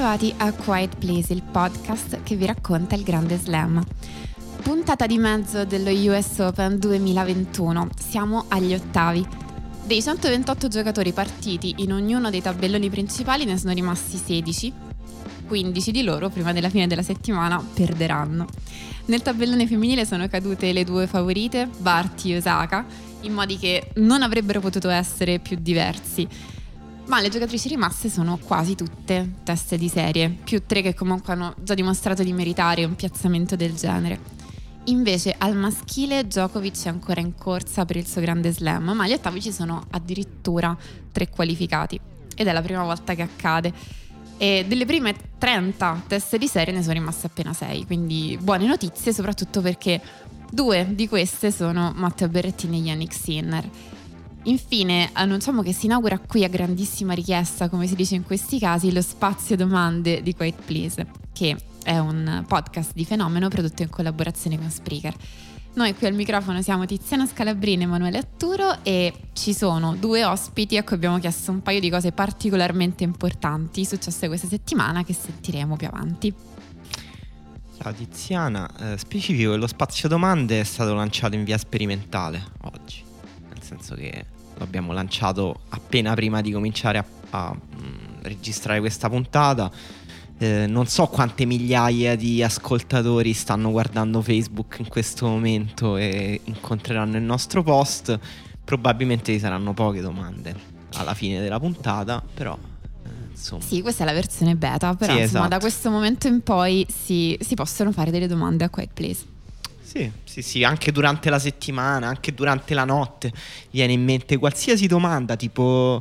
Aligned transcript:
Bentrovati 0.00 0.34
a 0.38 0.50
Quiet 0.54 0.96
Place, 0.96 1.30
il 1.34 1.42
podcast 1.42 2.22
che 2.22 2.34
vi 2.34 2.46
racconta 2.46 2.94
il 2.94 3.02
Grande 3.02 3.36
Slam. 3.36 3.84
Puntata 4.62 5.04
di 5.04 5.18
mezzo 5.18 5.66
dello 5.66 5.90
US 5.90 6.38
Open 6.38 6.78
2021. 6.78 7.88
Siamo 7.98 8.46
agli 8.48 8.72
ottavi. 8.72 9.26
Dei 9.84 10.00
128 10.00 10.68
giocatori 10.68 11.12
partiti 11.12 11.74
in 11.80 11.92
ognuno 11.92 12.30
dei 12.30 12.40
tabelloni 12.40 12.88
principali 12.88 13.44
ne 13.44 13.58
sono 13.58 13.74
rimasti 13.74 14.16
16. 14.16 14.72
15 15.46 15.90
di 15.90 16.02
loro, 16.02 16.30
prima 16.30 16.54
della 16.54 16.70
fine 16.70 16.86
della 16.86 17.02
settimana, 17.02 17.62
perderanno. 17.62 18.46
Nel 19.04 19.20
tabellone 19.20 19.66
femminile 19.66 20.06
sono 20.06 20.26
cadute 20.28 20.72
le 20.72 20.84
due 20.84 21.06
favorite, 21.08 21.68
Barty 21.76 22.32
e 22.32 22.36
Osaka, 22.38 22.86
in 23.20 23.34
modi 23.34 23.58
che 23.58 23.90
non 23.96 24.22
avrebbero 24.22 24.60
potuto 24.60 24.88
essere 24.88 25.40
più 25.40 25.58
diversi 25.60 26.26
ma 27.10 27.20
le 27.20 27.28
giocatrici 27.28 27.66
rimaste 27.66 28.08
sono 28.08 28.38
quasi 28.38 28.76
tutte 28.76 29.38
teste 29.42 29.76
di 29.76 29.88
serie, 29.88 30.30
più 30.30 30.62
tre 30.64 30.80
che 30.80 30.94
comunque 30.94 31.32
hanno 31.32 31.56
già 31.60 31.74
dimostrato 31.74 32.22
di 32.22 32.32
meritare 32.32 32.84
un 32.84 32.94
piazzamento 32.94 33.56
del 33.56 33.74
genere. 33.74 34.20
Invece 34.84 35.34
al 35.36 35.56
maschile 35.56 36.24
Djokovic 36.24 36.84
è 36.84 36.88
ancora 36.88 37.20
in 37.20 37.34
corsa 37.34 37.84
per 37.84 37.96
il 37.96 38.06
suo 38.06 38.20
grande 38.20 38.52
slam, 38.52 38.92
ma 38.92 39.02
agli 39.02 39.12
ottavi 39.12 39.42
ci 39.42 39.50
sono 39.50 39.84
addirittura 39.90 40.76
tre 41.10 41.28
qualificati 41.28 41.98
ed 42.36 42.46
è 42.46 42.52
la 42.52 42.62
prima 42.62 42.84
volta 42.84 43.14
che 43.16 43.22
accade. 43.22 43.72
E 44.36 44.64
delle 44.68 44.86
prime 44.86 45.12
30 45.36 46.04
teste 46.06 46.38
di 46.38 46.46
serie 46.46 46.72
ne 46.72 46.82
sono 46.82 46.94
rimaste 46.94 47.26
appena 47.26 47.52
6, 47.52 47.86
quindi 47.86 48.38
buone 48.40 48.66
notizie 48.66 49.12
soprattutto 49.12 49.60
perché 49.60 50.00
due 50.48 50.86
di 50.90 51.08
queste 51.08 51.50
sono 51.50 51.92
Matteo 51.96 52.28
Berrettini 52.28 52.78
e 52.78 52.82
Yannick 52.82 53.12
Sinner. 53.12 53.68
Infine, 54.44 55.10
annunciamo 55.12 55.60
che 55.60 55.74
si 55.74 55.84
inaugura 55.84 56.18
qui 56.18 56.44
a 56.44 56.48
grandissima 56.48 57.12
richiesta, 57.12 57.68
come 57.68 57.86
si 57.86 57.94
dice 57.94 58.14
in 58.14 58.24
questi 58.24 58.58
casi, 58.58 58.90
lo 58.90 59.02
spazio 59.02 59.54
domande 59.54 60.22
di 60.22 60.34
Quiet 60.34 60.62
Please, 60.64 61.06
che 61.32 61.56
è 61.82 61.98
un 61.98 62.44
podcast 62.48 62.92
di 62.94 63.04
fenomeno 63.04 63.48
prodotto 63.48 63.82
in 63.82 63.90
collaborazione 63.90 64.56
con 64.56 64.70
Spreaker. 64.70 65.14
Noi 65.74 65.94
qui 65.94 66.06
al 66.06 66.14
microfono 66.14 66.62
siamo 66.62 66.86
Tiziana 66.86 67.26
Scalabrini 67.26 67.82
e 67.82 67.84
Emanuele 67.84 68.18
Atturo 68.18 68.82
e 68.82 69.12
ci 69.34 69.52
sono 69.52 69.94
due 69.94 70.24
ospiti 70.24 70.78
a 70.78 70.84
cui 70.84 70.96
abbiamo 70.96 71.18
chiesto 71.18 71.50
un 71.50 71.60
paio 71.60 71.78
di 71.78 71.90
cose 71.90 72.10
particolarmente 72.10 73.04
importanti 73.04 73.84
successe 73.84 74.26
questa 74.26 74.48
settimana 74.48 75.04
che 75.04 75.12
sentiremo 75.12 75.76
più 75.76 75.86
avanti. 75.86 76.34
Ciao 77.80 77.92
Tiziana, 77.92 78.92
eh, 78.92 78.98
specifico 78.98 79.52
che 79.52 79.56
lo 79.58 79.66
spazio 79.66 80.08
domande 80.08 80.60
è 80.60 80.64
stato 80.64 80.94
lanciato 80.94 81.34
in 81.34 81.44
via 81.44 81.58
sperimentale 81.58 82.42
oggi 82.62 83.08
senso 83.70 83.94
che 83.94 84.26
lo 84.60 84.64
abbiamo 84.64 84.92
lanciato 84.92 85.60
appena 85.70 86.14
prima 86.14 86.42
di 86.42 86.52
cominciare 86.52 86.98
a, 86.98 87.04
a 87.30 87.52
mh, 87.52 87.82
mm, 87.82 88.22
registrare 88.22 88.78
questa 88.78 89.08
puntata. 89.08 89.70
Eh, 90.38 90.66
non 90.66 90.86
so 90.86 91.06
quante 91.06 91.44
migliaia 91.44 92.14
di 92.16 92.42
ascoltatori 92.42 93.32
stanno 93.32 93.70
guardando 93.70 94.22
Facebook 94.22 94.76
in 94.78 94.88
questo 94.88 95.26
momento 95.26 95.96
e 95.96 96.40
incontreranno 96.44 97.16
il 97.16 97.22
nostro 97.22 97.62
post. 97.62 98.18
Probabilmente 98.62 99.32
ci 99.32 99.38
saranno 99.38 99.72
poche 99.72 100.00
domande 100.00 100.54
alla 100.94 101.14
fine 101.14 101.40
della 101.40 101.58
puntata, 101.58 102.22
però 102.34 102.56
eh, 103.04 103.08
Insomma. 103.30 103.62
Sì, 103.62 103.80
questa 103.80 104.02
è 104.02 104.06
la 104.06 104.12
versione 104.12 104.54
beta, 104.56 104.94
però 104.94 105.14
sì, 105.14 105.20
insomma, 105.20 105.44
esatto. 105.44 105.48
da 105.48 105.58
questo 105.58 105.90
momento 105.90 106.26
in 106.26 106.42
poi 106.42 106.86
si, 106.88 107.36
si, 107.40 107.54
possono 107.54 107.92
fare 107.92 108.10
delle 108.10 108.26
domande 108.26 108.64
a 108.64 108.68
Quiet 108.68 108.90
Place. 108.92 109.29
Sì, 109.90 110.08
sì, 110.22 110.40
sì, 110.40 110.62
anche 110.62 110.92
durante 110.92 111.30
la 111.30 111.40
settimana, 111.40 112.06
anche 112.06 112.32
durante 112.32 112.74
la 112.74 112.84
notte 112.84 113.32
viene 113.72 113.92
in 113.92 114.04
mente 114.04 114.36
qualsiasi 114.36 114.86
domanda, 114.86 115.34
tipo 115.34 116.00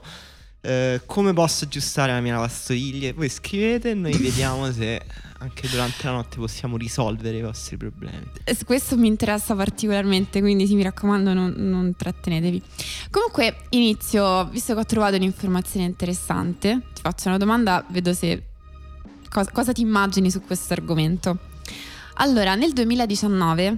eh, 0.61 1.01
come 1.07 1.33
posso 1.33 1.65
aggiustare 1.65 2.11
la 2.11 2.19
mia 2.21 2.33
lavastoviglie? 2.33 3.13
Voi 3.13 3.29
scrivete 3.29 3.89
e 3.89 3.93
noi 3.95 4.13
vediamo 4.21 4.71
se 4.71 5.01
anche 5.39 5.67
durante 5.67 6.05
la 6.05 6.11
notte 6.11 6.37
possiamo 6.37 6.77
risolvere 6.77 7.37
i 7.37 7.41
vostri 7.41 7.77
problemi. 7.77 8.29
Eh, 8.43 8.55
questo 8.63 8.95
mi 8.95 9.07
interessa 9.07 9.55
particolarmente, 9.55 10.39
quindi 10.39 10.67
sì, 10.67 10.75
mi 10.75 10.83
raccomando 10.83 11.33
non, 11.33 11.55
non 11.57 11.95
trattenetevi. 11.97 12.61
Comunque 13.09 13.55
inizio, 13.69 14.45
visto 14.49 14.75
che 14.75 14.81
ho 14.81 14.85
trovato 14.85 15.15
un'informazione 15.15 15.87
interessante, 15.87 16.79
ti 16.93 17.01
faccio 17.01 17.29
una 17.29 17.39
domanda, 17.39 17.83
vedo 17.89 18.13
se 18.13 18.43
cosa, 19.29 19.49
cosa 19.49 19.71
ti 19.71 19.81
immagini 19.81 20.29
su 20.29 20.43
questo 20.43 20.73
argomento. 20.73 21.48
Allora, 22.21 22.55
nel 22.55 22.73
2019 22.73 23.77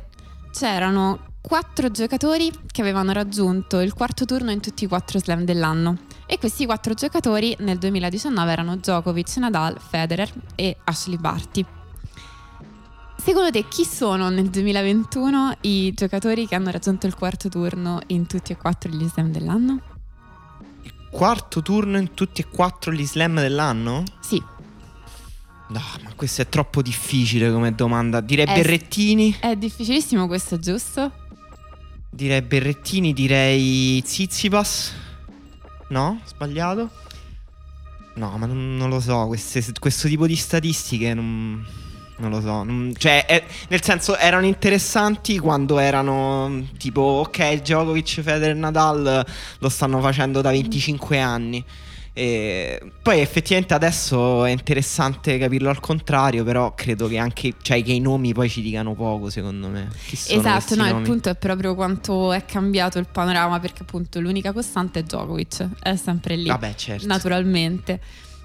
c'erano 0.52 1.19
quattro 1.41 1.91
giocatori 1.91 2.52
che 2.72 2.81
avevano 2.81 3.12
raggiunto 3.12 3.79
il 3.81 3.94
quarto 3.94 4.25
turno 4.25 4.50
in 4.50 4.59
tutti 4.59 4.84
i 4.84 4.88
quattro 4.88 5.19
slam 5.19 5.44
dell'anno. 5.44 5.97
E 6.25 6.40
questi 6.40 6.66
quattro 6.66 6.96
giocatori 6.96 7.56
nel 7.59 7.78
2019 7.78 8.51
erano 8.51 8.78
Djokovic, 8.78 9.38
Nadal, 9.38 9.80
Federer 9.80 10.31
e 10.56 10.75
Ashley 10.85 11.18
Barty. 11.18 11.63
Secondo 13.18 13.51
te 13.51 13.68
chi 13.68 13.85
sono 13.85 14.30
nel 14.30 14.50
2021 14.50 15.57
i 15.62 15.94
giocatori 15.94 16.47
che 16.47 16.56
hanno 16.56 16.72
raggiunto 16.72 17.06
il 17.06 17.13
quarto 17.13 17.47
turno 17.47 18.00
in 18.07 18.25
tutti 18.25 18.53
e 18.53 18.57
quattro 18.57 18.90
gli 18.90 19.07
slam 19.07 19.30
dell'anno? 19.31 19.81
Il 20.81 20.94
quarto 21.12 21.62
turno 21.62 22.00
in 22.00 22.16
tutti 22.16 22.41
e 22.41 22.47
quattro 22.47 22.91
gli 22.91 23.06
slam 23.06 23.35
dell'anno? 23.35 24.03
Sì. 24.19 24.41
No, 25.71 25.81
ma 26.03 26.11
questo 26.15 26.41
è 26.41 26.49
troppo 26.49 26.81
difficile 26.81 27.51
come 27.51 27.73
domanda. 27.73 28.19
Direi 28.19 28.45
è, 28.45 28.53
Berrettini. 28.53 29.37
È 29.39 29.55
difficilissimo 29.55 30.27
questo, 30.27 30.59
giusto? 30.59 31.11
Direi 32.09 32.41
Berrettini, 32.41 33.13
direi 33.13 34.03
Zizipas. 34.05 34.93
No? 35.87 36.19
Sbagliato? 36.25 36.89
No, 38.15 38.37
ma 38.37 38.45
non, 38.45 38.75
non 38.75 38.89
lo 38.89 38.99
so. 38.99 39.27
Queste, 39.27 39.63
questo 39.79 40.09
tipo 40.09 40.27
di 40.27 40.35
statistiche 40.35 41.13
non, 41.13 41.65
non 42.17 42.29
lo 42.29 42.41
so. 42.41 42.63
Non, 42.63 42.93
cioè, 42.97 43.25
è, 43.25 43.41
nel 43.69 43.81
senso, 43.81 44.17
erano 44.17 44.45
interessanti 44.45 45.39
quando 45.39 45.79
erano 45.79 46.67
tipo, 46.77 47.01
ok, 47.01 47.61
Djokovic, 47.61 48.19
Federer, 48.21 48.55
Nadal 48.55 49.25
lo 49.59 49.69
stanno 49.69 50.01
facendo 50.01 50.41
da 50.41 50.51
25 50.51 51.17
anni. 51.17 51.63
E 52.13 52.91
poi 53.01 53.22
effettivamente 53.22 53.73
adesso 53.73 54.44
è 54.44 54.51
interessante 54.51 55.38
capirlo 55.38 55.69
al 55.69 55.79
contrario, 55.79 56.44
però 56.44 56.73
credo 56.75 57.07
che 57.07 57.17
anche 57.17 57.53
cioè, 57.61 57.81
che 57.83 57.94
i 57.94 58.01
nomi 58.01 58.33
poi 58.33 58.49
ci 58.49 58.61
dicano 58.61 58.94
poco, 58.95 59.29
secondo 59.29 59.69
me. 59.69 59.88
esatto, 60.09 60.75
no, 60.75 60.85
nomi? 60.85 61.00
il 61.00 61.07
punto 61.07 61.29
è 61.29 61.35
proprio 61.35 61.73
quanto 61.73 62.33
è 62.33 62.44
cambiato 62.44 63.00
il 63.00 63.07
panorama, 63.09 63.59
perché 63.61 63.83
appunto 63.83 64.19
l'unica 64.19 64.51
costante 64.51 65.00
è 65.00 65.03
Djokovic, 65.03 65.67
è 65.81 65.95
sempre 65.95 66.35
lì. 66.35 66.47
Vabbè, 66.47 66.75
certo. 66.75 67.07
Naturalmente. 67.07 68.00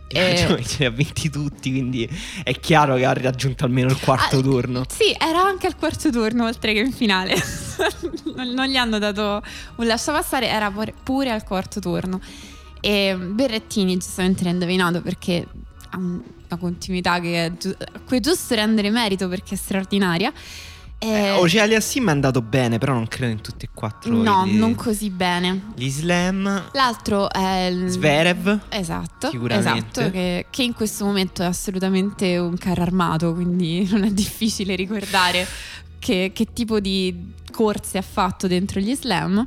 E... 0.09 0.63
Ce 0.65 0.79
li 0.79 0.85
ha 0.85 0.91
vinti 0.91 1.29
tutti, 1.29 1.73
quindi 1.73 2.09
è 2.45 2.53
chiaro 2.61 2.95
che 2.95 3.05
ha 3.05 3.13
raggiunto 3.13 3.65
almeno 3.65 3.89
il 3.89 3.99
quarto 3.99 4.39
ah, 4.39 4.43
turno. 4.43 4.85
Sì, 4.89 5.13
era 5.19 5.43
anche 5.43 5.67
al 5.67 5.75
quarto 5.75 6.11
turno, 6.11 6.45
oltre 6.45 6.73
che 6.73 6.79
in 6.79 6.93
finale. 6.93 7.35
non 8.55 8.67
gli 8.69 8.77
hanno 8.77 9.01
dato 9.01 9.43
un 9.75 9.87
lascia 9.87 10.13
passare, 10.13 10.47
era 10.47 10.73
pure 11.03 11.31
al 11.31 11.43
quarto 11.43 11.81
turno. 11.81 12.21
E 12.87 13.17
Berrettini 13.17 13.97
giustamente 13.97 14.45
l'ha 14.45 14.51
indovinato 14.51 15.03
perché 15.03 15.45
ha 15.91 15.97
una 15.97 16.57
continuità 16.57 17.19
che 17.19 17.47
è 17.47 17.53
gi- 17.53 17.75
a 17.79 17.99
cui 18.07 18.19
è 18.19 18.21
giusto 18.21 18.55
rendere 18.55 18.91
merito 18.91 19.27
perché 19.27 19.55
è 19.55 19.59
straordinaria. 19.59 20.33
E... 20.97 21.09
Eh, 21.09 21.31
Ocealia 21.33 21.81
Sim 21.81 22.07
è 22.07 22.13
andato 22.13 22.43
bene, 22.43 22.79
però 22.79 22.93
non 22.93 23.09
credo 23.09 23.33
in 23.33 23.41
tutti 23.41 23.65
e 23.65 23.71
quattro. 23.75 24.15
No, 24.15 24.47
gli... 24.47 24.55
non 24.55 24.77
così 24.77 25.11
bene. 25.11 25.73
Gli 25.75 25.91
slam. 25.91 26.71
L'altro 26.75 27.29
è 27.29 27.65
il... 27.65 27.89
Sverev. 27.89 28.61
Esatto. 28.69 29.31
Sicuramente. 29.31 30.01
Esatto, 30.01 30.11
che, 30.13 30.47
che, 30.49 30.63
in 30.63 30.73
questo 30.73 31.05
momento 31.05 31.43
è 31.43 31.47
assolutamente 31.47 32.39
un 32.39 32.57
carro 32.57 32.83
armato, 32.83 33.35
quindi 33.35 33.85
non 33.91 34.05
è 34.05 34.13
difficile 34.13 34.77
ricordare 34.77 35.45
che, 35.99 36.31
che 36.33 36.47
tipo 36.53 36.79
di 36.79 37.33
corse 37.51 37.99
ha 37.99 38.03
fatto 38.03 38.47
dentro 38.47 38.79
gli 38.79 38.95
slam. 38.95 39.45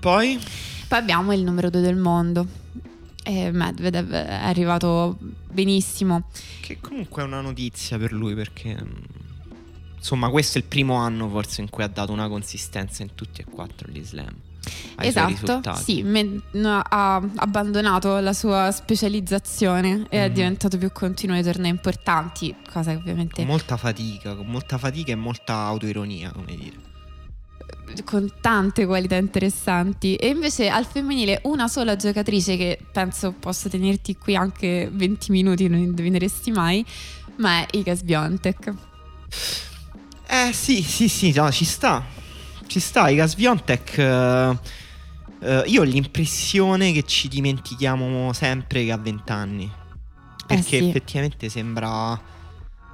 Poi? 0.00 0.40
Poi 0.88 0.98
abbiamo 0.98 1.34
il 1.34 1.42
numero 1.42 1.68
2 1.68 1.80
del 1.82 1.96
mondo. 1.96 2.46
E 3.22 3.50
Medvedev 3.52 4.10
è 4.10 4.44
arrivato 4.44 5.18
benissimo. 5.50 6.28
Che 6.62 6.78
comunque 6.80 7.22
è 7.22 7.26
una 7.26 7.42
notizia 7.42 7.98
per 7.98 8.12
lui 8.12 8.34
perché 8.34 8.76
insomma 9.94 10.30
questo 10.30 10.56
è 10.56 10.62
il 10.62 10.66
primo 10.66 10.94
anno 10.94 11.28
forse 11.28 11.60
in 11.60 11.68
cui 11.68 11.82
ha 11.82 11.88
dato 11.88 12.12
una 12.12 12.28
consistenza 12.28 13.02
in 13.02 13.14
tutti 13.14 13.42
e 13.42 13.44
quattro 13.44 13.90
gli 13.90 14.02
slam. 14.02 14.34
Esatto, 15.00 15.74
sì, 15.74 16.02
me, 16.02 16.40
no, 16.52 16.80
ha 16.82 17.16
abbandonato 17.36 18.18
la 18.18 18.32
sua 18.32 18.70
specializzazione 18.72 20.06
e 20.08 20.18
mm. 20.18 20.22
è 20.22 20.28
mhm. 20.28 20.34
diventato 20.34 20.78
più 20.78 20.90
continuo 20.92 21.36
ai 21.36 21.42
tornei 21.42 21.70
importanti, 21.70 22.54
cosa 22.70 22.92
che 22.92 22.98
ovviamente... 22.98 23.34
Con 23.34 23.46
molta 23.46 23.76
fatica, 23.76 24.34
con 24.34 24.46
molta 24.46 24.76
fatica 24.76 25.12
e 25.12 25.16
molta 25.16 25.54
autoironia, 25.54 26.32
come 26.32 26.56
dire 26.56 26.87
con 28.04 28.32
tante 28.40 28.86
qualità 28.86 29.16
interessanti. 29.16 30.16
E 30.16 30.28
invece 30.28 30.68
al 30.68 30.84
femminile 30.86 31.40
una 31.44 31.68
sola 31.68 31.96
giocatrice 31.96 32.56
che 32.56 32.78
penso 32.92 33.32
possa 33.32 33.68
tenerti 33.68 34.16
qui 34.16 34.36
anche 34.36 34.88
20 34.92 35.30
minuti 35.30 35.68
non 35.68 35.80
indovineresti 35.80 36.50
mai 36.50 36.84
ma 37.36 37.60
è 37.60 37.66
Iga 37.76 37.94
Sbiontek 37.94 38.72
eh 40.26 40.52
sì 40.52 40.82
sì 40.82 41.08
sì 41.08 41.32
no, 41.32 41.50
ci 41.50 41.64
sta. 41.64 42.04
Ci 42.66 42.80
sta 42.80 43.08
Iga 43.08 43.26
Sbiontek 43.26 43.94
uh, 43.96 45.46
uh, 45.46 45.62
io 45.64 45.80
ho 45.80 45.84
l'impressione 45.84 46.92
che 46.92 47.02
ci 47.04 47.28
dimentichiamo 47.28 48.32
sempre 48.34 48.84
che 48.84 48.92
ha 48.92 48.98
20 48.98 49.32
anni 49.32 49.72
perché 50.46 50.76
Eh 50.76 50.80
sì. 50.80 50.88
effettivamente 50.88 51.48
sembra... 51.48 52.20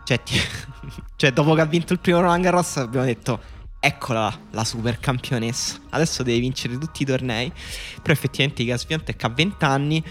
Cioè, 0.05 0.23
ti- 0.23 0.39
cioè, 1.17 1.33
dopo 1.33 1.55
che 1.55 1.61
ha 1.63 1.67
vinto 1.67 1.93
il 1.93 1.99
primo 1.99 2.21
Roland 2.21 2.43
Garros 2.43 2.77
abbiamo 2.77 3.07
detto 3.07 3.41
eccola 3.85 4.35
la 4.53 4.65
super 4.65 4.99
campionessa. 4.99 5.79
Adesso 5.91 6.23
deve 6.23 6.41
vincere 6.41 6.79
tutti 6.79 7.03
i 7.03 7.07
tornei. 7.07 7.53
Però 8.01 8.13
effettivamente 8.13 8.63
Iga 8.63 8.79
Swiatek 8.79 9.23
ha 9.25 9.29
20 9.29 9.65
anni 9.65 10.05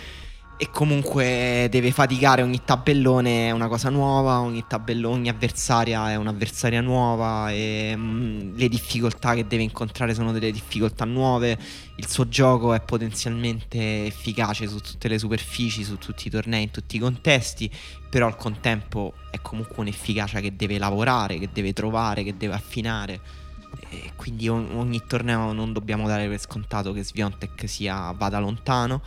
e 0.56 0.70
comunque 0.70 1.68
deve 1.72 1.92
faticare 1.92 2.44
ogni 2.44 2.62
tabellone 2.64 3.48
è 3.48 3.52
una 3.52 3.68
cosa 3.68 3.90
nuova, 3.90 4.40
ogni 4.40 4.64
tabellone, 4.68 5.16
ogni 5.16 5.30
avversaria 5.30 6.12
è 6.12 6.16
un'avversaria 6.16 6.80
nuova 6.80 7.52
e 7.52 7.94
mm, 7.96 8.56
le 8.56 8.70
difficoltà 8.70 9.34
che 9.34 9.48
deve 9.48 9.64
incontrare 9.64 10.14
sono 10.14 10.32
delle 10.32 10.52
difficoltà 10.52 11.06
nuove. 11.06 11.58
Il 11.96 12.08
suo 12.08 12.30
gioco 12.30 12.74
è 12.74 12.82
potenzialmente 12.82 14.06
efficace 14.06 14.68
su 14.68 14.78
tutte 14.78 15.08
le 15.08 15.18
superfici, 15.18 15.84
su 15.84 15.98
tutti 15.98 16.28
i 16.28 16.30
tornei, 16.30 16.64
in 16.64 16.72
tutti 16.72 16.96
i 16.96 17.00
contesti, 17.00 17.70
però 18.10 18.28
al 18.28 18.38
contempo 18.38 19.16
è 19.32 19.42
comunque 19.42 19.78
un'efficacia 19.80 20.40
che 20.40 20.56
deve 20.56 20.78
lavorare, 20.78 21.40
che 21.40 21.50
deve 21.52 21.74
trovare, 21.74 22.24
che 22.24 22.38
deve 22.38 22.54
affinare. 22.54 23.42
E 23.90 24.12
quindi 24.16 24.48
ogni 24.48 25.02
torneo 25.08 25.52
non 25.54 25.74
dobbiamo 25.74 26.08
dare 26.08 26.28
per 26.28 26.40
scontato 26.40 26.94
che 26.94 27.04
Sviontek 27.04 27.68
sia, 27.68 28.12
vada 28.12 28.40
lontano. 28.40 29.02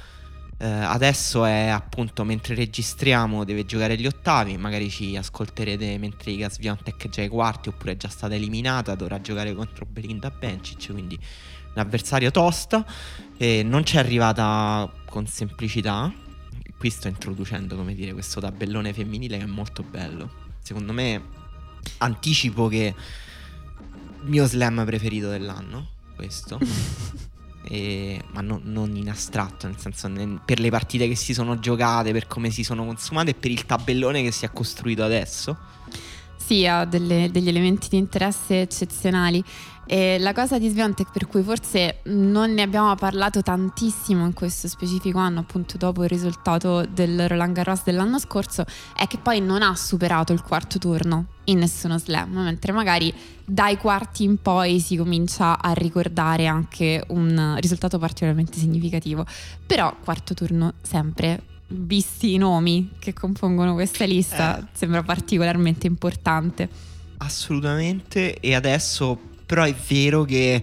Eh, 0.58 0.66
adesso 0.66 1.44
è 1.44 1.66
appunto 1.66 2.24
mentre 2.24 2.54
registriamo 2.54 3.44
deve 3.44 3.66
giocare 3.66 3.98
gli 3.98 4.06
ottavi, 4.06 4.56
magari 4.56 4.88
ci 4.88 5.14
ascolterete 5.14 5.98
mentre 5.98 6.30
Iga 6.30 6.48
Swiatek 6.48 7.04
è 7.04 7.08
già 7.10 7.20
ai 7.20 7.28
quarti 7.28 7.68
oppure 7.68 7.92
è 7.92 7.96
già 7.96 8.08
stata 8.08 8.34
eliminata, 8.34 8.94
dovrà 8.94 9.20
giocare 9.20 9.54
contro 9.54 9.84
Belinda 9.84 10.30
Bencic, 10.30 10.92
quindi 10.92 11.18
un 11.74 11.82
avversario 11.82 12.30
tosta 12.30 12.86
e 13.36 13.62
non 13.62 13.84
ci 13.84 13.96
è 13.96 13.98
arrivata 13.98 14.90
con 15.04 15.26
semplicità. 15.26 16.10
Qui 16.78 16.90
sto 16.90 17.08
introducendo, 17.08 17.76
come 17.76 17.94
dire, 17.94 18.14
questo 18.14 18.40
tabellone 18.40 18.94
femminile 18.94 19.36
che 19.36 19.44
è 19.44 19.46
molto 19.46 19.82
bello. 19.82 20.44
Secondo 20.62 20.94
me 20.94 21.22
anticipo 21.98 22.68
che 22.68 22.94
mio 24.26 24.46
slam 24.46 24.84
preferito 24.84 25.28
dell'anno, 25.28 25.88
questo. 26.14 26.58
E- 27.68 28.22
ma 28.30 28.42
no- 28.42 28.60
non 28.62 28.94
in 28.94 29.10
astratto, 29.10 29.66
nel 29.66 29.76
senso 29.76 30.06
ne- 30.06 30.38
per 30.44 30.60
le 30.60 30.70
partite 30.70 31.08
che 31.08 31.16
si 31.16 31.34
sono 31.34 31.58
giocate, 31.58 32.12
per 32.12 32.28
come 32.28 32.50
si 32.50 32.62
sono 32.62 32.84
consumate 32.84 33.30
e 33.30 33.34
per 33.34 33.50
il 33.50 33.66
tabellone 33.66 34.22
che 34.22 34.30
si 34.30 34.44
è 34.44 34.52
costruito 34.52 35.02
adesso. 35.02 35.56
Sì, 36.36 36.64
ha 36.64 36.84
delle- 36.84 37.28
degli 37.32 37.48
elementi 37.48 37.88
di 37.88 37.96
interesse 37.96 38.60
eccezionali. 38.60 39.42
E 39.88 40.18
la 40.18 40.32
cosa 40.32 40.58
di 40.58 40.68
Sviontek 40.68 41.12
per 41.12 41.28
cui 41.28 41.42
forse 41.42 42.00
non 42.04 42.52
ne 42.52 42.62
abbiamo 42.62 42.92
parlato 42.96 43.40
tantissimo 43.40 44.24
in 44.26 44.32
questo 44.32 44.66
specifico 44.66 45.18
anno, 45.18 45.40
appunto 45.40 45.76
dopo 45.76 46.02
il 46.02 46.08
risultato 46.08 46.84
del 46.84 47.28
Roland 47.28 47.54
Garros 47.54 47.84
dell'anno 47.84 48.18
scorso, 48.18 48.64
è 48.96 49.06
che 49.06 49.18
poi 49.18 49.40
non 49.40 49.62
ha 49.62 49.76
superato 49.76 50.32
il 50.32 50.42
quarto 50.42 50.78
turno 50.78 51.26
in 51.44 51.58
nessuno 51.58 51.98
slam, 51.98 52.32
mentre 52.32 52.72
magari 52.72 53.14
dai 53.44 53.76
quarti 53.76 54.24
in 54.24 54.42
poi 54.42 54.80
si 54.80 54.96
comincia 54.96 55.60
a 55.60 55.72
ricordare 55.72 56.46
anche 56.48 57.04
un 57.08 57.56
risultato 57.60 57.98
particolarmente 58.00 58.58
significativo. 58.58 59.24
Però 59.64 59.94
quarto 60.02 60.34
turno 60.34 60.72
sempre, 60.82 61.40
visti 61.68 62.34
i 62.34 62.38
nomi 62.38 62.90
che 62.98 63.12
compongono 63.12 63.74
questa 63.74 64.04
lista, 64.04 64.58
Eh. 64.58 64.64
sembra 64.72 65.04
particolarmente 65.04 65.86
importante. 65.86 66.68
Assolutamente. 67.18 68.40
E 68.40 68.54
adesso, 68.54 69.18
però, 69.46 69.62
è 69.64 69.74
vero 69.74 70.24
che 70.24 70.62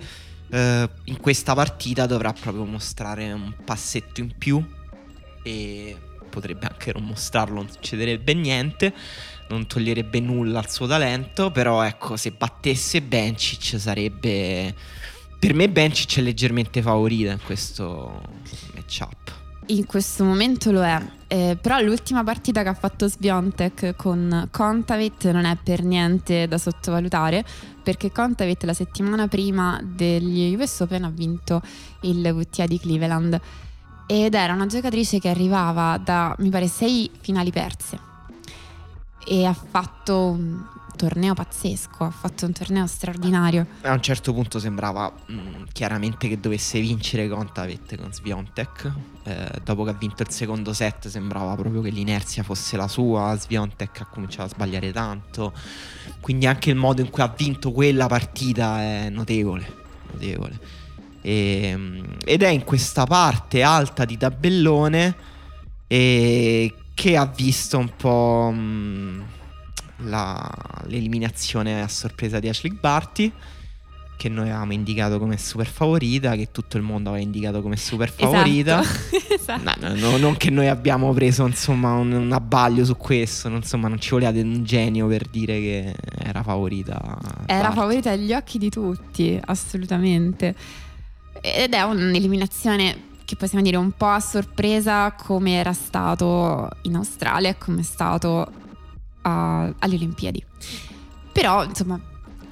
eh, 0.50 0.90
in 1.06 1.18
questa 1.20 1.56
partita 1.56 2.06
dovrà 2.06 2.34
proprio 2.34 2.66
mostrare 2.66 3.32
un 3.32 3.54
passetto 3.64 4.20
in 4.20 4.38
più. 4.38 4.64
E 5.44 5.98
potrebbe 6.30 6.68
anche 6.68 6.92
non 6.94 7.04
mostrarlo, 7.04 7.56
non 7.56 7.70
succederebbe 7.70 8.34
niente. 8.34 8.94
Non 9.50 9.66
toglierebbe 9.68 10.20
nulla 10.20 10.60
al 10.60 10.70
suo 10.70 10.88
talento. 10.88 11.52
Però, 11.52 11.82
ecco, 11.82 12.18
se 12.18 12.32
battesse 12.32 13.02
Bencic 13.02 13.80
sarebbe. 13.80 14.76
Per 15.40 15.54
me, 15.54 15.70
Bencic 15.70 16.20
è 16.20 16.22
leggermente 16.22 16.82
favorita 16.82 17.32
in 17.32 17.42
questo 17.44 18.22
matchup. 18.76 19.43
In 19.68 19.86
questo 19.86 20.26
momento 20.26 20.72
lo 20.72 20.84
è, 20.84 21.02
eh, 21.28 21.58
però 21.60 21.80
l'ultima 21.80 22.22
partita 22.24 22.64
che 22.64 22.70
ha 22.70 22.74
fatto 22.74 23.08
Sviontek 23.08 23.96
con 23.96 24.50
Kontaveit 24.52 25.32
non 25.32 25.46
è 25.46 25.58
per 25.62 25.84
niente 25.84 26.48
da 26.50 26.58
sottovalutare 26.58 27.46
perché 27.82 28.12
Kontaveit 28.12 28.62
la 28.66 28.74
settimana 28.74 29.28
prima 29.30 29.80
degli 29.82 30.54
US 30.56 30.82
Open 30.82 31.06
ha 31.06 31.10
vinto 31.10 31.62
il 32.02 32.26
WTA 32.26 32.66
di 32.66 32.78
Cleveland. 32.78 33.40
Ed 34.06 34.34
era 34.34 34.54
una 34.54 34.66
giocatrice 34.66 35.20
che 35.20 35.30
arrivava 35.30 35.98
da 35.98 36.36
mi 36.40 36.50
pare 36.50 36.68
sei 36.68 37.10
finali 37.22 37.52
perse. 37.52 37.98
E 39.26 39.46
ha 39.46 39.54
fatto 39.54 40.38
torneo 40.96 41.34
pazzesco, 41.34 42.04
ha 42.04 42.12
fatto 42.12 42.46
un 42.46 42.54
torneo 42.54 42.88
straordinario. 42.88 43.68
A 43.82 43.92
un 43.94 44.02
certo 44.02 44.34
punto 44.34 44.60
sembrava 44.60 45.12
mh, 45.26 45.66
chiaramente 45.72 46.28
che 46.28 46.40
dovesse 46.40 46.80
vincere 46.80 47.28
Kontaveit 47.28 47.98
con 47.98 48.14
Sviontek. 48.14 48.92
Eh, 49.24 49.62
dopo 49.64 49.84
che 49.84 49.92
ha 49.92 49.94
vinto 49.94 50.24
il 50.24 50.30
secondo 50.30 50.74
set 50.74 51.08
sembrava 51.08 51.56
proprio 51.56 51.82
che 51.82 51.90
l'inerzia 51.90 52.44
fosse 52.44 52.78
la 52.78 52.88
sua. 52.88 53.36
Sviontek 53.38 54.02
ha 54.02 54.06
cominciato 54.06 54.44
a 54.44 54.50
sbagliare 54.50 54.92
tanto. 54.92 55.54
Quindi 56.20 56.46
anche 56.46 56.70
il 56.70 56.76
modo 56.76 57.02
in 57.02 57.10
cui 57.10 57.24
ha 57.24 57.34
vinto 57.36 57.72
quella 57.72 58.08
partita 58.08 58.82
è 58.82 59.10
notevole. 59.10 59.82
Notevole. 60.12 60.60
E, 61.22 61.76
mh, 61.76 62.18
ed 62.26 62.44
è 62.44 62.50
in 62.50 62.64
questa 62.64 63.06
parte 63.06 63.64
alta 63.64 64.06
di 64.06 64.18
tabellone 64.18 65.16
e 65.88 66.74
che 66.94 67.18
ha 67.18 67.26
visto 67.26 67.78
un 67.78 67.90
po' 67.96 68.52
mh, 68.52 69.24
la- 70.06 70.50
l'eliminazione 70.88 71.82
a 71.82 71.88
sorpresa 71.88 72.40
di 72.40 72.50
Ashley 72.50 72.74
Barty 72.74 73.32
che 74.16 74.30
noi 74.30 74.46
avevamo 74.50 74.74
indicato 74.74 75.18
come 75.20 75.38
super 75.38 75.66
favorita 75.66 76.36
che 76.36 76.50
tutto 76.52 76.78
il 76.78 76.84
mondo 76.84 77.10
aveva 77.10 77.24
indicato 77.24 77.62
come 77.62 77.76
super 77.76 78.10
favorita 78.12 78.80
Esatto. 78.82 79.34
Esatto. 79.34 79.80
No, 79.82 79.90
no, 79.90 79.96
no, 80.12 80.18
non 80.18 80.38
che 80.38 80.50
noi 80.50 80.70
abbiamo 80.70 81.12
preso 81.12 81.46
insomma 81.46 81.94
un, 81.94 82.12
un 82.14 82.32
abbaglio 82.32 82.86
su 82.86 82.96
questo 82.96 83.50
non- 83.50 83.58
insomma 83.58 83.88
non 83.90 84.00
ci 84.00 84.12
voleva 84.12 84.32
un 84.40 84.64
genio 84.64 85.08
per 85.08 85.28
dire 85.28 85.60
che 85.60 85.96
era 86.20 86.44
favorita 86.44 86.94
Era 87.48 87.64
Barty. 87.64 87.76
favorita 87.76 88.12
agli 88.12 88.32
occhi 88.34 88.58
di 88.60 88.70
tutti, 88.70 89.38
assolutamente. 89.44 90.56
Ed 91.42 91.74
è 91.74 91.82
un'eliminazione 91.82 93.12
che 93.26 93.36
possiamo 93.36 93.64
dire 93.64 93.76
un 93.78 93.92
po' 93.92 94.08
a 94.08 94.20
sorpresa 94.22 95.12
come 95.14 95.54
era 95.56 95.74
stato 95.74 96.70
in 96.84 96.96
Australia 96.96 97.50
e 97.50 97.58
come 97.58 97.82
è 97.82 97.84
stato 97.84 98.50
a- 99.24 99.74
alle 99.80 99.96
Olimpiadi. 99.96 100.44
Però, 101.32 101.64
insomma, 101.64 102.00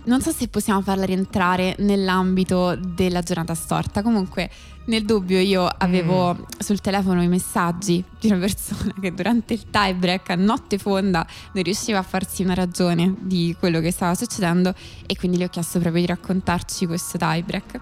non 0.06 0.20
so 0.22 0.32
se 0.32 0.48
possiamo 0.48 0.82
farla 0.82 1.06
rientrare 1.06 1.76
nell'ambito 1.80 2.76
della 2.76 3.22
giornata 3.22 3.54
storta. 3.54 4.02
Comunque, 4.02 4.50
nel 4.86 5.06
dubbio, 5.06 5.38
io 5.40 5.68
avevo 5.68 6.34
Mm. 6.34 6.42
sul 6.58 6.82
telefono 6.82 7.22
i 7.22 7.28
messaggi 7.28 8.04
di 8.20 8.28
una 8.28 8.40
persona 8.40 8.92
che 9.00 9.14
durante 9.14 9.54
il 9.54 9.70
tie 9.70 9.94
break 9.94 10.32
a 10.32 10.36
notte 10.36 10.80
fonda 10.80 11.24
non 11.54 11.64
riusciva 11.64 12.00
a 12.00 12.02
farsi 12.04 12.42
una 12.42 12.56
ragione 12.56 13.14
di 13.20 13.56
quello 13.60 13.80
che 13.80 13.92
stava 13.92 14.16
succedendo 14.16 14.74
e 15.06 15.16
quindi 15.16 15.38
le 15.38 15.46
ho 15.46 15.50
chiesto 15.50 15.78
proprio 15.80 16.02
di 16.02 16.08
raccontarci 16.08 16.88
questo 16.88 17.20
tie 17.20 17.44
break. 17.44 17.80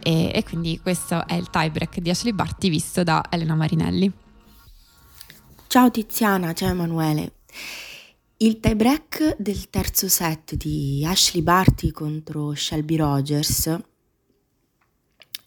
E, 0.00 0.30
e 0.34 0.44
quindi 0.44 0.78
questo 0.82 1.26
è 1.26 1.34
il 1.34 1.48
tie 1.48 1.70
break 1.70 1.98
di 2.00 2.10
Ashley 2.10 2.32
Barty 2.34 2.68
visto 2.68 3.02
da 3.02 3.24
Elena 3.30 3.54
Marinelli. 3.54 4.12
Ciao 5.66 5.90
Tiziana, 5.90 6.52
ciao 6.52 6.68
Emanuele. 6.68 7.32
Il 8.40 8.60
tie-break 8.60 9.34
del 9.40 9.68
terzo 9.68 10.08
set 10.08 10.54
di 10.54 11.04
Ashley 11.04 11.42
Barty 11.42 11.90
contro 11.90 12.54
Shelby 12.54 12.94
Rogers, 12.94 13.76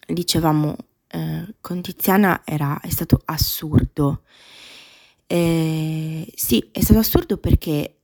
dicevamo 0.05 0.75
eh, 1.07 1.55
con 1.61 1.81
Tiziana 1.81 2.41
era, 2.43 2.81
è 2.81 2.89
stato 2.89 3.21
assurdo. 3.23 4.23
Eh, 5.25 6.29
sì, 6.35 6.67
è 6.73 6.81
stato 6.81 6.99
assurdo 6.99 7.37
perché 7.37 7.99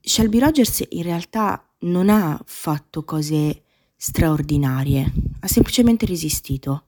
Shelby 0.00 0.38
Rogers 0.38 0.84
in 0.90 1.02
realtà 1.02 1.68
non 1.80 2.08
ha 2.08 2.40
fatto 2.44 3.02
cose 3.02 3.64
straordinarie, 3.96 5.12
ha 5.40 5.48
semplicemente 5.48 6.06
resistito. 6.06 6.84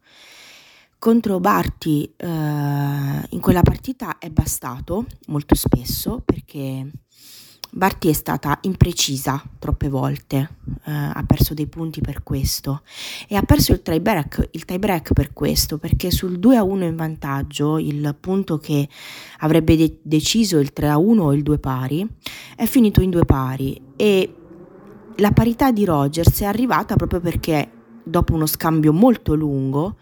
Contro 1.01 1.41
Barty 1.41 2.15
eh, 2.17 2.27
in 2.27 3.41
quella 3.41 3.63
partita 3.63 4.19
è 4.19 4.31
bastato 4.31 5.07
molto 5.27 5.57
spesso 5.57 6.23
perché 6.25 6.89
Barty 7.73 8.09
è 8.09 8.13
stata 8.13 8.59
imprecisa 8.63 9.43
troppe 9.59 9.89
volte, 9.89 10.57
eh, 10.85 10.91
ha 10.91 11.25
perso 11.25 11.55
dei 11.55 11.67
punti 11.67 12.01
per 12.01 12.23
questo 12.25 12.83
e 13.29 13.37
ha 13.37 13.43
perso 13.43 13.73
il 13.73 13.83
tie 13.83 14.01
break, 14.01 14.49
il 14.53 14.65
tie 14.65 14.79
break 14.79 15.13
per 15.13 15.33
questo 15.33 15.79
perché 15.79 16.11
sul 16.11 16.39
2 16.39 16.57
a 16.57 16.65
1 16.65 16.85
in 16.85 16.97
vantaggio, 16.97 17.79
il 17.79 18.17
punto 18.19 18.59
che 18.59 18.89
avrebbe 19.39 19.77
de- 19.77 19.99
deciso 20.03 20.59
il 20.59 20.73
3 20.73 20.89
a 20.89 20.99
1 20.99 21.23
o 21.23 21.33
il 21.33 21.43
2 21.43 21.59
pari, 21.59 22.07
è 22.57 22.67
finito 22.67 23.01
in 23.03 23.11
due 23.11 23.25
pari 23.25 23.81
e 23.95 24.35
la 25.17 25.31
parità 25.31 25.71
di 25.71 25.85
Rogers 25.85 26.41
è 26.41 26.47
arrivata 26.47 26.97
proprio 26.97 27.21
perché 27.21 27.71
dopo 28.03 28.35
uno 28.35 28.47
scambio 28.47 28.93
molto 28.93 29.35
lungo 29.35 29.97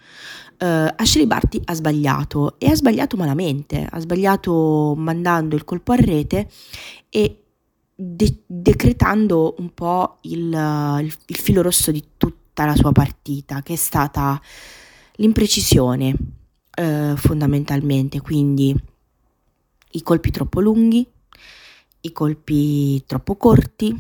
uh, 0.59 0.93
Ashley 0.97 1.27
Barty 1.27 1.61
ha 1.65 1.75
sbagliato 1.75 2.59
e 2.59 2.71
ha 2.71 2.75
sbagliato 2.75 3.17
malamente, 3.17 3.87
ha 3.89 3.99
sbagliato 4.01 4.95
mandando 4.97 5.55
il 5.57 5.65
colpo 5.65 5.93
a 5.93 5.97
rete 5.97 6.49
e 7.09 7.43
de- 8.01 8.43
decretando 8.47 9.57
un 9.59 9.75
po' 9.75 10.19
il, 10.23 10.53
il, 11.01 11.15
il 11.27 11.37
filo 11.37 11.63
rosso 11.63 11.91
di 11.91 12.05
tutta 12.17 12.65
la 12.65 12.77
sua 12.77 12.93
partita, 12.93 13.61
che 13.63 13.73
è 13.73 13.77
stata 13.77 14.41
l'imprecisione 15.17 16.17
eh, 16.77 17.15
fondamentalmente, 17.17 18.21
quindi 18.21 18.73
i 19.93 20.03
colpi 20.03 20.31
troppo 20.31 20.61
lunghi, 20.61 21.05
i 22.03 22.13
colpi 22.13 23.05
troppo 23.05 23.35
corti, 23.35 23.93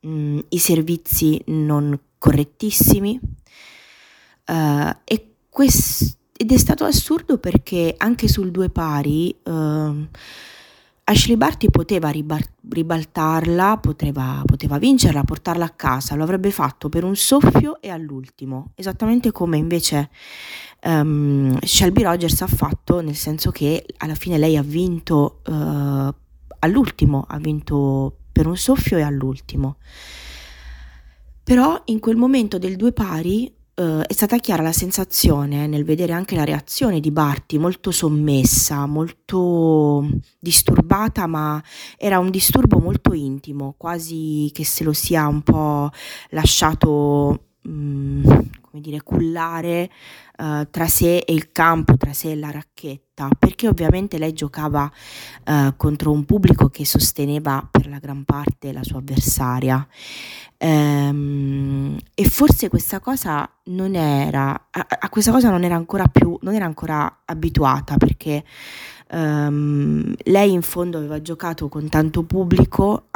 mh, 0.00 0.08
mm, 0.08 0.38
i 0.50 0.58
servizi 0.58 1.40
non 1.46 1.98
correttissimi 2.18 3.18
uh, 4.48 4.96
e 5.04 5.34
quest- 5.48 6.16
ed 6.36 6.52
è 6.52 6.56
stato 6.58 6.84
assurdo 6.84 7.38
perché 7.38 7.94
anche 7.96 8.28
sul 8.28 8.50
due 8.50 8.68
pari 8.68 9.34
uh, 9.44 10.06
Ashley 11.10 11.38
Barty 11.38 11.70
poteva 11.70 12.10
ribar- 12.10 12.52
ribaltarla, 12.68 13.78
poteva, 13.78 14.42
poteva 14.44 14.76
vincerla, 14.76 15.24
portarla 15.24 15.64
a 15.64 15.70
casa, 15.70 16.14
lo 16.14 16.22
avrebbe 16.22 16.50
fatto 16.50 16.90
per 16.90 17.02
un 17.02 17.16
soffio 17.16 17.80
e 17.80 17.88
all'ultimo, 17.88 18.72
esattamente 18.74 19.32
come 19.32 19.56
invece 19.56 20.10
um, 20.82 21.58
Shelby 21.60 22.02
Rogers 22.02 22.42
ha 22.42 22.46
fatto, 22.46 23.00
nel 23.00 23.14
senso 23.14 23.50
che 23.50 23.86
alla 23.96 24.14
fine 24.14 24.36
lei 24.36 24.58
ha 24.58 24.62
vinto 24.62 25.40
uh, 25.46 26.14
all'ultimo, 26.58 27.24
ha 27.26 27.38
vinto 27.38 28.14
per 28.30 28.46
un 28.46 28.58
soffio 28.58 28.98
e 28.98 29.02
all'ultimo. 29.02 29.76
Però 31.42 31.80
in 31.86 32.00
quel 32.00 32.16
momento 32.16 32.58
del 32.58 32.76
due 32.76 32.92
pari 32.92 33.50
Uh, 33.78 34.00
è 34.00 34.12
stata 34.12 34.38
chiara 34.38 34.60
la 34.60 34.72
sensazione 34.72 35.68
nel 35.68 35.84
vedere 35.84 36.12
anche 36.12 36.34
la 36.34 36.42
reazione 36.42 36.98
di 36.98 37.12
Barty, 37.12 37.58
molto 37.58 37.92
sommessa, 37.92 38.86
molto 38.86 40.04
disturbata, 40.40 41.28
ma 41.28 41.62
era 41.96 42.18
un 42.18 42.28
disturbo 42.30 42.80
molto 42.80 43.12
intimo, 43.12 43.76
quasi 43.76 44.50
che 44.52 44.64
se 44.64 44.82
lo 44.82 44.92
sia 44.92 45.28
un 45.28 45.42
po' 45.42 45.90
lasciato, 46.30 47.50
um, 47.62 48.50
come 48.78 48.80
dire, 48.80 49.02
cullare 49.02 49.90
uh, 50.38 50.68
tra 50.70 50.86
sé 50.86 51.18
e 51.18 51.32
il 51.32 51.52
campo, 51.52 51.96
tra 51.96 52.12
sé 52.12 52.30
e 52.30 52.36
la 52.36 52.50
racchetta, 52.50 53.28
perché 53.38 53.68
ovviamente 53.68 54.18
lei 54.18 54.32
giocava 54.32 54.90
uh, 55.46 55.76
contro 55.76 56.12
un 56.12 56.24
pubblico 56.24 56.68
che 56.68 56.86
sosteneva 56.86 57.66
per 57.70 57.88
la 57.88 57.98
gran 57.98 58.24
parte 58.24 58.72
la 58.72 58.82
sua 58.82 58.98
avversaria 58.98 59.86
Ehm, 60.60 61.96
e 62.14 62.28
forse 62.28 62.68
questa 62.68 62.98
cosa 62.98 63.48
non 63.66 63.94
era, 63.94 64.66
a, 64.70 64.86
a, 64.98 65.08
questa 65.08 65.30
cosa 65.30 65.50
non 65.50 65.62
era 65.62 65.76
ancora 65.76 66.08
più, 66.08 66.36
non 66.42 66.54
era 66.54 66.64
ancora 66.64 67.20
abituata 67.24 67.96
perché 67.96 68.44
ehm, 69.08 70.14
lei 70.24 70.52
in 70.52 70.62
fondo 70.62 70.98
aveva 70.98 71.22
giocato 71.22 71.68
con 71.68 71.88
tanto 71.88 72.24
pubblico 72.24 73.06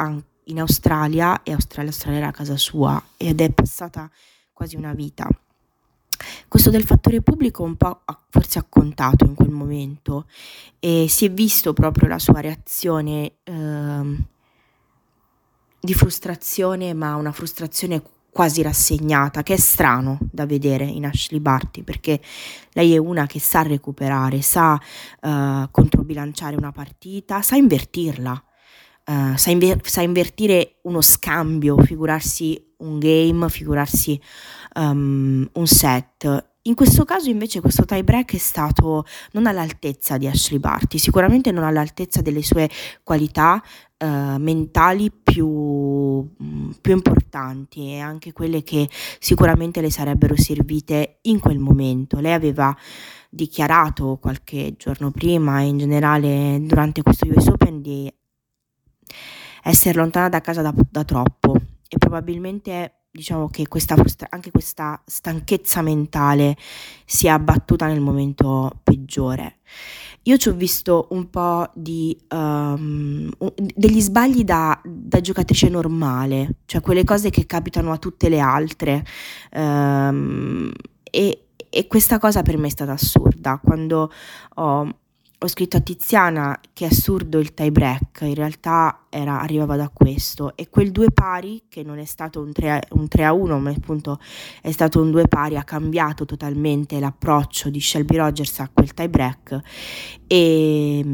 in 0.44 0.60
Australia 0.60 1.42
e 1.42 1.52
Australia, 1.52 1.90
Australia 1.90 2.20
era 2.20 2.30
casa 2.30 2.56
sua 2.56 3.02
ed 3.16 3.40
è 3.40 3.50
passata 3.50 4.08
quasi 4.52 4.76
una 4.76 4.94
vita. 4.94 5.28
Questo 6.48 6.70
del 6.70 6.84
fattore 6.84 7.20
pubblico 7.22 7.62
un 7.62 7.76
po' 7.76 8.02
forse 8.28 8.58
ha 8.58 8.66
contato 8.68 9.24
in 9.24 9.34
quel 9.34 9.50
momento 9.50 10.26
e 10.78 11.06
si 11.08 11.24
è 11.24 11.30
visto 11.30 11.72
proprio 11.72 12.08
la 12.08 12.18
sua 12.18 12.40
reazione 12.40 13.32
eh, 13.44 14.24
di 15.80 15.94
frustrazione, 15.94 16.94
ma 16.94 17.16
una 17.16 17.32
frustrazione 17.32 18.02
quasi 18.32 18.62
rassegnata, 18.62 19.42
che 19.42 19.54
è 19.54 19.56
strano 19.58 20.18
da 20.22 20.46
vedere 20.46 20.84
in 20.84 21.04
Ashley 21.04 21.38
Barty, 21.38 21.82
perché 21.82 22.18
lei 22.72 22.94
è 22.94 22.96
una 22.96 23.26
che 23.26 23.38
sa 23.38 23.60
recuperare, 23.60 24.40
sa 24.40 24.72
uh, 25.20 25.68
controbilanciare 25.70 26.56
una 26.56 26.72
partita, 26.72 27.42
sa 27.42 27.56
invertirla. 27.56 28.42
Uh, 29.04 29.36
sa, 29.36 29.50
inver- 29.50 29.84
sa, 29.86 30.00
invertire 30.00 30.76
uno 30.82 31.00
scambio, 31.00 31.76
figurarsi 31.78 32.74
un 32.78 33.00
game, 33.00 33.48
figurarsi 33.48 34.18
um, 34.74 35.48
un 35.52 35.66
set. 35.66 36.50
In 36.62 36.74
questo 36.76 37.04
caso 37.04 37.28
invece 37.28 37.60
questo 37.60 37.84
tie 37.84 38.04
break 38.04 38.34
è 38.34 38.38
stato 38.38 39.04
non 39.32 39.46
all'altezza 39.46 40.16
di 40.16 40.28
Ashley 40.28 40.60
Barty, 40.60 40.98
sicuramente 40.98 41.50
non 41.50 41.64
all'altezza 41.64 42.22
delle 42.22 42.42
sue 42.42 42.70
qualità 43.02 43.60
uh, 43.98 44.36
mentali 44.38 45.10
più, 45.10 45.48
mm, 45.48 46.70
più, 46.80 46.92
importanti 46.92 47.94
e 47.94 47.98
anche 47.98 48.32
quelle 48.32 48.62
che 48.62 48.88
sicuramente 49.18 49.80
le 49.80 49.90
sarebbero 49.90 50.36
servite 50.36 51.18
in 51.22 51.40
quel 51.40 51.58
momento. 51.58 52.20
Lei 52.20 52.32
aveva 52.32 52.76
dichiarato 53.28 54.18
qualche 54.20 54.74
giorno 54.76 55.10
prima 55.10 55.62
e 55.62 55.66
in 55.66 55.78
generale 55.78 56.60
durante 56.62 57.02
questo 57.02 57.26
US 57.26 57.46
Open 57.48 57.80
di 57.82 58.12
essere 59.64 59.98
lontana 59.98 60.28
da 60.28 60.40
casa 60.40 60.62
da, 60.62 60.72
da 60.90 61.04
troppo 61.04 61.56
e 61.88 61.98
probabilmente 61.98 63.01
diciamo 63.14 63.48
che 63.48 63.68
questa 63.68 63.94
anche 64.30 64.50
questa 64.50 65.00
stanchezza 65.04 65.82
mentale 65.82 66.56
si 67.04 67.26
è 67.26 67.30
abbattuta 67.30 67.86
nel 67.86 68.00
momento 68.00 68.80
peggiore. 68.82 69.58
Io 70.22 70.36
ci 70.38 70.48
ho 70.48 70.54
visto 70.54 71.08
un 71.10 71.28
po' 71.28 71.68
di 71.74 72.16
um, 72.30 73.28
degli 73.74 74.00
sbagli 74.00 74.44
da, 74.44 74.80
da, 74.84 75.20
giocatrice 75.20 75.68
normale, 75.68 76.58
cioè 76.64 76.80
quelle 76.80 77.04
cose 77.04 77.28
che 77.30 77.44
capitano 77.44 77.92
a 77.92 77.98
tutte 77.98 78.28
le 78.28 78.38
altre. 78.38 79.04
Um, 79.52 80.70
e, 81.02 81.46
e 81.68 81.86
questa 81.88 82.18
cosa 82.18 82.42
per 82.42 82.56
me 82.56 82.68
è 82.68 82.70
stata 82.70 82.92
assurda. 82.92 83.58
Quando 83.62 84.12
ho 84.54 84.96
ho 85.44 85.48
scritto 85.48 85.76
a 85.76 85.80
Tiziana 85.80 86.60
che 86.72 86.84
è 86.84 86.88
assurdo 86.88 87.40
il 87.40 87.52
tie 87.52 87.72
break, 87.72 88.20
in 88.20 88.34
realtà 88.34 89.06
era, 89.08 89.40
arrivava 89.40 89.74
da 89.74 89.90
questo 89.92 90.54
e 90.56 90.68
quel 90.68 90.92
due 90.92 91.10
pari 91.10 91.64
che 91.68 91.82
non 91.82 91.98
è 91.98 92.04
stato 92.04 92.40
un 92.40 92.52
3, 92.52 92.84
un 92.90 93.08
3 93.08 93.24
a 93.24 93.32
1 93.32 93.58
ma 93.58 93.70
appunto 93.70 94.20
è 94.60 94.70
stato 94.70 95.00
un 95.00 95.10
due 95.10 95.26
pari 95.26 95.56
ha 95.56 95.64
cambiato 95.64 96.24
totalmente 96.26 97.00
l'approccio 97.00 97.70
di 97.70 97.80
Shelby 97.80 98.18
Rogers 98.18 98.60
a 98.60 98.70
quel 98.72 98.94
tie 98.94 99.08
break 99.08 99.60
e, 100.28 101.04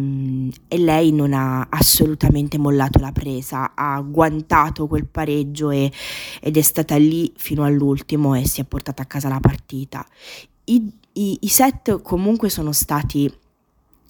e 0.68 0.78
lei 0.78 1.10
non 1.10 1.32
ha 1.32 1.66
assolutamente 1.70 2.58
mollato 2.58 2.98
la 2.98 3.12
presa, 3.12 3.72
ha 3.74 3.94
agguantato 3.94 4.86
quel 4.86 5.06
pareggio 5.06 5.70
e, 5.70 5.90
ed 6.40 6.54
è 6.54 6.62
stata 6.62 6.96
lì 6.96 7.32
fino 7.34 7.64
all'ultimo 7.64 8.34
e 8.34 8.46
si 8.46 8.60
è 8.60 8.64
portata 8.64 9.02
a 9.02 9.06
casa 9.06 9.28
la 9.30 9.40
partita. 9.40 10.06
I, 10.64 10.92
i, 11.14 11.38
i 11.40 11.48
set 11.48 12.02
comunque 12.02 12.50
sono 12.50 12.72
stati 12.72 13.32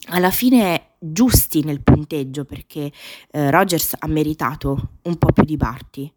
alla 0.07 0.31
fine 0.31 0.95
giusti 0.99 1.63
nel 1.63 1.83
punteggio 1.83 2.45
perché 2.45 2.91
eh, 3.31 3.51
Rogers 3.51 3.95
ha 3.99 4.07
meritato 4.07 4.91
un 5.03 5.17
po' 5.17 5.33
più 5.33 5.45
di 5.45 5.57
Barty 5.57 6.13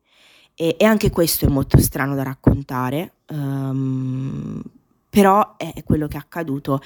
e, 0.55 0.75
e 0.77 0.85
anche 0.85 1.09
questo 1.09 1.45
è 1.45 1.49
molto 1.49 1.79
strano 1.79 2.15
da 2.15 2.23
raccontare. 2.23 3.13
Um, 3.27 4.61
però 5.11 5.57
è 5.57 5.83
quello 5.83 6.07
che 6.07 6.15
è 6.15 6.19
accaduto 6.19 6.79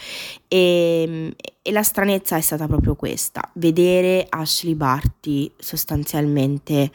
e, 0.48 1.36
e, 1.62 1.72
la 1.72 1.84
stranezza 1.84 2.36
è 2.36 2.42
stata 2.42 2.66
proprio 2.66 2.96
questa, 2.96 3.48
vedere 3.54 4.26
Ashley 4.28 4.74
Barty 4.74 5.52
sostanzialmente 5.56 6.92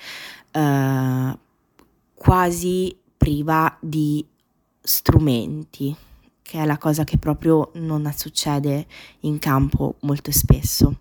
uh, 0.54 1.38
quasi 2.14 2.96
priva 3.16 3.78
di 3.80 4.26
strumenti 4.80 5.94
che 6.50 6.58
è 6.58 6.66
la 6.66 6.78
cosa 6.78 7.04
che 7.04 7.16
proprio 7.16 7.70
non 7.74 8.12
succede 8.16 8.84
in 9.20 9.38
campo 9.38 9.94
molto 10.00 10.32
spesso. 10.32 10.98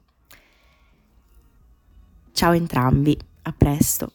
Ciao 2.32 2.52
entrambi, 2.52 3.18
a 3.42 3.52
presto. 3.58 4.12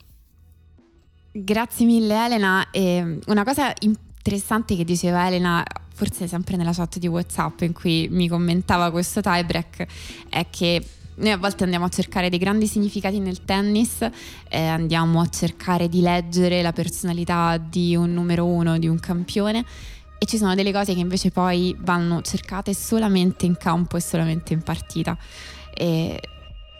Grazie 1.32 1.86
mille 1.86 2.24
Elena. 2.24 2.70
E 2.70 3.18
una 3.26 3.42
cosa 3.42 3.72
interessante 3.80 4.76
che 4.76 4.84
diceva 4.84 5.26
Elena, 5.26 5.64
forse 5.92 6.28
sempre 6.28 6.54
nella 6.54 6.72
chat 6.72 6.98
di 6.98 7.08
WhatsApp 7.08 7.62
in 7.62 7.72
cui 7.72 8.06
mi 8.12 8.28
commentava 8.28 8.92
questo 8.92 9.20
tiebreak, 9.20 9.86
è 10.28 10.46
che 10.50 10.86
noi 11.16 11.32
a 11.32 11.36
volte 11.36 11.64
andiamo 11.64 11.86
a 11.86 11.88
cercare 11.88 12.28
dei 12.28 12.38
grandi 12.38 12.68
significati 12.68 13.18
nel 13.18 13.44
tennis, 13.44 14.08
eh, 14.48 14.66
andiamo 14.66 15.20
a 15.20 15.28
cercare 15.28 15.88
di 15.88 16.00
leggere 16.00 16.62
la 16.62 16.72
personalità 16.72 17.56
di 17.56 17.96
un 17.96 18.12
numero 18.12 18.46
uno, 18.46 18.78
di 18.78 18.86
un 18.86 19.00
campione 19.00 19.64
e 20.24 20.26
ci 20.26 20.38
sono 20.38 20.54
delle 20.54 20.72
cose 20.72 20.94
che 20.94 21.00
invece 21.00 21.30
poi 21.30 21.76
vanno 21.80 22.22
cercate 22.22 22.74
solamente 22.74 23.44
in 23.46 23.56
campo 23.56 23.96
e 23.96 24.00
solamente 24.00 24.54
in 24.54 24.62
partita. 24.62 25.16
E 25.72 26.20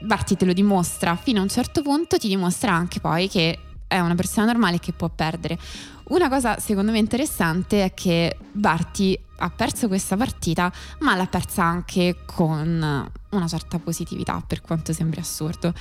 Barty 0.00 0.34
te 0.34 0.46
lo 0.46 0.52
dimostra 0.52 1.14
fino 1.14 1.40
a 1.40 1.42
un 1.42 1.48
certo 1.48 1.82
punto, 1.82 2.16
ti 2.16 2.28
dimostra 2.28 2.72
anche 2.72 3.00
poi 3.00 3.28
che 3.28 3.58
è 3.86 4.00
una 4.00 4.14
persona 4.14 4.46
normale 4.46 4.78
che 4.78 4.92
può 4.92 5.10
perdere. 5.10 5.58
Una 6.04 6.28
cosa 6.28 6.58
secondo 6.58 6.90
me 6.90 6.98
interessante 6.98 7.84
è 7.84 7.94
che 7.94 8.36
Barty 8.50 9.18
ha 9.38 9.50
perso 9.50 9.88
questa 9.88 10.16
partita, 10.16 10.72
ma 11.00 11.14
l'ha 11.14 11.26
persa 11.26 11.64
anche 11.64 12.20
con 12.24 13.10
una 13.30 13.48
certa 13.48 13.78
positività, 13.78 14.42
per 14.46 14.62
quanto 14.62 14.92
sembri 14.92 15.20
assurdo. 15.20 15.72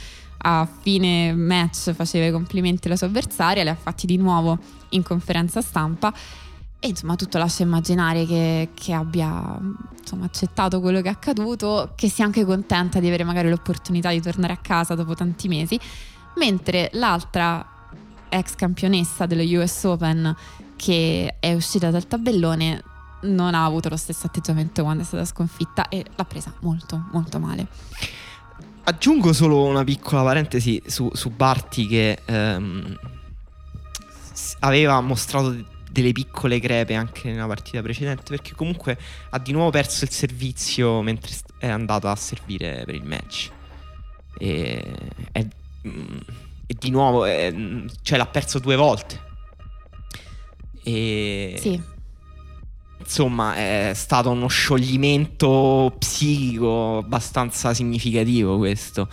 A 0.45 0.67
fine 0.81 1.33
match 1.33 1.93
faceva 1.93 2.25
i 2.25 2.31
complimenti 2.31 2.87
alla 2.87 2.97
sua 2.97 3.07
avversaria, 3.07 3.63
le 3.63 3.69
ha 3.69 3.75
fatti 3.75 4.05
di 4.05 4.17
nuovo 4.17 4.57
in 4.89 5.01
conferenza 5.01 5.61
stampa 5.61 6.13
e 6.83 6.89
insomma 6.89 7.15
tutto 7.15 7.37
lascia 7.37 7.63
immaginare 7.63 8.25
che, 8.25 8.71
che 8.73 8.91
abbia 8.91 9.57
insomma, 9.97 10.25
accettato 10.25 10.81
quello 10.81 10.99
che 10.99 11.07
è 11.07 11.11
accaduto, 11.11 11.93
che 11.95 12.09
sia 12.09 12.25
anche 12.25 12.43
contenta 12.43 12.99
di 12.99 13.07
avere 13.07 13.23
magari 13.23 13.47
l'opportunità 13.49 14.09
di 14.09 14.19
tornare 14.19 14.51
a 14.51 14.57
casa 14.57 14.93
dopo 14.93 15.15
tanti 15.15 15.47
mesi, 15.47 15.79
mentre 16.35 16.89
l'altra 16.95 17.65
ex 18.27 18.55
campionessa 18.55 19.25
dello 19.25 19.43
US 19.61 19.83
Open 19.85 20.35
che 20.75 21.37
è 21.39 21.53
uscita 21.53 21.89
dal 21.89 22.05
tabellone 22.05 22.83
non 23.21 23.55
ha 23.55 23.63
avuto 23.63 23.87
lo 23.87 23.95
stesso 23.95 24.27
atteggiamento 24.27 24.83
quando 24.83 25.03
è 25.03 25.05
stata 25.05 25.23
sconfitta 25.23 25.87
e 25.87 26.03
l'ha 26.13 26.25
presa 26.25 26.53
molto 26.59 27.01
molto 27.13 27.39
male. 27.39 27.65
Aggiungo 28.83 29.31
solo 29.31 29.63
una 29.63 29.85
piccola 29.85 30.21
parentesi 30.21 30.83
su, 30.85 31.09
su 31.13 31.29
Barti 31.29 31.87
che 31.87 32.19
ehm, 32.25 32.99
aveva 34.59 34.99
mostrato 34.99 35.71
delle 35.93 36.11
piccole 36.11 36.59
crepe 36.59 36.95
anche 36.95 37.29
nella 37.29 37.45
partita 37.45 37.81
precedente 37.83 38.23
perché 38.29 38.53
comunque 38.55 38.97
ha 39.29 39.37
di 39.37 39.51
nuovo 39.51 39.69
perso 39.69 40.03
il 40.03 40.09
servizio 40.09 41.03
mentre 41.03 41.31
è 41.59 41.67
andato 41.67 42.07
a 42.07 42.15
servire 42.15 42.81
per 42.83 42.95
il 42.95 43.05
match 43.05 43.51
e, 44.39 44.83
è, 45.31 45.45
mm, 45.87 46.17
e 46.65 46.75
di 46.79 46.89
nuovo 46.89 47.25
è, 47.25 47.53
cioè 48.01 48.17
l'ha 48.17 48.25
perso 48.25 48.57
due 48.57 48.75
volte 48.75 49.21
e 50.83 51.57
sì. 51.59 51.79
insomma 52.97 53.55
è 53.55 53.91
stato 53.93 54.31
uno 54.31 54.47
scioglimento 54.47 55.93
psichico 55.99 56.97
abbastanza 56.97 57.75
significativo 57.75 58.57
questo 58.57 59.07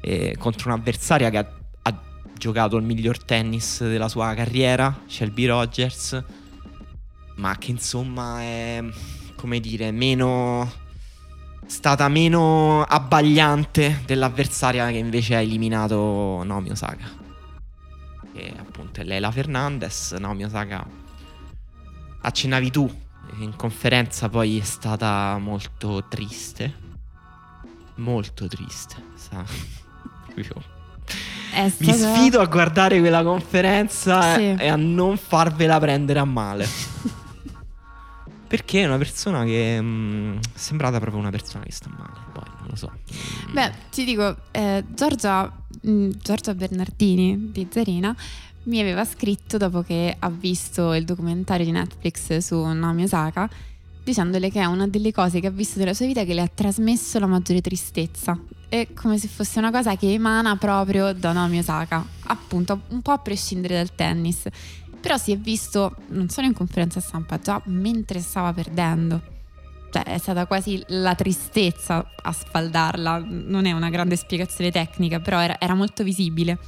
e 0.00 0.34
contro 0.36 0.72
un'avversaria 0.72 1.30
che 1.30 1.38
ha 1.38 1.55
giocato 2.36 2.76
il 2.76 2.84
miglior 2.84 3.22
tennis 3.22 3.80
della 3.82 4.08
sua 4.08 4.34
carriera, 4.34 5.02
Shelby 5.06 5.46
Rogers, 5.46 6.22
ma 7.36 7.56
che 7.58 7.70
insomma 7.70 8.40
è, 8.40 8.84
come 9.36 9.60
dire, 9.60 9.90
meno 9.90 10.84
stata 11.66 12.08
meno 12.08 12.82
abbagliante 12.82 14.02
dell'avversaria 14.06 14.88
che 14.88 14.98
invece 14.98 15.34
ha 15.34 15.40
eliminato 15.40 16.42
Naomi 16.44 16.70
Osaka. 16.70 17.24
Che 18.32 18.54
appunto 18.56 19.00
è 19.00 19.04
Leila 19.04 19.30
Fernandez, 19.30 20.12
Naomi 20.12 20.44
Osaka 20.44 21.04
accennavi 22.26 22.70
tu, 22.70 22.90
in 23.38 23.54
conferenza 23.56 24.28
poi 24.28 24.58
è 24.58 24.64
stata 24.64 25.38
molto 25.38 26.04
triste. 26.08 26.84
Molto 27.96 28.46
triste, 28.46 28.96
sa. 29.14 29.44
Stato... 31.56 31.74
Vi 31.78 31.92
sfido 31.92 32.40
a 32.40 32.46
guardare 32.46 33.00
quella 33.00 33.22
conferenza 33.22 34.34
sì. 34.34 34.54
e 34.58 34.68
a 34.68 34.76
non 34.76 35.16
farvela 35.16 35.78
prendere 35.78 36.18
a 36.18 36.24
male. 36.24 36.66
Perché 38.46 38.82
è 38.82 38.86
una 38.86 38.98
persona 38.98 39.44
che 39.44 39.80
mh, 39.80 39.86
mm, 39.86 40.36
è 40.36 40.40
sembrata 40.54 41.00
proprio 41.00 41.20
una 41.20 41.30
persona 41.30 41.64
che 41.64 41.72
sta 41.72 41.88
male. 41.88 42.12
Poi 42.32 42.44
non 42.58 42.68
lo 42.68 42.76
so. 42.76 42.92
Beh, 43.52 43.72
ti 43.90 44.04
dico, 44.04 44.36
eh, 44.52 44.84
Giorgia, 44.94 45.50
mh, 45.80 45.90
mm, 45.90 46.10
Giorgia 46.22 46.54
Bernardini 46.54 47.50
di 47.50 47.66
Zarina 47.70 48.14
mi 48.64 48.80
aveva 48.80 49.04
scritto 49.04 49.56
dopo 49.56 49.82
che 49.82 50.14
ha 50.18 50.30
visto 50.30 50.92
il 50.94 51.04
documentario 51.04 51.64
di 51.64 51.70
Netflix 51.72 52.36
su 52.38 52.60
Naomi 52.60 53.04
Osaka 53.04 53.48
dicendole 54.06 54.50
che 54.50 54.60
è 54.60 54.64
una 54.64 54.86
delle 54.86 55.12
cose 55.12 55.40
che 55.40 55.48
ha 55.48 55.50
visto 55.50 55.80
della 55.80 55.92
sua 55.92 56.06
vita 56.06 56.24
che 56.24 56.32
le 56.32 56.40
ha 56.42 56.50
trasmesso 56.52 57.18
la 57.18 57.26
maggiore 57.26 57.60
tristezza. 57.60 58.38
È 58.68 58.88
come 58.94 59.16
se 59.18 59.28
fosse 59.28 59.58
una 59.58 59.70
cosa 59.70 59.96
che 59.96 60.12
emana 60.12 60.56
proprio 60.56 61.12
da 61.12 61.32
Naomi 61.32 61.58
Osaka, 61.58 62.04
appunto, 62.24 62.80
un 62.88 63.00
po' 63.00 63.12
a 63.12 63.18
prescindere 63.18 63.76
dal 63.76 63.94
tennis. 63.94 64.42
Però 65.00 65.16
si 65.16 65.30
è 65.30 65.38
visto, 65.38 65.94
non 66.08 66.28
solo 66.28 66.48
in 66.48 66.52
conferenza 66.52 67.00
stampa, 67.00 67.38
già 67.38 67.62
mentre 67.66 68.18
stava 68.18 68.52
perdendo. 68.52 69.34
Cioè, 69.92 70.02
è 70.02 70.18
stata 70.18 70.46
quasi 70.46 70.82
la 70.88 71.14
tristezza 71.14 72.10
a 72.22 72.32
sfaldarla. 72.32 73.24
Non 73.24 73.66
è 73.66 73.72
una 73.72 73.88
grande 73.88 74.16
spiegazione 74.16 74.72
tecnica, 74.72 75.20
però 75.20 75.40
era, 75.40 75.60
era 75.60 75.74
molto 75.74 76.02
visibile. 76.02 76.58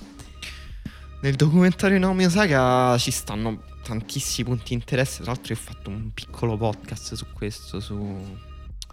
Nel 1.20 1.34
documentario 1.34 1.98
Naomi 1.98 2.26
Osaka 2.26 2.96
ci 2.96 3.10
stanno 3.10 3.60
tantissimi 3.82 4.48
punti 4.48 4.68
di 4.68 4.74
interesse. 4.74 5.22
Tra 5.22 5.32
l'altro, 5.32 5.52
io 5.52 5.58
ho 5.60 5.62
fatto 5.62 5.90
un 5.90 6.12
piccolo 6.14 6.56
podcast 6.56 7.14
su 7.14 7.26
questo, 7.32 7.80
su, 7.80 8.38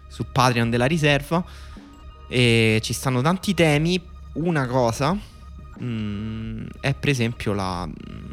su 0.08 0.26
Patreon 0.32 0.70
della 0.70 0.86
riserva. 0.86 1.44
E 2.28 2.80
ci 2.82 2.92
stanno 2.92 3.22
tanti 3.22 3.54
temi. 3.54 4.00
Una 4.34 4.66
cosa 4.66 5.12
mh, 5.12 5.84
mm, 5.84 6.66
è, 6.80 6.94
per 6.94 7.08
esempio, 7.08 7.52
la. 7.52 7.86
Mm, 7.86 8.32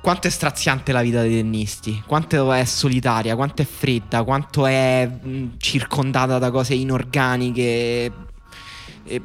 quanto 0.00 0.28
è 0.28 0.30
straziante 0.30 0.92
la 0.92 1.02
vita 1.02 1.20
dei 1.22 1.34
tennisti, 1.34 2.02
quanto 2.06 2.52
è 2.52 2.64
solitaria, 2.64 3.34
quanto 3.34 3.62
è 3.62 3.64
fredda, 3.64 4.22
quanto 4.22 4.66
è 4.66 5.10
mm, 5.26 5.48
circondata 5.58 6.38
da 6.38 6.50
cose 6.50 6.74
inorganiche, 6.74 8.12
e, 9.04 9.22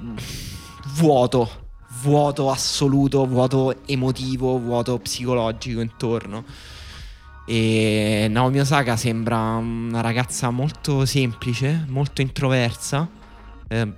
vuoto 0.95 1.61
vuoto 2.01 2.49
assoluto, 2.49 3.25
vuoto 3.25 3.75
emotivo, 3.85 4.57
vuoto 4.59 4.97
psicologico 4.99 5.81
intorno. 5.81 6.43
E 7.53 8.27
Naomi 8.29 8.61
Osaka 8.61 8.95
sembra 8.95 9.37
una 9.57 9.99
ragazza 9.99 10.49
molto 10.51 11.05
semplice, 11.05 11.83
molto 11.89 12.21
introversa, 12.21 13.05
eh, 13.67 13.91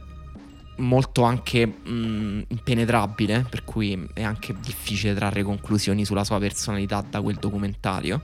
molto 0.77 1.21
anche 1.21 1.67
mh, 1.67 1.91
mm, 1.91 2.41
impenetrabile, 2.47 3.45
per 3.47 3.63
cui 3.63 4.09
è 4.15 4.23
anche 4.23 4.55
difficile 4.59 5.13
trarre 5.13 5.43
conclusioni 5.43 6.03
sulla 6.03 6.23
sua 6.23 6.39
personalità 6.39 7.05
da 7.07 7.21
quel 7.21 7.35
documentario. 7.35 8.23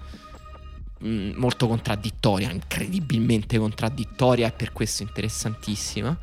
Mh, 0.97 1.33
molto 1.35 1.67
contraddittoria, 1.67 2.49
incredibilmente 2.49 3.59
contraddittoria 3.59 4.47
e 4.47 4.51
per 4.51 4.71
questo 4.71 5.03
interessantissima. 5.03 6.17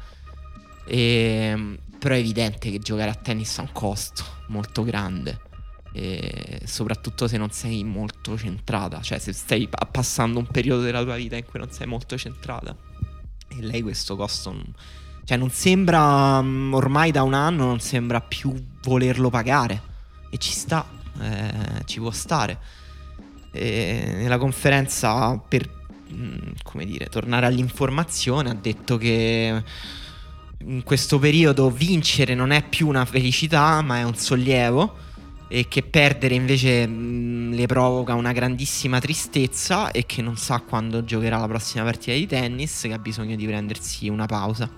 E 0.85 1.79
però 1.97 2.13
è 2.13 2.19
evidente 2.19 2.73
che 2.73 2.81
giocare 2.81 3.11
a 3.11 3.15
tennis 3.15 3.57
ha 3.59 3.63
un 3.63 3.71
costo 3.71 4.25
molto 4.49 4.83
grande. 4.83 5.46
E 5.97 6.61
soprattutto 6.65 7.27
se 7.27 7.39
non 7.39 7.51
sei 7.51 7.83
molto 7.83 8.37
centrata, 8.37 9.01
cioè 9.01 9.19
se 9.19 9.33
stai 9.33 9.67
passando 9.91 10.39
un 10.39 10.47
periodo 10.47 10.83
della 10.83 11.03
tua 11.03 11.17
vita 11.17 11.37
in 11.37 11.45
cui 11.47 11.59
non 11.59 11.71
sei 11.71 11.87
molto 11.87 12.19
centrata. 12.19 12.77
E 13.49 13.63
lei 13.63 13.81
questo 13.81 14.15
costo 14.15 14.55
cioè 15.25 15.37
non 15.39 15.51
sembra 15.51 16.41
mm, 16.41 16.73
ormai 16.73 17.11
da 17.11 17.23
un 17.23 17.35
anno 17.35 17.65
non 17.65 17.81
sembra 17.81 18.21
più 18.21 18.55
volerlo 18.83 19.29
pagare 19.29 19.83
e 20.31 20.39
ci 20.39 20.53
sta, 20.53 20.87
eh, 21.21 21.85
ci 21.85 21.99
può 21.99 22.13
stare. 22.13 22.59
E 23.51 24.13
nella 24.15 24.39
conferenza 24.39 25.37
per 25.37 25.69
mm, 26.13 26.37
come 26.63 26.85
dire, 26.85 27.07
tornare 27.07 27.47
all'informazione 27.47 28.51
ha 28.51 28.55
detto 28.55 28.99
che 28.99 29.65
in 30.59 30.83
questo 30.85 31.19
periodo 31.19 31.71
vincere 31.71 32.35
non 32.35 32.51
è 32.51 32.63
più 32.63 32.87
una 32.87 33.05
felicità, 33.05 33.81
ma 33.83 33.99
è 33.99 34.03
un 34.05 34.15
sollievo 34.15 35.06
e 35.49 35.69
che 35.69 35.83
perdere 35.83 36.35
invece 36.35 36.87
mh, 36.87 37.55
le 37.55 37.67
provoca 37.67 38.15
una 38.15 38.33
grandissima 38.33 38.99
tristezza 38.99 39.91
e 39.91 40.07
che 40.07 40.23
non 40.23 40.37
sa 40.37 40.61
quando 40.61 41.05
giocherà 41.05 41.39
la 41.39 41.47
prossima 41.47 41.85
partita 41.85 42.13
di 42.13 42.27
tennis, 42.27 42.83
che 42.83 42.93
ha 42.93 42.99
bisogno 42.99 43.37
di 43.37 43.47
prendersi 43.47 44.09
una 44.09 44.27
pausa. 44.27 44.69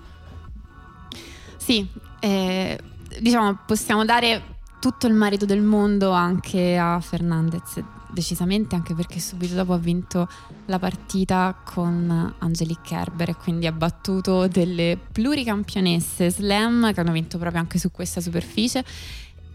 Sì, 1.57 1.87
eh, 2.19 2.79
diciamo 3.19 3.59
possiamo 3.65 4.05
dare 4.05 4.57
tutto 4.79 5.07
il 5.07 5.13
merito 5.13 5.45
del 5.45 5.61
mondo 5.61 6.11
anche 6.11 6.77
a 6.77 6.99
Fernandez 7.01 7.83
decisamente 8.11 8.75
anche 8.75 8.95
perché 8.95 9.19
subito 9.19 9.53
dopo 9.53 9.73
ha 9.73 9.77
vinto 9.77 10.27
la 10.65 10.79
partita 10.79 11.55
con 11.63 12.33
Angelique 12.39 12.83
Kerber 12.83 13.29
e 13.29 13.35
quindi 13.35 13.67
ha 13.67 13.71
battuto 13.71 14.47
delle 14.47 14.97
pluricampionesse 15.11 16.31
slam 16.31 16.91
che 16.93 16.99
hanno 16.99 17.11
vinto 17.11 17.37
proprio 17.37 17.61
anche 17.61 17.77
su 17.77 17.91
questa 17.91 18.19
superficie 18.21 18.83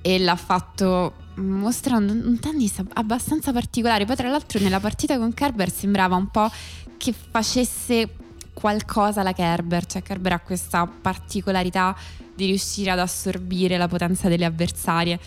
e 0.07 0.19
l'ha 0.19 0.37
fatto 0.37 1.14
mostrando 1.37 2.12
un 2.12 2.38
tennis 2.38 2.83
abbastanza 2.93 3.53
particolare. 3.53 4.05
Poi 4.05 4.17
tra 4.17 4.29
l'altro 4.29 4.61
nella 4.61 4.81
partita 4.81 5.17
con 5.17 5.33
Kerber 5.33 5.73
sembrava 5.73 6.14
un 6.14 6.29
po' 6.29 6.51
che 6.99 7.14
facesse 7.14 8.14
qualcosa 8.53 9.23
la 9.23 9.33
Kerber, 9.33 9.87
cioè 9.87 10.03
Kerber 10.03 10.35
ha 10.35 10.40
questa 10.40 10.87
particolarità 10.87 11.97
di 12.35 12.45
riuscire 12.45 12.90
ad 12.90 12.99
assorbire 12.99 13.79
la 13.79 13.88
potenza 13.88 14.29
delle 14.29 14.45
avversarie 14.45 15.19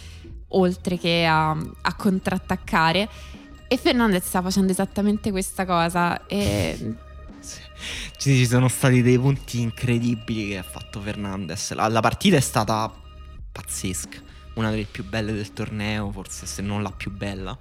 oltre 0.50 1.00
che 1.00 1.26
a, 1.26 1.50
a 1.50 1.96
contrattaccare. 1.96 3.10
E 3.68 3.78
Fernandez 3.78 4.26
sta 4.26 4.44
facendo 4.44 4.72
esattamente 4.72 5.32
questa 5.32 5.66
cosa. 5.66 6.28
E... 6.28 6.96
Ci 8.18 8.46
sono 8.46 8.68
stati 8.68 9.02
dei 9.02 9.18
punti 9.18 9.60
incredibili 9.60 10.50
che 10.50 10.60
ha 10.60 10.63
fatto 10.63 11.02
Fernandez. 11.02 11.74
La, 11.74 11.88
la, 11.88 12.00
partita 12.00 12.38
è 12.38 12.42
stata 12.42 12.92
pazzesca, 13.52 14.20
una 14.58 14.70
delle 14.70 14.88
più 14.89 15.04
belle 15.06 15.34
del 15.34 15.54
torneo, 15.54 16.12
forse 16.12 16.46
se 16.46 16.62
non 16.62 16.82
la 16.82 16.91
più 16.91 17.12
bella. 17.12 17.58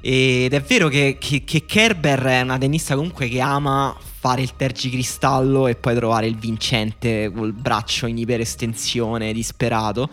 Ed 0.00 0.54
è 0.54 0.60
vero 0.62 0.88
che, 0.88 1.18
che, 1.20 1.44
che 1.44 1.66
Kerber 1.66 2.20
è 2.20 2.40
una 2.40 2.56
tennista 2.56 2.94
comunque 2.94 3.28
che 3.28 3.40
ama 3.40 3.94
fare 4.00 4.40
il 4.40 4.56
tergicristallo 4.56 5.66
e 5.66 5.74
poi 5.76 5.94
trovare 5.94 6.26
il 6.26 6.36
vincente 6.36 7.30
col 7.34 7.52
braccio 7.52 8.06
in 8.06 8.16
iperestensione 8.16 9.32
disperato 9.32 10.08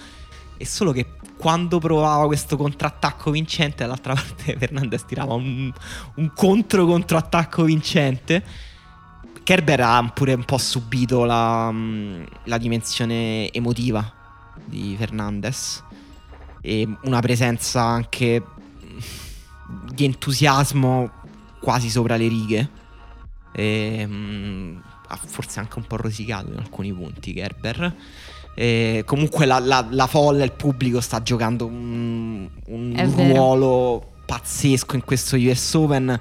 è 0.57 0.63
solo 0.63 0.91
che 0.91 1.05
quando 1.37 1.77
provava 1.77 2.25
questo 2.25 2.57
contrattacco 2.57 3.29
vincente, 3.31 3.83
dall'altra 3.83 4.13
parte 4.15 4.57
Fernandez 4.57 5.05
tirava 5.05 5.35
un, 5.35 5.71
un 6.15 6.31
contro-contrattacco 6.33 7.63
vincente. 7.63 8.43
Kerber 9.43 9.79
ha 9.79 10.11
pure 10.13 10.33
un 10.33 10.43
po' 10.43 10.57
subito 10.57 11.23
la, 11.23 11.73
la 12.43 12.57
dimensione 12.57 13.49
emotiva 13.53 14.16
di 14.65 14.95
Fernandez 14.97 15.83
e 16.61 16.87
una 17.03 17.19
presenza 17.19 17.81
anche 17.83 18.43
di 19.93 20.05
entusiasmo 20.05 21.11
quasi 21.59 21.89
sopra 21.89 22.15
le 22.15 22.27
righe. 22.27 22.69
E, 23.53 24.05
mh, 24.05 24.81
forse 25.25 25.59
anche 25.59 25.79
un 25.79 25.85
po' 25.87 25.95
rosicato 25.97 26.51
in 26.51 26.57
alcuni 26.57 26.93
punti 26.93 27.33
Kerber. 27.33 27.95
E 28.55 29.03
comunque 29.05 29.45
la, 29.45 29.59
la, 29.59 29.85
la, 29.89 30.07
folla, 30.07 30.43
il 30.43 30.51
pubblico 30.51 30.99
sta 30.99 31.21
giocando 31.21 31.65
un, 31.65 32.49
un 32.65 33.13
ruolo 33.15 34.13
pazzesco 34.25 34.95
in 34.95 35.03
questo 35.03 35.37
US 35.37 35.73
Open 35.75 36.19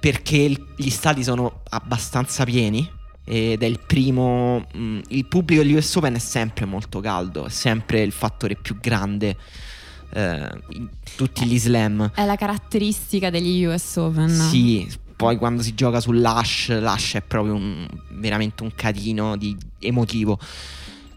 perché 0.00 0.54
gli 0.76 0.90
stati 0.90 1.22
sono 1.22 1.60
abbastanza 1.68 2.44
pieni 2.44 2.96
ed 3.30 3.62
è 3.62 3.66
il 3.66 3.80
primo 3.86 4.66
mh, 4.72 5.00
il 5.08 5.26
pubblico 5.26 5.62
degli 5.62 5.74
US 5.74 5.94
Open 5.96 6.14
è 6.14 6.18
sempre 6.18 6.64
molto 6.64 7.00
caldo 7.00 7.46
è 7.46 7.50
sempre 7.50 8.00
il 8.02 8.12
fattore 8.12 8.56
più 8.56 8.78
grande 8.80 9.36
eh, 10.10 10.50
in 10.70 10.88
tutti 11.14 11.44
gli 11.44 11.58
slam. 11.58 12.10
è 12.14 12.24
la 12.24 12.36
caratteristica 12.36 13.28
degli 13.28 13.64
US 13.64 13.96
Open. 13.96 14.30
Sì 14.30 15.06
poi 15.18 15.36
quando 15.36 15.62
si 15.62 15.74
gioca 15.74 15.98
sull'Ash 15.98 16.78
l'Ash 16.78 17.14
è 17.14 17.22
proprio 17.22 17.56
un, 17.56 17.88
veramente 18.10 18.62
un 18.62 18.72
catino 18.72 19.36
di 19.36 19.56
emotivo. 19.80 20.38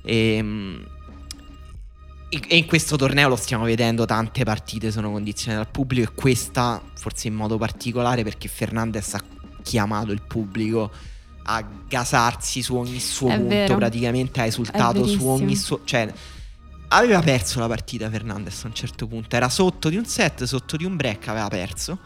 Ehm, 0.01 0.83
e, 2.27 2.41
e 2.47 2.57
in 2.57 2.65
questo 2.65 2.95
torneo 2.95 3.29
lo 3.29 3.35
stiamo 3.35 3.63
vedendo, 3.63 4.05
tante 4.05 4.43
partite 4.43 4.89
sono 4.89 5.11
condizionate 5.11 5.63
dal 5.63 5.71
pubblico 5.71 6.09
e 6.09 6.15
questa 6.15 6.81
forse 6.95 7.27
in 7.27 7.35
modo 7.35 7.59
particolare 7.59 8.23
perché 8.23 8.47
Fernandez 8.47 9.13
ha 9.13 9.23
chiamato 9.61 10.11
il 10.11 10.23
pubblico 10.23 10.89
a 11.43 11.63
gasarsi 11.87 12.61
su 12.61 12.75
ogni 12.75 12.99
suo 12.99 13.29
È 13.29 13.35
punto, 13.35 13.49
vero. 13.49 13.75
praticamente 13.77 14.41
ha 14.41 14.45
esultato 14.45 15.05
su 15.05 15.25
ogni 15.27 15.55
suo... 15.55 15.81
Cioè, 15.83 16.11
aveva 16.89 17.21
perso 17.21 17.59
la 17.59 17.67
partita 17.67 18.09
Fernandez 18.09 18.63
a 18.63 18.67
un 18.67 18.73
certo 18.73 19.07
punto, 19.07 19.35
era 19.35 19.49
sotto 19.49 19.89
di 19.89 19.97
un 19.97 20.05
set, 20.05 20.43
sotto 20.43 20.77
di 20.77 20.85
un 20.85 20.95
break, 20.95 21.27
aveva 21.27 21.47
perso. 21.47 21.97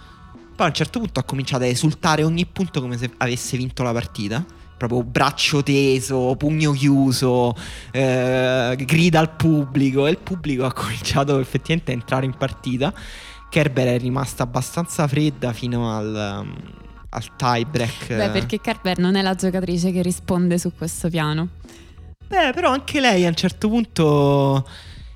Poi 0.56 0.66
a 0.66 0.70
un 0.70 0.76
certo 0.76 1.00
punto 1.00 1.20
ha 1.20 1.24
cominciato 1.24 1.64
a 1.64 1.68
esultare 1.68 2.24
ogni 2.24 2.46
punto 2.46 2.82
come 2.82 2.98
se 2.98 3.12
avesse 3.18 3.58
vinto 3.58 3.84
la 3.84 3.92
partita 3.92 4.46
proprio 4.78 5.04
braccio 5.04 5.64
teso, 5.64 6.36
pugno 6.38 6.72
chiuso, 6.72 7.56
eh, 7.92 8.76
grida 8.78 9.20
al 9.20 9.36
pubblico 9.36 10.06
e 10.06 10.12
il 10.12 10.18
pubblico 10.18 10.66
ha 10.66 10.74
cominciato 10.74 11.40
effettivamente 11.40 11.92
a 11.92 11.96
entrare 11.96 12.26
in 12.26 12.36
partita. 12.38 12.94
Kerber 13.50 13.88
è 13.88 14.00
rimasta 14.00 14.44
abbastanza 14.44 15.08
fredda 15.08 15.54
fino 15.54 15.96
al, 15.96 16.42
um, 16.42 16.56
al 17.16 17.36
tie 17.36 17.66
break. 17.66 18.08
Beh, 18.08 18.30
perché 18.30 18.60
Kerber 18.60 19.00
non 19.00 19.16
è 19.16 19.22
la 19.22 19.36
giocatrice 19.36 19.92
che 19.92 20.02
risponde 20.02 20.58
su 20.58 20.74
questo 20.76 21.10
piano. 21.10 21.50
Beh, 22.28 22.52
però 22.54 22.72
anche 22.72 23.00
lei 23.00 23.26
a 23.26 23.30
un 23.30 23.36
certo 23.36 23.70
punto 23.70 24.68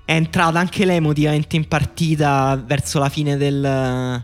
è 0.06 0.14
entrata 0.14 0.60
anche 0.60 0.86
lei 0.86 0.98
emotivamente 0.98 1.56
in 1.56 1.68
partita 1.68 2.62
verso 2.66 3.00
la 3.00 3.10
fine 3.10 3.36
del, 3.38 4.24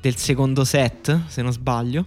del 0.00 0.16
secondo 0.16 0.64
set, 0.64 1.20
se 1.26 1.42
non 1.42 1.52
sbaglio. 1.52 2.06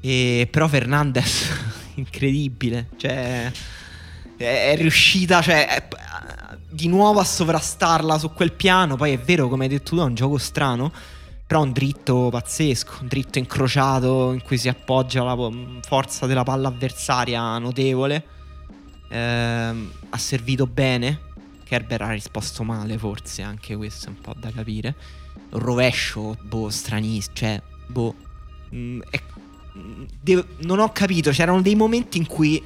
E 0.00 0.48
però 0.50 0.68
Fernandez, 0.68 1.48
incredibile, 1.96 2.88
cioè 2.96 3.50
è, 4.36 4.72
è 4.72 4.76
riuscita, 4.76 5.42
cioè, 5.42 5.68
è, 5.68 5.88
di 6.70 6.88
nuovo 6.88 7.20
a 7.20 7.24
sovrastarla 7.24 8.18
su 8.18 8.32
quel 8.32 8.52
piano. 8.52 8.96
Poi 8.96 9.12
è 9.12 9.18
vero, 9.18 9.48
come 9.48 9.64
hai 9.64 9.70
detto 9.70 9.96
tu, 9.96 10.00
è 10.00 10.04
un 10.04 10.14
gioco 10.14 10.38
strano. 10.38 10.92
Però 11.46 11.62
un 11.62 11.72
dritto 11.72 12.28
pazzesco, 12.30 12.98
un 13.02 13.06
dritto 13.06 13.38
incrociato 13.38 14.32
in 14.32 14.42
cui 14.42 14.58
si 14.58 14.68
appoggia 14.68 15.22
la 15.22 15.36
forza 15.82 16.26
della 16.26 16.42
palla 16.42 16.68
avversaria 16.68 17.56
notevole. 17.58 18.26
Eh, 19.08 19.18
ha 19.18 20.18
servito 20.18 20.66
bene. 20.66 21.20
Kerber 21.64 22.02
ha 22.02 22.10
risposto 22.10 22.62
male, 22.64 22.98
forse 22.98 23.42
anche 23.42 23.76
questo 23.76 24.06
è 24.06 24.08
un 24.10 24.20
po' 24.20 24.34
da 24.36 24.50
capire. 24.50 24.94
Un 25.50 25.60
rovescio, 25.60 26.36
boh, 26.42 26.68
stranissimo. 26.68 27.34
Cioè, 27.34 27.62
boh. 27.86 28.14
Mh, 28.70 29.00
è 29.10 29.20
de- 30.20 30.44
non 30.58 30.78
ho 30.78 30.90
capito, 30.92 31.30
c'erano 31.30 31.60
dei 31.60 31.74
momenti 31.74 32.18
in 32.18 32.26
cui 32.26 32.62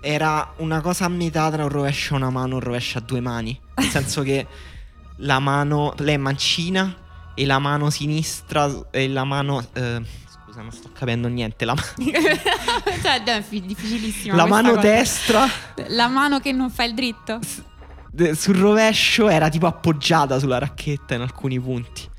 era 0.00 0.54
una 0.58 0.80
cosa 0.80 1.06
a 1.06 1.08
metà 1.08 1.50
tra 1.50 1.64
un 1.64 1.68
rovescio 1.68 2.14
a 2.14 2.18
una 2.18 2.30
mano 2.30 2.52
e 2.52 2.54
un 2.54 2.60
rovescio 2.60 2.98
a 2.98 3.00
due 3.00 3.20
mani. 3.20 3.58
Nel 3.74 3.88
senso 3.88 4.22
che 4.22 4.46
la 5.16 5.38
mano, 5.38 5.94
lei 5.98 6.14
è 6.14 6.18
mancina 6.18 7.04
e 7.36 7.46
la 7.46 7.58
mano 7.58 7.90
sinistra 7.90 8.88
e 8.90 9.08
la 9.08 9.24
mano... 9.24 9.60
Eh, 9.74 10.02
scusa, 10.44 10.62
non 10.62 10.72
sto 10.72 10.88
capendo 10.92 11.28
niente. 11.28 11.64
La, 11.64 11.76
cioè, 13.02 13.22
è 13.22 13.44
difficilissima. 13.60 14.34
La 14.34 14.46
mano 14.46 14.70
cosa. 14.70 14.80
destra... 14.80 15.46
La 15.88 16.08
mano 16.08 16.40
che 16.40 16.50
non 16.52 16.70
fa 16.70 16.84
il 16.84 16.94
dritto. 16.94 17.38
Sul 18.32 18.56
rovescio 18.56 19.28
era 19.28 19.50
tipo 19.50 19.66
appoggiata 19.66 20.38
sulla 20.38 20.58
racchetta 20.58 21.14
in 21.14 21.20
alcuni 21.20 21.60
punti 21.60 22.14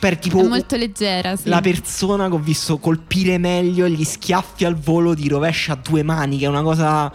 per 0.00 0.18
tipo 0.18 0.40
è 0.40 0.48
molto 0.48 0.76
leggera, 0.76 1.36
sì. 1.36 1.50
la 1.50 1.60
persona 1.60 2.26
che 2.28 2.34
ho 2.34 2.38
visto 2.38 2.78
colpire 2.78 3.36
meglio 3.36 3.86
gli 3.86 4.02
schiaffi 4.02 4.64
al 4.64 4.74
volo 4.74 5.12
di 5.12 5.28
rovescia 5.28 5.74
a 5.74 5.76
due 5.76 6.02
mani, 6.02 6.38
che 6.38 6.46
è 6.46 6.48
una 6.48 6.62
cosa 6.62 7.12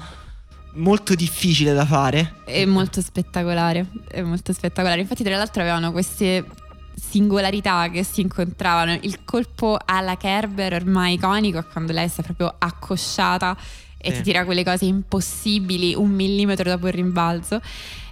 molto 0.73 1.15
difficile 1.15 1.73
da 1.73 1.83
fare. 1.83 2.41
È 2.45 2.63
molto 2.65 3.01
spettacolare, 3.01 3.87
è 4.07 4.21
molto 4.21 4.53
spettacolare. 4.53 5.01
Infatti 5.01 5.23
tra 5.23 5.35
l'altro 5.35 5.63
avevano 5.63 5.91
queste 5.91 6.45
singolarità 6.95 7.89
che 7.89 8.03
si 8.03 8.21
incontravano. 8.21 8.97
Il 9.01 9.23
colpo 9.23 9.77
alla 9.83 10.17
Kerber 10.17 10.73
ormai 10.73 11.13
iconico 11.13 11.63
quando 11.71 11.91
lei 11.93 12.07
sta 12.07 12.23
proprio 12.23 12.53
accosciata 12.57 13.57
e 13.97 14.11
Sì. 14.11 14.17
ti 14.17 14.23
tira 14.23 14.45
quelle 14.45 14.63
cose 14.63 14.85
impossibili 14.85 15.93
un 15.95 16.09
millimetro 16.11 16.69
dopo 16.69 16.87
il 16.87 16.93
rimbalzo. 16.93 17.59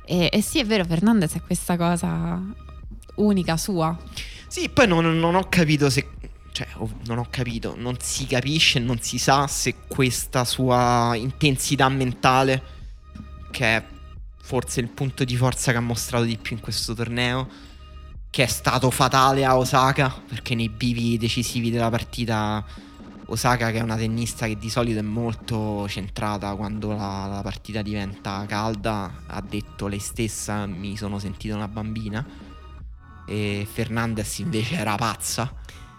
E, 0.05 0.29
e 0.31 0.41
sì, 0.41 0.59
è 0.59 0.65
vero, 0.65 0.83
Fernandez 0.85 1.33
è 1.35 1.41
questa 1.41 1.77
cosa 1.77 2.41
unica 3.15 3.57
sua. 3.57 3.97
Sì, 4.47 4.69
poi 4.69 4.87
non, 4.87 5.19
non 5.19 5.35
ho 5.35 5.47
capito 5.49 5.89
se. 5.89 6.07
Cioè, 6.51 6.67
non 7.07 7.17
ho 7.17 7.25
capito, 7.31 7.73
non 7.75 7.95
si 7.99 8.27
capisce, 8.27 8.77
non 8.77 8.99
si 9.01 9.17
sa 9.17 9.47
se 9.47 9.73
questa 9.87 10.45
sua 10.45 11.13
intensità 11.15 11.89
mentale, 11.89 12.61
che 13.49 13.75
è 13.77 13.83
forse 14.39 14.79
il 14.79 14.89
punto 14.89 15.23
di 15.23 15.35
forza 15.35 15.71
che 15.71 15.77
ha 15.77 15.81
mostrato 15.81 16.25
di 16.25 16.37
più 16.37 16.55
in 16.55 16.61
questo 16.61 16.93
torneo, 16.93 17.47
che 18.33 18.41
è 18.41 18.47
stato 18.47 18.89
fatale 18.89 19.45
a 19.45 19.55
Osaka, 19.55 20.11
perché 20.27 20.55
nei 20.55 20.67
bivi 20.67 21.19
decisivi 21.19 21.69
della 21.69 21.91
partita 21.91 22.65
Osaka, 23.27 23.69
che 23.69 23.77
è 23.77 23.81
una 23.83 23.95
tennista 23.95 24.47
che 24.47 24.57
di 24.57 24.71
solito 24.71 24.97
è 24.97 25.03
molto 25.03 25.87
centrata 25.87 26.55
quando 26.55 26.93
la, 26.93 27.27
la 27.27 27.41
partita 27.43 27.83
diventa 27.83 28.43
calda, 28.47 29.21
ha 29.27 29.39
detto 29.39 29.85
lei 29.85 29.99
stessa 29.99 30.65
mi 30.65 30.97
sono 30.97 31.19
sentita 31.19 31.53
una 31.53 31.67
bambina 31.67 32.25
e 33.27 33.67
Fernandez 33.71 34.39
invece 34.39 34.77
era 34.77 34.95
pazza. 34.95 35.53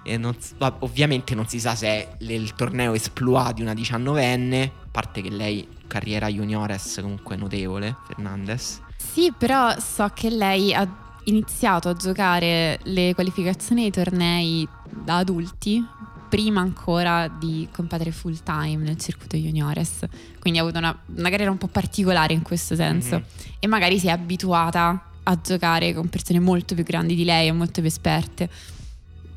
Non 0.04 0.36
ovviamente 0.80 1.36
non 1.36 1.46
si 1.46 1.60
sa 1.60 1.76
se 1.76 1.86
è 1.86 2.16
il 2.18 2.52
torneo 2.56 2.94
esploit 2.94 3.54
di 3.54 3.62
una 3.62 3.74
19enne, 3.74 4.64
a 4.64 4.88
parte 4.90 5.22
che 5.22 5.30
lei 5.30 5.68
carriera 5.86 6.26
juniores 6.26 6.98
comunque 7.00 7.36
notevole, 7.36 7.94
Fernandez. 8.08 8.80
Sì, 8.96 9.32
però 9.38 9.78
so 9.78 10.10
che 10.12 10.30
lei 10.30 10.74
ha 10.74 11.03
iniziato 11.24 11.88
a 11.88 11.94
giocare 11.94 12.78
le 12.84 13.14
qualificazioni 13.14 13.82
dei 13.82 13.90
tornei 13.90 14.68
da 14.88 15.18
adulti 15.18 15.84
prima 16.28 16.60
ancora 16.60 17.28
di 17.28 17.68
competere 17.70 18.10
full 18.10 18.36
time 18.42 18.78
nel 18.78 18.98
circuito 18.98 19.36
juniores. 19.36 20.00
Quindi 20.40 20.58
ha 20.58 20.62
avuto 20.62 20.78
una, 20.78 20.98
una 21.16 21.30
carriera 21.30 21.50
un 21.50 21.58
po' 21.58 21.68
particolare 21.68 22.32
in 22.32 22.42
questo 22.42 22.74
senso. 22.74 23.18
Mhm. 23.18 23.24
E 23.60 23.66
magari 23.68 23.98
si 23.98 24.08
è 24.08 24.10
abituata 24.10 25.10
a 25.22 25.40
giocare 25.40 25.94
con 25.94 26.08
persone 26.08 26.40
molto 26.40 26.74
più 26.74 26.82
grandi 26.82 27.14
di 27.14 27.24
lei 27.24 27.48
e 27.48 27.52
molto 27.52 27.80
più 27.80 27.88
esperte. 27.88 28.50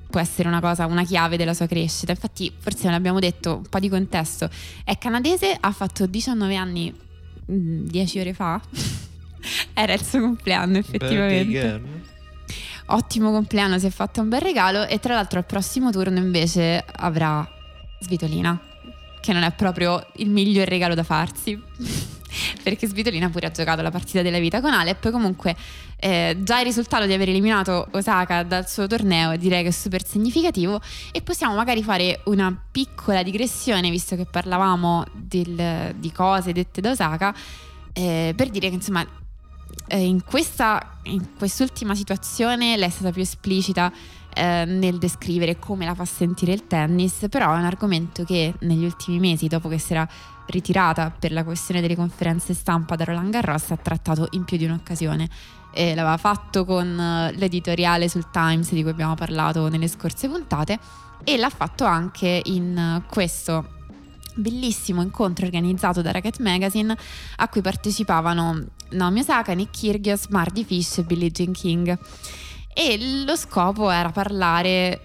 Può 0.09 0.19
essere 0.19 0.47
una 0.47 0.59
cosa, 0.59 0.85
una 0.87 1.03
chiave 1.03 1.37
della 1.37 1.53
sua 1.53 1.67
crescita. 1.67 2.13
Infatti, 2.13 2.51
forse 2.57 2.85
non 2.85 2.95
abbiamo 2.95 3.19
detto 3.19 3.57
un 3.57 3.69
po' 3.69 3.79
di 3.79 3.89
contesto. 3.89 4.49
È 4.83 4.97
canadese, 4.97 5.55
ha 5.59 5.71
fatto 5.71 6.07
19 6.07 6.55
anni 6.55 6.93
10 7.45 8.19
ore 8.19 8.33
fa. 8.33 8.59
Era 9.73 9.93
il 9.93 10.03
suo 10.03 10.19
compleanno, 10.19 10.77
effettivamente. 10.77 11.81
Ottimo 12.89 13.31
compleanno, 13.31 13.77
si 13.79 13.85
è 13.85 13.89
fatto 13.89 14.21
un 14.21 14.29
bel 14.29 14.41
regalo. 14.41 14.85
E 14.87 14.99
tra 14.99 15.13
l'altro, 15.13 15.39
al 15.39 15.45
prossimo 15.45 15.91
turno 15.91 16.17
invece 16.19 16.83
avrà 16.95 17.47
Svitolina, 17.99 18.59
che 19.19 19.33
non 19.33 19.43
è 19.43 19.51
proprio 19.51 20.05
il 20.17 20.29
miglior 20.29 20.67
regalo 20.67 20.95
da 20.95 21.03
farsi. 21.03 21.59
Perché 22.61 22.87
Svitolina 22.87 23.29
pure 23.29 23.47
ha 23.47 23.51
giocato 23.51 23.81
la 23.81 23.91
partita 23.91 24.21
della 24.21 24.39
vita 24.39 24.61
con 24.61 24.73
Alep. 24.73 25.11
Comunque, 25.11 25.55
eh, 25.97 26.37
già 26.39 26.59
il 26.59 26.65
risultato 26.65 27.05
di 27.05 27.13
aver 27.13 27.29
eliminato 27.29 27.87
Osaka 27.91 28.43
dal 28.43 28.69
suo 28.69 28.85
torneo 28.87 29.35
direi 29.35 29.63
che 29.63 29.69
è 29.69 29.71
super 29.71 30.05
significativo. 30.05 30.79
E 31.11 31.21
possiamo 31.21 31.55
magari 31.55 31.83
fare 31.83 32.21
una 32.25 32.55
piccola 32.71 33.23
digressione, 33.23 33.89
visto 33.89 34.15
che 34.15 34.25
parlavamo 34.25 35.05
del- 35.13 35.93
di 35.97 36.11
cose 36.11 36.53
dette 36.53 36.79
da 36.79 36.91
Osaka, 36.91 37.33
eh, 37.93 38.33
per 38.35 38.49
dire 38.49 38.69
che 38.69 38.75
insomma 38.75 39.05
eh, 39.87 40.03
in, 40.03 40.23
questa, 40.23 40.97
in 41.03 41.35
quest'ultima 41.37 41.95
situazione 41.95 42.77
lei 42.77 42.87
è 42.87 42.91
stata 42.91 43.11
più 43.11 43.21
esplicita 43.21 43.91
eh, 44.33 44.65
nel 44.65 44.97
descrivere 44.97 45.57
come 45.57 45.85
la 45.85 45.95
fa 45.95 46.05
sentire 46.05 46.53
il 46.53 46.67
tennis, 46.67 47.25
però 47.29 47.53
è 47.53 47.57
un 47.57 47.65
argomento 47.65 48.23
che 48.23 48.53
negli 48.59 48.83
ultimi 48.83 49.19
mesi, 49.19 49.47
dopo 49.47 49.67
che 49.67 49.79
si 49.79 49.93
era 49.93 50.07
ritirata 50.47 51.11
per 51.11 51.31
la 51.31 51.43
questione 51.43 51.81
delle 51.81 51.95
conferenze 51.95 52.53
stampa 52.53 52.95
da 52.95 53.03
Roland 53.03 53.31
Garros, 53.31 53.71
ha 53.71 53.77
trattato 53.77 54.27
in 54.31 54.43
più 54.43 54.57
di 54.57 54.65
un'occasione. 54.65 55.29
E 55.73 55.95
l'aveva 55.95 56.17
fatto 56.17 56.65
con 56.65 56.99
eh, 56.99 57.31
l'editoriale 57.33 58.09
sul 58.09 58.29
Times 58.31 58.71
di 58.71 58.81
cui 58.81 58.91
abbiamo 58.91 59.15
parlato 59.15 59.67
nelle 59.69 59.87
scorse 59.87 60.27
puntate 60.27 60.79
e 61.23 61.37
l'ha 61.37 61.49
fatto 61.49 61.85
anche 61.85 62.41
in 62.45 63.01
questo 63.09 63.76
bellissimo 64.37 65.01
incontro 65.01 65.45
organizzato 65.45 66.01
da 66.01 66.11
Racket 66.11 66.39
Magazine 66.39 66.95
a 67.37 67.47
cui 67.49 67.61
partecipavano 67.61 68.65
Naomi 68.91 69.19
Osaka, 69.19 69.53
Nick 69.53 69.77
Kyrgios, 69.77 70.27
Mardi 70.27 70.63
Fish 70.63 70.99
e 70.99 71.03
Billie 71.03 71.31
Jean 71.31 71.51
King. 71.51 71.97
E 72.73 73.23
lo 73.25 73.35
scopo 73.35 73.89
era 73.89 74.11
parlare 74.11 75.01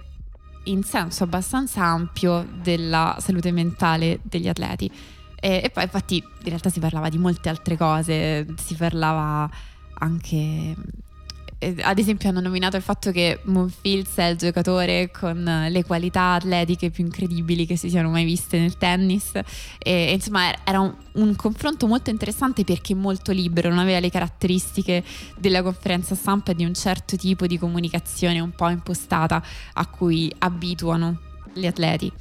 in 0.65 0.83
senso 0.83 1.25
abbastanza 1.25 1.83
ampio 1.83 2.47
della 2.61 3.17
salute 3.19 3.51
mentale 3.51 4.21
degli 4.23 4.49
atleti. 4.49 4.91
E, 5.35 5.61
e, 5.65 5.71
poi 5.71 5.85
infatti 5.85 6.17
in 6.17 6.49
realtà 6.49 6.71
si 6.71 6.79
parlava 6.79 7.09
di 7.09 7.19
molte 7.19 7.49
altre 7.49 7.77
cose, 7.77 8.47
si 8.57 8.75
parlava 8.75 9.51
anche 9.95 10.75
ad 11.83 11.99
esempio 11.99 12.29
hanno 12.29 12.41
nominato 12.41 12.77
il 12.77 12.83
fatto 12.83 13.13
che 13.13 13.41
Monfils 13.45 14.17
è 14.17 14.25
il 14.25 14.37
giocatore 14.37 15.11
con 15.11 15.67
le 15.69 15.85
qualità 15.85 16.33
atletiche 16.33 16.91
più 16.91 17.05
incredibili 17.05 17.67
che 17.67 17.77
si 17.77 17.89
siano 17.89 18.11
mai 18.11 18.25
viste 18.25 18.59
nel 18.59 18.77
tennis 18.77 19.39
e, 19.79 20.13
insomma 20.13 20.53
era 20.65 20.81
un, 20.81 20.93
un, 21.13 21.37
confronto 21.37 21.87
molto 21.87 22.11
interessante 22.11 22.65
perché 22.65 22.95
molto 22.95 23.31
libero, 23.31 23.69
non 23.69 23.79
aveva 23.79 24.01
le 24.01 24.11
caratteristiche 24.11 25.05
della 25.37 25.63
conferenza 25.63 26.15
stampa 26.15 26.53
di 26.53 26.65
un 26.65 26.75
certo 26.75 27.17
tipo 27.17 27.47
di 27.47 27.59
comunicazione 27.59 28.41
un 28.41 28.51
po' 28.51 28.69
impostata 28.69 29.43
a 29.75 29.87
cui 29.87 30.33
abituano 30.39 31.19
gli 31.53 31.67
atleti. 31.67 32.13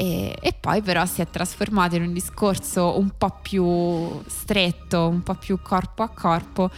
E, 0.00 0.36
e, 0.40 0.52
poi 0.52 0.80
però 0.80 1.04
si 1.06 1.20
è 1.22 1.28
trasformato 1.28 1.96
in 1.96 2.02
un 2.02 2.12
discorso 2.12 2.98
un 2.98 3.10
po' 3.18 3.36
più 3.42 4.22
stretto, 4.26 5.08
un 5.08 5.22
po' 5.22 5.34
più 5.34 5.60
corpo 5.60 6.04
a 6.04 6.08
corpo 6.08 6.70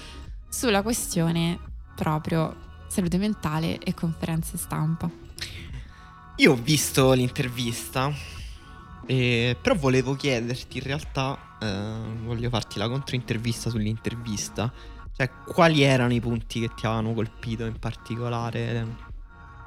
sulla 0.49 0.81
questione 0.83 1.69
proprio 2.01 2.57
salute 2.87 3.19
mentale 3.19 3.79
e 3.79 3.93
conferenze 3.93 4.57
stampa. 4.57 5.11
Io 6.37 6.53
ho 6.53 6.57
visto 6.57 7.13
l'intervista, 7.13 8.11
eh, 9.05 9.55
però 9.61 9.75
volevo 9.75 10.15
chiederti 10.15 10.79
in 10.79 10.85
realtà, 10.85 11.39
eh, 11.61 12.25
voglio 12.25 12.49
farti 12.49 12.79
la 12.79 12.89
controintervista 12.89 13.69
sull'intervista, 13.69 14.73
cioè 15.15 15.31
quali 15.47 15.83
erano 15.83 16.15
i 16.15 16.21
punti 16.21 16.61
che 16.61 16.71
ti 16.75 16.87
avevano 16.87 17.13
colpito 17.13 17.67
in 17.67 17.79
particolare, 17.79 18.87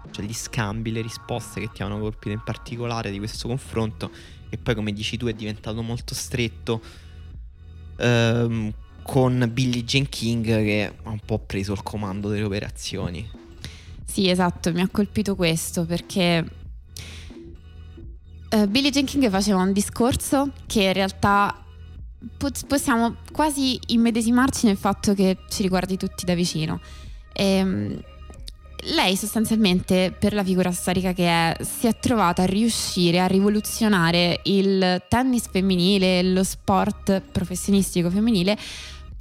cioè 0.09 0.25
gli 0.25 0.33
scambi, 0.33 0.91
le 0.91 1.01
risposte 1.01 1.59
che 1.59 1.69
ti 1.71 1.83
avevano 1.83 2.01
colpito 2.01 2.33
in 2.33 2.41
particolare 2.43 3.11
di 3.11 3.19
questo 3.19 3.47
confronto, 3.47 4.09
che 4.49 4.57
poi 4.57 4.73
come 4.73 4.91
dici 4.91 5.17
tu 5.17 5.27
è 5.27 5.33
diventato 5.33 5.83
molto 5.83 6.15
stretto. 6.15 6.81
Ehm, 7.97 8.73
con 9.03 9.49
Billie 9.51 9.83
Jean 9.83 10.09
King 10.09 10.45
che 10.45 10.93
ha 11.03 11.09
un 11.09 11.19
po' 11.23 11.39
preso 11.39 11.73
il 11.73 11.83
comando 11.83 12.29
delle 12.29 12.43
operazioni. 12.43 13.29
Sì, 14.05 14.29
esatto, 14.29 14.71
mi 14.71 14.81
ha 14.81 14.89
colpito 14.89 15.35
questo 15.35 15.85
perché 15.85 16.45
uh, 18.51 18.67
Billie 18.67 18.91
Jean 18.91 19.05
King 19.05 19.29
faceva 19.29 19.61
un 19.61 19.73
discorso 19.73 20.51
che 20.65 20.83
in 20.83 20.93
realtà 20.93 21.63
possiamo 22.67 23.17
quasi 23.31 23.79
immedesimarci 23.87 24.65
nel 24.65 24.77
fatto 24.77 25.13
che 25.13 25.39
ci 25.49 25.61
riguardi 25.61 25.97
tutti 25.97 26.25
da 26.25 26.35
vicino. 26.35 26.79
E, 27.33 27.43
ehm, 27.43 28.03
lei 28.87 29.15
sostanzialmente, 29.15 30.13
per 30.17 30.33
la 30.33 30.43
figura 30.43 30.71
storica 30.71 31.13
che 31.13 31.27
è, 31.27 31.55
si 31.63 31.87
è 31.87 31.97
trovata 31.99 32.43
a 32.43 32.45
riuscire 32.45 33.19
a 33.19 33.27
rivoluzionare 33.27 34.41
il 34.43 35.01
tennis 35.07 35.47
femminile, 35.49 36.21
lo 36.23 36.43
sport 36.43 37.21
professionistico 37.31 38.09
femminile, 38.09 38.57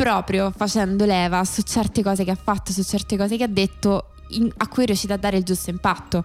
proprio 0.03 0.51
facendo 0.51 1.05
leva 1.05 1.45
su 1.45 1.63
certe 1.63 2.03
cose 2.03 2.25
che 2.25 2.33
ha 2.33 2.39
fatto, 2.41 2.73
su 2.73 2.83
certe 2.83 3.17
cose 3.17 3.37
che 3.37 3.45
ha 3.45 3.49
detto, 3.49 4.15
in, 4.31 4.51
a 4.57 4.67
cui 4.67 4.83
è 4.83 4.87
riuscita 4.87 5.15
a 5.15 5.17
dare 5.17 5.37
il 5.37 5.45
giusto 5.45 5.71
impatto. 5.71 6.25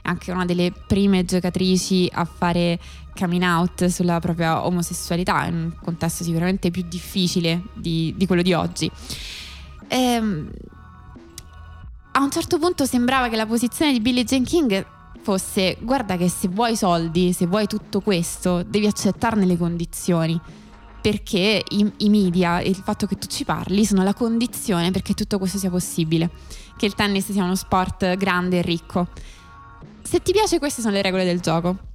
È 0.00 0.08
anche 0.08 0.32
una 0.32 0.46
delle 0.46 0.72
prime 0.72 1.26
giocatrici 1.26 2.08
a 2.10 2.24
fare 2.24 2.80
coming 3.14 3.42
out 3.42 3.84
sulla 3.86 4.18
propria 4.18 4.64
omosessualità, 4.64 5.44
in 5.44 5.54
un 5.54 5.72
contesto 5.82 6.24
sicuramente 6.24 6.70
più 6.70 6.82
difficile 6.88 7.64
di, 7.74 8.14
di 8.16 8.26
quello 8.26 8.40
di 8.40 8.54
oggi. 8.54 8.90
Ehm, 9.88 10.50
a 12.12 12.22
un 12.22 12.30
certo 12.30 12.58
punto 12.58 12.86
sembrava 12.86 13.28
che 13.28 13.36
la 13.36 13.46
posizione 13.46 13.92
di 13.92 14.00
Billie 14.00 14.24
Jean 14.24 14.44
King 14.44 14.86
fosse 15.20 15.76
guarda 15.80 16.16
che 16.16 16.30
se 16.30 16.48
vuoi 16.48 16.76
soldi, 16.76 17.34
se 17.34 17.44
vuoi 17.44 17.66
tutto 17.66 18.00
questo, 18.00 18.62
devi 18.62 18.86
accettarne 18.86 19.44
le 19.44 19.58
condizioni 19.58 20.40
perché 21.00 21.62
i, 21.68 21.92
i 21.98 22.08
media 22.08 22.60
e 22.60 22.68
il 22.68 22.76
fatto 22.76 23.06
che 23.06 23.16
tu 23.16 23.26
ci 23.26 23.44
parli 23.44 23.84
sono 23.84 24.02
la 24.02 24.14
condizione 24.14 24.90
perché 24.90 25.14
tutto 25.14 25.38
questo 25.38 25.58
sia 25.58 25.70
possibile, 25.70 26.30
che 26.76 26.86
il 26.86 26.94
tennis 26.94 27.30
sia 27.30 27.44
uno 27.44 27.54
sport 27.54 28.16
grande 28.16 28.58
e 28.58 28.62
ricco. 28.62 29.08
Se 30.02 30.20
ti 30.22 30.32
piace 30.32 30.58
queste 30.58 30.80
sono 30.80 30.94
le 30.94 31.02
regole 31.02 31.24
del 31.24 31.40
gioco. 31.40 31.86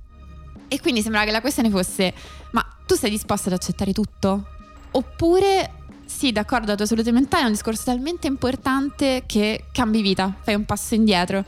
E 0.67 0.79
quindi 0.79 1.01
sembrava 1.01 1.25
che 1.25 1.31
la 1.31 1.41
questione 1.41 1.69
fosse, 1.69 2.13
ma 2.51 2.65
tu 2.85 2.95
sei 2.95 3.09
disposta 3.11 3.49
ad 3.49 3.53
accettare 3.53 3.93
tutto? 3.93 4.47
Oppure 4.91 5.83
sì, 6.05 6.31
d'accordo, 6.31 6.67
la 6.67 6.75
tua 6.75 6.85
salute 6.85 7.11
mentale 7.11 7.43
è 7.43 7.45
un 7.45 7.51
discorso 7.51 7.83
talmente 7.85 8.27
importante 8.27 9.23
che 9.25 9.65
cambi 9.71 10.01
vita, 10.01 10.33
fai 10.41 10.55
un 10.55 10.65
passo 10.65 10.95
indietro, 10.95 11.43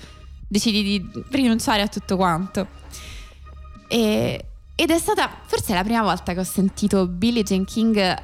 decidi 0.48 0.84
di 0.84 1.24
rinunciare 1.30 1.82
a 1.82 1.88
tutto 1.88 2.16
quanto. 2.16 2.68
E, 3.88 4.46
ed 4.76 4.92
è 4.92 4.98
stata 5.00 5.30
forse 5.46 5.74
la 5.74 5.84
prima 5.84 6.02
volta 6.02 6.34
che 6.34 6.40
ho 6.40 6.44
sentito 6.44 7.08
Billie 7.08 7.44
Jean 7.44 7.64
King, 7.64 8.16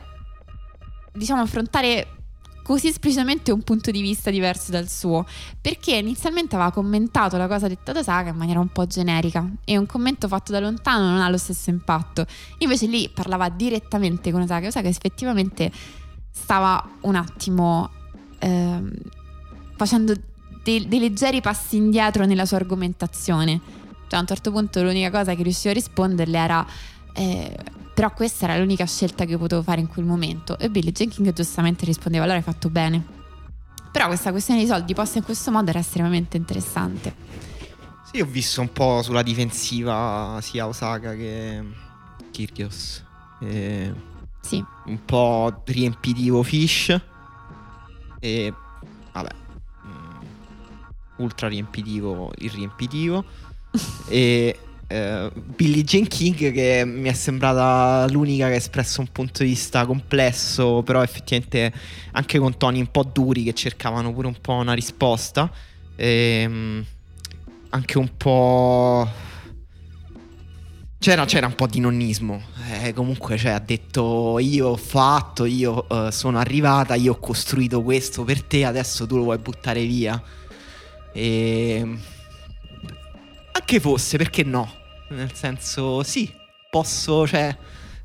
diciamo, 1.13 1.41
affrontare 1.41 2.07
così 2.61 2.87
esplicitamente 2.87 3.51
un 3.51 3.61
punto 3.61 3.89
di 3.89 4.01
vista 4.01 4.29
diverso 4.29 4.71
dal 4.71 4.87
suo, 4.89 5.25
perché 5.59 5.95
inizialmente 5.95 6.55
aveva 6.55 6.71
commentato 6.71 7.37
la 7.37 7.47
cosa 7.47 7.67
detta 7.67 7.93
da 7.93 8.03
Saga 8.03 8.31
in 8.31 8.35
maniera 8.35 8.59
un 8.59 8.67
po' 8.67 8.85
generica. 8.85 9.49
E 9.63 9.77
un 9.77 9.85
commento 9.85 10.27
fatto 10.27 10.51
da 10.51 10.59
lontano 10.59 11.09
non 11.09 11.21
ha 11.21 11.29
lo 11.29 11.37
stesso 11.37 11.69
impatto. 11.69 12.25
Invece 12.59 12.85
lì 12.85 13.09
parlava 13.09 13.49
direttamente 13.49 14.31
con 14.31 14.41
Osaka, 14.41 14.67
Osaka 14.67 14.89
effettivamente 14.89 15.71
stava 16.31 16.97
un 17.01 17.15
attimo 17.15 17.89
ehm, 18.39 18.91
facendo 19.77 20.13
dei, 20.63 20.87
dei 20.87 20.99
leggeri 20.99 21.41
passi 21.41 21.77
indietro 21.77 22.25
nella 22.25 22.45
sua 22.45 22.57
argomentazione 22.57 23.80
cioè, 24.11 24.19
a 24.19 24.19
un 24.19 24.27
certo 24.27 24.51
punto 24.51 24.83
l'unica 24.83 25.09
cosa 25.09 25.33
che 25.35 25.43
riuscivo 25.43 25.69
a 25.69 25.73
risponderle 25.73 26.37
era... 26.37 26.65
Eh, 27.13 27.57
però 27.93 28.11
questa 28.13 28.45
era 28.45 28.57
l'unica 28.57 28.85
scelta 28.85 29.25
che 29.25 29.37
potevo 29.37 29.61
fare 29.61 29.79
in 29.79 29.87
quel 29.87 30.05
momento. 30.05 30.57
E 30.57 30.69
Billy 30.69 30.91
Jenkins 30.91 31.31
giustamente 31.33 31.85
rispondeva, 31.85 32.23
allora 32.23 32.37
hai 32.37 32.43
fatto 32.43 32.69
bene. 32.69 33.03
Però 33.91 34.07
questa 34.07 34.31
questione 34.31 34.61
di 34.61 34.67
soldi 34.67 34.93
posta 34.93 35.17
in 35.17 35.23
questo 35.23 35.51
modo 35.51 35.69
era 35.69 35.79
estremamente 35.79 36.35
interessante. 36.35 37.13
Sì, 38.11 38.19
ho 38.19 38.25
visto 38.25 38.59
un 38.59 38.71
po' 38.71 39.01
sulla 39.01 39.21
difensiva 39.21 40.39
sia 40.41 40.67
Osaka 40.67 41.13
che 41.15 41.63
Kyrgios. 42.31 43.03
E 43.39 43.93
sì. 44.41 44.63
Un 44.85 45.05
po' 45.05 45.61
riempitivo 45.65 46.43
Fish. 46.43 46.99
E 48.19 48.53
vabbè. 49.11 49.31
Mm, 49.85 50.21
ultra 51.17 51.47
riempitivo 51.47 52.31
il 52.39 52.49
riempitivo 52.49 53.23
e 54.09 54.57
eh, 54.91 55.31
Billie 55.33 55.83
Jean 55.83 56.05
King 56.05 56.51
che 56.51 56.83
mi 56.85 57.07
è 57.07 57.13
sembrata 57.13 58.05
l'unica 58.09 58.47
che 58.47 58.53
ha 58.53 58.57
espresso 58.57 58.99
un 58.99 59.07
punto 59.11 59.43
di 59.43 59.49
vista 59.49 59.85
complesso, 59.85 60.83
però 60.83 61.01
effettivamente 61.01 61.71
anche 62.11 62.39
con 62.39 62.57
toni 62.57 62.79
un 62.81 62.91
po' 62.91 63.03
duri 63.03 63.43
che 63.43 63.53
cercavano 63.53 64.13
pure 64.13 64.27
un 64.27 64.35
po' 64.41 64.53
una 64.53 64.73
risposta. 64.73 65.49
E, 65.95 66.41
ehm, 66.43 66.85
anche 67.69 67.97
un 67.97 68.09
po'... 68.17 69.07
C'era, 70.99 71.25
c'era, 71.25 71.47
un 71.47 71.55
po' 71.55 71.67
di 71.67 71.79
nonnismo. 71.79 72.43
Eh, 72.83 72.93
comunque 72.93 73.37
cioè, 73.37 73.51
ha 73.51 73.59
detto 73.59 74.37
io 74.39 74.67
ho 74.67 74.77
fatto, 74.77 75.45
io 75.45 75.85
uh, 75.89 76.09
sono 76.11 76.37
arrivata, 76.37 76.93
io 76.93 77.13
ho 77.13 77.19
costruito 77.19 77.81
questo 77.81 78.23
per 78.23 78.43
te, 78.43 78.65
adesso 78.65 79.07
tu 79.07 79.15
lo 79.15 79.23
vuoi 79.23 79.39
buttare 79.39 79.83
via. 79.83 80.21
E 81.13 81.75
ehm, 81.79 81.99
anche 83.51 83.79
fosse, 83.79 84.17
perché 84.17 84.43
no? 84.43 84.71
Nel 85.09 85.33
senso, 85.33 86.03
sì, 86.03 86.31
posso, 86.69 87.27
cioè, 87.27 87.55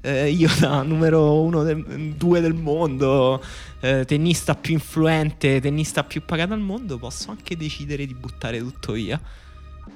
eh, 0.00 0.30
io 0.30 0.48
da 0.58 0.82
numero 0.82 1.40
uno, 1.40 1.62
del, 1.62 2.14
due 2.16 2.40
del 2.40 2.54
mondo, 2.54 3.42
eh, 3.80 4.04
tennista 4.04 4.54
più 4.54 4.74
influente, 4.74 5.60
tennista 5.60 6.04
più 6.04 6.24
pagato 6.24 6.52
al 6.52 6.60
mondo, 6.60 6.98
posso 6.98 7.30
anche 7.30 7.56
decidere 7.56 8.06
di 8.06 8.14
buttare 8.14 8.58
tutto 8.58 8.92
via. 8.92 9.20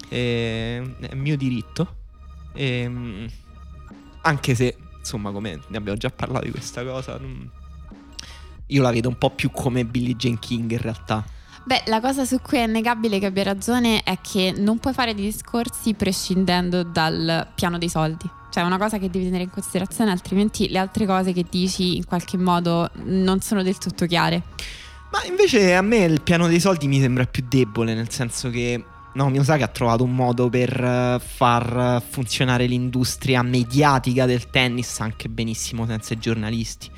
E, 0.08 0.94
è 1.00 1.14
mio 1.14 1.36
diritto. 1.36 1.96
E, 2.52 3.28
anche 4.22 4.54
se, 4.54 4.76
insomma, 4.98 5.30
come 5.30 5.60
ne 5.68 5.76
abbiamo 5.76 5.98
già 5.98 6.10
parlato 6.10 6.44
di 6.44 6.50
questa 6.50 6.84
cosa, 6.84 7.16
non, 7.18 7.50
io 8.66 8.82
la 8.82 8.90
vedo 8.90 9.08
un 9.08 9.18
po' 9.18 9.30
più 9.30 9.50
come 9.50 9.84
Billie 9.84 10.16
Jean 10.16 10.38
King 10.38 10.70
in 10.70 10.78
realtà. 10.78 11.24
Beh, 11.70 11.84
la 11.86 12.00
cosa 12.00 12.24
su 12.24 12.40
cui 12.42 12.58
è 12.58 12.64
innegabile 12.64 13.20
che 13.20 13.26
abbia 13.26 13.44
ragione 13.44 14.02
è 14.02 14.18
che 14.20 14.52
non 14.56 14.78
puoi 14.78 14.92
fare 14.92 15.14
discorsi 15.14 15.94
prescindendo 15.94 16.82
dal 16.82 17.46
piano 17.54 17.78
dei 17.78 17.88
soldi. 17.88 18.28
Cioè, 18.50 18.64
è 18.64 18.66
una 18.66 18.76
cosa 18.76 18.98
che 18.98 19.08
devi 19.08 19.26
tenere 19.26 19.44
in 19.44 19.50
considerazione, 19.50 20.10
altrimenti 20.10 20.68
le 20.68 20.78
altre 20.78 21.06
cose 21.06 21.32
che 21.32 21.46
dici 21.48 21.94
in 21.94 22.06
qualche 22.06 22.36
modo 22.36 22.90
non 23.04 23.40
sono 23.40 23.62
del 23.62 23.78
tutto 23.78 24.06
chiare. 24.06 24.42
Ma 25.12 25.22
invece 25.28 25.76
a 25.76 25.80
me 25.80 25.98
il 25.98 26.22
piano 26.22 26.48
dei 26.48 26.58
soldi 26.58 26.88
mi 26.88 26.98
sembra 26.98 27.24
più 27.26 27.44
debole, 27.48 27.94
nel 27.94 28.10
senso 28.10 28.50
che 28.50 28.84
No, 29.12 29.28
Miyazaki 29.28 29.62
ha 29.62 29.68
trovato 29.68 30.02
un 30.02 30.14
modo 30.14 30.48
per 30.48 30.72
eh, 30.72 31.20
far 31.24 32.02
funzionare 32.08 32.66
l'industria 32.66 33.42
mediatica 33.42 34.26
del 34.26 34.50
tennis 34.50 34.98
anche 34.98 35.28
benissimo 35.28 35.86
senza 35.86 36.14
i 36.14 36.18
giornalisti. 36.18 36.90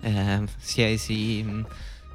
Eh, 0.00 0.42
si, 0.58 0.96
si, 0.96 1.44
mm, 1.46 1.62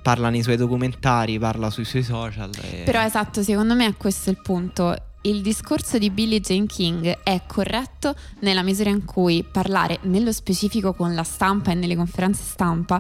parla 0.10 0.30
nei 0.30 0.42
suoi 0.42 0.58
documentari, 0.58 1.38
parla 1.38 1.70
sui 1.70 1.86
suoi 1.86 2.02
social. 2.02 2.50
E... 2.62 2.82
Però 2.84 3.00
esatto, 3.04 3.44
secondo 3.44 3.76
me 3.76 3.86
è 3.86 3.96
questo 3.96 4.32
il 4.32 4.40
punto. 4.42 4.96
Il 5.22 5.42
discorso 5.42 6.00
di 6.00 6.10
Billie 6.10 6.40
Jane 6.40 6.66
King 6.66 7.20
è 7.22 7.42
corretto 7.46 8.16
nella 8.40 8.64
misura 8.64 8.90
in 8.90 9.06
cui 9.06 9.46
parlare 9.50 10.00
nello 10.04 10.32
specifico 10.32 10.94
con 10.94 11.14
la 11.14 11.24
stampa 11.24 11.72
e 11.72 11.76
nelle 11.76 11.96
conferenze 11.96 12.42
stampa 12.44 13.00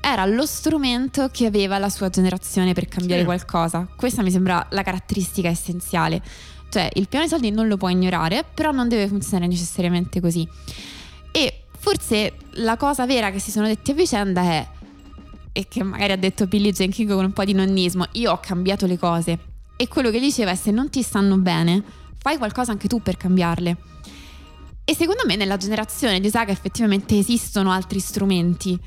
era 0.00 0.24
lo 0.24 0.46
strumento 0.46 1.28
che 1.30 1.46
aveva 1.46 1.78
la 1.78 1.90
sua 1.90 2.08
generazione 2.08 2.72
per 2.72 2.88
cambiare 2.88 3.20
sì. 3.20 3.26
qualcosa. 3.26 3.86
Questa 3.94 4.22
mi 4.22 4.30
sembra 4.32 4.66
la 4.70 4.82
caratteristica 4.82 5.48
essenziale. 5.48 6.20
Cioè, 6.70 6.88
il 6.94 7.06
piano 7.08 7.24
dei 7.26 7.34
soldi 7.34 7.54
non 7.54 7.68
lo 7.68 7.76
puoi 7.76 7.92
ignorare, 7.92 8.44
però 8.52 8.72
non 8.72 8.88
deve 8.88 9.06
funzionare 9.06 9.46
necessariamente 9.48 10.20
così. 10.20 10.48
E 11.30 11.62
forse 11.78 12.32
la 12.54 12.76
cosa 12.76 13.06
vera 13.06 13.30
che 13.30 13.38
si 13.38 13.52
sono 13.52 13.66
detti 13.66 13.92
a 13.92 13.94
vicenda 13.94 14.42
è, 14.42 14.66
e 15.58 15.66
che 15.66 15.82
magari 15.82 16.12
ha 16.12 16.16
detto 16.16 16.46
Billy 16.46 16.70
Jenkins 16.70 17.10
con 17.10 17.24
un 17.24 17.32
po' 17.32 17.42
di 17.42 17.52
nonnismo, 17.52 18.06
io 18.12 18.30
ho 18.30 18.38
cambiato 18.38 18.86
le 18.86 18.96
cose. 18.96 19.38
E 19.76 19.88
quello 19.88 20.08
che 20.10 20.20
diceva 20.20 20.52
è 20.52 20.54
se 20.54 20.70
non 20.70 20.88
ti 20.88 21.02
stanno 21.02 21.36
bene, 21.36 21.82
fai 22.16 22.36
qualcosa 22.36 22.70
anche 22.70 22.86
tu 22.86 23.02
per 23.02 23.16
cambiarle. 23.16 23.76
E 24.84 24.94
secondo 24.94 25.22
me 25.26 25.34
nella 25.34 25.56
generazione 25.56 26.20
di 26.20 26.30
Saga 26.30 26.52
effettivamente 26.52 27.18
esistono 27.18 27.72
altri 27.72 27.98
strumenti 27.98 28.78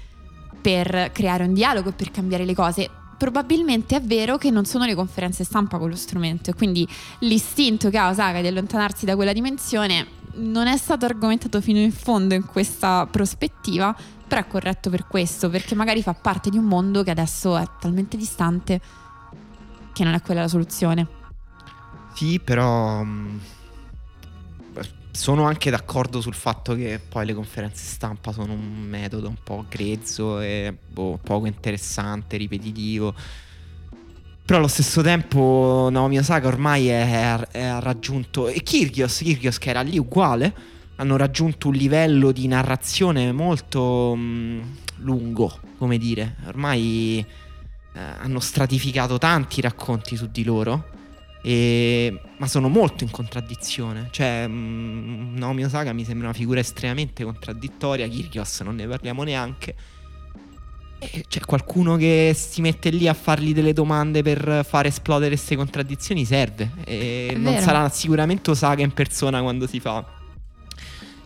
per 0.62 1.10
creare 1.12 1.43
un 1.43 1.53
dialogo, 1.53 1.91
per 1.91 2.10
cambiare 2.10 2.45
le 2.45 2.55
cose. 2.55 2.89
Probabilmente 3.17 3.97
è 3.97 4.01
vero 4.01 4.38
che 4.38 4.49
non 4.49 4.63
sono 4.63 4.86
le 4.86 4.95
conferenze 4.95 5.43
stampa 5.43 5.77
con 5.77 5.89
lo 5.89 5.97
strumento, 5.97 6.53
quindi 6.53 6.88
l'istinto 7.19 7.89
che 7.89 7.97
ha 7.97 8.07
Osaka 8.07 8.39
di 8.39 8.47
allontanarsi 8.47 9.03
da 9.03 9.17
quella 9.17 9.34
dimensione 9.34 10.20
non 10.35 10.67
è 10.67 10.77
stato 10.77 11.05
argomentato 11.05 11.61
fino 11.61 11.79
in 11.79 11.91
fondo 11.91 12.33
in 12.33 12.45
questa 12.45 13.07
prospettiva, 13.09 13.95
però 14.27 14.41
è 14.41 14.47
corretto 14.47 14.89
per 14.89 15.07
questo, 15.07 15.49
perché 15.49 15.75
magari 15.75 16.01
fa 16.01 16.13
parte 16.13 16.49
di 16.49 16.57
un 16.57 16.65
mondo 16.65 17.03
che 17.03 17.11
adesso 17.11 17.57
è 17.57 17.65
talmente 17.79 18.17
distante 18.17 18.79
che 19.93 20.03
non 20.03 20.13
è 20.13 20.21
quella 20.21 20.41
la 20.41 20.47
soluzione. 20.47 21.07
Sì, 22.13 22.39
però 22.39 23.03
mm, 23.03 23.37
sono 25.11 25.43
anche 25.43 25.69
d'accordo 25.69 26.21
sul 26.21 26.33
fatto 26.33 26.73
che 26.75 26.99
poi 27.05 27.25
le 27.25 27.33
conferenze 27.33 27.83
stampa 27.85 28.31
sono 28.31 28.53
un 28.53 28.81
metodo 28.87 29.27
un 29.27 29.37
po' 29.43 29.65
grezzo 29.67 30.39
e 30.39 30.75
boh, 30.87 31.19
poco 31.21 31.45
interessante, 31.45 32.37
ripetitivo. 32.37 33.13
Però 34.51 34.59
allo 34.59 34.69
stesso 34.69 35.01
tempo 35.01 35.87
Naomi 35.89 36.17
Osaka 36.17 36.45
ormai 36.49 36.89
è 36.89 37.37
raggiunto... 37.79 38.49
E 38.49 38.61
Kyrgios, 38.63 39.19
Kyrgios 39.19 39.57
che 39.57 39.69
era 39.69 39.79
lì 39.79 39.97
uguale, 39.97 40.53
hanno 40.97 41.15
raggiunto 41.15 41.69
un 41.69 41.75
livello 41.75 42.33
di 42.33 42.47
narrazione 42.47 43.31
molto 43.31 44.13
mh, 44.13 44.21
mm, 44.21 44.61
lungo, 45.03 45.57
come 45.77 45.97
dire. 45.97 46.35
Ormai 46.47 47.25
eh, 47.93 47.99
hanno 47.99 48.41
stratificato 48.41 49.17
tanti 49.17 49.61
racconti 49.61 50.17
su 50.17 50.27
di 50.29 50.43
loro 50.43 50.89
e... 51.41 52.19
ma 52.35 52.45
sono 52.45 52.67
molto 52.67 53.05
in 53.05 53.09
contraddizione. 53.09 54.09
Cioè, 54.11 54.47
mh, 54.47 54.51
mm, 54.51 55.37
Naomi 55.37 55.63
Osaka 55.63 55.93
mi 55.93 56.03
sembra 56.03 56.27
una 56.27 56.35
figura 56.35 56.59
estremamente 56.59 57.23
contraddittoria. 57.23 58.05
Kyrgios 58.05 58.59
non 58.65 58.75
ne 58.75 58.85
parliamo 58.85 59.23
neanche. 59.23 59.75
C'è 61.27 61.39
qualcuno 61.41 61.97
che 61.97 62.35
si 62.37 62.61
mette 62.61 62.89
lì 62.89 63.07
a 63.07 63.13
fargli 63.13 63.53
delle 63.53 63.73
domande 63.73 64.21
per 64.21 64.63
far 64.67 64.85
esplodere 64.85 65.35
queste 65.35 65.55
contraddizioni 65.55 66.25
serve. 66.25 66.71
E 66.85 67.33
non 67.35 67.57
sarà 67.59 67.89
sicuramente 67.89 68.51
Osaka 68.51 68.81
in 68.81 68.91
persona 68.91 69.41
quando 69.41 69.65
si 69.65 69.79
fa 69.79 70.19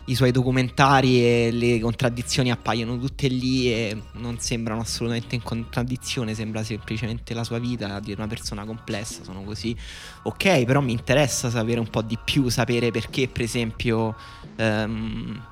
i 0.06 0.14
suoi 0.14 0.30
documentari 0.30 1.20
e 1.20 1.50
le 1.50 1.80
contraddizioni 1.80 2.50
appaiono 2.50 2.98
tutte 2.98 3.28
lì 3.28 3.72
e 3.72 4.00
non 4.14 4.38
sembrano 4.38 4.80
assolutamente 4.80 5.34
in 5.34 5.42
contraddizione, 5.42 6.34
sembra 6.34 6.62
semplicemente 6.62 7.34
la 7.34 7.44
sua 7.44 7.58
vita 7.58 7.98
di 8.00 8.12
una 8.12 8.26
persona 8.26 8.64
complessa, 8.64 9.24
sono 9.24 9.42
così. 9.42 9.76
Ok, 10.22 10.64
però 10.64 10.80
mi 10.80 10.92
interessa 10.92 11.50
sapere 11.50 11.80
un 11.80 11.88
po' 11.88 12.02
di 12.02 12.18
più, 12.22 12.48
sapere 12.48 12.90
perché 12.90 13.28
per 13.28 13.42
esempio... 13.42 14.14
Um, 14.56 15.42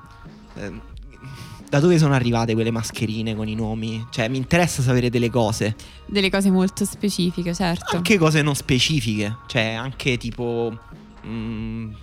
um, 0.55 0.81
da 1.69 1.79
dove 1.79 1.97
sono 1.97 2.13
arrivate 2.13 2.53
quelle 2.53 2.71
mascherine 2.71 3.35
con 3.35 3.47
i 3.47 3.55
nomi? 3.55 4.05
Cioè, 4.09 4.27
mi 4.27 4.37
interessa 4.37 4.81
sapere 4.81 5.09
delle 5.09 5.29
cose. 5.29 5.75
Delle 6.05 6.29
cose 6.29 6.49
molto 6.49 6.85
specifiche, 6.85 7.53
certo. 7.53 7.95
Anche 7.95 8.17
cose 8.17 8.41
non 8.41 8.55
specifiche. 8.55 9.37
Cioè, 9.47 9.73
anche 9.73 10.17
tipo. 10.17 10.77
Mh, 11.23 11.27
mm, 11.29 11.93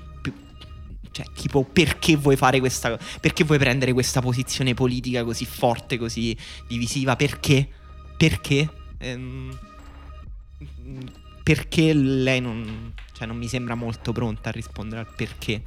cioè, 1.13 1.27
tipo, 1.35 1.63
perché 1.63 2.17
vuoi 2.17 2.37
fare 2.37 2.59
questa 2.59 2.99
Perché 3.21 3.45
vuoi 3.45 3.59
prendere 3.59 3.93
questa 3.93 4.21
posizione 4.21 4.73
politica 4.75 5.25
così 5.25 5.45
forte, 5.45 5.99
così 5.99 6.37
divisiva? 6.67 7.17
Perché? 7.17 7.69
Perché? 8.17 8.69
Ehm, 8.99 9.57
perché 11.43 11.93
lei 11.93 12.41
non. 12.41 12.93
Cioè, 13.13 13.27
non 13.27 13.37
mi 13.37 13.49
sembra 13.49 13.75
molto 13.75 14.13
pronta 14.13 14.49
a 14.49 14.53
rispondere 14.53 15.01
al 15.03 15.09
perché. 15.15 15.63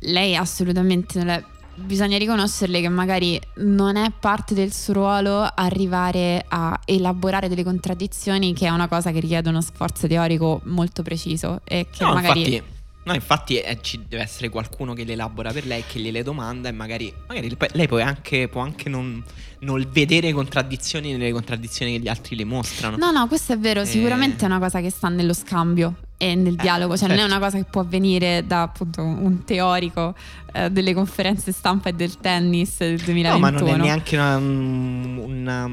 Lei 0.00 0.36
assolutamente 0.36 1.18
non 1.18 1.28
è. 1.28 1.44
Bisogna 1.82 2.18
riconoscerle 2.18 2.80
che 2.80 2.88
magari 2.88 3.40
non 3.56 3.96
è 3.96 4.10
parte 4.18 4.54
del 4.54 4.72
suo 4.72 4.94
ruolo 4.94 5.48
arrivare 5.54 6.44
a 6.48 6.78
elaborare 6.84 7.48
delle 7.48 7.64
contraddizioni, 7.64 8.54
che 8.54 8.66
è 8.66 8.70
una 8.70 8.88
cosa 8.88 9.10
che 9.10 9.20
richiede 9.20 9.48
uno 9.48 9.60
sforzo 9.60 10.06
teorico 10.06 10.60
molto 10.64 11.02
preciso. 11.02 11.60
E 11.64 11.88
che 11.90 12.04
no, 12.04 12.14
magari. 12.14 12.54
Infatti 12.54 12.78
No, 13.10 13.16
infatti 13.16 13.58
eh, 13.58 13.78
ci 13.80 14.04
deve 14.06 14.22
essere 14.22 14.48
qualcuno 14.50 14.94
che 14.94 15.02
le 15.02 15.14
elabora 15.14 15.52
per 15.52 15.66
lei, 15.66 15.82
che 15.84 15.98
gliele 15.98 16.22
domanda 16.22 16.68
e 16.68 16.72
magari, 16.72 17.12
magari 17.26 17.56
lei 17.72 17.88
può 17.88 17.98
anche, 17.98 18.46
può 18.46 18.60
anche 18.60 18.88
non, 18.88 19.20
non, 19.60 19.84
vedere 19.90 20.32
contraddizioni 20.32 21.10
nelle 21.10 21.32
contraddizioni 21.32 21.94
che 21.94 21.98
gli 21.98 22.06
altri 22.06 22.36
le 22.36 22.44
mostrano. 22.44 22.96
No, 22.96 23.10
no, 23.10 23.26
questo 23.26 23.52
è 23.52 23.58
vero, 23.58 23.84
sicuramente 23.84 24.44
è 24.44 24.46
una 24.46 24.60
cosa 24.60 24.80
che 24.80 24.90
sta 24.90 25.08
nello 25.08 25.32
scambio 25.32 25.96
e 26.16 26.36
nel 26.36 26.52
eh, 26.52 26.62
dialogo, 26.62 26.96
cioè 26.96 27.08
certo. 27.08 27.14
non 27.14 27.24
è 27.24 27.28
certo. 27.30 27.36
una 27.36 27.44
cosa 27.44 27.56
che 27.56 27.64
può 27.68 27.80
avvenire 27.80 28.46
da 28.46 28.62
appunto 28.62 29.02
un 29.02 29.42
teorico 29.42 30.14
eh, 30.52 30.70
delle 30.70 30.94
conferenze 30.94 31.50
stampa 31.50 31.88
e 31.88 31.94
del 31.94 32.16
tennis 32.18 32.78
del 32.78 32.98
2021. 32.98 33.32
No, 33.32 33.38
ma 33.38 33.50
non 33.50 33.68
è 33.68 33.76
neanche 33.76 34.14
una, 34.14 34.36
una, 34.36 35.64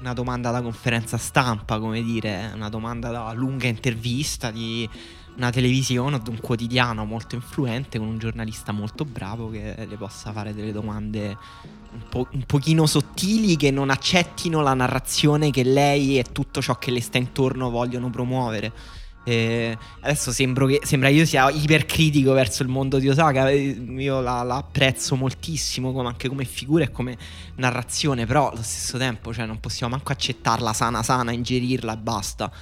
una 0.00 0.12
domanda 0.14 0.50
da 0.50 0.62
conferenza 0.62 1.16
stampa, 1.16 1.78
come 1.78 2.02
dire, 2.02 2.50
una 2.52 2.68
domanda 2.68 3.10
da 3.10 3.32
lunga 3.34 3.68
intervista 3.68 4.50
di 4.50 4.88
una 5.36 5.50
televisione 5.50 6.16
o 6.16 6.22
un 6.28 6.40
quotidiano 6.40 7.04
molto 7.04 7.34
influente 7.34 7.98
con 7.98 8.08
un 8.08 8.18
giornalista 8.18 8.72
molto 8.72 9.04
bravo 9.04 9.50
che 9.50 9.86
le 9.88 9.96
possa 9.96 10.32
fare 10.32 10.54
delle 10.54 10.72
domande 10.72 11.36
un, 11.92 12.02
po- 12.08 12.28
un 12.30 12.42
pochino 12.44 12.86
sottili 12.86 13.56
che 13.56 13.70
non 13.70 13.90
accettino 13.90 14.60
la 14.60 14.74
narrazione 14.74 15.50
che 15.50 15.62
lei 15.62 16.18
e 16.18 16.24
tutto 16.24 16.60
ciò 16.60 16.78
che 16.78 16.90
le 16.90 17.00
sta 17.00 17.18
intorno 17.18 17.70
vogliono 17.70 18.10
promuovere. 18.10 18.72
Eh, 19.28 19.76
adesso 20.02 20.30
che, 20.30 20.80
sembra 20.84 21.08
io 21.08 21.26
sia 21.26 21.50
ipercritico 21.50 22.32
verso 22.32 22.62
il 22.62 22.68
mondo 22.68 22.98
di 22.98 23.08
Osaka. 23.08 23.50
Eh, 23.50 23.76
io 23.98 24.20
la, 24.20 24.44
la 24.44 24.56
apprezzo 24.56 25.16
moltissimo 25.16 25.92
come, 25.92 26.06
anche 26.06 26.28
come 26.28 26.44
figura 26.44 26.84
e 26.84 26.92
come 26.92 27.16
narrazione. 27.56 28.24
Però 28.24 28.52
allo 28.52 28.62
stesso 28.62 28.98
tempo, 28.98 29.34
cioè, 29.34 29.44
non 29.44 29.58
possiamo 29.58 29.96
manco 29.96 30.12
accettarla 30.12 30.72
sana 30.72 31.02
sana, 31.02 31.32
ingerirla 31.32 31.94
e 31.94 31.96
basta. 31.96 32.52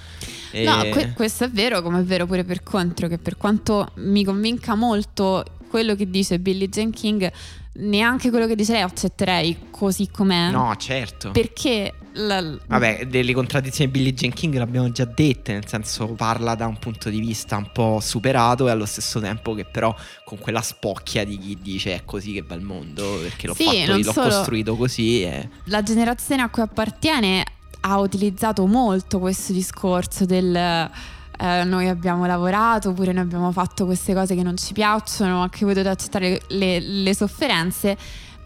E... 0.53 0.65
No, 0.65 0.89
que- 0.89 1.13
questo 1.13 1.45
è 1.45 1.51
vero, 1.51 1.83
come 1.83 2.01
è 2.01 2.03
vero 2.03 2.25
pure 2.25 2.45
per 2.45 2.63
contro. 2.63 3.09
Che 3.09 3.19
per 3.19 3.37
quanto 3.37 3.91
mi 3.97 4.25
convinca 4.25 4.75
molto 4.75 5.45
quello 5.69 5.95
che 5.95 6.09
dice 6.09 6.39
Billie 6.39 6.71
Jean 6.71 6.91
King 6.91 7.31
neanche 7.75 8.31
quello 8.31 8.47
che 8.47 8.55
dice 8.55 8.73
lei 8.73 8.83
accetterei 8.83 9.67
così 9.71 10.09
com'è. 10.11 10.51
No, 10.51 10.75
certo. 10.79 11.31
Perché 11.31 11.93
la... 12.15 12.57
Vabbè, 12.67 13.07
delle 13.07 13.33
contraddizioni 13.33 13.91
di 13.91 13.99
Billie 13.99 14.15
Jean 14.15 14.33
King 14.33 14.57
l'abbiamo 14.57 14.91
già 14.91 15.05
dette, 15.05 15.53
nel 15.53 15.67
senso 15.67 16.09
parla 16.09 16.55
da 16.55 16.67
un 16.67 16.79
punto 16.79 17.11
di 17.11 17.21
vista 17.21 17.57
un 17.57 17.71
po' 17.73 17.99
superato 18.01 18.69
e 18.69 18.71
allo 18.71 18.87
stesso 18.87 19.21
tempo 19.21 19.55
che 19.55 19.65
però 19.65 19.95
con 20.25 20.39
quella 20.39 20.63
spocchia 20.63 21.25
di 21.25 21.39
chi 21.39 21.59
dice 21.61 21.95
è 21.95 22.05
così 22.05 22.33
che 22.33 22.43
va 22.43 22.55
il 22.55 22.63
mondo, 22.63 23.19
perché 23.21 23.47
l'ho, 23.47 23.55
sì, 23.55 23.65
fatto, 23.65 23.97
l'ho 23.99 24.13
costruito 24.13 24.77
così. 24.77 25.23
E... 25.23 25.49
La 25.65 25.83
generazione 25.83 26.43
a 26.43 26.49
cui 26.49 26.63
appartiene 26.63 27.45
ha 27.81 27.99
utilizzato 27.99 28.67
molto 28.67 29.19
questo 29.19 29.53
discorso 29.53 30.25
del 30.25 30.91
eh, 31.37 31.65
noi 31.65 31.89
abbiamo 31.89 32.27
lavorato 32.27 32.91
oppure 32.91 33.13
noi 33.13 33.25
abbiamo 33.25 33.51
fatto 33.51 33.85
queste 33.87 34.15
cose 34.15 34.35
che 34.35 34.43
non 34.43 34.57
ci 34.57 34.73
piacciono, 34.73 35.43
anche 35.43 35.65
voi 35.65 35.75
dovete 35.75 35.93
accettare 35.93 36.41
le, 36.49 36.79
le 36.79 37.15
sofferenze, 37.15 37.97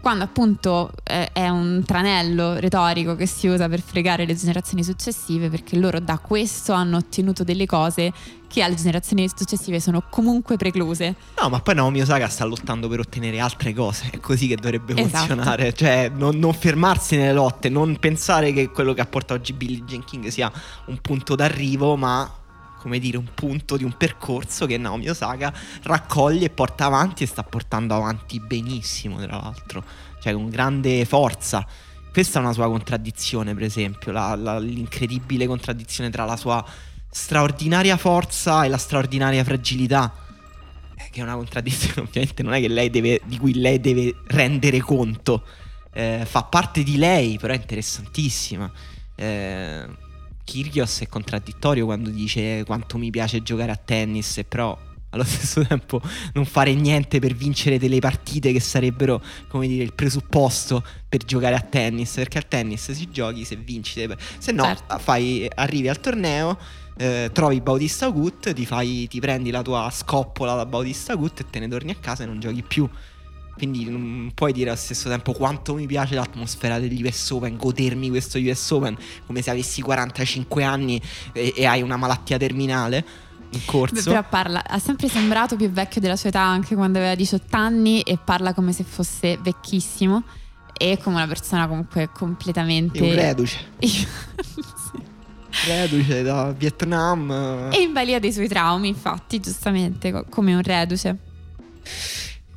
quando 0.01 0.23
appunto 0.23 0.91
eh, 1.03 1.29
è 1.31 1.49
un 1.49 1.83
tranello 1.85 2.55
retorico 2.59 3.15
che 3.15 3.25
si 3.25 3.47
usa 3.47 3.67
per 3.67 3.81
fregare 3.81 4.25
le 4.25 4.35
generazioni 4.35 4.83
successive 4.83 5.49
perché 5.49 5.77
loro 5.77 5.99
da 5.99 6.17
questo 6.19 6.73
hanno 6.73 6.97
ottenuto 6.97 7.43
delle 7.43 7.65
cose 7.65 8.11
che 8.47 8.63
alle 8.63 8.75
generazioni 8.75 9.29
successive 9.29 9.79
sono 9.79 10.03
comunque 10.09 10.57
precluse. 10.57 11.15
No, 11.39 11.49
ma 11.49 11.59
poi 11.59 11.75
Naomi 11.75 12.01
Osaka 12.01 12.27
sta 12.29 12.45
lottando 12.45 12.87
per 12.87 12.99
ottenere 12.99 13.39
altre 13.39 13.73
cose, 13.73 14.09
è 14.11 14.19
così 14.19 14.47
che 14.47 14.55
dovrebbe 14.55 14.93
Esatto. 14.93 15.17
funzionare, 15.17 15.73
cioè 15.73 16.09
non, 16.13 16.37
non 16.37 16.53
fermarsi 16.53 17.15
nelle 17.15 17.33
lotte, 17.33 17.69
non 17.69 17.97
pensare 17.99 18.51
che 18.51 18.69
quello 18.69 18.93
che 18.93 19.01
ha 19.01 19.05
portato 19.05 19.39
oggi 19.39 19.53
Billie 19.53 19.83
Jean 19.85 20.03
King 20.03 20.27
sia 20.27 20.51
un 20.85 20.97
punto 20.99 21.35
d'arrivo, 21.35 21.95
ma 21.95 22.27
come 22.79 22.97
dire 22.99 23.17
un 23.17 23.27
punto 23.33 23.77
di 23.77 23.83
un 23.83 23.95
percorso 23.95 24.65
che 24.65 24.77
Naomi 24.77 25.09
Osaka 25.09 25.53
raccoglie 25.83 26.45
e 26.45 26.49
porta 26.49 26.85
avanti 26.85 27.23
e 27.23 27.27
sta 27.27 27.43
portando 27.43 27.93
avanti 27.95 28.39
benissimo, 28.39 29.19
tra 29.21 29.37
l'altro, 29.37 29.83
cioè 30.21 30.33
con 30.33 30.49
grande 30.49 31.05
forza. 31.05 31.65
Questa 32.11 32.39
è 32.39 32.41
una 32.41 32.53
sua 32.53 32.65
contraddizione, 32.67 33.53
per 33.53 33.63
esempio, 33.63 34.11
la- 34.11 34.35
la- 34.35 34.57
l'incredibile 34.59 35.45
contraddizione 35.45 36.09
tra 36.09 36.25
la 36.25 36.35
sua 36.35 36.65
straordinaria 37.11 37.97
forza 37.97 38.63
e 38.63 38.67
la 38.69 38.77
straordinaria 38.77 39.43
fragilità. 39.43 40.11
Eh, 40.95 41.09
Che 41.11 41.19
è 41.19 41.23
una 41.23 41.35
contraddizione, 41.35 42.01
ovviamente, 42.07 42.43
non 42.43 42.53
è 42.53 42.59
che 42.59 42.67
lei 42.67 42.89
deve, 42.89 43.21
di 43.25 43.37
cui 43.37 43.53
lei 43.53 43.79
deve 43.79 44.15
rendere 44.27 44.79
conto. 44.79 45.43
Eh, 45.91 46.23
fa 46.25 46.43
parte 46.43 46.83
di 46.83 46.97
lei, 46.97 47.37
però 47.39 47.53
è 47.53 47.57
interessantissima. 47.57 48.71
Eh, 49.15 49.85
Kyrgios 50.49 51.01
è 51.01 51.07
contraddittorio 51.07 51.85
quando 51.85 52.09
dice 52.09 52.63
quanto 52.65 52.97
mi 52.97 53.11
piace 53.11 53.43
giocare 53.43 53.71
a 53.71 53.75
tennis, 53.75 54.41
però 54.47 54.75
allo 55.11 55.23
stesso 55.25 55.63
tempo 55.65 56.01
non 56.33 56.45
fare 56.45 56.73
niente 56.73 57.19
per 57.19 57.35
vincere 57.35 57.77
delle 57.77 57.99
partite 57.99 58.51
che 58.51 58.59
sarebbero, 58.59 59.21
come 59.47 59.67
dire, 59.67 59.83
il 59.83 59.93
presupposto 59.93 60.83
per 61.07 61.23
giocare 61.23 61.53
a 61.55 61.61
tennis. 61.61 62.13
Perché 62.15 62.37
al 62.39 62.47
tennis 62.47 62.91
si 62.91 63.09
giochi 63.11 63.45
se 63.45 63.55
vinci, 63.57 63.91
se- 63.93 64.17
se 64.39 64.51
no 64.51 64.63
Certo. 64.63 64.97
fai, 64.97 65.47
arrivi 65.55 65.87
al 65.87 65.99
torneo. 65.99 66.57
eh, 67.01 67.29
trovi 67.31 67.61
Bautista 67.61 68.09
Gut, 68.09 68.51
ti, 68.51 68.65
fai, 68.65 69.07
ti 69.07 69.21
prendi 69.21 69.51
la 69.51 69.61
tua 69.61 69.89
scoppola 69.89 70.55
da 70.55 70.65
Bautista 70.65 71.15
Gut 71.15 71.39
e 71.39 71.45
te 71.49 71.59
ne 71.59 71.69
torni 71.69 71.91
a 71.91 71.95
casa 71.95 72.23
e 72.23 72.25
non 72.25 72.39
giochi 72.41 72.61
più. 72.61 72.89
Quindi 73.59 73.89
non 73.89 74.31
puoi 74.33 74.53
dire 74.53 74.69
allo 74.69 74.79
stesso 74.79 75.09
tempo 75.09 75.33
quanto 75.33 75.75
mi 75.75 75.85
piace 75.85 76.15
l'atmosfera 76.15 76.79
degli 76.79 77.05
US 77.05 77.29
Open, 77.31 77.57
godermi 77.57 78.07
questo 78.07 78.39
US 78.39 78.71
Open 78.71 78.97
come 79.25 79.41
se 79.41 79.49
avessi 79.51 79.81
45 79.81 80.63
anni 80.63 81.01
e, 81.33 81.51
e 81.53 81.65
hai 81.65 81.81
una 81.81 81.97
malattia 81.97 82.37
terminale 82.37 83.05
in 83.49 83.59
corso. 83.65 84.09
Però 84.09 84.23
parla, 84.29 84.63
ha 84.65 84.79
sempre 84.79 85.09
sembrato 85.09 85.57
più 85.57 85.69
vecchio 85.69 85.99
della 85.99 86.15
sua 86.15 86.29
età 86.29 86.39
anche 86.39 86.73
quando 86.73 86.99
aveva 86.99 87.15
18 87.15 87.53
anni 87.57 87.99
e 87.99 88.17
parla 88.17 88.53
come 88.53 88.71
se 88.71 88.85
fosse 88.85 89.37
vecchissimo 89.41 90.23
e 90.77 90.97
come 91.03 91.17
una 91.17 91.27
persona 91.27 91.67
comunque 91.67 92.09
completamente... 92.13 92.97
È 92.97 93.01
un 93.01 93.13
reduce, 93.13 93.57
Sì. 93.81 94.07
reduce 95.67 96.21
da 96.23 96.53
Vietnam. 96.53 97.69
E 97.73 97.81
in 97.81 97.91
balia 97.91 98.19
dei 98.19 98.31
suoi 98.31 98.47
traumi, 98.47 98.87
infatti, 98.87 99.41
giustamente, 99.41 100.13
co- 100.13 100.25
come 100.29 100.55
un 100.55 100.61
reduce. 100.61 101.17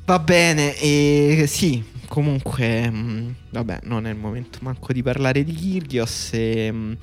Va 0.05 0.19
bene, 0.19 0.77
e 0.79 1.45
sì, 1.47 1.81
comunque, 2.09 2.89
mh, 2.89 3.35
vabbè, 3.51 3.79
non 3.83 4.05
è 4.05 4.09
il 4.09 4.17
momento 4.17 4.59
manco 4.61 4.91
di 4.91 5.01
parlare 5.01 5.45
di 5.45 5.53
Kyrgios. 5.53 6.31
E, 6.33 6.69
mh, 6.71 6.97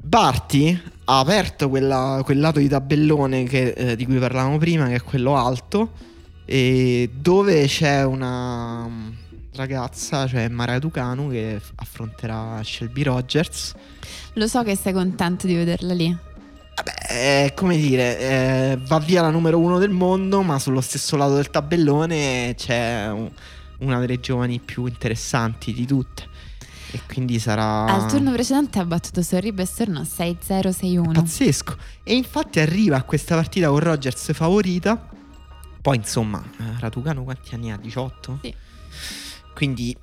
Barty 0.00 0.78
ha 1.04 1.20
aperto 1.20 1.68
quella- 1.68 2.20
quel 2.24 2.40
lato 2.40 2.58
di 2.58 2.68
tabellone 2.68 3.44
che, 3.44 3.68
eh, 3.68 3.96
di 3.96 4.04
cui 4.04 4.18
parlavamo 4.18 4.58
prima, 4.58 4.88
che 4.88 4.96
è 4.96 5.02
quello 5.02 5.36
alto, 5.36 5.92
e 6.44 7.08
dove 7.14 7.66
c'è 7.66 8.04
una 8.04 8.86
mh, 8.88 9.16
ragazza, 9.54 10.26
cioè 10.26 10.48
Mara 10.48 10.80
Ducanu, 10.80 11.30
che 11.30 11.60
affronterà 11.76 12.60
Shelby 12.64 13.02
Rogers. 13.02 13.74
Lo 14.32 14.48
so 14.48 14.64
che 14.64 14.76
sei 14.76 14.92
contento 14.92 15.46
di 15.46 15.54
vederla 15.54 15.94
lì. 15.94 16.16
Vabbè, 16.76 16.92
è 17.46 17.52
come 17.54 17.76
dire, 17.76 18.18
eh, 18.18 18.78
va 18.86 18.98
via 18.98 19.22
la 19.22 19.30
numero 19.30 19.58
uno 19.58 19.78
del 19.78 19.90
mondo, 19.90 20.42
ma 20.42 20.58
sullo 20.58 20.80
stesso 20.80 21.16
lato 21.16 21.34
del 21.36 21.50
tabellone 21.50 22.54
c'è 22.56 23.08
un- 23.10 23.30
una 23.78 23.98
delle 24.00 24.18
giovani 24.20 24.58
più 24.58 24.86
interessanti 24.86 25.72
di 25.72 25.86
tutte. 25.86 26.28
E 26.90 27.00
quindi 27.06 27.38
sarà 27.40 27.84
Al 27.86 28.08
turno 28.08 28.32
precedente 28.32 28.78
ha 28.78 28.84
battuto 28.84 29.20
Sorribe 29.22 29.62
e 29.62 29.66
Storno 29.66 30.02
6-0-6-1. 30.04 31.12
pazzesco. 31.12 31.76
E 32.04 32.14
infatti 32.14 32.60
arriva 32.60 32.96
a 32.96 33.02
questa 33.02 33.34
partita 33.34 33.68
con 33.68 33.78
Rogers 33.80 34.32
favorita. 34.32 35.08
Poi, 35.80 35.96
insomma, 35.96 36.42
eh, 36.58 36.62
Raducanu 36.80 37.24
quanti 37.24 37.54
anni 37.54 37.70
ha? 37.72 37.76
18? 37.76 38.38
Sì. 38.42 38.54
Quindi 39.54 39.96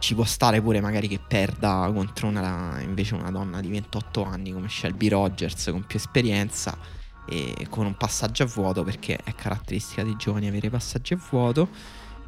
ci 0.00 0.14
può 0.14 0.24
stare 0.24 0.60
pure 0.62 0.80
magari 0.80 1.06
che 1.06 1.20
perda 1.24 1.88
contro 1.94 2.26
una, 2.26 2.78
invece 2.80 3.14
una 3.14 3.30
donna 3.30 3.60
di 3.60 3.68
28 3.68 4.24
anni 4.24 4.50
come 4.52 4.68
Shelby 4.68 5.08
Rogers 5.08 5.68
con 5.70 5.84
più 5.86 5.98
esperienza 5.98 6.76
e 7.26 7.66
con 7.68 7.86
un 7.86 7.96
passaggio 7.96 8.42
a 8.42 8.46
vuoto 8.46 8.82
perché 8.82 9.16
è 9.22 9.34
caratteristica 9.34 10.02
dei 10.02 10.16
giovani 10.16 10.48
avere 10.48 10.68
passaggi 10.68 11.14
a 11.14 11.20
vuoto. 11.30 11.68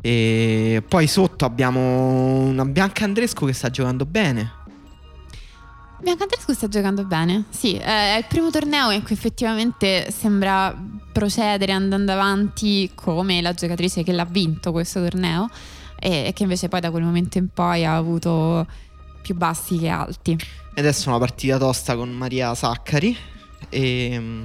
E 0.01 0.83
poi 0.87 1.07
sotto 1.07 1.45
abbiamo 1.45 2.41
una 2.41 2.64
Bianca 2.64 3.05
Andrescu 3.05 3.47
che 3.47 3.53
sta 3.53 3.70
giocando 3.70 4.05
bene. 4.05 4.61
Bianca 6.01 6.25
Andrescu 6.25 6.53
sta 6.53 6.68
giocando 6.68 7.05
bene. 7.05 7.45
Sì, 7.49 7.77
eh, 7.77 7.83
è 7.83 8.16
il 8.18 8.27
primo 8.29 8.51
torneo 8.51 8.91
in 8.91 9.03
cui 9.03 9.14
effettivamente 9.14 10.11
sembra 10.11 10.77
procedere 11.12 11.73
andando 11.73 12.12
avanti 12.12 12.91
come 12.95 13.41
la 13.41 13.55
giocatrice 13.55 14.03
che 14.05 14.12
l'ha 14.12 14.25
vinto 14.25 14.73
questo 14.73 15.01
torneo 15.01 15.49
e, 16.03 16.26
e 16.26 16.32
che 16.32 16.42
invece 16.42 16.68
poi 16.68 16.80
da 16.80 16.90
quel 16.90 17.05
momento 17.05 17.38
in 17.38 17.48
poi 17.48 17.84
ha 17.84 17.94
avuto 17.94 18.66
più 19.22 19.36
bassi 19.36 19.78
che 19.78 19.88
alti. 19.88 20.36
E 20.74 20.80
adesso 20.80 21.09
una 21.09 21.18
partita 21.18 21.59
tosta 21.59 21.94
con 21.94 22.11
Maria 22.11 22.55
Saccari. 22.57 23.16
E 23.68 24.16
mm, 24.18 24.44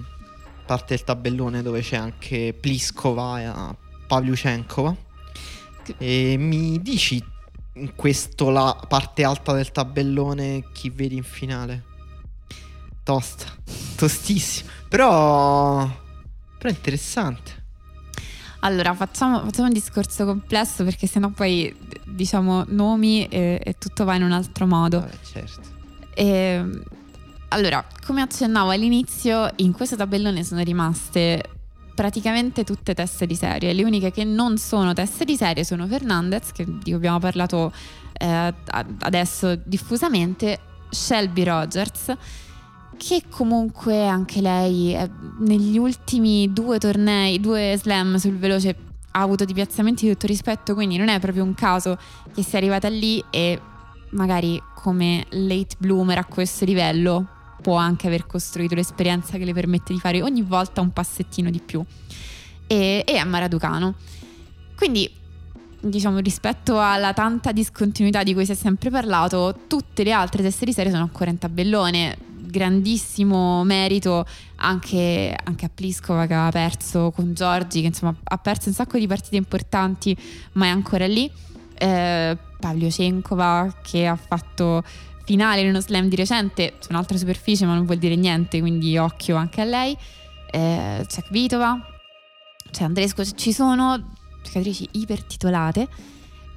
parte 0.67 0.93
il 0.93 1.03
tabellone 1.03 1.63
dove 1.63 1.81
c'è 1.81 1.97
anche 1.97 2.55
Pliskova 2.57 3.41
e 3.41 3.75
Pavlyuchenkova. 4.05 4.95
E 5.97 6.35
mi 6.37 6.79
dici 6.79 7.23
in 7.73 7.95
questo 7.95 8.49
la 8.49 8.77
parte 8.87 9.23
alta 9.23 9.53
del 9.53 9.71
tabellone 9.71 10.65
chi 10.73 10.91
vedi 10.91 11.15
in 11.15 11.23
finale? 11.23 11.83
Tosta, 13.03 13.45
tostissimo. 13.95 14.69
Però, 14.87 15.89
però 16.57 16.69
interessante. 16.69 17.65
Allora, 18.67 18.93
facciamo, 18.93 19.39
facciamo 19.45 19.67
un 19.67 19.73
discorso 19.73 20.25
complesso 20.25 20.83
perché 20.83 21.07
sennò 21.07 21.29
poi 21.29 21.73
diciamo 22.03 22.65
nomi 22.67 23.25
e, 23.27 23.61
e 23.63 23.77
tutto 23.77 24.03
va 24.03 24.15
in 24.15 24.23
un 24.23 24.33
altro 24.33 24.67
modo. 24.67 24.99
Vabbè, 24.99 25.17
certo. 25.23 25.61
Ehm, 26.13 26.83
allora, 27.49 27.85
come 28.05 28.21
accennavo 28.21 28.71
all'inizio, 28.71 29.49
in 29.57 29.71
questo 29.71 29.95
tabellone 29.95 30.43
sono 30.43 30.61
rimaste 30.63 31.41
praticamente 31.95 32.65
tutte 32.65 32.93
teste 32.93 33.25
di 33.25 33.35
serie. 33.35 33.71
Le 33.71 33.85
uniche 33.85 34.11
che 34.11 34.25
non 34.25 34.57
sono 34.57 34.91
teste 34.91 35.23
di 35.23 35.37
serie 35.37 35.63
sono 35.63 35.87
Fernandez, 35.87 36.51
che, 36.51 36.65
di 36.65 36.83
cui 36.83 36.93
abbiamo 36.93 37.19
parlato 37.19 37.71
eh, 38.19 38.53
adesso 38.99 39.55
diffusamente, 39.63 40.59
Shelby 40.89 41.43
Rogers, 41.43 42.13
che 42.97 43.23
comunque 43.29 44.07
anche 44.07 44.41
lei 44.41 44.93
eh, 44.93 45.09
negli 45.39 45.77
ultimi 45.77 46.51
due 46.51 46.79
tornei, 46.79 47.39
due 47.39 47.75
slam 47.77 48.17
sul 48.17 48.37
veloce 48.37 48.75
ha 49.11 49.21
avuto 49.21 49.45
di 49.45 49.53
piazzamenti 49.53 50.05
di 50.05 50.11
tutto 50.11 50.27
rispetto, 50.27 50.73
quindi 50.73 50.97
non 50.97 51.07
è 51.07 51.19
proprio 51.19 51.43
un 51.43 51.53
caso 51.53 51.97
che 52.33 52.43
sia 52.43 52.57
arrivata 52.57 52.87
lì 52.87 53.23
e 53.29 53.59
magari 54.11 54.61
come 54.75 55.25
late 55.29 55.75
bloomer 55.77 56.17
a 56.17 56.25
questo 56.25 56.65
livello 56.65 57.27
può 57.61 57.75
anche 57.75 58.07
aver 58.07 58.27
costruito 58.27 58.75
l'esperienza 58.75 59.37
che 59.37 59.45
le 59.45 59.53
permette 59.53 59.93
di 59.93 59.99
fare 59.99 60.21
ogni 60.21 60.41
volta 60.41 60.81
un 60.81 60.91
passettino 60.91 61.49
di 61.49 61.59
più. 61.59 61.83
E, 62.67 63.03
e 63.05 63.13
è 63.13 63.23
Maraducano. 63.23 63.95
Quindi, 64.75 65.11
diciamo, 65.79 66.19
rispetto 66.19 66.79
alla 66.79 67.13
tanta 67.13 67.51
discontinuità 67.51 68.23
di 68.23 68.33
cui 68.33 68.45
si 68.45 68.51
è 68.51 68.55
sempre 68.55 68.89
parlato, 68.89 69.61
tutte 69.67 70.03
le 70.03 70.11
altre 70.11 70.43
teste 70.43 70.65
di 70.65 70.73
serie 70.73 70.91
sono 70.91 71.03
ancora 71.03 71.31
in 71.31 71.39
tabellone. 71.39 72.17
Grandissimo 72.49 73.63
merito 73.63 74.25
anche, 74.57 75.35
anche 75.43 75.65
a 75.65 75.69
Pliskova 75.73 76.25
che 76.25 76.33
ha 76.33 76.49
perso 76.49 77.11
con 77.11 77.33
Giorgi, 77.33 77.81
che 77.81 77.87
insomma 77.87 78.15
ha 78.23 78.37
perso 78.37 78.69
un 78.69 78.75
sacco 78.75 78.97
di 78.97 79.07
partite 79.07 79.35
importanti, 79.35 80.15
ma 80.53 80.65
è 80.65 80.69
ancora 80.69 81.05
lì. 81.07 81.29
Eh, 81.77 82.37
Pavlyuchenkova 82.59 83.81
che 83.83 84.07
ha 84.07 84.15
fatto 84.15 84.83
finale 85.23 85.61
in 85.61 85.67
uno 85.67 85.81
slam 85.81 86.07
di 86.07 86.15
recente 86.15 86.75
su 86.79 86.87
un'altra 86.91 87.17
superficie 87.17 87.65
ma 87.65 87.75
non 87.75 87.85
vuol 87.85 87.97
dire 87.97 88.15
niente 88.15 88.59
quindi 88.59 88.97
occhio 88.97 89.35
anche 89.35 89.61
a 89.61 89.65
lei 89.65 89.95
eh, 90.49 91.05
c'è 91.05 91.21
Kvitova 91.21 91.77
c'è 92.71 92.83
Andresco 92.83 93.23
c- 93.23 93.35
ci 93.35 93.51
sono 93.51 94.13
giocatrici 94.41 94.87
ipertitolate 94.93 95.87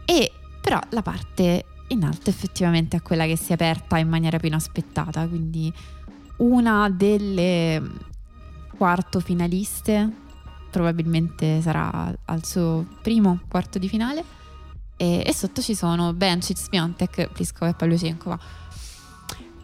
e 0.05 0.33
però 0.61 0.79
la 0.91 1.03
parte 1.03 1.65
in 1.91 2.05
alto 2.05 2.31
effettivamente 2.31 2.97
è 2.97 3.03
quella 3.03 3.27
che 3.27 3.37
si 3.37 3.51
è 3.51 3.55
aperta 3.55 3.99
in 3.99 4.09
maniera 4.09 4.39
più 4.39 4.49
inaspettata 4.49 5.27
quindi 5.27 5.73
una 6.39 6.89
delle 6.91 7.83
quarto 8.77 9.21
finaliste 9.21 10.29
probabilmente 10.71 11.61
sarà 11.61 12.15
al 12.25 12.45
suo 12.45 12.87
primo 13.03 13.41
quarto 13.49 13.79
di 13.79 13.89
finale 13.89 14.39
e, 15.01 15.23
e 15.25 15.35
sotto 15.35 15.63
ci 15.63 15.75
sono 15.75 16.13
Bencic, 16.13 16.59
Spiontek, 16.59 17.31
Pliskova 17.33 17.71
e 17.71 17.75
Pavlyuchenkova. 17.75 18.39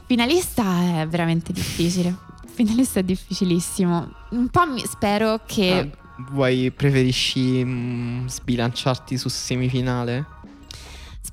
Finalista 0.07 1.03
è 1.03 1.07
veramente 1.09 1.53
difficile. 1.53 2.17
Finalista 2.47 3.01
è 3.01 3.03
difficilissimo. 3.03 4.13
Un 4.31 4.49
po' 4.49 4.67
mi, 4.67 4.83
spero 4.87 5.43
che... 5.45 5.93
Ah, 5.93 6.25
vuoi, 6.31 6.71
preferisci 6.71 7.63
mm, 7.63 8.27
sbilanciarti 8.29 9.19
su 9.19 9.29
semifinale? 9.29 10.25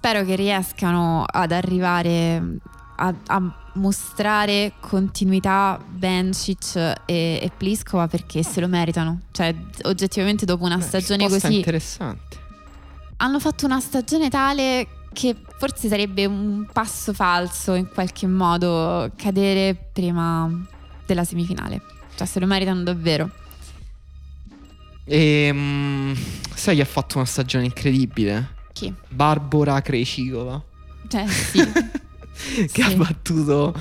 Spero 0.05 0.25
che 0.25 0.35
riescano 0.35 1.23
ad 1.25 1.53
arrivare 1.53 2.59
a, 2.97 3.15
a 3.27 3.69
mostrare 3.75 4.73
continuità 4.81 5.79
Bencic 5.81 6.75
e, 6.75 7.39
e 7.41 7.51
Pliskova 7.55 8.09
perché 8.09 8.43
se 8.43 8.59
lo 8.59 8.67
meritano. 8.67 9.21
Cioè, 9.31 9.55
oggettivamente 9.83 10.43
dopo 10.43 10.65
una 10.65 10.75
Beh, 10.75 10.83
stagione 10.83 11.29
così... 11.29 11.55
interessante. 11.55 12.37
Hanno 13.15 13.39
fatto 13.39 13.65
una 13.65 13.79
stagione 13.79 14.27
tale 14.27 14.87
che 15.13 15.37
forse 15.57 15.87
sarebbe 15.87 16.25
un 16.25 16.67
passo 16.69 17.13
falso 17.13 17.73
in 17.73 17.87
qualche 17.87 18.27
modo 18.27 19.09
cadere 19.15 19.73
prima 19.93 20.51
della 21.05 21.23
semifinale. 21.23 21.81
Cioè, 22.15 22.27
se 22.27 22.41
lo 22.41 22.45
meritano 22.45 22.83
davvero. 22.83 23.29
E 25.05 25.49
mm, 25.49 26.13
sai 26.53 26.75
chi 26.75 26.81
ha 26.81 26.85
fatto 26.85 27.15
una 27.19 27.25
stagione 27.25 27.63
incredibile? 27.63 28.61
Chi? 28.73 28.93
Barbara 29.09 29.81
Krejcikova. 29.81 30.61
Cioè, 31.07 31.25
sì. 31.29 31.63
che 31.63 32.67
Sì. 32.67 32.81
ha 32.81 32.89
battuto 32.95 33.75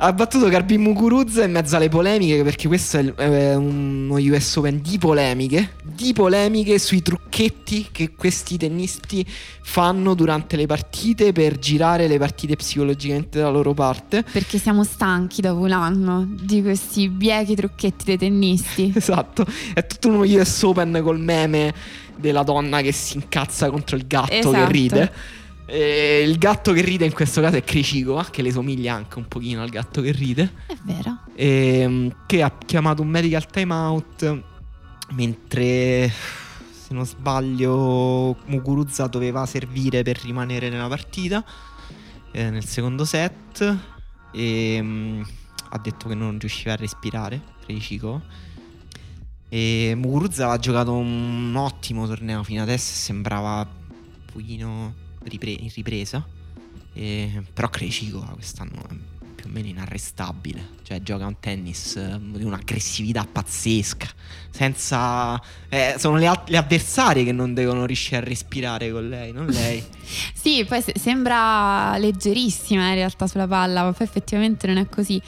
ha 0.00 0.12
battuto 0.12 0.48
Garbin 0.48 0.80
Muguruza 0.80 1.42
in 1.42 1.50
mezzo 1.50 1.74
alle 1.74 1.88
polemiche 1.88 2.44
perché 2.44 2.68
questo 2.68 2.98
è 3.16 3.54
uno 3.56 4.14
US 4.14 4.54
Open 4.56 4.80
di 4.80 4.96
polemiche 4.96 5.72
di 5.82 6.12
polemiche 6.12 6.78
sui 6.78 7.02
trucchetti 7.02 7.88
che 7.90 8.14
questi 8.14 8.56
tennisti 8.56 9.26
fanno 9.62 10.14
durante 10.14 10.54
le 10.54 10.66
partite 10.66 11.32
per 11.32 11.58
girare 11.58 12.06
le 12.06 12.16
partite 12.16 12.54
psicologicamente 12.54 13.38
dalla 13.40 13.50
loro 13.50 13.74
parte 13.74 14.22
Perché 14.22 14.58
siamo 14.58 14.84
stanchi 14.84 15.40
dopo 15.40 15.62
un 15.62 15.72
anno 15.72 16.28
di 16.28 16.62
questi 16.62 17.08
biechi 17.08 17.56
trucchetti 17.56 18.04
dei 18.04 18.18
tennisti. 18.18 18.92
esatto 18.96 19.44
è 19.74 19.84
tutto 19.84 20.08
uno 20.10 20.20
US 20.20 20.62
Open 20.62 21.00
col 21.02 21.18
meme 21.18 21.74
della 22.18 22.42
donna 22.42 22.80
che 22.82 22.92
si 22.92 23.16
incazza 23.16 23.70
contro 23.70 23.96
il 23.96 24.06
gatto 24.06 24.28
che 24.28 24.38
Esatto. 24.38 24.70
ride 24.70 25.12
E 25.66 26.22
il 26.26 26.38
gatto 26.38 26.72
che 26.72 26.80
ride 26.82 27.04
in 27.04 27.12
questo 27.12 27.40
caso 27.40 27.56
è 27.56 27.62
Krejcikova 27.62 28.24
che 28.30 28.40
le 28.42 28.50
somiglia 28.52 28.94
anche 28.94 29.18
un 29.18 29.28
pochino 29.28 29.62
al 29.62 29.68
gatto 29.68 30.00
che 30.00 30.12
ride 30.12 30.52
È 30.66 30.74
vero. 30.82 31.18
ehm, 31.34 32.24
che 32.26 32.42
ha 32.42 32.52
chiamato 32.64 33.02
un 33.02 33.08
medical 33.08 33.46
timeout 33.46 34.42
mentre 35.10 36.08
se 36.70 36.94
non 36.94 37.04
sbaglio 37.06 38.36
Muguruza 38.46 39.06
doveva 39.06 39.44
servire 39.46 40.02
per 40.02 40.18
rimanere 40.22 40.68
nella 40.68 40.88
partita 40.88 41.44
eh, 42.32 42.50
nel 42.50 42.64
secondo 42.64 43.04
set 43.04 43.76
e 44.32 44.78
mm, 44.82 45.22
ha 45.70 45.78
detto 45.78 46.08
che 46.08 46.14
non 46.14 46.38
riusciva 46.38 46.72
a 46.72 46.76
respirare 46.76 47.40
Krejcikova 47.64 48.20
e 49.48 49.94
Muguruza 49.96 50.50
ha 50.50 50.58
giocato 50.58 50.92
un 50.94 51.54
ottimo 51.56 52.06
torneo 52.06 52.42
fino 52.42 52.62
adesso 52.62 52.92
sembrava 52.94 53.60
un 53.60 54.24
pochino 54.30 54.94
ripre- 55.24 55.50
in 55.58 55.70
ripresa 55.74 56.24
e- 56.92 57.42
però 57.52 57.68
Krejcikova 57.68 58.26
quest'anno 58.34 58.82
è 58.88 58.94
più 59.34 59.46
o 59.46 59.52
meno 59.52 59.68
inarrestabile. 59.68 60.76
Cioè, 60.82 61.00
gioca 61.02 61.26
un 61.26 61.36
tennis 61.38 61.94
eh, 61.96 62.18
di 62.20 62.42
un'aggressività 62.42 63.24
pazzesca. 63.30 64.08
Senza. 64.50 65.40
eh, 65.68 65.94
sono 65.98 66.16
le, 66.16 66.26
al- 66.26 66.42
le 66.46 66.56
avversarie 66.56 67.22
che 67.24 67.30
non 67.30 67.54
devono 67.54 67.86
riuscire 67.86 68.16
a 68.16 68.20
respirare 68.20 68.90
con 68.90 69.08
lei, 69.08 69.30
non 69.32 69.46
lei. 69.46 69.82
Sì, 70.34 70.64
poi 70.64 70.82
se- 70.82 70.94
sembra 70.98 71.96
leggerissima 71.98 72.88
in 72.88 72.94
realtà 72.94 73.26
sulla 73.28 73.46
palla, 73.46 73.84
ma 73.84 73.92
poi 73.92 74.06
effettivamente 74.06 74.66
non 74.66 74.78
è 74.78 74.88
così. 74.88 75.20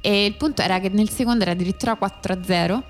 E 0.00 0.24
il 0.24 0.36
punto 0.36 0.62
era 0.62 0.78
che 0.80 0.88
nel 0.88 1.10
secondo 1.10 1.42
era 1.42 1.50
addirittura 1.52 1.98
4-0. 2.00 2.82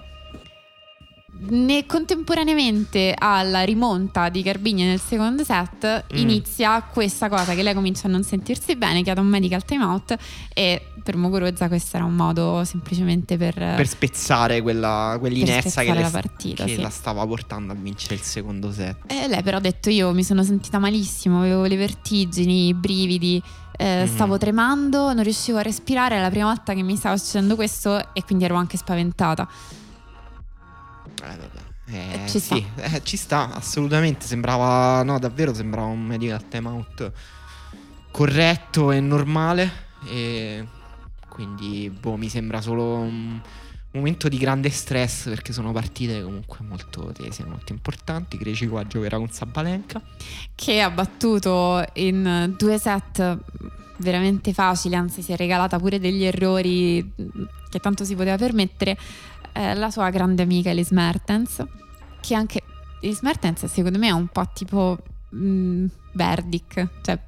Ne- 1.41 1.87
contemporaneamente 1.87 3.15
alla 3.17 3.63
rimonta 3.63 4.29
di 4.29 4.43
Garbigna 4.43 4.85
nel 4.87 5.01
secondo 5.01 5.45
set 5.45 6.05
Mm. 6.13 6.17
inizia 6.19 6.83
questa 6.83 7.29
cosa 7.29 7.55
che 7.55 7.63
lei 7.63 7.75
comincia 7.75 8.09
a 8.09 8.11
non 8.11 8.25
sentirsi 8.25 8.75
bene, 8.75 9.03
chiede 9.03 9.21
un 9.21 9.29
medical 9.29 9.65
timeout 9.65 10.17
e 10.53 10.83
per 11.03 11.17
Muguruza 11.17 11.69
questo 11.69 11.97
era 11.97 12.05
un 12.05 12.15
modo 12.17 12.65
semplicemente 12.65 13.37
per, 13.37 13.55
per 13.55 13.87
spezzare 13.87 14.61
quella, 14.63 15.17
quell'inerzia 15.21 15.63
che, 15.63 15.69
spezzare 15.71 15.95
le- 15.99 16.03
la 16.03 16.11
partita, 16.11 16.65
che 16.65 16.75
sì. 16.75 16.81
la 16.81 16.91
stava 16.91 17.25
portando 17.27 17.73
a 17.73 17.77
vincere 17.77 18.15
il 18.17 18.21
secondo 18.23 18.73
set. 18.73 18.97
E 19.07 19.29
lei 19.29 19.43
però 19.43 19.59
ha 19.59 19.61
detto 19.61 19.91
io 19.91 20.13
mi 20.13 20.25
sono 20.25 20.43
sentita 20.43 20.79
malissimo, 20.79 21.39
avevo 21.39 21.65
le 21.67 21.77
vertigini, 21.77 22.67
i 22.69 22.75
brividi, 22.75 23.41
eh, 23.77 24.05
Mm. 24.05 24.13
stavo 24.13 24.39
tremando, 24.39 25.13
non 25.13 25.23
riuscivo 25.23 25.59
a 25.59 25.63
respirare, 25.63 26.17
è 26.17 26.21
la 26.21 26.31
prima 26.31 26.47
volta 26.47 26.75
che 26.75 26.83
mi 26.83 26.97
stava 26.97 27.17
succedendo 27.17 27.55
questo 27.55 28.13
e 28.13 28.25
quindi 28.25 28.45
ero 28.45 28.57
anche 28.57 28.77
spaventata. 28.77 29.49
Eh, 31.33 31.37
vabbè. 31.37 32.23
Eh, 32.25 32.29
Ci 32.29 32.39
sta. 32.39 32.55
sì, 32.57 32.67
eh, 32.77 33.03
ci 33.03 33.17
sta, 33.17 33.55
assolutamente. 33.55 34.27
Sembrava, 34.27 35.03
no, 35.03 35.19
davvero 35.19 35.55
sembrava 35.55 35.87
un 35.87 36.05
medical 36.05 36.47
timeout 36.49 37.13
corretto 38.11 38.91
e 38.91 39.01
normale. 39.01 39.87
E 40.07 40.67
quindi, 41.29 41.91
boh, 41.91 42.17
mi 42.17 42.29
sembra 42.29 42.61
solo 42.61 42.97
un 42.97 43.41
momento 43.93 44.29
di 44.29 44.37
grande 44.37 44.69
stress 44.71 45.29
perché 45.29 45.53
sono 45.53 45.73
partite 45.73 46.23
comunque 46.23 46.59
molto 46.63 47.11
tese, 47.13 47.45
molto 47.45 47.73
importanti. 47.73 48.37
Krejcikova 48.37 48.87
giocherà 48.87 49.17
con 49.17 49.31
Sabalenka. 49.31 50.03
Che 50.55 50.81
ha 50.81 50.91
battuto 50.91 51.85
in 51.95 52.55
due 52.59 52.79
set 52.79 53.39
veramente 53.99 54.53
facili, 54.53 54.95
anzi 54.95 55.23
si 55.23 55.33
è 55.33 55.37
regalata 55.37 55.79
pure 55.79 55.99
degli 55.99 56.25
errori 56.25 57.03
mm, 57.03 57.45
che 57.69 57.79
tanto 57.81 58.05
si 58.05 58.15
poteva 58.15 58.37
permettere, 58.37 58.97
eh, 59.53 59.75
la 59.75 59.91
sua 59.91 60.11
grande 60.11 60.43
amica 60.43 60.71
Elise 60.71 60.95
Mertens, 60.95 61.65
che 62.21 62.35
anche 62.35 62.63
Elise 63.01 63.21
Mertens 63.23 63.65
secondo 63.67 63.99
me 63.99 64.09
è 64.09 64.13
un 64.13 64.29
po' 64.29 64.49
tipo 64.53 64.99
mm, 65.35 65.87
Verdic, 66.13 66.89
cioè 67.03 67.19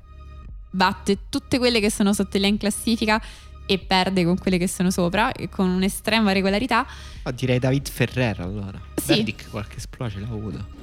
batte 0.70 1.18
tutte 1.28 1.58
quelle 1.58 1.80
che 1.80 1.90
sono 1.90 2.12
sotto 2.12 2.38
lei 2.38 2.50
in 2.50 2.56
classifica 2.56 3.20
e 3.66 3.78
perde 3.78 4.24
con 4.24 4.38
quelle 4.38 4.58
che 4.58 4.68
sono 4.68 4.90
sopra 4.90 5.32
e 5.32 5.48
con 5.48 5.68
un'estrema 5.68 6.32
regolarità. 6.32 6.86
Ah, 7.22 7.30
direi 7.30 7.58
David 7.58 7.88
Ferrer 7.88 8.40
allora. 8.40 8.80
Sì. 8.96 9.14
Verdic 9.14 9.50
qualche 9.50 9.76
esploge 9.76 10.18
l'ha 10.18 10.26
avuto. 10.26 10.79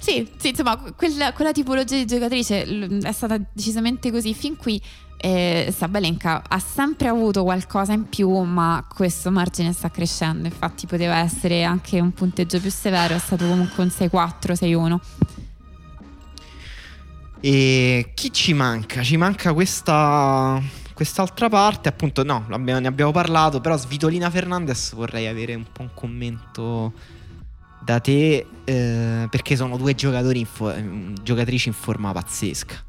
Sì, 0.00 0.28
sì, 0.36 0.48
insomma, 0.48 0.76
quella, 0.96 1.32
quella 1.32 1.52
tipologia 1.52 1.96
di 1.96 2.06
giocatrice 2.06 2.64
è 3.02 3.12
stata 3.12 3.38
decisamente 3.52 4.10
così. 4.10 4.32
Fin 4.32 4.56
qui 4.56 4.80
eh, 5.16 5.72
Sabalenka 5.76 6.44
ha 6.46 6.58
sempre 6.60 7.08
avuto 7.08 7.42
qualcosa 7.42 7.92
in 7.92 8.08
più, 8.08 8.30
ma 8.30 8.86
questo 8.88 9.30
margine 9.30 9.72
sta 9.72 9.90
crescendo. 9.90 10.46
Infatti, 10.46 10.86
poteva 10.86 11.18
essere 11.18 11.64
anche 11.64 12.00
un 12.00 12.12
punteggio 12.12 12.60
più 12.60 12.70
severo, 12.70 13.14
è 13.14 13.18
stato 13.18 13.46
comunque 13.46 13.82
un 13.82 13.90
6-4, 13.90 14.52
6-1. 14.52 14.98
E 17.40 18.10
chi 18.14 18.32
ci 18.32 18.52
manca? 18.52 19.02
Ci 19.02 19.16
manca 19.16 19.52
questa 19.52 20.60
quest'altra 20.98 21.48
parte, 21.48 21.88
appunto, 21.88 22.24
no, 22.24 22.44
ne 22.48 22.86
abbiamo 22.88 23.12
parlato, 23.12 23.60
però 23.60 23.76
Svitolina 23.76 24.30
Fernandez 24.30 24.94
vorrei 24.94 25.28
avere 25.28 25.54
un 25.54 25.64
po' 25.70 25.82
un 25.82 25.90
commento 25.94 26.92
da 27.92 28.00
te 28.00 28.44
eh, 28.64 29.26
perché 29.30 29.56
sono 29.56 29.78
due 29.78 29.94
giocatori 29.94 30.40
in 30.40 30.44
fo- 30.46 30.70
eh, 30.70 30.84
giocatrici 31.22 31.68
in 31.68 31.74
forma 31.74 32.12
pazzesca. 32.12 32.84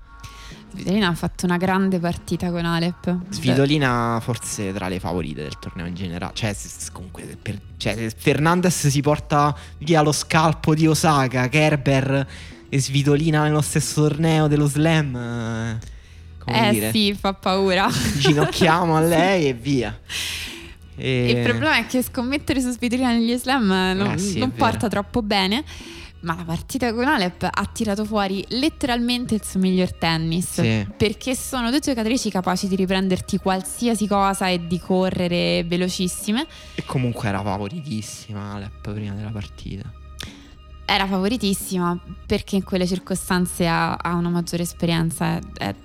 Svitolina 0.72 1.08
ha 1.08 1.16
fatto 1.16 1.46
una 1.46 1.56
grande 1.58 2.00
partita 2.00 2.52
con 2.52 2.66
Alep. 2.66 3.16
Svitolina 3.30 4.20
forse 4.22 4.74
tra 4.74 4.88
le 4.90 5.00
favorite 5.00 5.42
del 5.42 5.58
torneo 5.58 5.86
in 5.86 5.96
generale, 5.96 6.34
cioè, 6.36 6.54
se- 6.54 6.92
comunque 6.92 7.24
per- 7.42 7.60
cioè, 7.78 7.96
se 7.96 8.14
Fernandez 8.16 8.88
si 8.88 9.02
porta 9.02 9.56
via 9.78 10.02
lo 10.02 10.12
scalpo 10.12 10.76
di 10.76 10.86
Osaka, 10.86 11.48
Kerber 11.48 12.28
e 12.68 12.80
Svitolina 12.80 13.44
nello 13.44 13.62
stesso 13.62 14.02
torneo 14.02 14.48
dello 14.48 14.68
slam, 14.68 15.16
eh, 15.16 15.80
come 16.40 16.68
Eh 16.68 16.72
dire, 16.72 16.92
sì, 16.92 17.16
fa 17.18 17.34
paura. 17.34 17.88
ginocchiamo 18.18 18.96
a 18.98 19.00
lei 19.02 19.48
e 19.48 19.54
via. 19.54 19.98
E- 21.00 21.32
Il 21.32 21.44
problema 21.44 21.78
è 21.78 21.86
che 21.86 22.02
scommettere 22.04 22.62
su 22.62 22.70
Svitolina 22.72 23.12
negli 23.12 23.36
slam 23.38 23.68
non, 23.96 24.12
Eh 24.12 24.18
sì, 24.18 24.40
non 24.40 24.52
porta 24.52 24.88
troppo 24.88 25.22
bene. 25.22 25.64
Ma 26.22 26.36
la 26.36 26.44
partita 26.44 26.94
con 26.94 27.08
Alep 27.08 27.48
ha 27.50 27.66
tirato 27.72 28.04
fuori 28.04 28.44
letteralmente 28.50 29.36
il 29.36 29.44
suo 29.44 29.62
miglior 29.62 29.94
tennis. 29.94 30.60
Sì. 30.60 30.86
Perché 30.98 31.34
sono 31.34 31.70
due 31.70 31.80
giocatrici 31.80 32.30
capaci 32.30 32.68
di 32.68 32.76
riprenderti 32.76 33.38
qualsiasi 33.38 34.06
cosa 34.06 34.50
e 34.50 34.68
di 34.68 34.80
correre 34.80 35.64
velocissime. 35.64 36.46
E 36.76 36.84
comunque 36.84 37.30
era 37.30 37.42
favoritissima 37.42 38.56
Alep 38.56 38.92
prima 38.94 39.14
della 39.14 39.30
partita. 39.32 39.90
Era 40.84 41.08
favoritissima 41.08 41.98
perché 42.26 42.58
in 42.58 42.64
quelle 42.64 42.86
circostanze 42.86 43.66
ha, 43.68 43.94
ha 43.94 44.14
una 44.16 44.30
maggiore 44.30 44.64
esperienza. 44.64 45.38
È, 45.38 45.40
è- 45.58 45.76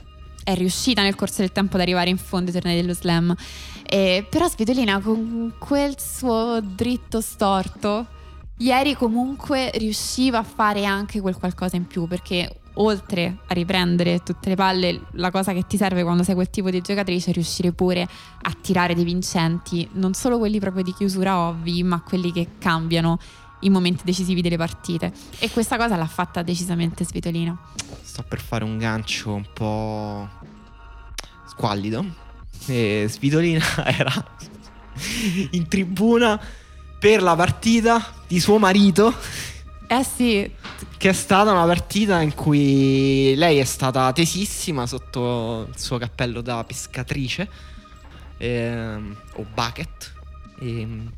è 0.44 0.54
riuscita 0.54 1.02
nel 1.02 1.16
corso 1.16 1.40
del 1.40 1.50
tempo 1.50 1.74
ad 1.74 1.82
arrivare 1.82 2.10
in 2.10 2.18
fondo 2.18 2.50
ai 2.50 2.52
tornei 2.52 2.80
dello 2.80 2.94
slam. 2.94 3.34
E, 3.82 4.26
però 4.28 4.46
Svitolina 4.46 5.00
con 5.00 5.54
quel 5.58 5.98
suo 5.98 6.60
dritto 6.60 7.20
storto, 7.20 8.06
ieri 8.58 8.94
comunque 8.94 9.70
riusciva 9.74 10.38
a 10.38 10.44
fare 10.44 10.84
anche 10.84 11.20
quel 11.20 11.36
qualcosa 11.36 11.76
in 11.76 11.86
più 11.86 12.06
perché 12.06 12.60
oltre 12.74 13.38
a 13.46 13.54
riprendere 13.54 14.22
tutte 14.22 14.48
le 14.48 14.56
palle, 14.56 15.00
la 15.12 15.30
cosa 15.30 15.52
che 15.52 15.64
ti 15.66 15.76
serve 15.76 16.02
quando 16.02 16.22
sei 16.22 16.34
quel 16.34 16.50
tipo 16.50 16.70
di 16.70 16.80
giocatrice 16.80 17.30
è 17.30 17.32
riuscire 17.32 17.72
pure 17.72 18.02
a 18.02 18.56
tirare 18.60 18.94
dei 18.94 19.04
vincenti, 19.04 19.88
non 19.92 20.14
solo 20.14 20.38
quelli 20.38 20.58
proprio 20.58 20.82
di 20.82 20.92
chiusura 20.92 21.38
ovvi, 21.38 21.82
ma 21.82 22.00
quelli 22.02 22.32
che 22.32 22.48
cambiano 22.58 23.18
i 23.64 23.70
momenti 23.70 24.04
decisivi 24.04 24.40
delle 24.40 24.56
partite. 24.56 25.12
E 25.38 25.50
questa 25.50 25.76
cosa 25.76 25.96
l'ha 25.96 26.06
fatta 26.06 26.42
decisamente 26.42 27.04
Svitolina. 27.04 27.56
Sto 28.02 28.22
per 28.22 28.40
fare 28.40 28.64
un 28.64 28.78
gancio 28.78 29.34
un 29.34 29.46
po' 29.52 30.28
squallido. 31.46 32.04
E 32.66 33.06
Svitolina 33.08 33.64
era 33.84 34.12
in 35.50 35.68
tribuna 35.68 36.40
per 36.98 37.22
la 37.22 37.36
partita 37.36 38.14
di 38.26 38.40
suo 38.40 38.58
marito. 38.58 39.14
Eh 39.86 40.04
sì. 40.04 40.50
Che 40.96 41.08
è 41.08 41.12
stata 41.12 41.52
una 41.52 41.66
partita 41.66 42.20
in 42.22 42.34
cui 42.34 43.34
lei 43.36 43.58
è 43.58 43.64
stata 43.64 44.12
tesissima 44.12 44.86
sotto 44.86 45.66
il 45.68 45.78
suo 45.78 45.98
cappello 45.98 46.40
da 46.40 46.64
pescatrice 46.64 47.48
ehm, 48.38 49.16
o 49.34 49.46
bucket. 49.52 50.12
Ehm, 50.60 51.12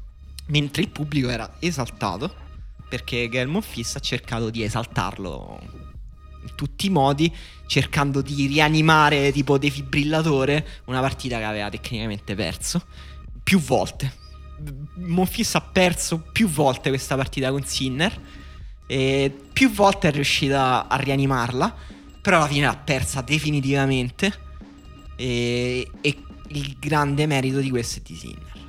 mentre 0.46 0.82
il 0.82 0.88
pubblico 0.88 1.28
era 1.28 1.56
esaltato 1.58 2.44
perché 2.88 3.28
Gael 3.28 3.48
Monfils 3.48 3.96
ha 3.96 4.00
cercato 4.00 4.50
di 4.50 4.62
esaltarlo 4.62 5.58
in 6.42 6.54
tutti 6.54 6.86
i 6.86 6.90
modi, 6.90 7.34
cercando 7.66 8.22
di 8.22 8.46
rianimare 8.46 9.32
tipo 9.32 9.58
defibrillatore 9.58 10.66
una 10.84 11.00
partita 11.00 11.38
che 11.38 11.44
aveva 11.44 11.68
tecnicamente 11.68 12.34
perso 12.34 12.84
più 13.42 13.58
volte. 13.58 14.24
Monfils 14.94 15.54
ha 15.56 15.60
perso 15.60 16.20
più 16.32 16.48
volte 16.48 16.88
questa 16.88 17.16
partita 17.16 17.50
con 17.50 17.64
Sinner 17.64 18.20
e 18.86 19.34
più 19.52 19.70
volte 19.70 20.08
è 20.08 20.12
riuscita 20.12 20.86
a 20.86 20.96
rianimarla, 20.96 21.74
però 22.22 22.36
alla 22.36 22.46
fine 22.46 22.66
l'ha 22.66 22.76
persa 22.76 23.20
definitivamente 23.20 24.32
e, 25.16 25.90
e 26.00 26.22
il 26.48 26.76
grande 26.78 27.26
merito 27.26 27.58
di 27.58 27.70
questo 27.70 27.98
è 27.98 28.02
di 28.04 28.14
Sinner 28.14 28.65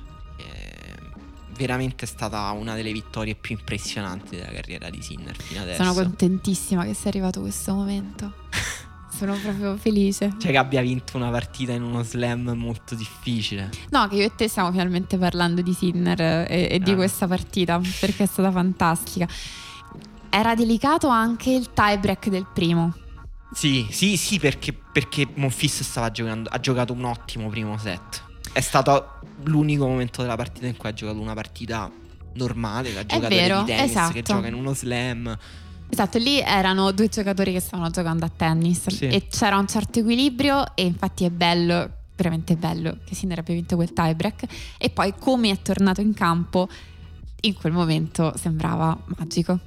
veramente 1.57 2.05
è 2.05 2.07
stata 2.07 2.49
una 2.51 2.75
delle 2.75 2.91
vittorie 2.91 3.35
più 3.35 3.55
impressionanti 3.57 4.35
della 4.35 4.51
carriera 4.51 4.89
di 4.89 5.01
Sinner 5.01 5.35
fino 5.35 5.61
adesso. 5.61 5.83
Sono 5.83 5.93
contentissima 5.93 6.85
che 6.85 6.93
sia 6.93 7.09
arrivato 7.09 7.41
questo 7.41 7.73
momento. 7.73 8.33
Sono 9.09 9.35
proprio 9.35 9.75
felice. 9.77 10.35
Cioè 10.37 10.51
che 10.51 10.57
abbia 10.57 10.81
vinto 10.81 11.17
una 11.17 11.31
partita 11.31 11.71
in 11.71 11.81
uno 11.81 12.03
slam 12.03 12.51
molto 12.55 12.93
difficile. 12.93 13.71
No, 13.89 14.07
che 14.07 14.15
io 14.15 14.23
e 14.25 14.35
te 14.35 14.47
stiamo 14.47 14.69
finalmente 14.71 15.17
parlando 15.17 15.61
di 15.61 15.73
Sinner 15.73 16.21
e, 16.21 16.67
e 16.69 16.79
di 16.79 16.91
ah. 16.91 16.95
questa 16.95 17.27
partita 17.27 17.81
perché 17.99 18.23
è 18.23 18.27
stata 18.27 18.51
fantastica. 18.51 19.27
Era 20.29 20.53
delicato 20.53 21.07
anche 21.07 21.49
il 21.49 21.71
tie 21.73 21.97
break 21.97 22.29
del 22.29 22.45
primo. 22.53 22.93
Sì, 23.53 23.87
sì, 23.89 24.17
sì, 24.17 24.39
perché, 24.39 24.71
perché 24.73 25.27
Monfils 25.33 25.81
stava 25.81 26.11
giocando, 26.11 26.49
ha 26.51 26.59
giocato 26.59 26.93
un 26.93 27.05
ottimo 27.05 27.49
primo 27.49 27.77
set 27.77 28.25
è 28.53 28.61
stato 28.61 29.19
l'unico 29.43 29.87
momento 29.87 30.21
della 30.21 30.35
partita 30.35 30.67
in 30.67 30.75
cui 30.77 30.89
ha 30.89 30.93
giocato 30.93 31.19
una 31.19 31.33
partita 31.33 31.91
normale, 32.33 32.93
la 32.93 33.05
giocatore 33.05 33.35
vero, 33.35 33.59
di 33.61 33.65
tennis 33.65 33.89
esatto. 33.89 34.13
che 34.13 34.21
gioca 34.21 34.47
in 34.47 34.53
uno 34.53 34.73
slam. 34.73 35.37
Esatto, 35.89 36.17
lì 36.17 36.39
erano 36.39 36.91
due 36.91 37.07
giocatori 37.07 37.51
che 37.51 37.59
stavano 37.59 37.89
giocando 37.89 38.25
a 38.25 38.31
tennis 38.35 38.87
sì. 38.87 39.07
e 39.07 39.27
c'era 39.27 39.57
un 39.57 39.67
certo 39.67 39.99
equilibrio 39.99 40.75
e 40.75 40.85
infatti 40.85 41.23
è 41.23 41.29
bello, 41.29 41.89
veramente 42.15 42.55
bello 42.55 42.97
che 43.05 43.15
Sinner 43.15 43.39
abbia 43.39 43.53
vinto 43.53 43.75
quel 43.75 43.93
tiebreak 43.93 44.43
e 44.77 44.89
poi 44.89 45.13
come 45.17 45.51
è 45.51 45.61
tornato 45.61 46.01
in 46.01 46.13
campo 46.13 46.67
in 47.41 47.53
quel 47.53 47.71
momento 47.71 48.33
sembrava 48.37 48.97
magico. 49.17 49.59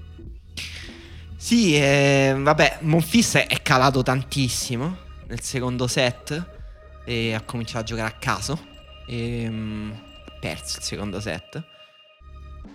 Sì, 1.37 1.75
eh, 1.75 2.37
vabbè, 2.39 2.81
Monfils 2.83 3.37
è 3.37 3.63
calato 3.63 4.03
tantissimo 4.03 4.97
nel 5.27 5.41
secondo 5.41 5.87
set 5.87 6.59
e 7.07 7.33
ha 7.33 7.41
cominciato 7.41 7.79
a 7.79 7.83
giocare 7.85 8.09
a 8.09 8.19
caso 8.19 8.69
e 9.11 9.49
um, 9.49 9.93
perso 10.39 10.79
il 10.79 10.85
secondo 10.85 11.21
set. 11.21 11.61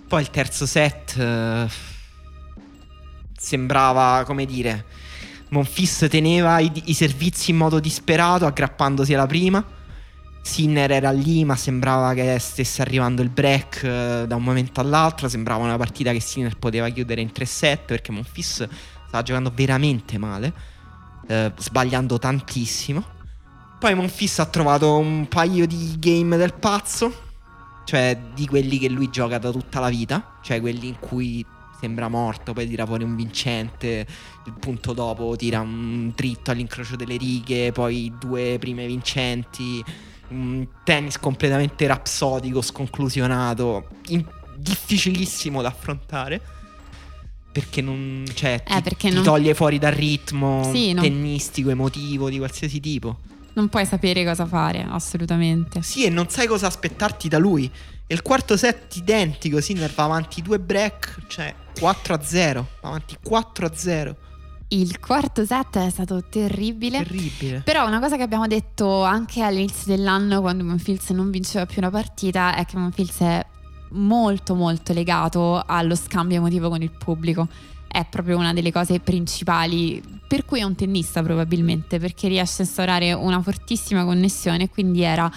Poi 0.06 0.22
il 0.22 0.30
terzo 0.30 0.66
set 0.66 1.16
uh, 1.18 1.72
sembrava, 3.38 4.24
come 4.26 4.46
dire, 4.46 4.86
Monfis 5.50 6.08
teneva 6.10 6.60
i, 6.60 6.70
i, 6.86 6.94
servizi 6.94 7.52
in 7.52 7.58
modo 7.58 7.80
disperato, 7.80 8.46
aggrappandosi 8.46 9.14
alla 9.14 9.26
prima. 9.26 9.64
Sinner 10.42 10.92
era 10.92 11.12
lì, 11.12 11.46
ma 11.46 11.56
sembrava 11.56 12.14
che 12.14 12.38
stesse 12.40 12.82
arrivando 12.82 13.22
il 13.22 13.30
break 13.30 13.82
uh, 13.84 14.28
da 14.28 14.36
un 14.36 14.44
momento 14.44 14.82
all'altro. 14.82 15.30
Sembrava 15.30 15.64
una 15.64 15.78
partita 15.78 16.12
che 16.12 16.20
Sinner 16.20 16.58
poteva 16.58 16.90
chiudere 16.90 17.22
in 17.22 17.32
3 17.32 17.46
set 17.46 17.86
perché 17.86 18.12
Monfis 18.12 18.68
stava 19.08 19.24
giocando 19.24 19.52
veramente 19.56 20.18
male, 20.18 20.54
uh, 21.28 21.52
sbagliando 21.56 22.20
tantissimo. 22.20 23.15
Poi 23.80 23.94
Monfis 23.94 24.40
ha 24.40 24.46
trovato 24.46 24.98
un 24.98 25.28
paio 25.28 25.68
di 25.68 25.96
game 26.00 26.38
del 26.38 26.54
pazzo. 26.54 27.24
Cioè 27.86 28.18
di 28.34 28.48
quelli 28.48 28.80
che 28.80 28.90
lui 28.90 29.10
gioca 29.10 29.38
da 29.38 29.52
tutta 29.52 29.80
la 29.80 29.90
vita. 29.90 30.38
Cioè 30.42 30.60
quelli 30.60 30.88
in 30.88 31.00
cui 31.00 31.46
sembra 31.80 32.08
morto, 32.08 32.54
poi 32.54 32.68
tira 32.68 32.86
fuori 32.86 33.04
un 33.04 33.16
vincente, 33.16 34.08
il 34.46 34.54
punto 34.60 34.94
dopo 34.94 35.36
tira 35.36 35.60
un 35.60 36.12
dritto 36.16 36.52
all'incrocio 36.52 36.96
delle 36.96 37.18
righe, 37.18 37.72
poi 37.72 38.12
due 38.20 38.58
prime 38.60 38.88
vincenti, 38.88 39.84
un 40.30 40.66
tennis 40.84 41.20
completamente 41.20 41.86
rapsodico, 41.86 42.62
sconclusionato, 42.62 43.88
in- 44.08 44.26
difficilissimo 44.56 45.62
da 45.62 45.68
affrontare. 45.68 46.42
Perché 47.52 47.82
non, 47.82 48.26
cioè, 48.34 48.64
eh, 48.66 48.76
ti, 48.76 48.82
perché 48.82 49.10
ti 49.10 49.16
non... 49.16 49.24
toglie 49.24 49.54
fuori 49.54 49.78
dal 49.78 49.94
ritmo 49.94 50.70
sì, 50.74 50.94
tennistico, 50.94 51.70
emotivo 51.70 52.30
di 52.30 52.38
qualsiasi 52.38 52.82
tipo 52.82 53.20
non 53.56 53.70
puoi 53.70 53.86
sapere 53.86 54.24
cosa 54.24 54.46
fare, 54.46 54.86
assolutamente. 54.88 55.82
Sì, 55.82 56.06
e 56.06 56.10
non 56.10 56.30
sai 56.30 56.48
cosa 56.48 56.68
aspettarti 56.68 57.28
da 57.28 57.38
lui. 57.38 57.70
E 58.08 58.14
il 58.14 58.22
quarto 58.22 58.56
set 58.56 58.96
identico, 58.96 59.60
Sinner 59.60 59.92
va 59.94 60.04
avanti 60.04 60.42
due 60.42 60.60
break, 60.60 61.24
cioè 61.28 61.54
4 61.80 62.14
a 62.14 62.22
0, 62.22 62.68
va 62.82 62.88
avanti 62.90 63.18
4 63.22 63.66
a 63.66 63.72
0. 63.74 64.16
Il 64.70 65.00
quarto 65.00 65.46
set 65.46 65.78
è 65.78 65.90
stato 65.90 66.24
terribile. 66.30 66.98
Terribile. 67.00 67.62
Però 67.62 67.88
una 67.88 68.00
cosa 68.00 68.18
che 68.18 68.24
abbiamo 68.24 68.48
detto 68.48 69.04
anche 69.04 69.42
all'inizio 69.42 69.96
dell'anno, 69.96 70.42
quando 70.42 70.64
Monfils 70.64 71.10
non 71.10 71.30
vinceva 71.30 71.66
più 71.66 71.78
una 71.78 71.92
partita, 71.92 72.56
è 72.56 72.66
che 72.66 72.78
Monfils 72.78 73.20
è 73.20 73.46
molto 73.92 74.56
molto 74.56 74.92
legato 74.92 75.64
allo 75.66 75.96
scambio 75.96 76.38
emotivo 76.38 76.70
con 76.70 76.82
il 76.82 76.92
pubblico 76.92 77.48
è 77.96 78.06
proprio 78.10 78.38
una 78.38 78.52
delle 78.52 78.74
cose 78.74 79.00
principali 79.00 80.04
per 80.28 80.44
cui 80.44 80.60
è 80.60 80.64
un 80.64 80.76
tennista 80.76 81.24
probabilmente 81.24 81.98
perché 81.98 82.28
riesce 82.28 82.62
a 82.62 82.66
instaurare 82.66 83.14
una 83.14 83.42
fortissima 83.42 84.04
connessione 84.04 84.70
quindi 84.70 85.02
era 85.02 85.32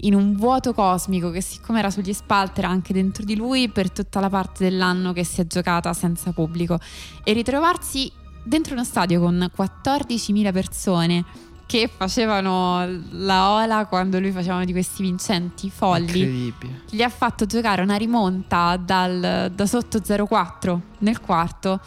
in 0.00 0.14
un 0.14 0.36
vuoto 0.36 0.74
cosmico 0.74 1.30
che 1.30 1.40
siccome 1.40 1.78
era 1.78 1.88
sugli 1.88 2.12
spalti 2.12 2.58
era 2.60 2.68
anche 2.68 2.92
dentro 2.92 3.24
di 3.24 3.34
lui 3.36 3.70
per 3.70 3.90
tutta 3.90 4.20
la 4.20 4.28
parte 4.28 4.64
dell'anno 4.64 5.14
che 5.14 5.24
si 5.24 5.40
è 5.40 5.46
giocata 5.46 5.94
senza 5.94 6.32
pubblico. 6.32 6.78
E 7.22 7.32
ritrovarsi 7.32 8.12
dentro 8.42 8.74
uno 8.74 8.84
stadio 8.84 9.18
con 9.18 9.50
14.000 9.56 10.52
persone 10.52 11.24
che 11.66 11.90
facevano 11.94 12.86
la 13.10 13.50
ola 13.52 13.86
quando 13.86 14.20
lui 14.20 14.30
faceva 14.30 14.64
di 14.64 14.72
questi 14.72 15.02
vincenti 15.02 15.70
folli. 15.70 16.52
Gli 16.90 17.02
ha 17.02 17.08
fatto 17.08 17.46
giocare 17.46 17.82
una 17.82 17.96
rimonta 17.96 18.76
dal, 18.76 19.50
da 19.54 19.66
sotto 19.66 19.98
0-4 19.98 20.78
nel 20.98 21.20
quarto. 21.20 21.80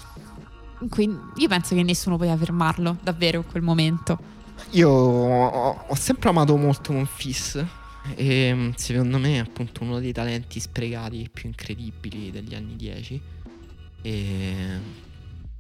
Quindi 0.90 1.20
io 1.38 1.48
penso 1.48 1.76
che 1.76 1.84
nessuno 1.84 2.18
poteva 2.18 2.38
fermarlo 2.38 2.98
davvero 3.02 3.38
in 3.38 3.46
quel 3.46 3.64
momento. 3.64 4.36
Io 4.72 4.90
ho, 4.90 5.86
ho 5.88 5.96
sempre 5.96 6.30
amato 6.30 6.56
molto 6.58 6.92
Monfis. 6.94 7.64
E 8.16 8.54
mm, 8.54 8.72
secondo 8.76 9.18
me 9.18 9.36
è 9.36 9.40
appunto 9.40 9.84
uno 9.84 10.00
dei 10.00 10.14
talenti 10.14 10.60
sprecati 10.60 11.30
più 11.32 11.48
incredibili 11.48 12.32
degli 12.32 12.56
anni 12.56 12.76
10. 12.76 13.22
E 14.02 14.56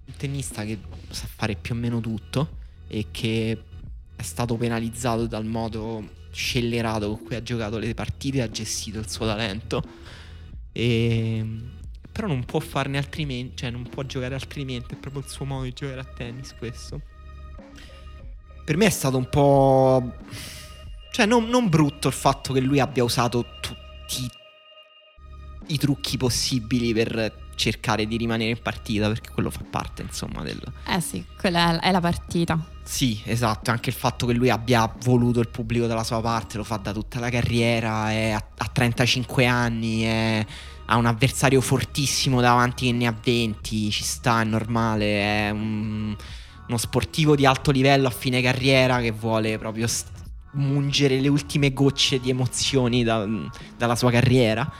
un 0.05 0.13
tennista 0.15 0.63
che 0.63 0.80
sa 1.09 1.28
fare 1.34 1.55
più 1.55 1.76
o 1.76 1.78
meno 1.78 1.99
tutto 1.99 2.65
e 2.88 3.07
che 3.11 3.61
è 4.18 4.24
stato 4.24 4.55
penalizzato 4.57 5.28
dal 5.28 5.45
modo 5.45 6.15
scellerato 6.32 7.07
con 7.15 7.24
cui 7.24 7.36
ha 7.36 7.43
giocato 7.43 7.78
le 7.78 7.93
partite 7.93 8.39
e 8.39 8.41
ha 8.41 8.49
gestito 8.49 8.99
il 8.99 9.09
suo 9.09 9.26
talento. 9.26 9.82
E... 10.72 11.45
Però 12.11 12.28
non 12.28 12.43
può 12.45 12.59
farne 12.59 12.97
altrimenti, 12.97 13.57
cioè 13.57 13.70
non 13.70 13.88
può 13.88 14.01
giocare 14.01 14.34
altrimenti, 14.34 14.95
è 14.95 14.97
proprio 14.97 15.22
il 15.22 15.30
suo 15.30 15.45
modo 15.45 15.63
di 15.63 15.74
giocare 15.74 15.99
a 15.99 16.03
tennis 16.03 16.55
questo. 16.57 16.99
Per 18.65 18.76
me 18.76 18.88
è 18.88 18.89
stato 18.89 19.18
un 19.18 19.30
po'... 19.30 20.15
Cioè 21.11 21.28
non, 21.28 21.47
non 21.47 21.70
brutto 21.70 22.07
il 22.07 22.13
fatto 22.13 22.53
che 22.53 22.59
lui 22.59 22.80
abbia 22.80 23.03
usato 23.03 23.45
tutti 23.61 24.30
i 25.68 25.78
trucchi 25.78 26.18
possibili 26.18 26.91
per 26.91 27.45
cercare 27.55 28.07
di 28.07 28.18
rimanere 28.18 28.51
in 28.51 28.61
partita 28.61 29.07
perché 29.07 29.32
quello 29.32 29.51
fa 29.51 29.63
parte 29.70 30.01
insomma 30.01 30.41
del... 30.41 30.61
Eh 30.88 31.01
sì, 31.01 31.24
quella 31.38 31.80
è 31.80 31.91
la 31.91 32.01
partita. 32.01 32.76
Sì, 32.88 33.21
esatto, 33.25 33.69
anche 33.69 33.89
il 33.89 33.95
fatto 33.95 34.25
che 34.25 34.33
lui 34.33 34.49
abbia 34.49 34.89
voluto 35.03 35.41
il 35.41 35.49
pubblico 35.49 35.88
dalla 35.88 36.05
sua 36.05 36.21
parte, 36.21 36.55
lo 36.55 36.63
fa 36.63 36.77
da 36.77 36.93
tutta 36.93 37.19
la 37.19 37.29
carriera, 37.29 38.09
è 38.11 38.29
a, 38.31 38.41
a 38.57 38.65
35 38.65 39.45
anni, 39.45 40.03
è, 40.03 40.45
ha 40.85 40.95
un 40.95 41.05
avversario 41.05 41.59
fortissimo 41.59 42.39
davanti 42.39 42.85
che 42.85 42.93
ne 42.93 43.05
ha 43.05 43.13
20, 43.21 43.91
ci 43.91 44.03
sta, 44.03 44.39
è 44.39 44.45
normale, 44.45 45.05
è 45.05 45.49
un, 45.49 46.15
uno 46.67 46.77
sportivo 46.77 47.35
di 47.35 47.45
alto 47.45 47.71
livello 47.71 48.07
a 48.07 48.09
fine 48.09 48.41
carriera 48.41 49.01
che 49.01 49.11
vuole 49.11 49.57
proprio 49.57 49.85
st- 49.85 50.07
mungere 50.53 51.19
le 51.19 51.27
ultime 51.27 51.73
gocce 51.73 52.21
di 52.21 52.29
emozioni 52.29 53.03
da- 53.03 53.27
dalla 53.75 53.97
sua 53.97 54.11
carriera. 54.11 54.71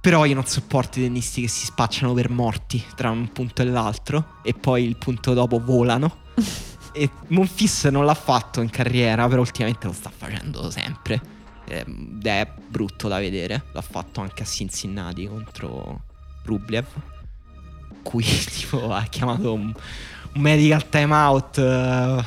Però 0.00 0.24
io 0.24 0.34
non 0.34 0.46
sopporto 0.46 0.98
i 0.98 1.02
tennisti 1.02 1.42
che 1.42 1.48
si 1.48 1.64
spacciano 1.64 2.12
per 2.12 2.28
morti 2.28 2.84
tra 2.96 3.08
un 3.10 3.32
punto 3.32 3.62
e 3.62 3.66
l'altro 3.66 4.40
e 4.42 4.52
poi 4.52 4.82
il 4.84 4.96
punto 4.96 5.32
dopo 5.32 5.62
volano. 5.64 6.22
e 6.94 7.10
Monfils 7.28 7.84
non 7.86 8.04
l'ha 8.04 8.14
fatto 8.14 8.60
in 8.60 8.70
carriera, 8.70 9.26
però 9.26 9.40
ultimamente 9.40 9.86
lo 9.88 9.92
sta 9.92 10.12
facendo 10.16 10.70
sempre. 10.70 11.20
Ed 11.66 12.24
è 12.24 12.48
brutto 12.68 13.08
da 13.08 13.18
vedere. 13.18 13.64
L'ha 13.72 13.82
fatto 13.82 14.20
anche 14.20 14.44
a 14.44 14.46
Cincinnati 14.46 15.26
contro 15.26 16.04
Rublev. 16.44 16.86
Cui 18.02 18.22
tipo 18.46 18.94
ha 18.94 19.02
chiamato 19.02 19.54
un, 19.54 19.74
un 20.34 20.40
medical 20.40 20.88
timeout. 20.88 21.58
eh, 21.58 22.24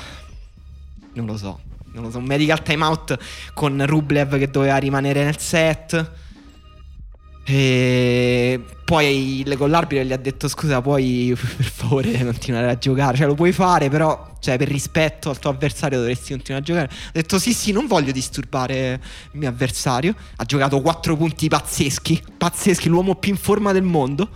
non 1.13 1.25
lo 1.25 1.37
so. 1.37 1.61
Non 1.93 2.03
lo 2.03 2.11
so. 2.11 2.17
Un 2.17 2.25
medical 2.25 2.61
timeout 2.61 3.17
con 3.53 3.85
Rublev 3.85 4.37
che 4.37 4.49
doveva 4.49 4.75
rimanere 4.77 5.23
nel 5.23 5.39
set. 5.39 6.11
E 7.49 8.61
poi 8.83 9.45
con 9.55 9.69
l'arbitro 9.69 10.03
gli 10.03 10.11
ha 10.11 10.17
detto 10.17 10.49
scusa 10.49 10.81
puoi 10.81 11.31
per 11.39 11.65
favore 11.65 12.11
continuare 12.25 12.69
a 12.69 12.77
giocare? 12.77 13.15
Cioè 13.15 13.25
lo 13.25 13.35
puoi 13.35 13.53
fare 13.53 13.89
però 13.89 14.35
cioè, 14.41 14.57
per 14.57 14.67
rispetto 14.67 15.29
al 15.29 15.39
tuo 15.39 15.51
avversario 15.51 15.99
dovresti 15.99 16.33
continuare 16.33 16.61
a 16.61 16.67
giocare. 16.67 16.89
Ha 17.07 17.11
detto 17.13 17.39
sì 17.39 17.53
sì 17.53 17.71
non 17.71 17.87
voglio 17.87 18.11
disturbare 18.11 18.99
il 19.31 19.39
mio 19.39 19.47
avversario. 19.47 20.13
Ha 20.35 20.43
giocato 20.43 20.81
4 20.81 21.15
punti 21.15 21.47
pazzeschi 21.47 22.21
Pazzeschi 22.37 22.89
l'uomo 22.89 23.15
più 23.15 23.31
in 23.31 23.37
forma 23.37 23.71
del 23.71 23.83
mondo. 23.83 24.29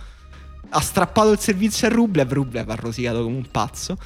Ha 0.70 0.80
strappato 0.80 1.32
il 1.32 1.38
servizio 1.38 1.88
a 1.88 1.90
Rublev 1.90 2.32
Rublev 2.32 2.70
ha 2.70 2.74
rosicato 2.76 3.22
come 3.22 3.36
un 3.36 3.50
pazzo 3.50 3.98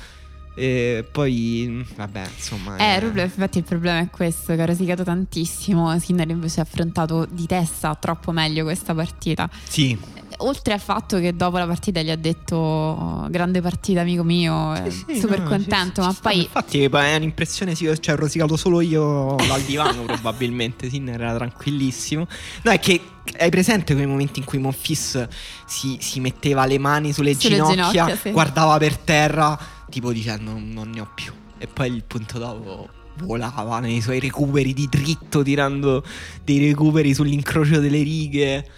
E 0.58 1.06
poi 1.12 1.86
vabbè 1.94 2.24
insomma 2.34 2.78
Eh, 2.78 2.98
Rublev, 2.98 3.26
infatti 3.26 3.58
il 3.58 3.64
problema 3.64 4.00
è 4.00 4.08
questo, 4.08 4.54
che 4.54 4.62
ha 4.62 4.64
rosicato 4.64 5.04
tantissimo. 5.04 5.98
Sinner 5.98 6.30
invece 6.30 6.60
ha 6.60 6.62
affrontato 6.62 7.26
di 7.30 7.46
testa 7.46 7.94
troppo 7.94 8.32
meglio 8.32 8.64
questa 8.64 8.94
partita. 8.94 9.48
Sì 9.68 10.16
Oltre 10.38 10.72
al 10.74 10.80
fatto 10.80 11.18
che 11.18 11.34
dopo 11.34 11.58
la 11.58 11.66
partita 11.66 12.00
gli 12.02 12.10
ha 12.10 12.16
detto 12.16 12.56
"Oh, 12.56 13.26
grande 13.30 13.60
partita 13.60 14.00
amico 14.02 14.22
mio, 14.22 14.74
eh, 14.74 14.90
Sì, 14.90 15.04
sì, 15.08 15.20
super 15.20 15.40
no, 15.40 15.48
contento, 15.48 16.00
ci- 16.02 16.06
ma 16.06 16.12
ci 16.12 16.18
poi 16.22 16.38
Infatti 16.42 16.88
poi 16.88 17.04
è 17.06 17.16
un'impressione, 17.16 17.74
sì, 17.74 17.90
cioè 18.00 18.14
ho 18.14 18.18
rosicato 18.18 18.56
solo 18.56 18.80
io 18.80 19.34
dal 19.48 19.62
divano 19.62 20.02
probabilmente, 20.06 20.88
Sinner 20.88 21.20
era 21.20 21.34
tranquillissimo. 21.36 22.26
No, 22.62 22.70
è 22.70 22.78
che 22.78 23.00
hai 23.38 23.50
presente 23.50 23.94
quei 23.94 24.06
momenti 24.06 24.38
in 24.38 24.44
cui 24.44 24.58
Monfis 24.58 25.26
si, 25.66 25.96
si 26.00 26.20
metteva 26.20 26.64
le 26.66 26.78
mani 26.78 27.12
sulle, 27.12 27.34
Sulle 27.34 27.54
ginocchia, 27.56 27.90
ginocchia, 27.90 28.16
sì. 28.16 28.30
guardava 28.30 28.76
per 28.78 28.96
terra, 28.98 29.58
tipo 29.90 30.12
dicendo 30.12 30.52
non 30.56 30.90
ne 30.90 31.00
ho 31.00 31.08
più. 31.14 31.32
E 31.58 31.66
poi 31.66 31.88
il 31.92 32.04
punto 32.06 32.38
dopo 32.38 32.88
volava 33.20 33.78
nei 33.80 34.02
suoi 34.02 34.20
recuperi 34.20 34.74
di 34.74 34.86
dritto, 34.90 35.42
tirando 35.42 36.04
dei 36.44 36.58
recuperi 36.68 37.14
sull'incrocio 37.14 37.80
delle 37.80 38.02
righe. 38.02 38.68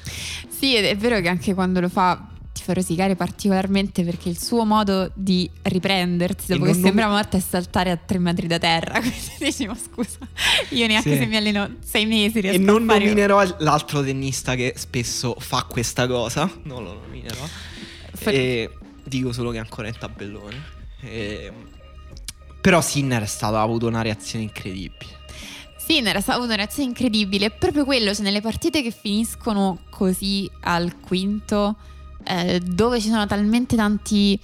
Sì, 0.58 0.74
ed 0.76 0.84
è 0.84 0.96
vero 0.96 1.20
che 1.20 1.28
anche 1.28 1.54
quando 1.54 1.80
lo 1.80 1.88
fa 1.88 2.26
ti 2.52 2.62
fa 2.64 2.72
rosicare 2.72 3.14
particolarmente 3.14 4.02
perché 4.02 4.28
il 4.28 4.38
suo 4.40 4.64
modo 4.64 5.10
di 5.14 5.48
riprendersi 5.62 6.48
dopo 6.52 6.64
che 6.64 6.72
non 6.72 6.80
sembra 6.82 7.06
morto 7.08 7.36
è 7.36 7.40
saltare 7.40 7.90
a 7.92 7.96
tre 7.96 8.18
metri 8.18 8.46
da 8.48 8.58
terra. 8.58 8.98
Quindi 9.00 9.16
dici, 9.38 9.66
ma 9.66 9.76
scusa, 9.76 10.18
io 10.70 10.86
neanche 10.88 11.12
Sì. 11.12 11.18
se 11.18 11.26
mi 11.26 11.36
alleno 11.36 11.76
sei 11.84 12.06
mesi 12.06 12.40
riesco 12.40 12.56
E 12.56 12.60
non 12.60 12.84
nominerò 12.84 13.42
l'altro 13.58 14.02
tennista 14.02 14.56
che 14.56 14.74
spesso 14.76 15.36
fa 15.38 15.64
questa 15.68 16.06
cosa. 16.08 16.50
Non 16.64 16.82
lo 16.82 17.00
nominerò. 17.04 17.46
For- 18.14 18.32
E 18.34 18.70
dico 19.04 19.32
solo 19.32 19.50
che 19.50 19.58
è 19.58 19.60
ancora 19.60 19.86
in 19.86 19.94
tabellone. 19.96 20.62
E- 21.02 21.52
Però 22.60 22.80
Sinner 22.80 23.22
è 23.22 23.26
stato, 23.26 23.54
ha 23.56 23.62
avuto 23.62 23.86
una 23.86 24.02
reazione 24.02 24.44
incredibile. 24.44 25.16
Sinner 25.88 26.16
ha 26.16 26.22
avuto 26.26 26.44
una 26.44 26.56
reazione 26.56 26.90
incredibile. 26.90 27.46
È 27.46 27.50
proprio 27.50 27.86
quello, 27.86 28.12
cioè 28.12 28.22
nelle 28.22 28.42
partite 28.42 28.82
che 28.82 28.90
finiscono 28.90 29.78
così 29.88 30.48
al 30.60 31.00
quinto, 31.00 31.76
eh, 32.24 32.60
dove 32.60 33.00
ci 33.00 33.08
sono 33.08 33.24
talmente 33.24 33.74
tanti 33.74 34.38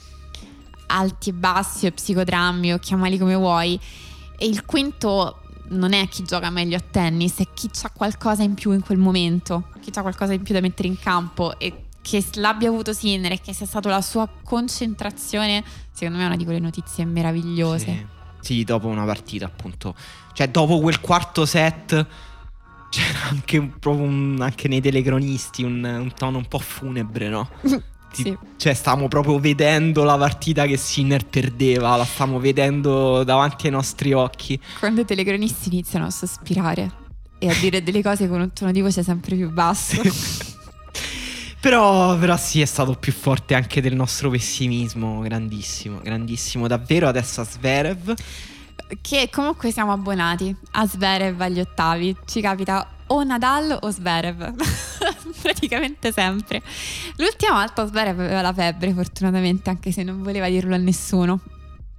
alti 0.86 1.28
e 1.28 1.32
bassi 1.34 1.84
o 1.84 1.90
psicodrammi 1.90 2.72
o 2.72 2.78
chiamali 2.78 3.18
come 3.18 3.34
vuoi, 3.34 3.78
e 4.38 4.46
il 4.46 4.64
quinto 4.64 5.42
non 5.68 5.92
è 5.92 6.08
chi 6.08 6.22
gioca 6.22 6.48
meglio 6.48 6.78
a 6.78 6.80
tennis, 6.80 7.36
è 7.36 7.46
chi 7.52 7.68
ha 7.82 7.90
qualcosa 7.90 8.42
in 8.42 8.54
più 8.54 8.72
in 8.72 8.80
quel 8.80 8.96
momento, 8.96 9.68
chi 9.82 9.90
ha 9.94 10.00
qualcosa 10.00 10.32
in 10.32 10.42
più 10.42 10.54
da 10.54 10.60
mettere 10.60 10.88
in 10.88 10.98
campo 10.98 11.58
e 11.58 11.88
che 12.00 12.24
l'abbia 12.36 12.70
avuto 12.70 12.94
Sinner 12.94 13.32
e 13.32 13.40
che 13.42 13.52
sia 13.52 13.66
stata 13.66 13.90
la 13.90 14.00
sua 14.00 14.26
concentrazione, 14.42 15.62
secondo 15.92 16.16
me 16.16 16.24
è 16.24 16.26
una 16.26 16.36
di 16.36 16.44
quelle 16.44 16.58
notizie 16.58 17.04
meravigliose. 17.04 17.84
Sì. 17.84 18.13
Sì, 18.44 18.62
dopo 18.64 18.88
una 18.88 19.04
partita, 19.04 19.46
appunto. 19.46 19.94
Cioè, 20.34 20.48
dopo 20.48 20.78
quel 20.80 21.00
quarto 21.00 21.46
set. 21.46 22.06
C'era 22.90 23.18
anche, 23.30 23.72
un- 23.86 24.36
anche 24.40 24.68
nei 24.68 24.80
telecronisti 24.80 25.64
un, 25.64 25.82
un 25.82 26.12
tono 26.14 26.38
un 26.38 26.46
po' 26.46 26.58
funebre, 26.60 27.28
no? 27.28 27.48
Ti- 28.12 28.22
Sì. 28.22 28.38
Cioè, 28.56 28.72
stavamo 28.74 29.08
proprio 29.08 29.40
vedendo 29.40 30.04
la 30.04 30.16
partita 30.16 30.66
che 30.66 30.76
Sinner 30.76 31.26
perdeva, 31.26 31.96
la 31.96 32.04
stavamo 32.04 32.38
vedendo 32.38 33.24
davanti 33.24 33.66
ai 33.66 33.72
nostri 33.72 34.12
occhi. 34.12 34.60
Quando 34.78 35.00
i 35.00 35.04
telecronisti 35.04 35.70
iniziano 35.70 36.06
a 36.06 36.10
sospirare 36.10 36.92
e 37.38 37.48
a 37.48 37.54
dire 37.58 37.82
delle 37.82 38.02
cose 38.02 38.28
con 38.28 38.40
un 38.40 38.52
tono 38.52 38.70
di 38.70 38.80
voce 38.80 39.02
sempre 39.02 39.34
più 39.34 39.50
basso. 39.50 40.00
Però, 41.64 42.18
però 42.18 42.36
sì, 42.36 42.60
è 42.60 42.66
stato 42.66 42.92
più 42.92 43.10
forte 43.10 43.54
anche 43.54 43.80
del 43.80 43.94
nostro 43.94 44.28
pessimismo, 44.28 45.20
grandissimo, 45.20 45.98
grandissimo 46.02 46.66
davvero. 46.66 47.08
Adesso 47.08 47.40
a 47.40 47.44
Sverev. 47.44 48.14
che 49.00 49.30
comunque 49.32 49.70
siamo 49.70 49.90
abbonati 49.90 50.54
a 50.72 50.86
Zverev 50.86 51.40
agli 51.40 51.60
ottavi. 51.60 52.14
Ci 52.26 52.42
capita 52.42 52.86
o 53.06 53.22
Nadal 53.22 53.78
o 53.80 53.90
Zverev. 53.90 54.52
Praticamente 55.40 56.12
sempre. 56.12 56.60
L'ultima 57.16 57.54
volta 57.54 57.86
Zverev 57.86 58.20
aveva 58.20 58.42
la 58.42 58.52
febbre, 58.52 58.92
fortunatamente, 58.92 59.70
anche 59.70 59.90
se 59.90 60.02
non 60.02 60.22
voleva 60.22 60.50
dirlo 60.50 60.74
a 60.74 60.78
nessuno. 60.78 61.40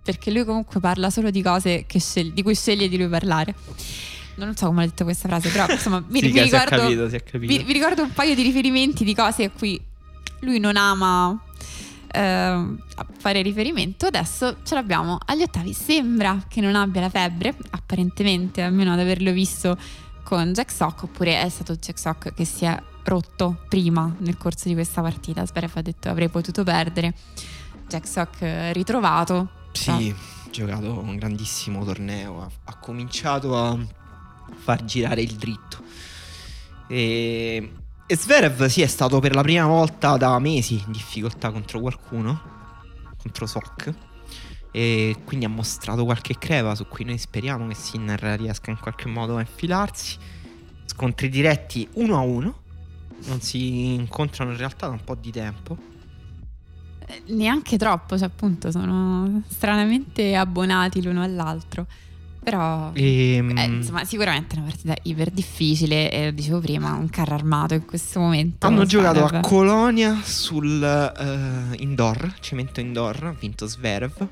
Perché 0.03 0.29
lui 0.29 0.45
comunque 0.45 0.79
parla 0.79 1.09
solo 1.09 1.31
di 1.31 1.41
cose 1.41 1.85
che 1.87 1.99
sceglie- 1.99 2.33
di 2.33 2.43
cui 2.43 2.53
sceglie 2.53 2.87
di 2.87 2.97
lui 2.99 3.07
parlare. 3.07 3.55
Non 4.35 4.55
so 4.55 4.67
come 4.67 4.83
ho 4.83 4.85
detto 4.85 5.03
questa 5.03 5.27
frase, 5.27 5.49
però 5.49 5.65
insomma 5.69 6.03
mi, 6.07 6.19
Sì, 6.19 6.25
mi 6.27 6.31
che 6.31 6.47
si 6.47 6.55
è 6.55 6.59
ricordo, 6.63 6.81
capito, 6.81 7.09
si 7.09 7.15
è 7.15 7.23
capito. 7.23 7.53
vi, 7.53 7.63
vi 7.63 7.73
ricordo 7.73 8.03
un 8.03 8.11
paio 8.11 8.35
di 8.35 8.41
riferimenti 8.41 9.03
di 9.03 9.15
cose 9.15 9.45
a 9.45 9.49
cui 9.49 9.81
lui 10.41 10.59
non 10.59 10.77
ama 10.77 11.39
a 12.17 13.05
fare 13.17 13.41
riferimento. 13.41 14.05
Adesso 14.05 14.57
ce 14.63 14.75
l'abbiamo 14.75 15.17
agli 15.25 15.41
ottavi. 15.41 15.73
Sembra 15.73 16.43
che 16.47 16.61
non 16.61 16.75
abbia 16.75 17.01
la 17.01 17.09
febbre, 17.09 17.55
apparentemente, 17.71 18.61
almeno 18.61 18.93
ad 18.93 18.99
averlo 18.99 19.31
visto 19.31 19.77
con 20.23 20.53
Jack 20.53 20.71
Sock, 20.71 21.03
oppure 21.03 21.41
è 21.41 21.49
stato 21.49 21.75
Jack 21.75 21.99
Sock 21.99 22.33
che 22.33 22.45
si 22.45 22.65
è 22.65 22.81
rotto 23.03 23.59
prima 23.69 24.13
nel 24.19 24.37
corso 24.37 24.67
di 24.67 24.73
questa 24.73 25.01
partita. 25.01 25.45
Zverev 25.45 25.71
ha 25.75 25.81
detto 25.81 26.09
avrei 26.09 26.29
potuto 26.29 26.63
perdere. 26.63 27.13
Jack 27.87 28.07
Sock 28.07 28.41
eh, 28.41 28.73
ritrovato. 28.73 29.49
Sì, 29.73 29.89
ha 29.89 30.49
giocato 30.49 30.99
un 30.99 31.17
grandissimo 31.17 31.83
torneo. 31.83 32.41
Ha, 32.41 32.49
ha 32.65 32.75
cominciato 32.77 33.57
a 33.57 33.77
far 34.53 34.83
girare 34.85 35.21
il 35.21 35.33
dritto. 35.35 35.83
E, 36.87 37.71
e 38.05 38.15
Zverev, 38.15 38.65
sì, 38.65 38.81
è 38.81 38.87
stato 38.87 39.19
per 39.19 39.33
la 39.33 39.41
prima 39.41 39.65
volta 39.65 40.17
da 40.17 40.37
mesi 40.39 40.81
in 40.85 40.91
difficoltà 40.91 41.51
contro 41.51 41.79
qualcuno, 41.79 42.41
contro 43.17 43.45
Sok. 43.45 43.93
E 44.71 45.15
quindi 45.23 45.45
ha 45.45 45.49
mostrato 45.49 46.03
qualche 46.03 46.37
creva 46.37 46.75
su 46.75 46.85
cui 46.87 47.05
noi 47.05 47.17
speriamo 47.17 47.65
che 47.67 47.75
Sinner 47.75 48.19
riesca 48.37 48.71
in 48.71 48.77
qualche 48.79 49.07
modo 49.07 49.37
a 49.37 49.39
infilarsi. 49.39 50.17
Scontri 50.85 51.29
diretti 51.29 51.87
uno 51.93 52.17
a 52.17 52.19
uno. 52.19 52.63
Non 53.27 53.39
si 53.39 53.93
incontrano 53.93 54.51
in 54.51 54.57
realtà 54.57 54.87
da 54.87 54.91
un 54.91 55.03
po' 55.03 55.15
di 55.15 55.31
tempo. 55.31 55.77
Eh, 57.07 57.23
Neanche 57.27 57.77
troppo, 57.77 58.17
cioè 58.17 58.27
appunto 58.27 58.69
sono 58.69 59.43
stranamente 59.47 60.35
abbonati 60.35 61.01
l'uno 61.01 61.23
all'altro. 61.23 61.87
Però 62.45 62.91
E, 62.93 63.37
Eh, 63.37 63.63
insomma, 63.65 64.05
sicuramente 64.05 64.55
è 64.55 64.59
una 64.59 64.67
partita 64.67 64.95
iper 65.01 65.31
difficile 65.31 66.11
e 66.11 66.25
lo 66.25 66.31
dicevo 66.31 66.59
prima, 66.59 66.93
un 66.93 67.09
carro 67.09 67.33
armato 67.33 67.73
in 67.73 67.85
questo 67.85 68.19
momento. 68.19 68.67
Hanno 68.67 68.85
giocato 68.85 69.23
a 69.23 69.27
Zverev. 69.27 69.43
Colonia 69.43 70.21
sul 70.21 70.81
eh, 70.83 71.75
indoor, 71.81 72.35
cemento 72.39 72.79
indoor, 72.79 73.23
ha 73.23 73.35
vinto 73.37 73.65
Zverev. 73.67 74.27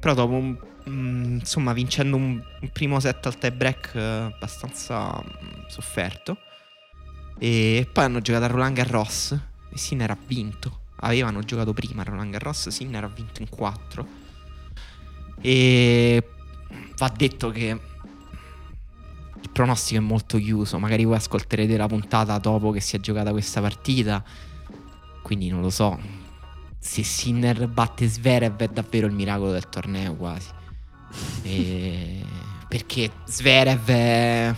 Però 0.00 0.12
dopo, 0.12 0.32
un- 0.32 0.58
mm, 0.90 1.34
insomma, 1.36 1.72
vincendo 1.72 2.16
un, 2.16 2.42
un 2.60 2.68
primo 2.72 2.98
set 2.98 3.24
al 3.26 3.38
tie 3.38 3.52
break 3.52 3.92
eh, 3.94 4.00
abbastanza 4.00 5.22
mm, 5.22 5.66
sofferto. 5.68 6.36
E 7.38 7.88
poi 7.92 8.04
hanno 8.04 8.20
giocato 8.20 8.44
a 8.44 8.48
Roland 8.48 8.74
Garros 8.74 9.38
e 9.72 9.78
Sinner 9.78 10.10
ha 10.10 10.18
vinto. 10.26 10.80
Avevano 10.96 11.44
giocato 11.44 11.72
prima 11.72 12.02
a 12.02 12.04
Roland 12.06 12.32
Garros, 12.32 12.68
Sinner 12.70 13.04
ha 13.04 13.08
vinto 13.08 13.40
in 13.40 13.48
4. 13.48 14.06
E 15.40 16.22
va 17.02 17.12
detto 17.14 17.50
che 17.50 17.80
il 19.40 19.50
pronostico 19.50 20.00
è 20.00 20.04
molto 20.04 20.38
chiuso. 20.38 20.78
Magari 20.78 21.04
voi 21.04 21.16
ascolterete 21.16 21.76
la 21.76 21.88
puntata 21.88 22.38
dopo 22.38 22.70
che 22.70 22.80
si 22.80 22.94
è 22.94 23.00
giocata 23.00 23.32
questa 23.32 23.60
partita. 23.60 24.22
Quindi 25.20 25.48
non 25.48 25.60
lo 25.60 25.70
so. 25.70 25.98
se 26.78 27.02
Sinner 27.02 27.66
batte 27.66 28.08
Zverev 28.08 28.56
è 28.56 28.68
davvero 28.68 29.06
il 29.06 29.12
miracolo 29.12 29.50
del 29.50 29.68
torneo 29.68 30.14
quasi. 30.14 30.48
E... 31.42 32.22
Perché 32.68 33.10
Zverev 33.24 33.84
è... 33.86 34.54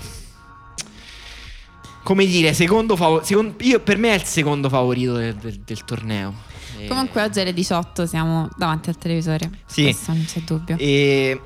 Come 2.02 2.26
dire, 2.26 2.52
secondo 2.52 2.94
favorito... 2.94 3.54
Io, 3.62 3.80
per 3.80 3.96
me 3.96 4.10
è 4.10 4.14
il 4.16 4.24
secondo 4.24 4.68
favorito 4.68 5.14
del, 5.14 5.34
del, 5.36 5.60
del 5.60 5.84
torneo. 5.84 6.34
E... 6.78 6.86
Comunque 6.86 7.22
oggi 7.22 7.40
alle 7.40 7.54
18 7.54 8.04
siamo 8.04 8.50
davanti 8.58 8.90
al 8.90 8.98
televisore. 8.98 9.50
Sì. 9.64 9.84
Questo 9.84 10.12
non 10.12 10.24
c'è 10.26 10.40
dubbio. 10.40 10.76
E 10.78 11.40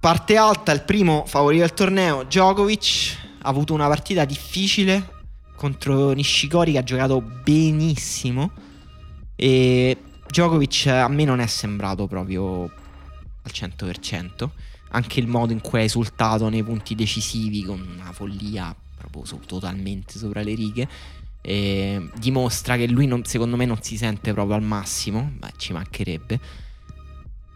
parte 0.00 0.36
alta, 0.36 0.72
il 0.72 0.82
primo 0.82 1.24
favorito 1.26 1.62
del 1.62 1.74
torneo, 1.74 2.24
Djokovic. 2.24 3.18
Ha 3.42 3.48
avuto 3.48 3.74
una 3.74 3.86
partita 3.86 4.24
difficile 4.24 5.18
contro 5.54 6.12
Nishikori 6.12 6.72
che 6.72 6.78
ha 6.78 6.82
giocato 6.82 7.20
benissimo. 7.20 8.50
E 9.36 9.96
Djokovic 10.26 10.86
a 10.86 11.08
me 11.08 11.24
non 11.24 11.40
è 11.40 11.46
sembrato 11.46 12.06
proprio 12.06 12.62
al 12.62 13.50
100%. 13.52 14.48
Anche 14.92 15.20
il 15.20 15.28
modo 15.28 15.52
in 15.52 15.60
cui 15.60 15.78
ha 15.78 15.82
esultato 15.82 16.48
nei 16.48 16.64
punti 16.64 16.94
decisivi 16.94 17.62
con 17.62 17.80
una 17.80 18.10
follia 18.12 18.74
proprio 18.96 19.24
so, 19.24 19.40
totalmente 19.46 20.18
sopra 20.18 20.42
le 20.42 20.54
righe. 20.54 20.88
Dimostra 22.18 22.76
che 22.76 22.88
lui 22.88 23.06
non, 23.06 23.24
secondo 23.24 23.56
me 23.56 23.66
non 23.66 23.80
si 23.82 23.96
sente 23.96 24.32
proprio 24.32 24.56
al 24.56 24.62
massimo. 24.62 25.30
Beh, 25.38 25.52
ci 25.56 25.72
mancherebbe. 25.72 26.40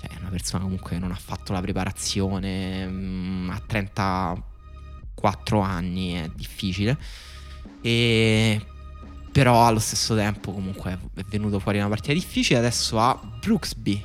Cioè, 0.05 0.17
è 0.17 0.21
una 0.21 0.29
persona 0.31 0.63
comunque 0.63 0.91
che 0.91 0.99
non 0.99 1.11
ha 1.13 1.19
fatto 1.19 1.53
la 1.53 1.61
preparazione. 1.61 2.87
Mh, 2.87 3.51
a 3.51 3.63
34 3.67 5.61
anni 5.61 6.13
è 6.13 6.31
difficile. 6.35 6.99
E 7.81 8.67
però 9.33 9.67
allo 9.67 9.81
stesso 9.81 10.15
tempo 10.15 10.53
comunque 10.53 10.99
è 11.15 11.23
venuto 11.29 11.59
fuori 11.59 11.79
una 11.79 11.89
partita 11.89 12.13
difficile. 12.13 12.59
Adesso 12.59 13.01
ha 13.01 13.19
Brooksby. 13.41 14.05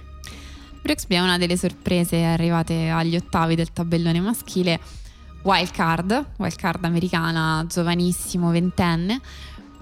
Brooksby 0.82 1.16
è 1.16 1.20
una 1.20 1.38
delle 1.38 1.58
sorprese 1.58 2.24
arrivate 2.24 2.90
agli 2.90 3.16
ottavi 3.16 3.56
del 3.56 3.72
tabellone 3.72 4.20
maschile. 4.22 4.80
Wild 5.44 5.72
card, 5.72 6.26
wild 6.38 6.56
card 6.56 6.84
americana, 6.84 7.66
giovanissimo, 7.68 8.52
ventenne, 8.52 9.22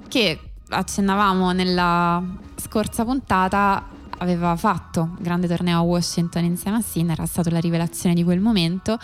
che 0.07 0.39
accennavamo 0.69 1.51
nella 1.51 2.21
scorsa 2.57 3.03
puntata 3.05 3.95
aveva 4.17 4.55
fatto 4.55 5.15
grande 5.19 5.47
torneo 5.47 5.79
a 5.79 5.81
Washington 5.81 6.43
insieme 6.43 6.77
a 6.77 6.81
Sinner, 6.81 7.17
era 7.17 7.25
stata 7.25 7.49
la 7.49 7.59
rivelazione 7.59 8.15
di 8.15 8.23
quel 8.23 8.39
momento 8.39 8.97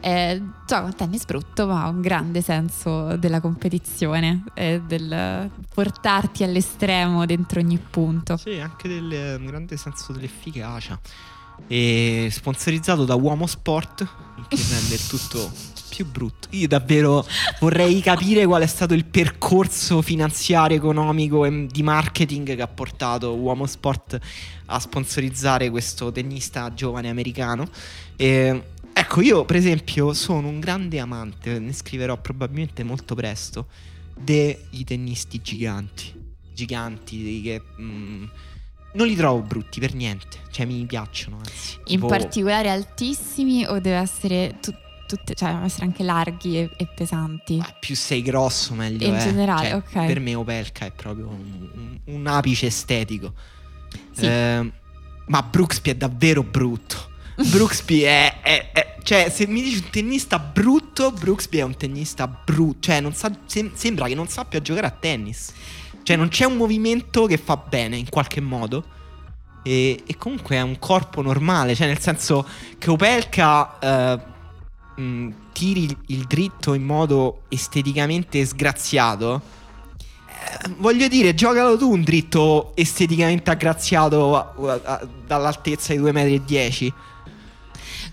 eh, 0.00 0.40
gioca 0.66 0.84
un 0.84 0.94
tennis 0.94 1.24
brutto, 1.24 1.66
ma 1.66 1.84
ha 1.84 1.88
un 1.88 2.00
grande 2.00 2.40
senso 2.40 3.16
della 3.16 3.40
competizione 3.40 4.44
e 4.54 4.80
del 4.86 5.50
portarti 5.74 6.44
all'estremo 6.44 7.26
dentro 7.26 7.60
ogni 7.60 7.78
punto. 7.78 8.36
Sì, 8.36 8.58
anche 8.60 8.88
del, 8.88 9.40
grande 9.44 9.76
senso 9.76 10.12
dell'efficacia. 10.12 10.98
E 11.66 12.28
sponsorizzato 12.30 13.04
da 13.04 13.14
Uomo 13.14 13.46
Sport, 13.46 14.06
che 14.48 14.62
rende 14.70 14.94
il 14.94 15.06
tutto 15.06 15.50
più 15.96 16.06
brutto. 16.06 16.48
Io 16.50 16.68
davvero 16.68 17.26
vorrei 17.60 18.00
capire 18.00 18.44
qual 18.44 18.62
è 18.62 18.66
stato 18.66 18.92
il 18.92 19.04
percorso 19.04 20.02
finanziario, 20.02 20.76
economico 20.76 21.44
e 21.44 21.66
di 21.66 21.82
marketing 21.82 22.54
che 22.54 22.62
ha 22.62 22.68
portato 22.68 23.34
Uomo 23.34 23.66
Sport 23.66 24.18
a 24.66 24.78
sponsorizzare 24.78 25.70
questo 25.70 26.12
tennista 26.12 26.72
giovane 26.74 27.08
americano. 27.08 27.68
E 28.16 28.62
Ecco, 28.98 29.20
io 29.20 29.44
per 29.44 29.56
esempio 29.56 30.14
sono 30.14 30.48
un 30.48 30.58
grande 30.58 30.98
amante, 30.98 31.58
ne 31.58 31.74
scriverò 31.74 32.18
probabilmente 32.18 32.82
molto 32.82 33.14
presto, 33.14 33.66
dei 34.16 34.56
tennisti 34.86 35.42
giganti. 35.42 36.14
Giganti 36.54 37.42
che... 37.42 37.62
Mm, 37.78 38.24
non 38.94 39.06
li 39.06 39.14
trovo 39.14 39.42
brutti 39.42 39.80
per 39.80 39.94
niente, 39.94 40.38
cioè 40.50 40.64
mi 40.64 40.82
piacciono. 40.86 41.36
Anzi, 41.36 41.74
In 41.88 41.96
tipo... 41.96 42.06
particolare 42.06 42.70
altissimi 42.70 43.66
o 43.66 43.78
deve 43.80 43.96
essere 43.96 44.56
tu- 44.62 44.74
tutte, 45.06 45.34
cioè 45.34 45.52
deve 45.52 45.64
essere 45.64 45.84
anche 45.84 46.02
larghi 46.02 46.58
e, 46.58 46.70
e 46.76 46.86
pesanti? 46.86 47.58
Ah, 47.62 47.74
più 47.78 47.94
sei 47.96 48.22
grosso 48.22 48.74
meglio. 48.74 49.06
In 49.06 49.14
eh. 49.14 49.18
generale, 49.18 49.68
cioè, 49.68 49.76
ok. 49.76 50.06
Per 50.06 50.20
me 50.20 50.34
Opelka 50.34 50.86
è 50.86 50.92
proprio 50.92 51.28
un, 51.28 51.68
un, 51.72 51.98
un 52.04 52.26
apice 52.26 52.66
estetico. 52.66 53.32
Sì. 54.12 54.26
Eh, 54.26 54.72
ma 55.26 55.42
Brooksby 55.42 55.90
è 55.90 55.94
davvero 55.94 56.42
brutto. 56.42 57.14
Brooksby 57.36 58.00
è, 58.04 58.40
è, 58.40 58.70
è, 58.72 58.96
Cioè, 59.02 59.28
se 59.30 59.46
mi 59.46 59.62
dici 59.62 59.76
un 59.78 59.90
tennista 59.90 60.38
brutto, 60.38 61.12
Brooksby 61.12 61.58
è 61.58 61.62
un 61.62 61.76
tennista 61.76 62.26
brutto. 62.26 62.80
Cioè, 62.80 63.00
non 63.00 63.12
sa, 63.14 63.30
sem- 63.46 63.74
sembra 63.74 64.06
che 64.06 64.14
non 64.14 64.28
sappia 64.28 64.60
giocare 64.60 64.86
a 64.86 64.90
tennis. 64.90 65.52
Cioè, 66.02 66.16
non 66.16 66.28
c'è 66.28 66.44
un 66.44 66.56
movimento 66.56 67.26
che 67.26 67.36
fa 67.36 67.56
bene 67.56 67.96
in 67.96 68.08
qualche 68.08 68.40
modo. 68.40 68.94
E, 69.62 70.00
e 70.06 70.16
comunque 70.16 70.56
è 70.56 70.60
un 70.60 70.78
corpo 70.78 71.22
normale. 71.22 71.74
Cioè, 71.74 71.88
nel 71.88 71.98
senso 71.98 72.46
che 72.78 72.90
Opelka 72.90 73.78
eh, 73.78 74.34
mh, 74.96 75.28
tiri 75.52 75.96
il, 76.08 76.24
dritto 76.24 76.74
in 76.74 76.84
modo 76.84 77.42
esteticamente 77.48 78.44
sgraziato. 78.44 79.40
Eh, 80.28 80.70
voglio 80.78 81.08
dire, 81.08 81.34
giocalo 81.34 81.76
tu 81.76 81.90
un 81.90 82.02
dritto 82.02 82.72
esteticamente 82.74 83.50
aggraziato 83.50 84.36
a- 84.36 84.54
a- 84.72 84.80
a- 84.84 85.08
dall'altezza 85.26 85.92
di 85.92 85.98
2,10 85.98 86.12
metri. 86.12 86.92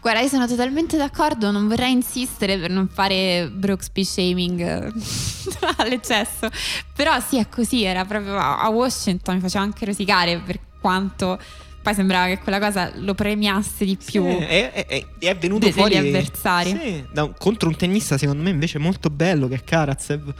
Guarda, 0.02 0.20
io 0.20 0.28
sono 0.28 0.46
totalmente 0.48 0.98
d'accordo, 0.98 1.50
non 1.52 1.70
vorrei 1.70 1.94
insistere 1.94 2.58
per 2.58 2.70
non 2.70 2.90
fare 2.90 3.50
Brooksby 3.50 4.04
shaming 4.04 4.60
eh, 4.60 4.92
all'eccesso. 5.78 6.50
Però 6.94 7.18
sì, 7.22 7.38
è 7.38 7.48
così, 7.48 7.84
era 7.84 8.04
proprio 8.04 8.38
a 8.38 8.68
Washington, 8.68 9.36
mi 9.36 9.42
faceva 9.42 9.64
anche 9.64 9.86
rosicare 9.86 10.40
per 10.40 10.60
quanto 10.82 11.40
poi 11.84 11.94
sembrava 11.94 12.26
che 12.28 12.40
quella 12.40 12.60
cosa 12.60 12.92
lo 12.96 13.14
premiasse 13.14 13.86
di 13.86 13.98
più. 13.98 14.24
Sì, 14.28 14.36
è, 14.38 14.72
è- 14.88 15.06
è 15.20 15.36
venuto 15.38 15.66
de- 15.68 15.72
fuori 15.74 15.96
degli 15.96 16.08
avversari. 16.08 16.70
Sì, 16.70 17.06
da 17.12 17.30
contro 17.38 17.68
un 17.70 17.76
tennista 17.76 18.18
secondo 18.18 18.42
me 18.42 18.50
invece 18.50 18.80
molto 18.80 19.10
bello 19.12 19.48
che 19.48 19.56
è 19.56 19.64
Karatsev. 19.64 20.34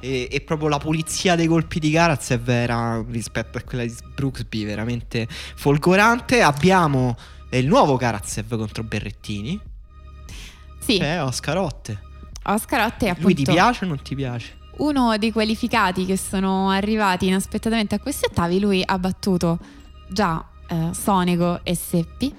E, 0.00 0.28
e 0.30 0.40
proprio 0.40 0.68
la 0.68 0.78
pulizia 0.78 1.36
dei 1.36 1.46
colpi 1.46 1.78
di 1.78 1.90
Karatsev 1.90 2.48
era 2.48 3.04
rispetto 3.08 3.58
a 3.58 3.62
quella 3.62 3.84
di 3.84 3.94
Brooksby 4.14 4.64
veramente 4.64 5.28
folgorante. 5.28 6.40
Abbiamo 6.42 7.14
eh, 7.50 7.58
il 7.58 7.66
nuovo 7.66 7.96
Karatsev 7.96 8.56
contro 8.56 8.82
Berrettini. 8.82 9.60
Sì, 10.78 10.98
Che 10.98 11.04
è 11.04 11.22
Oscarotte. 11.22 12.00
Oscarotte 12.44 13.08
appunto 13.08 13.26
Lui 13.28 13.34
ti 13.34 13.44
piace 13.44 13.84
o 13.84 13.88
non 13.88 14.00
ti 14.02 14.14
piace? 14.14 14.54
uno 14.78 15.16
dei 15.16 15.32
qualificati 15.32 16.04
che 16.04 16.18
sono 16.18 16.68
arrivati 16.68 17.26
inaspettatamente 17.26 17.94
a 17.94 17.98
questi 17.98 18.26
ottavi. 18.26 18.60
Lui 18.60 18.82
ha 18.84 18.98
battuto 18.98 19.58
già 20.08 20.44
eh, 20.68 20.90
Sonego 20.92 21.60
e 21.64 21.74
Seppi. 21.74 22.34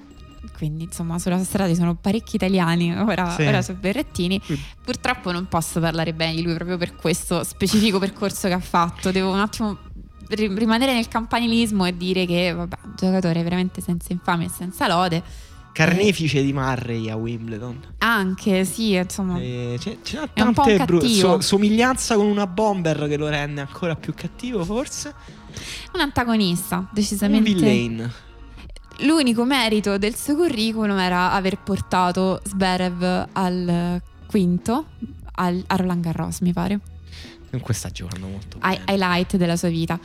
Quindi 0.56 0.84
insomma 0.84 1.18
sulla 1.20 1.42
strada 1.44 1.68
ci 1.70 1.76
sono 1.76 1.94
parecchi 1.94 2.34
italiani, 2.36 2.92
ora, 2.96 3.30
Sì. 3.30 3.42
ora 3.42 3.62
su 3.62 3.74
Berrettini. 3.76 4.40
Purtroppo 4.84 5.30
non 5.30 5.46
posso 5.46 5.78
parlare 5.78 6.12
bene 6.14 6.34
di 6.34 6.42
lui 6.42 6.54
proprio 6.54 6.76
per 6.76 6.96
questo 6.96 7.44
specifico 7.44 7.98
percorso 7.98 8.48
che 8.48 8.54
ha 8.54 8.60
fatto. 8.60 9.12
Devo 9.12 9.30
un 9.32 9.38
attimo 9.38 9.78
ri- 10.28 10.52
rimanere 10.56 10.94
nel 10.94 11.06
campanilismo 11.06 11.84
e 11.86 11.96
dire 11.96 12.26
che, 12.26 12.52
vabbè, 12.52 12.76
un 12.84 12.92
giocatore 12.96 13.42
veramente 13.44 13.80
senza 13.80 14.12
infamia 14.12 14.46
e 14.46 14.50
senza 14.50 14.88
lode. 14.88 15.22
Carnefice 15.72 16.42
di 16.42 16.52
Murray 16.52 17.08
a 17.08 17.14
Wimbledon. 17.14 17.78
Anche, 17.98 18.64
sì, 18.64 18.94
insomma. 18.94 19.38
Eh, 19.38 19.76
ce, 19.78 19.98
ce 20.02 20.16
n'ha 20.18 20.28
È 20.32 20.40
un 20.40 20.52
po' 20.54 20.62
tante 20.62 20.80
un 20.80 20.86
bru- 20.86 21.04
so- 21.06 21.40
somiglianza 21.40 22.16
con 22.16 22.26
una 22.26 22.48
bomber 22.48 23.06
che 23.06 23.16
lo 23.16 23.28
rende 23.28 23.60
ancora 23.60 23.94
più 23.94 24.12
cattivo, 24.12 24.64
forse. 24.64 25.14
Un 25.94 26.00
antagonista, 26.00 26.76
Un 26.78 26.88
decisamente. 26.92 27.52
villain. 27.52 28.12
L'unico 29.02 29.44
merito 29.44 29.96
del 29.96 30.16
suo 30.16 30.34
curriculum 30.34 30.98
era 30.98 31.30
aver 31.32 31.58
portato 31.58 32.40
Zverev 32.44 33.28
al 33.32 34.00
quinto, 34.26 34.86
al, 35.36 35.62
a 35.66 35.76
Roland 35.76 36.02
Garros, 36.02 36.40
mi 36.40 36.52
pare. 36.52 36.80
Comunque 37.50 37.74
sta 37.74 37.90
giocando 37.90 38.26
molto 38.26 38.58
bene. 38.58 38.82
highlight 38.88 39.36
della 39.36 39.56
sua 39.56 39.68
vita. 39.68 39.98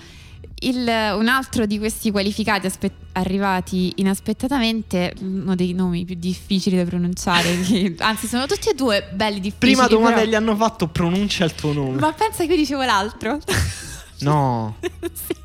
Il- 0.59 0.87
un 1.17 1.27
altro 1.27 1.65
di 1.65 1.77
questi 1.77 2.09
qualificati 2.11 2.67
aspe- 2.67 2.91
arrivati 3.13 3.93
inaspettatamente, 3.97 5.13
uno 5.21 5.55
dei 5.55 5.73
nomi 5.73 6.05
più 6.05 6.15
difficili 6.15 6.77
da 6.77 6.85
pronunciare, 6.85 7.59
che- 7.65 7.95
anzi 7.97 8.27
sono 8.27 8.45
tutti 8.45 8.69
e 8.69 8.73
due 8.75 9.09
belli 9.13 9.39
difficili. 9.41 9.73
Prima 9.73 9.87
domanda 9.87 10.19
però- 10.19 10.29
gli 10.29 10.35
hanno 10.35 10.55
fatto 10.55 10.87
pronuncia 10.87 11.43
il 11.45 11.55
tuo 11.55 11.73
nome. 11.73 11.99
Ma 11.99 12.13
pensa 12.13 12.45
che 12.45 12.51
io 12.51 12.57
dicevo 12.57 12.83
l'altro. 12.83 13.39
No. 14.19 14.75
Sì. 15.13 15.35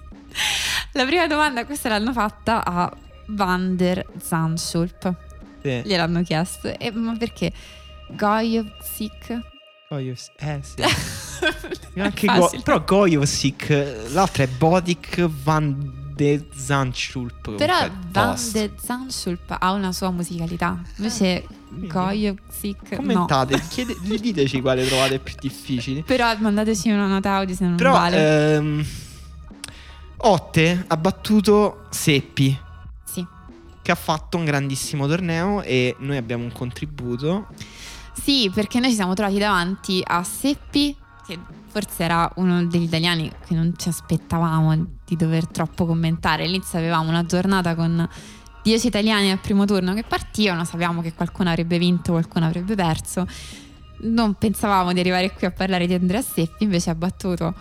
La 0.92 1.04
prima 1.04 1.26
domanda 1.26 1.64
questa 1.66 1.88
l'hanno 1.88 2.12
fatta 2.12 2.64
a 2.64 2.92
Van 3.28 3.74
der 3.76 4.06
Zandschulp. 4.20 5.14
Sì. 5.62 5.82
Gliel'hanno 5.84 6.22
chiesto. 6.22 6.68
E, 6.78 6.90
ma 6.92 7.16
perché? 7.16 7.52
Gojovsik? 8.10 9.40
Gojovs- 9.88 10.30
eh 10.38 10.60
sì. 10.62 10.82
Anche 12.00 12.26
Go- 12.26 12.50
però 12.62 12.84
Gojovsik, 12.84 13.68
l'altra 14.12 14.44
è 14.44 14.48
Bodik 14.48 15.26
van 15.42 16.12
de 16.14 16.46
Zandschulp. 16.54 17.56
Però 17.56 17.76
Van 18.10 18.34
tost. 18.34 18.52
der 18.52 18.70
Zandschulp 18.80 19.56
ha 19.58 19.72
una 19.72 19.92
sua 19.92 20.10
musicalità. 20.10 20.80
Invece 20.96 21.44
Gojovsik 21.70 22.90
no. 22.90 22.96
Commentate, 22.96 23.60
chiede- 23.68 23.96
diteci 24.02 24.60
quale 24.60 24.86
trovate 24.86 25.18
più 25.18 25.34
difficili. 25.38 26.02
Però 26.02 26.34
mandateci 26.38 26.90
una 26.90 27.06
nota 27.06 27.34
audio 27.36 27.54
se 27.54 27.64
non 27.64 27.76
Però 27.76 27.92
vale. 27.92 28.54
ehm, 28.54 28.84
Otte 30.20 30.84
ha 30.88 30.96
battuto 30.96 31.86
Seppi. 31.90 32.58
Sì. 33.04 33.24
Che 33.82 33.90
ha 33.90 33.94
fatto 33.94 34.36
un 34.36 34.44
grandissimo 34.44 35.06
torneo 35.06 35.62
e 35.62 35.94
noi 36.00 36.16
abbiamo 36.16 36.44
un 36.44 36.52
contributo. 36.52 37.46
Sì, 38.20 38.50
perché 38.52 38.80
noi 38.80 38.88
ci 38.90 38.96
siamo 38.96 39.14
trovati 39.14 39.38
davanti 39.38 40.02
a 40.04 40.22
Seppi, 40.24 40.94
che 41.24 41.38
forse 41.68 42.02
era 42.02 42.30
uno 42.36 42.66
degli 42.66 42.82
italiani 42.82 43.30
che 43.46 43.54
non 43.54 43.74
ci 43.76 43.88
aspettavamo 43.88 44.96
di 45.06 45.14
dover 45.16 45.46
troppo 45.46 45.86
commentare. 45.86 46.42
All'inizio 46.44 46.78
avevamo 46.78 47.08
una 47.10 47.24
giornata 47.24 47.76
con 47.76 48.06
10 48.68 48.86
italiani 48.86 49.30
al 49.30 49.38
primo 49.38 49.64
turno 49.64 49.94
che 49.94 50.02
partivano, 50.02 50.62
sapevamo 50.62 51.00
che 51.00 51.14
qualcuno 51.14 51.48
avrebbe 51.48 51.78
vinto, 51.78 52.12
qualcuno 52.12 52.44
avrebbe 52.44 52.74
perso. 52.74 53.26
Non 54.00 54.34
pensavamo 54.34 54.92
di 54.92 55.00
arrivare 55.00 55.32
qui 55.32 55.46
a 55.46 55.50
parlare 55.50 55.86
di 55.86 55.94
Andrea 55.94 56.20
Seppi, 56.20 56.64
invece 56.64 56.90
ha 56.90 56.94
battuto 56.94 57.54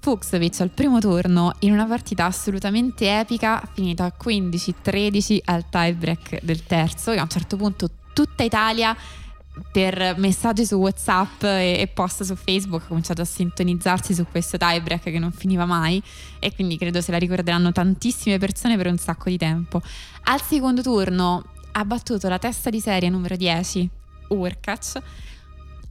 Fuxovic 0.00 0.62
al 0.62 0.70
primo 0.70 1.00
turno 1.00 1.52
in 1.60 1.72
una 1.72 1.84
partita 1.84 2.24
assolutamente 2.24 3.18
epica, 3.20 3.62
finita 3.74 4.10
15-13 4.18 5.40
al 5.44 5.68
tiebreak 5.68 6.42
del 6.42 6.64
terzo, 6.64 7.12
e 7.12 7.18
a 7.18 7.22
un 7.22 7.28
certo 7.28 7.58
punto 7.58 7.90
tutta 8.14 8.42
Italia 8.42 8.96
per 9.70 10.14
messaggi 10.16 10.64
su 10.64 10.76
WhatsApp 10.76 11.42
e, 11.42 11.76
e, 11.80 11.86
post 11.86 12.22
su 12.22 12.34
Facebook 12.34 12.84
ha 12.84 12.86
cominciato 12.86 13.20
a 13.20 13.24
sintonizzarsi 13.24 14.14
su 14.14 14.26
questo 14.30 14.56
tiebreak 14.56 15.02
che 15.02 15.18
non 15.18 15.30
finiva 15.30 15.66
mai 15.66 16.02
e 16.38 16.54
quindi 16.54 16.78
credo 16.78 17.00
se 17.02 17.10
la 17.10 17.18
ricorderanno 17.18 17.70
tantissime 17.70 18.38
persone 18.38 18.76
per 18.76 18.86
un 18.86 18.96
sacco 18.96 19.28
di 19.28 19.36
tempo. 19.36 19.82
Al 20.24 20.40
secondo 20.40 20.80
turno 20.80 21.44
ha 21.72 21.84
battuto 21.84 22.28
la 22.28 22.38
testa 22.38 22.70
di 22.70 22.80
serie 22.80 23.10
numero 23.10 23.36
10, 23.36 23.88
Urkac, 24.28 25.02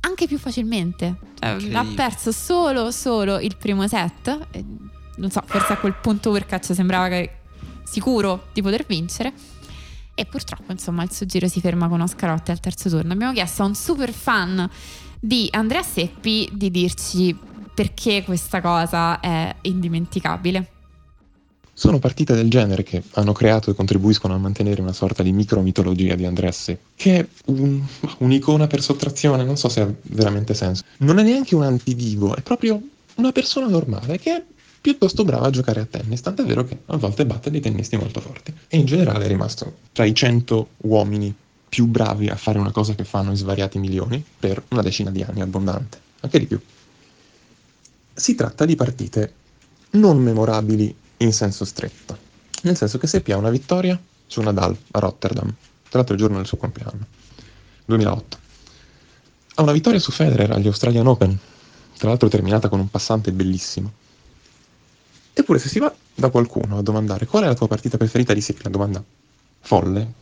anche 0.02 0.28
più 0.28 0.40
facilmente. 0.40 1.16
Cioè, 1.40 1.74
ha 1.74 1.86
perso 1.96 2.32
solo, 2.32 2.92
solo 2.92 3.40
il 3.40 3.56
primo 3.58 3.88
set. 3.88 4.48
Non 5.18 5.30
so, 5.30 5.44
forse 5.46 5.74
a 5.74 5.78
quel 5.78 5.94
punto 5.94 6.32
Urkac 6.32 6.74
sembrava 6.74 7.08
che, 7.10 7.38
sicuro 7.84 8.48
di 8.54 8.62
poter 8.62 8.86
vincere 8.88 9.34
e 10.22 10.26
purtroppo 10.26 10.72
insomma 10.72 11.04
il 11.04 11.12
suo 11.12 11.26
giro 11.26 11.48
si 11.48 11.60
ferma 11.60 11.88
con 11.88 12.00
Oscarotti 12.00 12.52
al 12.52 12.60
terzo 12.60 12.90
turno. 12.90 13.14
Abbiamo 13.14 13.34
chiesto 13.34 13.64
a 13.64 13.66
un 13.66 13.76
super 13.76 14.12
fan 14.12 14.70
di 15.20 15.48
Andrea 15.52 15.82
Seppi 15.82 16.48
di 16.54 16.70
dirci 16.70 17.36
perché 17.74 18.24
questa 18.24 18.62
cosa 18.62 19.20
è 19.20 19.56
indimenticabile. 19.62 20.70
Sono 21.74 21.98
partite 21.98 22.36
del 22.36 22.50
genere 22.50 22.84
che 22.84 23.02
hanno 23.14 23.32
creato 23.32 23.72
e 23.72 23.74
contribuiscono 23.74 24.36
a 24.36 24.38
mantenere 24.38 24.82
una 24.82 24.94
sorta 24.94 25.24
di 25.24 25.32
micromitologia 25.32 26.14
di 26.14 26.26
Andrea 26.26 26.52
Seppi, 26.52 26.86
che 26.96 27.20
è 27.20 27.28
un, 27.46 27.82
un'icona 28.20 28.68
per 28.68 28.84
sottrazione, 28.84 29.44
non 29.44 29.58
so 29.58 29.70
se 29.70 29.82
ha 29.82 29.92
veramente 30.04 30.54
senso. 30.54 30.84
Non 30.98 31.18
è 31.18 31.24
neanche 31.24 31.56
un 31.56 31.64
antidivo, 31.64 32.36
è 32.36 32.42
proprio 32.42 32.80
una 33.16 33.32
persona 33.32 33.68
normale 33.68 34.20
che 34.20 34.44
piuttosto 34.82 35.24
brava 35.24 35.48
a 35.48 35.52
giocare 35.52 35.82
a 35.82 35.86
tennis, 35.86 36.22
tant'è 36.22 36.44
vero 36.44 36.66
che 36.66 36.80
a 36.88 36.98
volte 36.98 37.26
batte 37.26 37.52
dei 37.52 37.62
tennisti 37.62 37.96
molto 37.98 38.20
forti. 38.20 38.54
E 38.68 38.78
in 38.78 38.86
generale 38.86 39.26
è 39.26 39.28
rimasto 39.28 39.78
tra 39.92 40.06
i 40.06 40.14
100 40.14 40.70
uomini 40.78 41.34
più 41.70 41.86
bravi 41.86 42.28
a 42.28 42.36
fare 42.36 42.58
una 42.58 42.72
cosa 42.72 42.96
che 42.96 43.06
fanno 43.06 43.30
in 43.30 43.38
svariati 43.38 43.78
milioni 43.78 44.24
per 44.40 44.62
una 44.70 44.82
decina 44.82 45.12
di 45.12 45.22
anni 45.22 45.42
abbondante, 45.42 46.02
anche 46.22 46.40
di 46.40 46.48
più. 46.48 46.60
Si 48.14 48.36
tratta 48.36 48.66
di 48.66 48.76
partite 48.76 49.34
non 49.92 50.18
memorabili 50.18 50.94
in 51.18 51.32
senso 51.32 51.64
stretto, 51.64 52.18
nel 52.64 52.76
senso 52.76 52.98
che 52.98 53.08
Seppi 53.08 53.32
ha 53.32 53.38
una 53.38 53.50
vittoria 53.50 54.00
su 54.26 54.42
Nadal 54.42 54.76
a 54.92 55.00
Rotterdam, 55.00 55.54
tra 55.90 56.00
l'altro 56.00 56.16
il 56.16 56.20
giorno 56.20 56.38
del 56.38 56.46
suo 56.46 56.58
compleanno, 56.58 57.06
2008. 57.86 58.38
Ha 59.56 59.62
una 59.62 59.72
vittoria 59.72 60.00
su 60.00 60.12
Federer 60.12 60.52
agli 60.52 60.68
Australian 60.68 61.08
Open, 61.08 61.38
tra 61.98 62.10
l'altro 62.10 62.30
terminata 62.30 62.68
con 62.68 62.80
un 62.80 62.90
passante 62.90 63.32
bellissimo. 63.32 63.92
Eppure 65.42 65.58
se 65.58 65.70
si 65.70 65.80
va 65.80 65.92
da 66.14 66.30
qualcuno 66.30 66.78
a 66.78 66.82
domandare 66.84 67.26
qual 67.26 67.44
è 67.44 67.48
la 67.48 67.56
tua 67.56 67.68
partita 67.68 67.98
preferita 67.98 68.32
di 68.32 68.42
Seppi, 68.42 68.62
una 68.62 68.70
domanda 68.70 69.04
folle, 69.60 70.14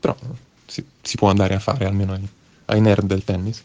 però 0.00 0.16
si, 0.64 0.82
si, 1.02 1.16
può 1.16 1.28
andare 1.28 1.54
a 1.54 1.58
fare 1.58 1.84
almeno 1.84 2.14
ai, 2.14 2.26
ai, 2.66 2.80
nerd 2.80 3.04
del 3.04 3.22
tennis, 3.22 3.62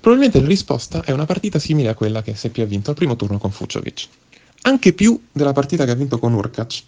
probabilmente 0.00 0.40
la 0.40 0.46
risposta 0.46 1.02
è 1.04 1.10
una 1.10 1.26
partita 1.26 1.58
simile 1.58 1.90
a 1.90 1.94
quella 1.94 2.22
che 2.22 2.34
Seppi 2.34 2.62
ha 2.62 2.66
vinto 2.66 2.88
al 2.88 2.96
primo 2.96 3.14
turno 3.14 3.36
con 3.36 3.50
Fuciovic. 3.50 4.08
Anche 4.62 4.94
più 4.94 5.20
della 5.30 5.52
partita 5.52 5.84
che 5.84 5.90
ha 5.90 5.94
vinto 5.94 6.18
con 6.18 6.32
Urkac, 6.32 6.82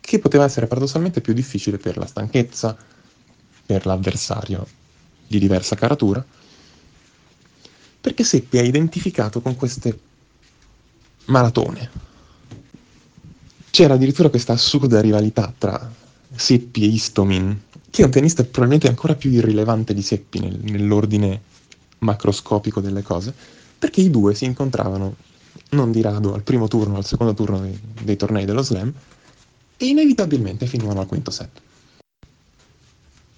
che 0.00 0.18
poteva 0.20 0.44
essere 0.44 0.68
paradossalmente 0.68 1.20
più 1.20 1.32
difficile 1.32 1.78
per 1.78 1.96
la 1.96 2.06
stanchezza, 2.06 2.76
per 3.66 3.86
l'avversario 3.86 4.64
di 5.26 5.40
diversa 5.40 5.74
caratura, 5.74 6.24
perché 8.00 8.22
Seppi 8.22 8.58
è 8.58 8.62
identificato 8.62 9.40
con 9.40 9.56
queste 9.56 9.98
maratone. 11.26 11.90
C'era 13.70 13.94
addirittura 13.94 14.28
questa 14.28 14.52
assurda 14.52 15.00
rivalità 15.00 15.52
tra 15.56 15.92
Seppi 16.34 16.84
e 16.84 16.86
Istomin, 16.86 17.60
che 17.90 18.02
è 18.02 18.04
un 18.04 18.10
tennista 18.10 18.42
probabilmente 18.42 18.88
ancora 18.88 19.14
più 19.14 19.30
irrilevante 19.30 19.94
di 19.94 20.02
Seppi 20.02 20.40
nel, 20.40 20.58
nell'ordine 20.62 21.40
macroscopico 21.98 22.80
delle 22.80 23.02
cose, 23.02 23.34
perché 23.78 24.00
i 24.00 24.10
due 24.10 24.34
si 24.34 24.44
incontravano 24.44 25.16
non 25.70 25.90
di 25.90 26.00
rado 26.00 26.34
al 26.34 26.42
primo 26.42 26.68
turno 26.68 26.96
al 26.96 27.04
secondo 27.04 27.34
turno 27.34 27.60
dei, 27.60 27.78
dei 28.02 28.16
tornei 28.16 28.44
dello 28.44 28.62
slam 28.62 28.92
e 29.76 29.86
inevitabilmente 29.86 30.66
finivano 30.66 31.00
al 31.00 31.06
quinto 31.06 31.30
set. 31.30 31.60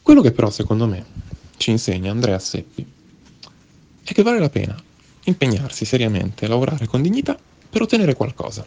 Quello 0.03 0.20
che 0.20 0.32
però 0.32 0.51
secondo 0.51 0.87
me 0.87 1.05
ci 1.57 1.70
insegna 1.70 2.11
Andrea 2.11 2.39
Seppi 2.39 2.87
è 4.03 4.12
che 4.12 4.22
vale 4.22 4.39
la 4.39 4.51
pena 4.51 4.80
impegnarsi 5.24 5.84
seriamente, 5.84 6.47
lavorare 6.47 6.87
con 6.87 7.03
dignità 7.03 7.37
per 7.77 7.85
ottenere 7.85 8.14
qualcosa. 8.14 8.64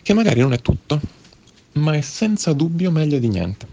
Che 0.00 0.14
magari 0.14 0.40
non 0.40 0.54
è 0.54 0.62
tutto, 0.62 0.98
ma 1.72 1.92
è 1.92 2.00
senza 2.00 2.54
dubbio 2.54 2.90
meglio 2.90 3.18
di 3.18 3.28
niente. 3.28 3.66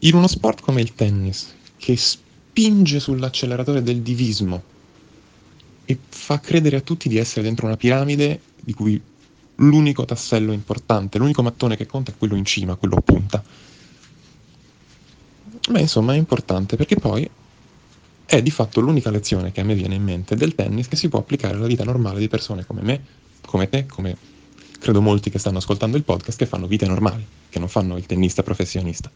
In 0.00 0.16
uno 0.16 0.26
sport 0.26 0.60
come 0.60 0.82
il 0.82 0.94
tennis, 0.94 1.54
che 1.78 1.96
spinge 1.96 3.00
sull'acceleratore 3.00 3.82
del 3.82 4.02
divismo 4.02 4.62
e 5.86 5.98
fa 6.06 6.40
credere 6.40 6.76
a 6.76 6.82
tutti 6.82 7.08
di 7.08 7.16
essere 7.16 7.40
dentro 7.40 7.64
una 7.64 7.78
piramide 7.78 8.38
di 8.60 8.74
cui 8.74 9.00
l'unico 9.54 10.04
tassello 10.04 10.52
importante, 10.52 11.16
l'unico 11.16 11.42
mattone 11.42 11.74
che 11.74 11.86
conta 11.86 12.10
è 12.10 12.18
quello 12.18 12.36
in 12.36 12.44
cima, 12.44 12.74
quello 12.74 12.96
a 12.96 13.00
punta. 13.00 13.42
Beh, 15.70 15.80
insomma, 15.80 16.12
è 16.12 16.18
importante 16.18 16.76
perché 16.76 16.96
poi 16.96 17.26
è 18.26 18.42
di 18.42 18.50
fatto 18.50 18.80
l'unica 18.80 19.10
lezione 19.10 19.52
che 19.52 19.60
a 19.60 19.64
me 19.64 19.74
viene 19.74 19.94
in 19.94 20.02
mente 20.02 20.34
del 20.34 20.56
tennis 20.56 20.88
che 20.88 20.96
si 20.96 21.08
può 21.08 21.20
applicare 21.20 21.54
alla 21.54 21.68
vita 21.68 21.84
normale 21.84 22.18
di 22.18 22.26
persone 22.26 22.66
come 22.66 22.82
me, 22.82 23.04
come 23.40 23.68
te, 23.68 23.86
come 23.86 24.16
credo 24.80 25.00
molti 25.00 25.30
che 25.30 25.38
stanno 25.38 25.58
ascoltando 25.58 25.96
il 25.96 26.02
podcast 26.02 26.36
che 26.36 26.46
fanno 26.46 26.66
vite 26.66 26.86
normali, 26.86 27.24
che 27.48 27.60
non 27.60 27.68
fanno 27.68 27.96
il 27.96 28.04
tennista 28.04 28.42
professionista. 28.42 29.10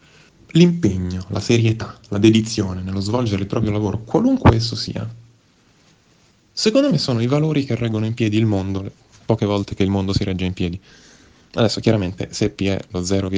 L'impegno, 0.53 1.25
la 1.27 1.41
serietà, 1.41 1.99
la 2.07 2.17
dedizione 2.17 2.81
nello 2.81 3.01
svolgere 3.01 3.41
il 3.41 3.47
proprio 3.47 3.71
lavoro, 3.71 3.99
qualunque 3.99 4.55
esso 4.55 4.75
sia, 4.75 5.07
secondo 6.51 6.89
me 6.89 6.97
sono 6.97 7.21
i 7.21 7.27
valori 7.27 7.65
che 7.65 7.75
reggono 7.75 8.05
in 8.05 8.13
piedi 8.13 8.37
il 8.37 8.45
mondo, 8.45 8.81
le 8.81 8.91
poche 9.25 9.45
volte 9.45 9.75
che 9.75 9.83
il 9.83 9.89
mondo 9.89 10.13
si 10.13 10.23
regge 10.23 10.45
in 10.45 10.53
piedi. 10.53 10.79
Adesso 11.53 11.81
chiaramente 11.81 12.29
Seppi 12.31 12.67
è 12.67 12.79
lo 12.91 13.03
0, 13.03 13.29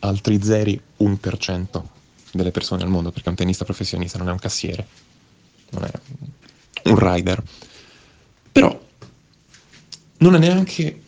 altri 0.00 0.42
zeri 0.42 0.78
1% 0.98 1.93
delle 2.36 2.50
persone 2.50 2.82
al 2.82 2.88
mondo, 2.88 3.10
perché 3.10 3.28
un 3.28 3.34
tennista 3.34 3.64
professionista 3.64 4.18
non 4.18 4.28
è 4.28 4.32
un 4.32 4.38
cassiere, 4.38 4.86
non 5.70 5.84
è 5.84 5.90
un 6.88 6.98
rider. 6.98 7.42
Però 8.52 8.80
non 10.18 10.34
è 10.34 10.38
neanche 10.38 11.02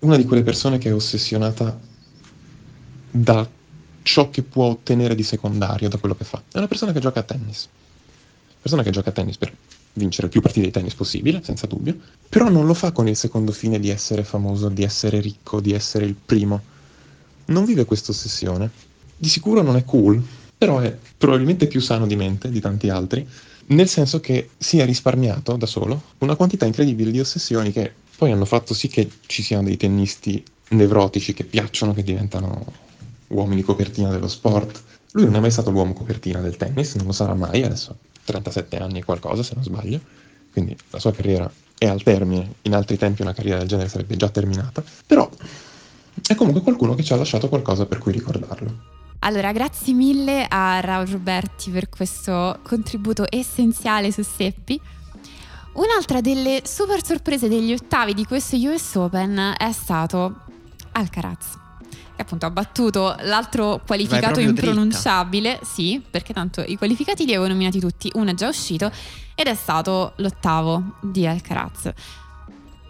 una 0.00 0.16
di 0.16 0.24
quelle 0.24 0.42
persone 0.42 0.78
che 0.78 0.88
è 0.88 0.94
ossessionata 0.94 1.78
da 3.10 3.48
ciò 4.02 4.30
che 4.30 4.42
può 4.42 4.66
ottenere 4.66 5.14
di 5.14 5.22
secondario 5.22 5.88
da 5.88 5.98
quello 5.98 6.14
che 6.14 6.24
fa. 6.24 6.42
È 6.50 6.58
una 6.58 6.68
persona 6.68 6.92
che 6.92 7.00
gioca 7.00 7.20
a 7.20 7.24
tennis. 7.24 7.68
Persona 8.60 8.82
che 8.82 8.90
gioca 8.90 9.10
a 9.10 9.12
tennis 9.12 9.36
per 9.36 9.54
vincere 9.94 10.28
più 10.28 10.40
partite 10.40 10.66
di 10.66 10.72
tennis 10.72 10.94
possibile, 10.94 11.42
senza 11.42 11.66
dubbio, 11.66 11.96
però 12.28 12.48
non 12.48 12.66
lo 12.66 12.74
fa 12.74 12.92
con 12.92 13.08
il 13.08 13.16
secondo 13.16 13.52
fine 13.52 13.78
di 13.78 13.90
essere 13.90 14.24
famoso, 14.24 14.68
di 14.68 14.82
essere 14.82 15.20
ricco, 15.20 15.60
di 15.60 15.72
essere 15.72 16.04
il 16.04 16.14
primo. 16.14 16.60
Non 17.46 17.64
vive 17.64 17.84
questa 17.84 18.12
ossessione 18.12 18.70
di 19.22 19.28
sicuro 19.28 19.62
non 19.62 19.76
è 19.76 19.84
cool, 19.84 20.20
però 20.58 20.80
è 20.80 20.98
probabilmente 21.16 21.68
più 21.68 21.80
sano 21.80 22.08
di 22.08 22.16
mente 22.16 22.50
di 22.50 22.58
tanti 22.58 22.88
altri, 22.88 23.24
nel 23.66 23.86
senso 23.86 24.18
che 24.18 24.50
si 24.58 24.80
è 24.80 24.84
risparmiato 24.84 25.54
da 25.54 25.66
solo 25.66 26.02
una 26.18 26.34
quantità 26.34 26.66
incredibile 26.66 27.12
di 27.12 27.20
ossessioni 27.20 27.70
che 27.70 27.92
poi 28.16 28.32
hanno 28.32 28.44
fatto 28.44 28.74
sì 28.74 28.88
che 28.88 29.08
ci 29.26 29.44
siano 29.44 29.62
dei 29.62 29.76
tennisti 29.76 30.42
nevrotici 30.70 31.34
che 31.34 31.44
piacciono, 31.44 31.94
che 31.94 32.02
diventano 32.02 32.64
uomini 33.28 33.62
copertina 33.62 34.10
dello 34.10 34.26
sport. 34.26 34.82
Lui 35.12 35.26
non 35.26 35.36
è 35.36 35.40
mai 35.40 35.52
stato 35.52 35.70
l'uomo 35.70 35.92
copertina 35.92 36.40
del 36.40 36.56
tennis, 36.56 36.96
non 36.96 37.06
lo 37.06 37.12
sarà 37.12 37.34
mai, 37.34 37.62
adesso 37.62 37.96
37 38.24 38.76
anni 38.76 38.98
e 38.98 39.04
qualcosa 39.04 39.44
se 39.44 39.54
non 39.54 39.62
sbaglio, 39.62 40.00
quindi 40.50 40.76
la 40.90 40.98
sua 40.98 41.12
carriera 41.12 41.48
è 41.78 41.86
al 41.86 42.02
termine, 42.02 42.54
in 42.62 42.74
altri 42.74 42.98
tempi 42.98 43.22
una 43.22 43.34
carriera 43.34 43.58
del 43.58 43.68
genere 43.68 43.88
sarebbe 43.88 44.16
già 44.16 44.28
terminata, 44.30 44.82
però 45.06 45.30
è 46.26 46.34
comunque 46.34 46.62
qualcuno 46.62 46.96
che 46.96 47.04
ci 47.04 47.12
ha 47.12 47.16
lasciato 47.16 47.48
qualcosa 47.48 47.86
per 47.86 47.98
cui 47.98 48.10
ricordarlo. 48.10 49.00
Allora, 49.24 49.52
grazie 49.52 49.92
mille 49.92 50.46
a 50.48 50.80
Raul 50.80 51.06
Roberti 51.06 51.70
per 51.70 51.88
questo 51.88 52.58
contributo 52.64 53.24
essenziale 53.28 54.10
su 54.10 54.22
Seppi. 54.22 54.80
Un'altra 55.74 56.20
delle 56.20 56.62
super 56.64 57.04
sorprese 57.04 57.48
degli 57.48 57.72
ottavi 57.72 58.14
di 58.14 58.24
questo 58.24 58.56
US 58.56 58.96
Open 58.96 59.54
è 59.56 59.70
stato 59.70 60.40
Alcaraz. 60.92 61.56
Che 62.16 62.20
appunto 62.20 62.46
ha 62.46 62.50
battuto 62.50 63.14
l'altro 63.20 63.80
qualificato 63.86 64.32
proprio 64.32 64.52
dritta. 64.52 64.66
impronunciabile, 64.66 65.60
sì, 65.62 66.02
perché 66.10 66.32
tanto 66.32 66.64
i 66.66 66.76
qualificati 66.76 67.24
li 67.24 67.32
avevo 67.32 67.46
nominati 67.46 67.78
tutti, 67.78 68.10
uno 68.14 68.30
è 68.30 68.34
già 68.34 68.48
uscito 68.48 68.90
ed 69.36 69.46
è 69.46 69.54
stato 69.54 70.14
l'ottavo 70.16 70.96
di 71.00 71.28
Alcaraz. 71.28 71.92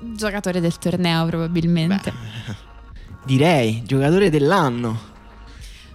Giocatore 0.00 0.62
del 0.62 0.78
torneo 0.78 1.26
probabilmente. 1.26 2.10
Beh, 2.10 2.54
direi, 3.22 3.82
giocatore 3.84 4.30
dell'anno. 4.30 5.11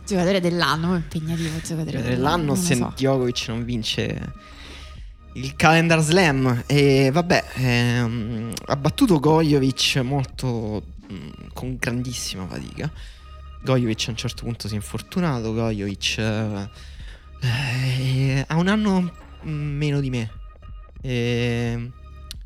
Giocatore 0.07 0.39
dell'anno, 0.39 0.95
impegnativo 0.95 1.59
giocatore, 1.61 2.01
dell'anno 2.01 2.53
lo 2.53 2.55
se 2.55 2.75
so. 2.75 2.93
Djokovic 2.95 3.45
non 3.49 3.65
vince 3.65 4.33
il 5.33 5.53
calendar 5.57 5.99
slam. 5.99 6.63
E 6.65 7.09
vabbè, 7.11 7.43
ehm, 7.55 8.53
ha 8.67 8.75
battuto 8.77 9.19
Gojovic 9.19 9.97
molto 9.97 10.83
mm, 11.11 11.49
con 11.53 11.75
grandissima 11.77 12.47
fatica. 12.47 12.89
Gojovic 13.63 14.05
a 14.07 14.11
un 14.11 14.17
certo 14.17 14.43
punto 14.43 14.69
si 14.69 14.75
è 14.75 14.77
infortunato. 14.77 15.53
Gojovic 15.53 16.17
eh, 16.19 16.69
eh, 17.41 18.45
ha 18.47 18.55
un 18.55 18.67
anno 18.69 19.13
mm, 19.45 19.77
meno 19.77 19.99
di 19.99 20.09
me. 20.09 20.31
E 21.01 21.91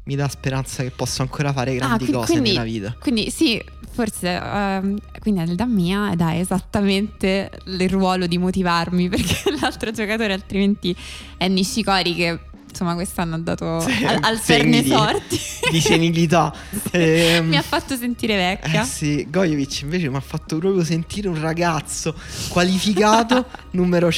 mi 0.03 0.15
dà 0.15 0.27
speranza 0.27 0.83
che 0.83 0.89
possa 0.91 1.21
ancora 1.21 1.53
fare 1.53 1.75
grandi 1.75 2.03
Ah, 2.03 2.07
qui- 2.07 2.13
cose 2.15 2.31
quindi- 2.31 2.49
nella 2.51 2.63
vita. 2.63 2.95
Quindi 2.99 3.29
sì, 3.29 3.61
forse 3.91 4.29
ehm, 4.29 4.97
quindi 5.19 5.41
Nelda 5.41 5.65
mia 5.65 6.13
dà 6.15 6.35
esattamente 6.37 7.51
il 7.65 7.89
ruolo 7.89 8.25
di 8.27 8.37
motivarmi 8.37 9.09
perché 9.13 9.51
l'altro 9.59 9.91
giocatore 9.91 10.33
altrimenti 10.33 10.95
è 11.37 11.47
Nishikori 11.47 12.15
che 12.15 12.39
insomma 12.71 12.93
quest'anno 12.95 13.35
ha 13.35 13.39
dato 13.39 13.81
Sì, 13.81 14.03
al, 14.05 14.39
di- 14.81 14.87
sorti. 14.87 15.39
Di 15.71 15.81
senilità. 15.81 16.53
Ehm, 16.91 17.47
Mi 17.47 17.57
ha 17.57 17.61
fatto 17.61 17.95
sentire 17.97 18.35
vecchia. 18.37 18.81
Eh 18.81 18.85
sì, 18.85 19.27
Gojovic 19.29 19.81
invece 19.81 20.09
mi 20.09 20.15
ha 20.15 20.21
fatto 20.21 20.57
proprio 20.57 20.83
sentire 20.83 21.27
un 21.27 21.39
ragazzo 21.39 22.15
qualificato 22.49 23.45
numero 23.71 24.09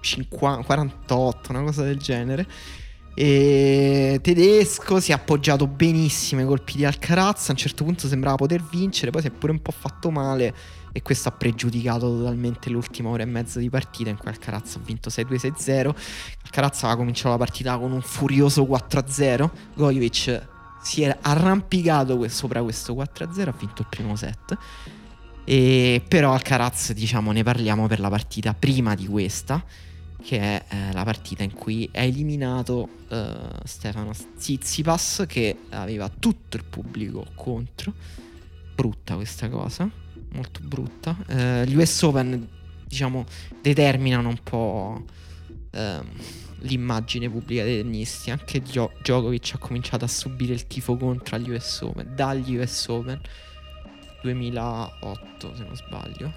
148, 0.00 1.52
una 1.52 1.62
cosa 1.62 1.82
del 1.82 1.98
genere. 1.98 2.46
E 3.20 4.18
tedesco 4.22 4.98
si 4.98 5.10
è 5.10 5.14
appoggiato 5.14 5.66
benissimo 5.66 6.40
ai 6.40 6.46
colpi 6.46 6.78
di 6.78 6.86
Alcaraz. 6.86 7.50
A 7.50 7.52
un 7.52 7.58
certo 7.58 7.84
punto 7.84 8.08
sembrava 8.08 8.36
poter 8.36 8.62
vincere, 8.62 9.10
poi 9.10 9.20
si 9.20 9.26
è 9.26 9.30
pure 9.30 9.52
un 9.52 9.60
po' 9.60 9.72
fatto 9.72 10.10
male. 10.10 10.54
E 10.90 11.02
questo 11.02 11.28
ha 11.28 11.32
pregiudicato 11.32 12.08
totalmente 12.16 12.70
l'ultima 12.70 13.10
ora 13.10 13.22
e 13.22 13.26
mezza 13.26 13.58
di 13.58 13.68
partita 13.68 14.08
in 14.08 14.16
cui 14.16 14.30
Alcaraz 14.30 14.76
ha 14.76 14.80
vinto 14.82 15.10
6-2-6-0. 15.10 15.94
Alcaraz 16.44 16.82
aveva 16.82 16.96
cominciato 16.96 17.28
la 17.28 17.36
partita 17.36 17.76
con 17.76 17.92
un 17.92 18.00
furioso 18.00 18.62
4-0. 18.62 19.50
Gojovic 19.74 20.48
si 20.80 21.02
è 21.02 21.14
arrampicato 21.20 22.26
sopra 22.28 22.62
questo 22.62 22.94
4-0, 22.94 23.48
ha 23.48 23.54
vinto 23.58 23.82
il 23.82 23.86
primo 23.90 24.16
set. 24.16 24.56
E 25.44 26.02
però 26.08 26.32
Alcaraz, 26.32 26.94
diciamo, 26.94 27.32
ne 27.32 27.42
parliamo 27.42 27.86
per 27.86 28.00
la 28.00 28.08
partita 28.08 28.54
prima 28.58 28.94
di 28.94 29.06
questa, 29.06 29.62
che 30.22 30.38
è 30.38 30.64
eh, 30.68 30.92
la 30.92 31.04
partita 31.04 31.42
in 31.42 31.52
cui 31.52 31.88
ha 31.92 32.02
eliminato 32.02 32.88
eh, 33.08 33.34
Stefano 33.64 34.12
Tsitsipas, 34.12 35.24
che 35.26 35.56
aveva 35.70 36.08
tutto 36.08 36.56
il 36.56 36.64
pubblico 36.64 37.26
contro. 37.34 37.92
Brutta 38.74 39.14
questa 39.14 39.48
cosa, 39.48 39.88
molto 40.32 40.60
brutta. 40.62 41.16
Eh, 41.26 41.66
gli 41.66 41.76
US 41.76 42.02
Open, 42.02 42.48
diciamo, 42.86 43.24
determinano 43.60 44.28
un 44.28 44.42
po' 44.42 45.04
ehm, 45.70 46.06
l'immagine 46.60 47.28
pubblica 47.28 47.62
dei 47.62 47.82
tennisti. 47.82 48.30
Anche 48.30 48.62
Gio- 48.62 48.92
Djokovic 49.02 49.52
ha 49.54 49.58
cominciato 49.58 50.04
a 50.04 50.08
subire 50.08 50.52
il 50.52 50.66
tifo 50.66 50.96
contro 50.96 51.36
agli 51.36 51.50
US 51.50 51.80
Open, 51.82 52.14
dagli 52.14 52.56
US 52.56 52.86
Open 52.88 53.20
2008 54.22 55.54
se 55.56 55.62
non 55.64 55.76
sbaglio. 55.76 56.32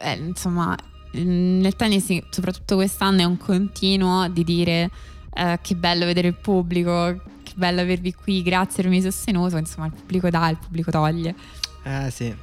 Eh, 0.00 0.16
insomma, 0.16 0.76
mm, 0.76 0.93
nel 1.22 1.76
tennis, 1.76 2.18
soprattutto 2.30 2.76
quest'anno, 2.76 3.20
è 3.20 3.24
un 3.24 3.36
continuo 3.36 4.28
di 4.28 4.44
dire 4.44 4.90
eh, 5.32 5.58
che 5.62 5.74
bello 5.74 6.04
vedere 6.04 6.28
il 6.28 6.34
pubblico, 6.34 7.20
che 7.42 7.52
bello 7.54 7.80
avervi 7.80 8.14
qui, 8.14 8.42
grazie 8.42 8.82
per 8.82 8.86
avermi 8.86 9.02
sostenuto. 9.02 9.56
Insomma, 9.56 9.86
il 9.86 9.92
pubblico 9.92 10.30
dà, 10.30 10.48
il 10.48 10.58
pubblico 10.58 10.90
toglie. 10.90 11.34
Eh 11.82 12.10
sì. 12.10 12.34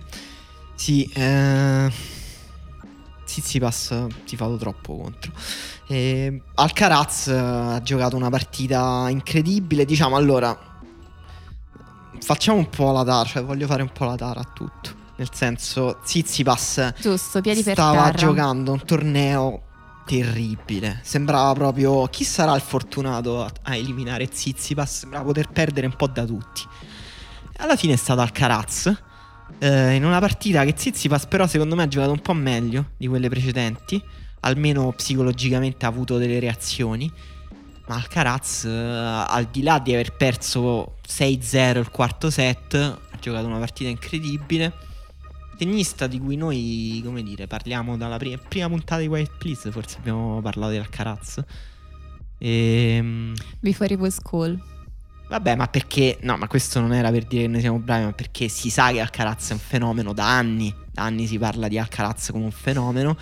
Sì, 0.76 1.10
eh... 1.14 2.20
Tsitsipas 3.24 4.08
ti 4.26 4.36
fatto 4.36 4.58
troppo 4.58 4.98
contro. 4.98 5.32
E 5.88 6.42
Alcaraz 6.56 7.28
eh, 7.28 7.38
ha 7.38 7.82
giocato 7.82 8.18
una 8.18 8.30
partita 8.30 9.08
incredibile. 9.10 9.86
Diciamo 9.86 10.18
allora, 10.18 10.58
facciamo 12.20 12.58
un 12.58 12.70
po' 12.70 12.92
la 12.92 13.06
tara, 13.06 13.24
cioè 13.24 13.42
voglio 13.42 13.68
fare 13.68 13.84
un 13.84 13.92
po' 13.94 14.04
la 14.04 14.16
tara 14.16 14.42
a 14.42 14.52
tutto. 14.54 15.00
Nel 15.22 15.30
senso, 15.32 16.00
Tsitsipas 16.04 16.94
Giusto, 17.00 17.42
piedi 17.42 17.62
per 17.62 17.74
stava 17.74 18.06
terra. 18.06 18.18
giocando 18.18 18.72
un 18.72 18.84
torneo 18.84 19.62
terribile. 20.04 21.00
Sembrava 21.04 21.54
proprio 21.54 22.08
chi 22.08 22.24
sarà 22.24 22.56
il 22.56 22.62
fortunato 22.62 23.44
a, 23.44 23.52
a 23.62 23.76
eliminare 23.76 24.28
Tsitsipas. 24.28 24.98
Sembrava 25.02 25.26
poter 25.26 25.50
perdere 25.50 25.86
un 25.86 25.96
po' 25.96 26.08
da 26.08 26.26
tutti. 26.26 26.64
Alla 27.58 27.76
fine 27.76 27.94
è 27.94 27.98
stato 27.98 28.20
Alcaraz. 28.22 28.92
eh, 29.60 29.94
in 29.94 30.06
una 30.06 30.18
partita 30.18 30.64
che 30.66 30.74
Tsitsipas 30.74 31.28
però 31.28 31.46
secondo 31.46 31.76
me 31.76 31.84
ha 31.84 31.88
giocato 31.88 32.14
un 32.14 32.22
po' 32.22 32.34
meglio 32.34 32.94
di 32.98 33.06
quelle 33.06 33.30
precedenti. 33.30 34.02
Almeno 34.40 34.92
psicologicamente 34.92 35.86
ha 35.86 35.90
avuto 35.90 36.18
delle 36.18 36.40
reazioni. 36.40 37.12
Ma 37.86 37.94
Alcaraz, 37.94 38.64
eh, 38.66 38.70
al 38.72 39.50
di 39.52 39.62
là 39.62 39.78
di 39.78 39.94
aver 39.94 40.16
perso 40.16 40.96
6-0 41.08 41.78
il 41.78 41.92
quarto 41.92 42.32
set, 42.32 42.74
ha 42.74 43.18
giocato 43.20 43.46
una 43.46 43.60
partita 43.60 43.88
incredibile. 43.88 44.90
Tennista 45.62 46.08
di 46.08 46.18
cui 46.18 46.38
noi, 46.38 47.04
come 47.06 47.22
dire, 47.22 47.46
parliamo 47.46 47.96
dalla 47.96 48.18
pri- 48.18 48.40
prima 48.50 48.68
puntata 48.68 49.00
di 49.00 49.08
Quiet 49.08 49.38
Please, 49.38 49.70
forse 49.70 49.98
abbiamo 50.00 50.42
parlato 50.42 50.72
di 50.72 50.78
Alcaraz. 50.80 51.40
Ehm, 52.40 53.36
Before 53.60 53.94
it 53.94 54.00
was 54.00 54.18
cool. 54.24 54.60
vabbè, 55.30 55.56
ma 55.56 55.68
perché? 55.68 56.18
No, 56.24 56.36
ma 56.36 56.48
questo 56.48 56.80
non 56.80 56.94
era 56.94 57.12
per 57.12 57.26
dire 57.26 57.44
che 57.44 57.48
noi 57.48 57.60
siamo 57.60 57.78
bravi, 57.78 58.06
ma 58.06 58.12
perché 58.12 58.48
si 58.48 58.72
sa 58.72 58.92
che 58.92 59.02
Alcaraz 59.02 59.52
è 59.52 59.54
un 59.54 59.60
fenomeno 59.60 60.14
da 60.14 60.36
anni. 60.36 60.74
Da 60.92 61.04
anni 61.04 61.28
si 61.28 61.38
parla 61.38 61.68
di 61.68 61.78
Alcaraz 61.78 62.32
come 62.32 62.46
un 62.46 62.52
fenomeno. 62.52 63.16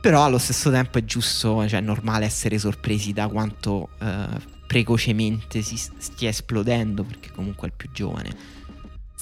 Però 0.00 0.22
allo 0.22 0.38
stesso 0.38 0.70
tempo 0.70 0.98
è 0.98 1.04
giusto, 1.04 1.66
cioè 1.66 1.80
è 1.80 1.82
normale 1.82 2.24
essere 2.24 2.56
sorpresi 2.56 3.12
da 3.12 3.26
quanto 3.26 3.88
eh, 4.00 4.26
precocemente 4.68 5.60
si 5.60 5.76
stia 5.76 6.28
esplodendo, 6.28 7.02
perché 7.02 7.32
comunque 7.32 7.66
è 7.66 7.70
il 7.72 7.76
più 7.76 7.90
giovane. 7.92 8.62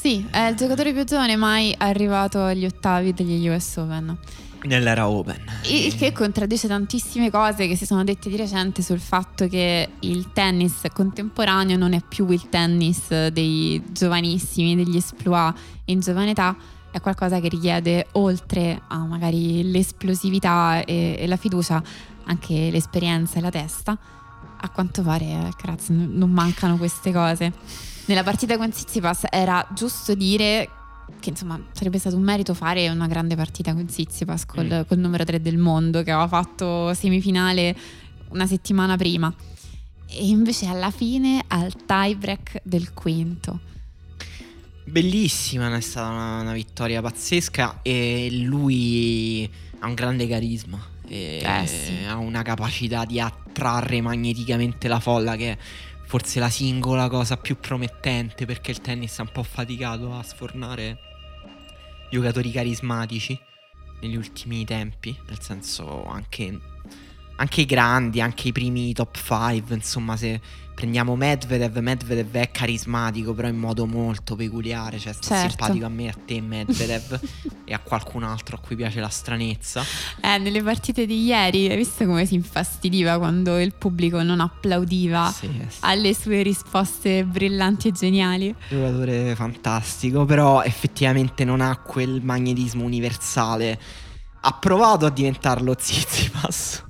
Sì, 0.02 0.26
è 0.32 0.48
il 0.48 0.56
giocatore 0.56 0.92
più 0.92 1.04
giovane 1.04 1.36
mai 1.36 1.72
arrivato 1.78 2.42
agli 2.42 2.64
ottavi 2.64 3.12
degli 3.12 3.46
US 3.46 3.76
Open. 3.76 4.18
Nell'era 4.64 5.08
Open. 5.08 5.40
Il 5.70 5.94
che 5.94 6.10
contraddice 6.10 6.66
tantissime 6.66 7.30
cose 7.30 7.68
che 7.68 7.76
si 7.76 7.86
sono 7.86 8.02
dette 8.02 8.28
di 8.28 8.34
recente 8.34 8.82
sul 8.82 8.98
fatto 8.98 9.46
che 9.46 9.90
il 10.00 10.32
tennis 10.32 10.80
contemporaneo 10.92 11.76
non 11.76 11.92
è 11.92 12.02
più 12.02 12.28
il 12.30 12.48
tennis 12.48 13.28
dei 13.28 13.80
giovanissimi, 13.92 14.74
degli 14.74 14.96
exploit 14.96 15.54
in 15.84 16.00
giovane 16.00 16.30
età, 16.30 16.56
è 16.90 17.00
qualcosa 17.00 17.38
che 17.38 17.46
richiede 17.46 18.08
oltre 18.14 18.82
a 18.88 19.04
magari 19.04 19.70
l'esplosività 19.70 20.82
e, 20.84 21.14
e 21.16 21.26
la 21.28 21.36
fiducia, 21.36 21.80
anche 22.24 22.70
l'esperienza 22.72 23.38
e 23.38 23.40
la 23.40 23.50
testa. 23.50 23.96
A 24.64 24.68
quanto 24.70 25.02
pare, 25.02 25.32
Alcaraz, 25.32 25.90
n- 25.90 26.10
non 26.14 26.32
mancano 26.32 26.76
queste 26.76 27.12
cose. 27.12 27.52
Nella 28.06 28.22
partita 28.22 28.56
con 28.56 28.70
Tsitsipas 28.70 29.24
era 29.30 29.66
giusto 29.74 30.14
dire 30.14 30.68
che 31.20 31.30
insomma 31.30 31.60
sarebbe 31.72 31.98
stato 31.98 32.16
un 32.16 32.22
merito 32.22 32.52
fare 32.54 32.88
una 32.88 33.06
grande 33.06 33.36
partita 33.36 33.72
con 33.74 33.86
Tsitsipas 33.86 34.44
col, 34.46 34.66
Mm. 34.66 34.80
col 34.88 34.98
numero 34.98 35.24
3 35.24 35.40
del 35.40 35.56
mondo 35.58 36.02
che 36.02 36.10
aveva 36.10 36.26
fatto 36.28 36.92
semifinale 36.94 37.76
una 38.30 38.46
settimana 38.46 38.96
prima 38.96 39.32
e 40.08 40.26
invece 40.26 40.66
alla 40.66 40.90
fine 40.90 41.44
al 41.48 41.74
tie 41.86 42.16
break 42.16 42.60
del 42.64 42.92
quinto 42.92 43.60
Bellissima, 44.84 45.74
è 45.74 45.80
stata 45.80 46.08
una, 46.10 46.40
una 46.40 46.52
vittoria 46.52 47.00
pazzesca 47.00 47.80
e 47.82 48.28
lui 48.32 49.48
ha 49.78 49.86
un 49.86 49.94
grande 49.94 50.26
carisma. 50.26 50.78
E 51.06 51.40
Eh, 51.44 51.66
sì. 51.66 52.04
Ha 52.08 52.16
una 52.16 52.42
capacità 52.42 53.04
di 53.04 53.20
attrarre 53.20 54.00
magneticamente 54.00 54.88
la 54.88 54.98
folla 54.98 55.36
che 55.36 55.56
forse 56.12 56.40
la 56.40 56.50
singola 56.50 57.08
cosa 57.08 57.38
più 57.38 57.56
promettente 57.58 58.44
perché 58.44 58.70
il 58.70 58.82
tennis 58.82 59.18
ha 59.18 59.22
un 59.22 59.30
po' 59.32 59.42
faticato 59.42 60.14
a 60.14 60.22
sfornare 60.22 60.98
giocatori 62.10 62.50
carismatici 62.50 63.40
negli 64.02 64.16
ultimi 64.16 64.62
tempi, 64.66 65.18
nel 65.26 65.40
senso 65.40 66.04
anche, 66.04 66.60
anche 67.36 67.60
i 67.62 67.64
grandi, 67.64 68.20
anche 68.20 68.48
i 68.48 68.52
primi 68.52 68.92
top 68.92 69.16
5, 69.16 69.74
insomma, 69.74 70.18
se 70.18 70.38
prendiamo 70.74 71.14
Medvedev, 71.16 71.76
Medvedev 71.78 72.34
è 72.34 72.50
carismatico, 72.50 73.34
però 73.34 73.48
in 73.48 73.56
modo 73.58 73.86
molto 73.86 74.34
peculiare, 74.36 74.98
cioè 74.98 75.12
sta 75.12 75.34
Certo. 75.36 75.48
simpatico 75.48 75.84
a 75.86 75.88
me, 75.88 76.08
a 76.08 76.14
te 76.26 76.40
Medvedev 76.40 77.20
e 77.64 77.72
a 77.74 77.78
qualcun 77.78 78.24
altro 78.24 78.56
a 78.56 78.58
cui 78.58 78.74
piace 78.76 78.98
la 79.00 79.08
stranezza. 79.08 79.82
Eh, 80.20 80.38
nelle 80.38 80.62
partite 80.62 81.06
di 81.06 81.24
ieri, 81.24 81.68
hai 81.70 81.76
visto 81.76 82.04
come 82.06 82.26
si 82.26 82.34
infastidiva 82.34 83.18
quando 83.18 83.58
il 83.60 83.74
pubblico 83.74 84.22
non 84.22 84.40
applaudiva 84.40 85.30
Sì, 85.30 85.46
è 85.46 85.66
alle 85.80 86.14
sue 86.14 86.42
risposte 86.42 87.24
brillanti 87.24 87.88
e 87.88 87.92
geniali? 87.92 88.54
giocatore 88.68 89.34
fantastico, 89.36 90.24
però 90.24 90.62
effettivamente 90.62 91.44
non 91.44 91.60
ha 91.60 91.76
quel 91.78 92.20
magnetismo 92.22 92.82
universale. 92.84 93.78
Ha 94.44 94.52
provato 94.54 95.06
a 95.06 95.10
diventarlo 95.10 95.74
Tsitsipas. 95.76 96.84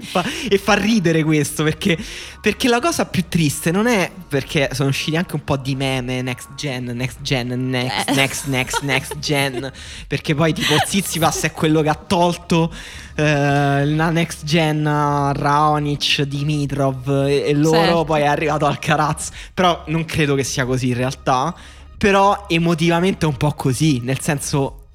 Fa- 0.00 0.24
e 0.48 0.58
fa 0.58 0.74
ridere 0.74 1.24
questo 1.24 1.62
perché, 1.64 1.96
perché 2.40 2.68
la 2.68 2.78
cosa 2.78 3.06
più 3.06 3.24
triste 3.28 3.70
non 3.70 3.86
è 3.86 4.10
perché 4.28 4.68
sono 4.72 4.90
usciti 4.90 5.16
anche 5.16 5.34
un 5.34 5.44
po' 5.44 5.56
di 5.56 5.74
meme 5.74 6.20
next 6.20 6.54
gen, 6.56 6.84
next 6.94 7.22
gen, 7.22 7.68
next, 7.70 8.08
Eh. 8.10 8.12
next, 8.14 8.46
next, 8.46 8.82
next 8.82 9.18
gen. 9.18 9.72
Perché 10.06 10.34
poi 10.34 10.52
tipo 10.52 10.74
Tsitsipas 10.76 11.42
è 11.42 11.52
quello 11.52 11.80
che 11.80 11.88
ha 11.88 11.94
tolto 11.94 12.72
eh, 13.14 13.86
la 13.86 14.10
next 14.10 14.44
gen 14.44 14.86
a 14.86 15.32
Raonic, 15.32 16.22
Dimitrov 16.22 17.08
e, 17.26 17.44
e 17.48 17.54
loro 17.54 17.76
Certo. 17.78 18.04
poi 18.04 18.20
è 18.20 18.26
arrivato 18.26 18.66
al 18.66 18.78
Caraz. 18.78 19.30
Però 19.54 19.84
non 19.86 20.04
credo 20.04 20.34
che 20.34 20.44
sia 20.44 20.64
così 20.66 20.88
in 20.88 20.94
realtà. 20.94 21.54
Però 21.96 22.44
emotivamente 22.48 23.24
è 23.26 23.28
un 23.28 23.36
po' 23.36 23.52
così, 23.54 24.00
nel 24.04 24.20
senso 24.20 24.87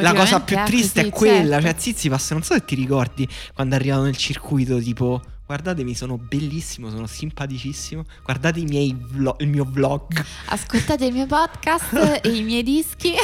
la 0.00 0.12
cosa 0.12 0.40
più 0.40 0.56
triste 0.64 1.06
è 1.06 1.10
quella, 1.10 1.60
cioè 1.60 1.74
Zizipas, 1.76 2.30
non 2.32 2.42
so 2.42 2.54
se 2.54 2.64
ti 2.64 2.74
ricordi 2.74 3.28
quando 3.54 3.74
è 3.74 3.78
arrivato 3.78 4.02
nel 4.02 4.16
circuito, 4.16 4.78
tipo 4.78 5.20
guardatemi, 5.46 5.94
sono 5.94 6.18
bellissimo, 6.18 6.90
sono 6.90 7.06
simpaticissimo, 7.06 8.04
guardate 8.22 8.60
i 8.60 8.64
miei 8.64 8.94
vlo- 8.98 9.36
il 9.38 9.48
mio 9.48 9.66
vlog. 9.66 10.22
Ascoltate 10.46 11.06
il 11.06 11.14
mio 11.14 11.26
podcast 11.26 12.20
e 12.22 12.28
i 12.28 12.42
miei 12.42 12.62
dischi 12.62 13.14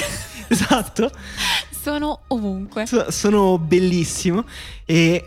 esatto, 0.49 1.11
sono 1.71 2.21
ovunque. 2.29 2.87
So- 2.87 3.11
sono 3.11 3.59
bellissimo 3.59 4.45
e 4.87 5.27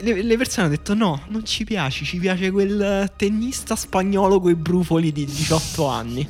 le, 0.00 0.22
le 0.22 0.36
persone 0.36 0.66
hanno 0.66 0.76
detto 0.76 0.94
no, 0.94 1.22
non 1.28 1.44
ci 1.44 1.64
piace, 1.64 2.04
ci 2.04 2.18
piace 2.18 2.50
quel 2.50 3.10
tennista 3.16 3.74
spagnolo 3.74 4.40
coi 4.40 4.54
brufoli 4.54 5.10
di 5.12 5.24
18 5.24 5.88
anni. 5.88 6.28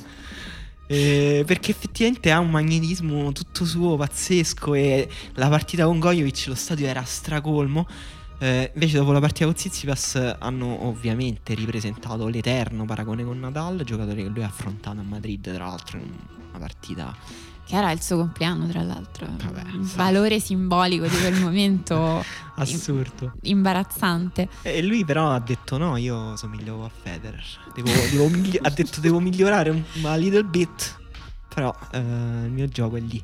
Eh, 0.88 1.42
perché 1.46 1.72
effettivamente 1.72 2.30
ha 2.30 2.38
un 2.38 2.50
magnetismo 2.50 3.32
tutto 3.32 3.64
suo 3.64 3.96
pazzesco 3.96 4.74
e 4.74 5.08
la 5.34 5.48
partita 5.48 5.84
con 5.84 5.98
Gojovic 5.98 6.46
lo 6.46 6.54
stadio 6.54 6.86
era 6.86 7.02
stracolmo. 7.02 7.86
Eh, 8.38 8.70
invece 8.74 8.98
dopo 8.98 9.12
la 9.12 9.20
partita 9.20 9.46
con 9.46 9.54
Tsitsipas 9.54 10.36
hanno 10.38 10.86
ovviamente 10.86 11.54
ripresentato 11.54 12.28
l'eterno 12.28 12.84
paragone 12.84 13.24
con 13.24 13.40
Nadal, 13.40 13.82
giocatore 13.82 14.22
che 14.22 14.28
lui 14.28 14.42
ha 14.42 14.46
affrontato 14.46 15.00
a 15.00 15.02
Madrid 15.02 15.52
tra 15.52 15.64
l'altro 15.64 15.98
in 15.98 16.12
una 16.50 16.58
partita 16.58 17.16
Che 17.66 17.74
era 17.74 17.90
il 17.90 18.00
suo 18.00 18.16
compleanno, 18.18 18.66
tra 18.68 18.82
l'altro. 18.82 19.26
Vabbè, 19.26 19.62
sì. 19.84 19.96
valore 19.96 20.38
simbolico 20.38 21.06
di 21.06 21.16
quel 21.16 21.34
momento 21.40 22.24
assurdo. 22.56 23.32
imbarazzante. 23.42 24.48
E 24.62 24.82
lui 24.82 25.04
però 25.04 25.32
ha 25.32 25.40
detto 25.40 25.76
no, 25.76 25.96
io 25.96 26.36
somiglio 26.36 26.84
a 26.84 26.90
Federer. 27.02 27.44
Devo, 27.74 27.90
devo 28.10 28.28
migli- 28.28 28.58
ha 28.62 28.70
detto 28.70 29.00
devo 29.00 29.18
migliorare 29.18 29.70
un 29.70 29.82
a 30.04 30.14
little 30.16 30.44
bit. 30.44 30.96
Però 31.52 31.74
eh, 31.92 31.98
il 31.98 32.50
mio 32.52 32.68
gioco 32.68 32.96
è 32.96 33.00
lì. 33.00 33.22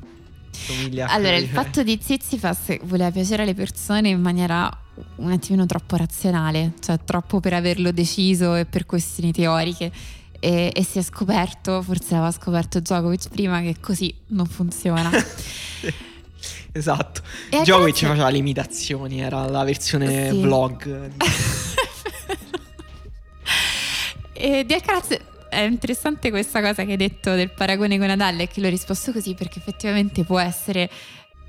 Somiglia 0.51 1.06
Allora, 1.09 1.36
il 1.36 1.48
fatto 1.48 1.82
di 1.82 1.98
Zizipas 2.02 2.78
voleva 2.85 3.10
piacere 3.10 3.43
alle 3.43 3.55
persone 3.55 4.09
in 4.10 4.20
maniera 4.20 4.70
un 5.16 5.31
attimino 5.31 5.66
troppo 5.66 5.97
razionale, 5.97 6.73
cioè 6.81 6.98
troppo 7.05 7.40
per 7.40 7.55
averlo 7.55 7.90
deciso 7.90 8.55
e 8.55 8.64
per 8.66 8.86
questioni 8.86 9.32
teoriche. 9.32 9.90
E, 10.44 10.73
e 10.74 10.82
si 10.82 10.98
è 10.98 11.02
scoperto, 11.02 11.82
forse 11.82 12.14
l'aveva 12.14 12.32
scoperto 12.32 12.81
Djokovic 12.81 13.28
prima, 13.28 13.60
che 13.60 13.77
così 13.81 14.12
non 14.28 14.47
funziona. 14.47 15.09
Esatto. 16.74 17.20
E 17.51 17.60
Djokovic 17.60 17.90
Grazia- 17.93 18.09
faceva 18.09 18.31
le 18.31 18.39
imitazioni, 18.39 19.20
era 19.20 19.44
la 19.47 19.62
versione 19.62 20.31
Sì. 20.31 20.40
vlog. 20.40 21.06
di- 21.10 21.16
E 24.32 24.64
di 24.64 24.73
Alcaraz 24.73 25.16
è 25.51 25.60
interessante 25.60 26.31
questa 26.31 26.60
cosa 26.62 26.85
che 26.85 26.93
hai 26.93 26.97
detto 26.97 27.35
del 27.35 27.51
paragone 27.51 27.98
con 27.98 28.06
Nadal 28.06 28.40
e 28.40 28.48
che 28.48 28.60
l'ho 28.60 28.69
risposto 28.70 29.12
così 29.12 29.35
perché 29.35 29.59
effettivamente 29.59 30.24
può 30.24 30.39
essere 30.39 30.90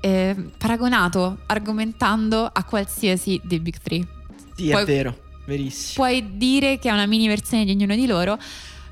eh, 0.00 0.36
paragonato 0.58 1.38
argomentando 1.46 2.44
a 2.52 2.62
qualsiasi 2.64 3.40
dei 3.42 3.60
Big 3.60 3.78
Three. 3.82 4.06
Sì, 4.54 4.68
Poi- 4.70 4.82
è 4.82 4.84
vero, 4.84 5.18
verissimo. 5.46 6.04
Puoi 6.04 6.36
dire 6.36 6.78
che 6.78 6.90
è 6.90 6.92
una 6.92 7.06
mini 7.06 7.26
versione 7.26 7.64
di 7.64 7.72
ognuno 7.72 7.94
di 7.96 8.06
loro. 8.06 8.38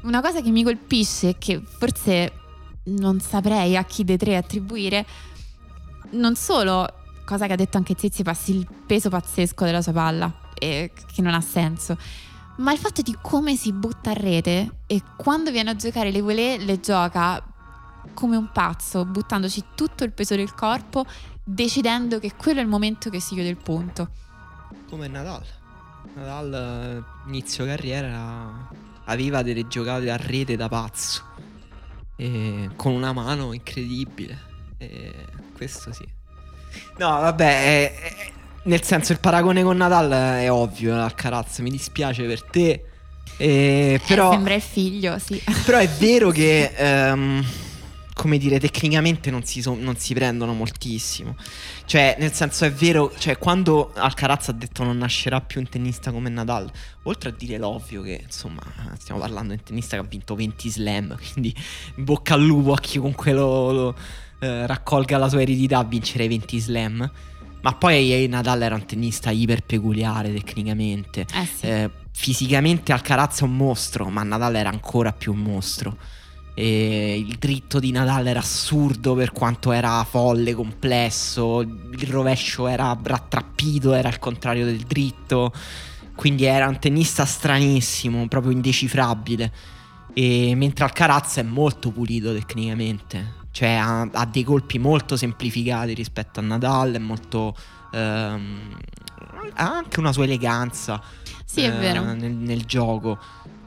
Una 0.02 0.20
cosa 0.20 0.40
che 0.40 0.50
mi 0.50 0.64
colpisce 0.64 1.30
e 1.30 1.38
che 1.38 1.60
forse 1.60 2.32
non 2.84 3.20
saprei 3.20 3.76
a 3.76 3.84
chi 3.84 4.04
dei 4.04 4.16
tre 4.16 4.36
attribuire, 4.36 5.06
non 6.10 6.34
solo, 6.34 6.86
cosa 7.24 7.46
che 7.46 7.52
ha 7.52 7.56
detto 7.56 7.76
anche 7.76 7.94
Zizipas, 7.96 8.48
il 8.48 8.66
peso 8.86 9.08
pazzesco 9.08 9.64
della 9.64 9.82
sua 9.82 9.92
palla, 9.92 10.32
e 10.54 10.92
che 11.12 11.22
non 11.22 11.34
ha 11.34 11.40
senso, 11.40 11.96
ma 12.58 12.72
il 12.72 12.78
fatto 12.78 13.02
di 13.02 13.16
come 13.20 13.56
si 13.56 13.72
butta 13.72 14.10
a 14.10 14.14
rete 14.14 14.78
e 14.86 15.02
quando 15.16 15.50
viene 15.50 15.70
a 15.70 15.76
giocare 15.76 16.10
le 16.10 16.20
volée 16.20 16.58
le 16.58 16.80
gioca 16.80 17.42
come 18.14 18.36
un 18.36 18.50
pazzo, 18.52 19.04
buttandoci 19.04 19.64
tutto 19.74 20.04
il 20.04 20.12
peso 20.12 20.36
del 20.36 20.54
corpo, 20.54 21.04
decidendo 21.42 22.18
che 22.18 22.34
quello 22.36 22.60
è 22.60 22.62
il 22.62 22.68
momento 22.68 23.10
che 23.10 23.20
si 23.20 23.34
chiude 23.34 23.48
il 23.48 23.56
punto. 23.56 24.10
Come 24.88 25.08
Nadal. 25.08 25.42
Nadal, 26.14 26.54
eh, 26.54 27.28
inizio 27.28 27.64
carriera, 27.64 28.68
aveva 29.04 29.42
delle 29.42 29.66
giocate 29.68 30.10
a 30.10 30.16
rete 30.16 30.56
da 30.56 30.68
pazzo. 30.68 31.22
E 32.16 32.70
con 32.76 32.92
una 32.92 33.12
mano 33.12 33.52
incredibile. 33.52 34.38
E 34.78 35.12
questo 35.54 35.92
sì. 35.92 36.06
No, 36.98 37.08
vabbè, 37.08 37.44
è- 37.64 37.94
è- 37.94 38.30
nel 38.64 38.82
senso 38.82 39.12
il 39.12 39.18
paragone 39.18 39.62
con 39.62 39.76
Nadal 39.76 40.10
è 40.40 40.50
ovvio, 40.50 40.94
Alcaraz, 41.00 41.58
mi 41.58 41.70
dispiace 41.70 42.24
per 42.24 42.42
te. 42.44 42.84
E, 43.36 44.00
però... 44.06 44.28
Eh, 44.30 44.34
sembra 44.34 44.54
il 44.54 44.62
figlio, 44.62 45.18
sì. 45.18 45.42
Però 45.64 45.78
è 45.78 45.88
vero 45.88 46.30
che, 46.30 46.72
ehm, 46.76 47.44
come 48.14 48.38
dire, 48.38 48.60
tecnicamente 48.60 49.30
non 49.30 49.44
si, 49.44 49.62
so- 49.62 49.76
non 49.78 49.96
si 49.96 50.14
prendono 50.14 50.52
moltissimo. 50.52 51.36
Cioè, 51.84 52.16
nel 52.18 52.32
senso, 52.32 52.64
è 52.64 52.72
vero, 52.72 53.12
cioè, 53.18 53.38
quando 53.38 53.92
Alcaraz 53.94 54.48
ha 54.48 54.52
detto 54.52 54.84
non 54.84 54.98
nascerà 54.98 55.40
più 55.40 55.60
un 55.60 55.68
tennista 55.68 56.12
come 56.12 56.28
Nadal, 56.28 56.70
oltre 57.04 57.30
a 57.30 57.32
dire 57.36 57.58
l'ovvio 57.58 58.02
che, 58.02 58.20
insomma, 58.22 58.62
stiamo 58.98 59.20
parlando 59.20 59.52
di 59.54 59.58
un 59.58 59.64
tennista 59.64 59.96
che 59.96 60.02
ha 60.04 60.08
vinto 60.08 60.34
20 60.34 60.70
slam, 60.70 61.16
quindi 61.32 61.54
in 61.96 62.04
bocca 62.04 62.34
al 62.34 62.44
lupo 62.44 62.72
a 62.72 62.78
chiunque 62.78 63.32
lo, 63.32 63.72
lo, 63.72 63.96
eh, 64.40 64.66
raccolga 64.66 65.18
la 65.18 65.28
sua 65.28 65.42
eredità 65.42 65.78
a 65.78 65.84
vincere 65.84 66.28
20 66.28 66.58
slam. 66.58 67.10
Ma 67.62 67.74
poi 67.74 68.12
eh, 68.12 68.26
Nadal 68.26 68.62
era 68.62 68.74
un 68.74 68.84
tennista 68.84 69.30
iper 69.30 69.62
peculiare 69.62 70.32
tecnicamente. 70.32 71.26
Eh 71.32 71.46
sì. 71.46 71.66
Eh, 71.66 71.90
fisicamente 72.10 72.92
Alcaraz 72.92 73.40
è 73.40 73.44
un 73.44 73.56
mostro, 73.56 74.08
ma 74.08 74.24
Nadal 74.24 74.56
era 74.56 74.68
ancora 74.68 75.12
più 75.12 75.32
un 75.32 75.38
mostro. 75.38 75.96
E 76.54 77.18
il 77.18 77.36
dritto 77.38 77.78
di 77.78 77.92
Nadal 77.92 78.26
era 78.26 78.40
assurdo 78.40 79.14
per 79.14 79.32
quanto 79.32 79.72
era 79.72 80.04
folle, 80.04 80.54
complesso. 80.54 81.60
Il 81.60 82.06
rovescio 82.08 82.66
era 82.66 82.96
rattrappito, 83.02 83.92
era 83.94 84.08
il 84.08 84.18
contrario 84.18 84.64
del 84.64 84.80
dritto. 84.80 85.52
Quindi 86.14 86.44
era 86.44 86.68
un 86.68 86.78
tennista 86.78 87.24
stranissimo, 87.24 88.28
proprio 88.28 88.52
indecifrabile. 88.52 89.52
E 90.12 90.54
mentre 90.54 90.84
Alcaraz 90.84 91.38
è 91.38 91.42
molto 91.42 91.90
pulito 91.90 92.34
tecnicamente. 92.34 93.40
Cioè 93.50 93.70
ha, 93.70 94.08
ha 94.12 94.26
dei 94.26 94.44
colpi 94.44 94.78
molto 94.78 95.16
semplificati 95.16 95.94
rispetto 95.94 96.40
a 96.40 96.42
Nadal, 96.42 96.92
è 96.92 96.98
molto... 96.98 97.54
ehm, 97.92 98.76
ha 99.54 99.76
anche 99.76 100.00
una 100.00 100.12
sua 100.12 100.24
eleganza 100.24 101.02
Sì, 101.44 101.62
è 101.62 101.66
eh, 101.66 101.78
vero. 101.78 102.02
Nel, 102.14 102.32
nel 102.32 102.64
gioco. 102.64 103.18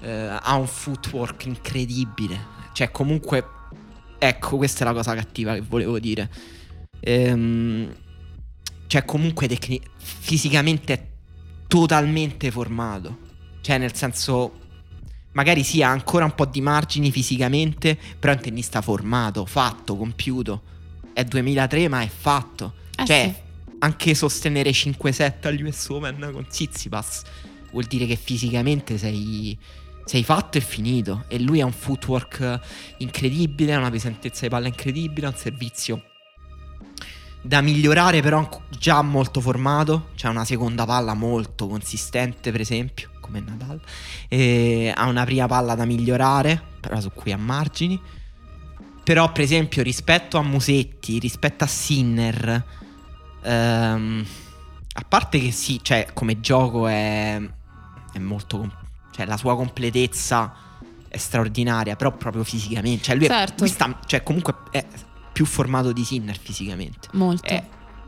Eh, 0.02 0.38
ha 0.42 0.56
un 0.56 0.68
footwork 0.68 1.46
incredibile. 1.46 2.54
Cioè, 2.76 2.92
comunque, 2.92 3.48
ecco, 4.20 4.58
questa 4.58 4.84
è 4.84 4.86
la 4.86 4.92
cosa 4.92 5.16
cattiva 5.16 5.54
che 5.54 5.62
volevo 5.62 5.98
dire. 5.98 6.30
Ehm, 7.00 7.90
cioè, 8.88 9.06
comunque, 9.06 9.48
tecni- 9.48 9.82
fisicamente 9.96 10.94
è 10.94 11.08
totalmente 11.68 12.52
formato. 12.52 13.20
Cioè, 13.62 13.78
nel 13.78 13.96
senso, 13.96 14.60
magari 15.32 15.64
sì, 15.64 15.82
ha 15.82 15.90
ancora 15.90 16.26
un 16.26 16.36
po' 16.36 16.44
di 16.46 16.60
margini 16.60 17.12
fisicamente, 17.12 17.98
però 18.20 18.34
è 18.34 18.36
un 18.36 18.42
tennista 18.42 18.82
formato, 18.82 19.46
fatto, 19.46 19.96
compiuto. 19.96 20.62
È 21.14 21.24
2003, 21.24 21.88
ma 21.88 22.02
è 22.02 22.10
fatto. 22.10 22.74
Eh 22.98 23.06
cioè, 23.06 23.34
sì. 23.34 23.74
anche 23.80 24.14
sostenere 24.16 24.72
5-7 24.72 25.48
agli 25.48 25.64
US 25.64 25.88
Open 25.88 26.30
con 26.34 26.46
Tsitsipas 26.46 27.24
vuol 27.72 27.86
dire 27.86 28.06
che 28.06 28.18
fisicamente 28.18 28.98
sei, 28.98 29.58
sei 30.06 30.24
fatto 30.24 30.58
e 30.58 30.62
finito. 30.62 31.26
E 31.28 31.40
lui 31.40 31.62
ha 31.62 31.66
un 31.66 31.74
footwork 31.74 32.60
incredibile, 33.00 33.74
ha 33.74 33.80
una 33.80 33.92
pesantezza 33.92 34.42
di 34.42 34.50
palla 34.50 34.68
incredibile, 34.68 35.26
ha 35.28 35.30
un 35.30 35.36
servizio 35.36 36.04
da 37.46 37.62
migliorare 37.62 38.22
però 38.22 38.50
già 38.70 39.04
molto 39.04 39.40
formato, 39.40 40.08
c'è 40.16 40.28
una 40.28 40.46
seconda 40.46 40.84
palla 40.86 41.14
molto 41.14 41.68
consistente 41.68 42.52
per 42.52 42.60
esempio, 42.60 43.12
come 43.20 43.40
Nadal, 43.40 43.80
e 44.28 44.92
ha 44.94 45.06
una 45.06 45.24
prima 45.26 45.46
palla 45.46 45.76
da 45.76 45.86
migliorare, 45.86 46.60
però 46.80 47.00
su 47.00 47.12
cui 47.12 47.32
ha 47.32 47.38
margini. 47.38 48.02
Però 49.04 49.32
per 49.32 49.44
esempio 49.44 49.84
rispetto 49.84 50.40
a 50.40 50.42
Musetti, 50.42 51.20
rispetto 51.20 51.64
a 51.64 51.68
Sinner, 51.68 52.66
ehm, 53.44 54.26
a 54.94 55.06
parte 55.08 55.40
che 55.40 55.52
sì, 55.52 55.80
cioè 55.84 56.08
come 56.14 56.40
gioco 56.40 56.88
è, 56.88 57.40
è 58.12 58.18
molto... 58.18 58.84
cioè 59.16 59.26
la 59.26 59.38
sua 59.38 59.56
completezza 59.56 60.54
è 61.08 61.18
straordinaria, 61.18 61.96
però 61.96 62.12
proprio 62.12 62.44
fisicamente, 62.44 63.04
cioè 63.06 63.16
lui, 63.16 63.28
certo. 63.28 63.54
è, 63.54 63.60
lui 63.60 63.70
sta, 63.70 64.00
cioè 64.06 64.24
comunque 64.24 64.56
è 64.72 64.86
più 65.32 65.46
formato 65.46 65.94
di 65.94 66.04
Sinner 66.04 66.38
fisicamente. 66.38 67.08
Molto. 67.14 67.48
Eh, 67.48 67.64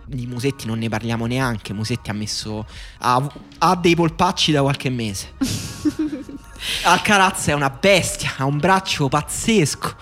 di 0.06 0.26
Musetti 0.28 0.66
non 0.66 0.80
ne 0.80 0.90
parliamo 0.90 1.26
neanche. 1.26 1.72
Musetti 1.74 2.10
ha 2.10 2.14
messo. 2.14 2.66
ha, 3.00 3.32
ha 3.60 3.76
dei 3.76 3.96
polpacci 3.96 4.52
da 4.52 4.62
qualche 4.62 4.90
mese. 4.90 5.34
Alcaraz 6.84 7.48
è 7.48 7.54
una 7.54 7.70
bestia, 7.70 8.34
ha 8.38 8.46
un 8.46 8.58
braccio 8.58 9.08
pazzesco. 9.08 9.96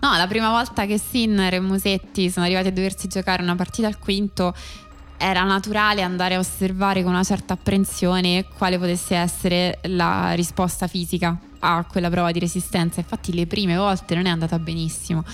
No, 0.00 0.16
la 0.16 0.26
prima 0.26 0.50
volta 0.50 0.84
che 0.84 0.98
Sinner 0.98 1.54
e 1.54 1.60
Musetti 1.60 2.30
sono 2.30 2.44
arrivati 2.44 2.68
a 2.68 2.72
doversi 2.72 3.08
giocare 3.08 3.42
una 3.42 3.54
partita 3.54 3.86
al 3.86 3.98
quinto 3.98 4.54
era 5.18 5.42
naturale 5.44 6.02
andare 6.02 6.34
a 6.34 6.38
osservare 6.38 7.02
con 7.02 7.12
una 7.12 7.24
certa 7.24 7.54
apprensione 7.54 8.46
quale 8.56 8.78
potesse 8.78 9.14
essere 9.14 9.78
la 9.84 10.32
risposta 10.32 10.86
fisica 10.86 11.38
a 11.60 11.84
quella 11.84 12.10
prova 12.10 12.32
di 12.32 12.38
resistenza. 12.38 13.00
Infatti 13.00 13.32
le 13.32 13.46
prime 13.46 13.76
volte 13.76 14.14
non 14.14 14.26
è 14.26 14.30
andata 14.30 14.58
benissimo. 14.58 15.24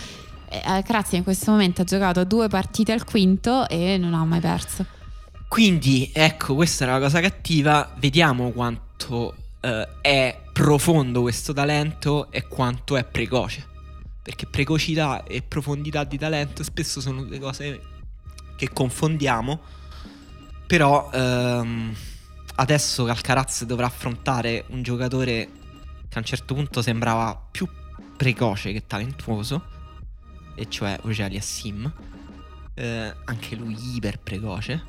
Alcaraz 0.65 1.13
in 1.13 1.23
questo 1.23 1.51
momento 1.51 1.83
ha 1.83 1.85
giocato 1.85 2.25
due 2.25 2.49
partite 2.49 2.93
al 2.93 3.05
quinto 3.05 3.69
e 3.69 3.97
non 3.97 4.15
ha 4.15 4.25
mai 4.25 4.41
perso. 4.41 4.85
Quindi, 5.49 6.11
ecco, 6.13 6.55
questa 6.55 6.85
era 6.85 6.95
la 6.95 7.01
cosa 7.01 7.21
cattiva. 7.21 7.95
Vediamo 7.99 8.51
quanto 8.53 9.35
eh, 9.61 9.89
è 10.01 10.41
profondo 10.53 11.23
questo 11.23 11.53
talento 11.53 12.31
e 12.31 12.47
quanto 12.49 12.97
è 12.97 13.05
precoce. 13.05 13.67
Perché 14.23 14.47
precocità 14.47 15.25
e 15.25 15.43
profondità 15.43 16.05
di 16.05 16.17
talento 16.17 16.63
spesso 16.63 17.01
sono 17.01 17.25
due 17.25 17.39
cose 17.39 17.81
che 18.63 18.73
confondiamo. 18.73 19.61
Però 20.67 21.11
ehm, 21.13 21.93
adesso 22.57 23.07
Alcaraz 23.07 23.65
dovrà 23.65 23.87
affrontare 23.87 24.65
un 24.69 24.83
giocatore 24.83 25.51
che 26.09 26.15
a 26.15 26.19
un 26.19 26.25
certo 26.25 26.55
punto 26.55 26.81
sembrava 26.81 27.49
più 27.51 27.69
precoce 28.17 28.73
che 28.73 28.87
talentuoso 28.87 29.65
e 30.55 30.69
cioè 30.69 30.97
Ogeli 31.03 31.41
Sim. 31.41 31.93
Eh, 32.75 33.15
anche 33.25 33.57
lui 33.57 33.77
iper 33.97 34.19
precoce, 34.21 34.83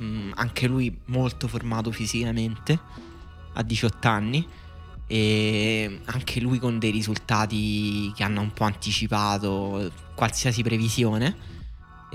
mm, 0.00 0.32
anche 0.36 0.66
lui 0.66 0.96
molto 1.06 1.48
formato 1.48 1.90
fisicamente, 1.90 2.78
a 3.52 3.62
18 3.62 4.08
anni, 4.08 4.46
e 5.06 6.00
anche 6.06 6.40
lui 6.40 6.58
con 6.58 6.78
dei 6.78 6.90
risultati 6.90 8.12
che 8.14 8.22
hanno 8.22 8.40
un 8.40 8.52
po' 8.52 8.64
anticipato 8.64 9.90
qualsiasi 10.14 10.62
previsione. 10.62 11.55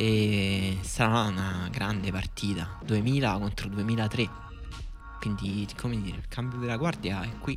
E 0.01 0.79
sarà 0.81 1.25
una 1.25 1.69
grande 1.71 2.11
partita 2.11 2.79
2000 2.83 3.37
contro 3.37 3.69
2003. 3.69 4.29
Quindi, 5.19 5.67
come 5.79 6.01
dire, 6.01 6.17
il 6.17 6.27
cambio 6.27 6.57
della 6.57 6.77
guardia 6.77 7.21
è 7.21 7.29
qui. 7.37 7.55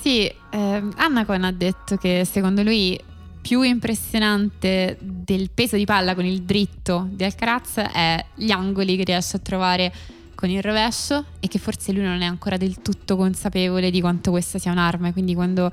Sì, 0.00 0.26
eh, 0.28 0.82
Annacon 0.94 1.42
ha 1.42 1.50
detto 1.50 1.96
che 1.96 2.24
secondo 2.24 2.62
lui 2.62 2.96
più 3.40 3.62
impressionante 3.62 4.96
del 5.00 5.50
peso 5.50 5.74
di 5.74 5.84
palla 5.84 6.14
con 6.14 6.24
il 6.24 6.42
dritto 6.42 7.08
di 7.10 7.24
Alcaraz 7.24 7.78
è 7.78 8.24
gli 8.36 8.52
angoli 8.52 8.96
che 8.96 9.02
riesce 9.02 9.38
a 9.38 9.40
trovare 9.40 9.92
con 10.36 10.50
il 10.50 10.62
rovescio 10.62 11.24
e 11.40 11.48
che 11.48 11.58
forse 11.58 11.90
lui 11.90 12.04
non 12.04 12.22
è 12.22 12.26
ancora 12.26 12.56
del 12.56 12.80
tutto 12.80 13.16
consapevole 13.16 13.90
di 13.90 14.00
quanto 14.00 14.30
questa 14.30 14.60
sia 14.60 14.70
un'arma. 14.70 15.12
Quindi 15.12 15.34
quando 15.34 15.68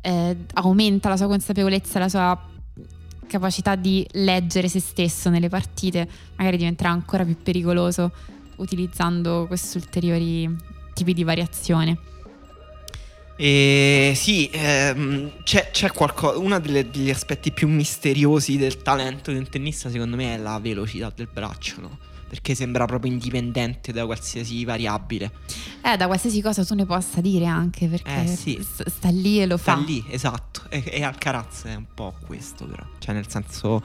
eh, 0.00 0.36
aumenta 0.54 1.08
la 1.08 1.16
sua 1.16 1.28
consapevolezza, 1.28 2.00
la 2.00 2.08
sua 2.08 2.48
capacità 3.26 3.74
di 3.74 4.06
leggere 4.12 4.68
se 4.68 4.80
stesso 4.80 5.30
nelle 5.30 5.48
partite, 5.48 6.08
magari 6.36 6.56
diventerà 6.56 6.90
ancora 6.90 7.24
più 7.24 7.36
pericoloso 7.42 8.12
utilizzando 8.56 9.46
questi 9.46 9.78
ulteriori 9.78 10.48
tipi 10.94 11.12
di 11.12 11.24
variazione. 11.24 11.98
E 13.36 14.12
sì, 14.14 14.48
ehm, 14.52 15.42
c'è, 15.42 15.70
c'è 15.72 15.90
qualcosa. 15.90 16.38
Uno 16.38 16.60
degli 16.60 17.10
aspetti 17.10 17.50
più 17.50 17.66
misteriosi 17.68 18.56
del 18.56 18.78
talento 18.82 19.32
di 19.32 19.38
un 19.38 19.48
tennista, 19.48 19.90
secondo 19.90 20.14
me, 20.16 20.34
è 20.34 20.38
la 20.38 20.58
velocità 20.60 21.12
del 21.14 21.28
braccio, 21.32 21.80
no? 21.80 21.98
Perché 22.28 22.54
sembra 22.54 22.84
proprio 22.84 23.10
indipendente 23.12 23.92
da 23.92 24.06
qualsiasi 24.06 24.64
variabile. 24.64 25.32
Eh, 25.86 25.98
da 25.98 26.06
qualsiasi 26.06 26.40
cosa 26.40 26.64
tu 26.64 26.74
ne 26.74 26.86
possa 26.86 27.20
dire 27.20 27.44
anche, 27.44 27.88
perché 27.88 28.22
eh, 28.22 28.26
sì. 28.26 28.66
sta 28.86 29.10
lì 29.10 29.42
e 29.42 29.44
lo 29.44 29.58
sta 29.58 29.74
fa. 29.74 29.82
Sta 29.82 29.86
lì, 29.86 30.02
esatto. 30.08 30.62
E, 30.70 30.82
e 30.86 31.02
Alcaraz 31.02 31.64
è 31.64 31.74
un 31.74 31.84
po' 31.92 32.14
questo, 32.24 32.64
però. 32.64 32.82
Cioè, 32.98 33.14
nel 33.14 33.28
senso 33.28 33.82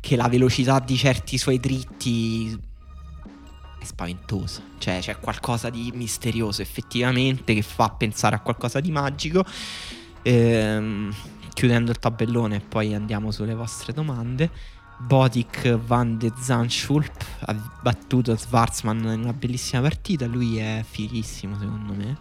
che 0.00 0.14
la 0.14 0.28
velocità 0.28 0.78
di 0.78 0.96
certi 0.96 1.36
suoi 1.38 1.58
dritti 1.58 2.56
è 3.76 3.84
spaventoso. 3.84 4.62
Cioè, 4.78 5.00
c'è 5.00 5.18
qualcosa 5.18 5.68
di 5.68 5.90
misterioso 5.92 6.62
effettivamente 6.62 7.54
che 7.54 7.62
fa 7.62 7.90
pensare 7.90 8.36
a 8.36 8.38
qualcosa 8.38 8.78
di 8.78 8.92
magico. 8.92 9.44
Ehm, 10.22 11.12
chiudendo 11.52 11.90
il 11.90 11.98
tabellone, 11.98 12.60
poi 12.60 12.94
andiamo 12.94 13.32
sulle 13.32 13.54
vostre 13.54 13.92
domande. 13.92 14.48
Bodik 15.06 15.78
van 15.86 16.18
de 16.18 16.32
Zanschulp 16.38 17.24
ha 17.40 17.54
battuto 17.82 18.36
Schwarzman 18.36 18.98
in 18.98 19.20
una 19.20 19.32
bellissima 19.32 19.82
partita. 19.82 20.26
Lui 20.26 20.58
è 20.58 20.84
fighissimo, 20.88 21.58
secondo 21.58 21.92
me. 21.92 22.18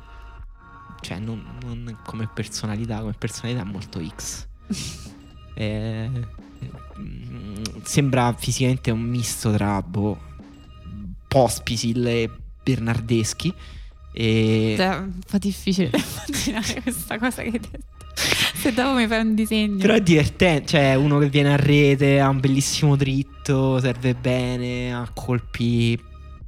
Cioè, 1.01 1.19
non, 1.19 1.43
non 1.63 1.97
come 2.03 2.27
personalità, 2.27 2.99
come 2.99 3.13
personalità 3.17 3.61
è 3.61 3.65
molto 3.65 4.01
X. 4.05 4.47
eh, 5.55 6.09
sembra 7.83 8.33
fisicamente 8.33 8.91
un 8.91 9.01
misto 9.01 9.51
tra 9.51 9.81
boh, 9.81 10.19
Pospisil 11.27 12.05
e 12.07 12.29
Bernardeschi. 12.63 13.53
E... 14.13 14.75
È 14.77 14.95
un 14.95 15.19
po' 15.25 15.37
difficile 15.37 15.89
immaginare 16.27 16.81
questa 16.81 17.17
cosa 17.17 17.41
che 17.41 17.49
hai 17.49 17.59
detto. 17.59 17.90
Se 18.55 18.73
dopo 18.73 18.95
mi 18.95 19.07
fai 19.07 19.21
un 19.21 19.35
disegno. 19.35 19.77
Però 19.77 19.93
è 19.93 20.01
divertente, 20.01 20.67
cioè 20.67 20.95
uno 20.95 21.17
che 21.19 21.29
viene 21.29 21.53
a 21.53 21.55
rete, 21.55 22.19
ha 22.19 22.29
un 22.29 22.39
bellissimo 22.39 22.95
dritto, 22.95 23.79
serve 23.79 24.13
bene, 24.13 24.93
ha 24.93 25.09
colpi, 25.13 25.99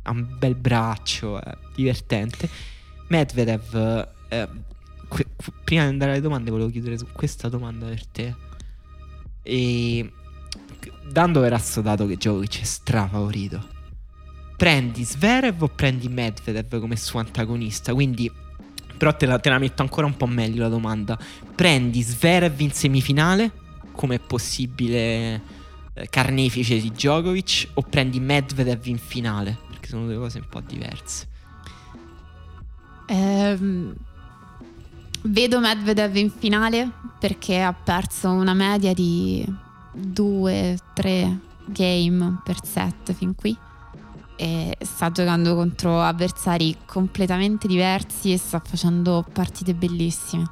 ha 0.04 0.12
un 0.12 0.28
bel 0.38 0.56
braccio, 0.56 1.42
è 1.42 1.56
divertente. 1.76 2.50
Medvedev, 3.08 4.08
eh, 4.30 4.48
que- 5.08 5.28
prima 5.64 5.84
di 5.84 5.90
andare 5.90 6.12
alle 6.12 6.22
domande 6.22 6.52
volevo 6.52 6.70
chiudere 6.70 6.98
su 6.98 7.08
questa 7.12 7.50
domanda 7.50 7.88
per 7.88 8.06
te. 8.08 8.36
E 9.42 10.12
dando 11.12 11.42
per 11.42 11.54
assodato 11.54 12.06
che 12.06 12.16
Djokovic 12.16 12.62
è 12.62 12.64
strafavorito 12.64 13.74
prendi 14.64 15.04
Sverev 15.04 15.62
o 15.62 15.68
prendi 15.68 16.08
Medvedev 16.08 16.80
come 16.80 16.96
suo 16.96 17.20
antagonista? 17.20 17.94
Quindi, 17.94 18.32
però 19.04 19.18
te 19.18 19.26
la, 19.26 19.38
te 19.38 19.50
la 19.50 19.58
metto 19.58 19.82
ancora 19.82 20.08
un 20.08 20.16
po' 20.16 20.28
meglio 20.28 20.62
la 20.62 20.70
domanda. 20.70 21.20
Prendi 21.56 22.02
Sverev 22.02 22.58
in 22.62 22.72
semifinale 22.72 23.52
come 23.92 24.18
possibile 24.18 25.42
eh, 25.94 26.08
carnefice 26.10 26.80
di 26.80 26.90
Djokovic 26.90 27.72
o 27.74 27.82
prendi 27.82 28.22
Medvedev 28.22 28.86
in 28.86 28.98
finale? 28.98 29.58
Perché 29.68 29.90
sono 29.90 30.06
due 30.06 30.16
cose 30.16 30.38
un 30.38 30.46
po' 30.50 30.62
diverse. 30.62 31.28
Ehm, 33.08 33.94
vedo 35.24 35.60
Medvedev 35.60 36.16
in 36.16 36.32
finale 36.32 36.90
perché 37.20 37.62
ha 37.62 37.74
perso 37.74 38.30
una 38.30 38.54
media 38.54 38.94
di 38.94 39.46
2-3 39.98 41.38
game 41.66 42.40
per 42.42 42.56
set 42.64 43.12
fin 43.12 43.36
qui 43.36 43.58
e 44.36 44.78
sta 44.82 45.12
giocando 45.12 45.56
contro 45.56 46.02
avversari 46.02 46.78
completamente 46.86 47.68
diversi 47.68 48.32
e 48.32 48.38
sta 48.38 48.62
facendo 48.64 49.26
partite 49.32 49.74
bellissime. 49.74 50.50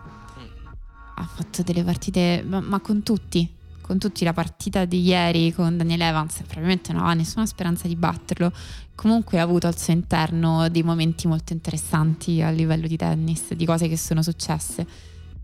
Ha 1.15 1.23
fatto 1.23 1.61
delle 1.63 1.83
partite, 1.83 2.43
ma, 2.45 2.59
ma 2.61 2.79
con 2.79 3.03
tutti, 3.03 3.47
con 3.81 3.97
tutti. 3.97 4.23
La 4.23 4.33
partita 4.33 4.85
di 4.85 5.01
ieri 5.01 5.53
con 5.53 5.77
Daniel 5.77 6.01
Evans 6.01 6.37
probabilmente 6.47 6.93
non 6.93 7.05
ha 7.05 7.13
nessuna 7.13 7.45
speranza 7.45 7.87
di 7.87 7.95
batterlo. 7.95 8.51
Comunque 8.95 9.39
ha 9.39 9.43
avuto 9.43 9.67
al 9.67 9.77
suo 9.77 9.93
interno 9.93 10.67
dei 10.69 10.83
momenti 10.83 11.27
molto 11.27 11.53
interessanti 11.53 12.41
a 12.41 12.49
livello 12.49 12.87
di 12.87 12.97
tennis, 12.97 13.53
di 13.53 13.65
cose 13.65 13.87
che 13.87 13.97
sono 13.97 14.21
successe. 14.21 14.87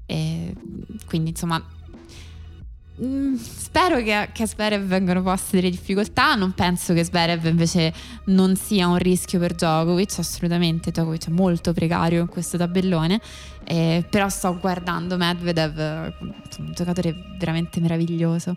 E 0.05 0.55
quindi 1.05 1.31
insomma 1.31 1.61
Mm, 1.86 1.86
spero 3.37 3.97
che, 3.97 4.29
che 4.33 4.43
a 4.43 4.45
Zverev 4.45 4.83
vengano 4.83 5.21
poste 5.21 5.57
delle 5.57 5.69
difficoltà. 5.69 6.35
Non 6.35 6.53
penso 6.53 6.93
che 6.93 7.03
Zverev 7.03 7.45
invece 7.45 7.93
non 8.25 8.55
sia 8.55 8.87
un 8.87 8.97
rischio 8.97 9.39
per 9.39 9.53
Djokovic. 9.53 10.19
Assolutamente, 10.19 10.91
Djokovic 10.91 11.27
è 11.27 11.31
molto 11.31 11.73
precario 11.73 12.21
in 12.21 12.27
questo 12.27 12.57
tabellone. 12.57 13.21
Eh, 13.63 14.05
però 14.09 14.29
sto 14.29 14.57
guardando 14.57 15.17
Medvedev, 15.17 16.13
un 16.19 16.71
giocatore 16.73 17.13
veramente 17.37 17.79
meraviglioso. 17.79 18.55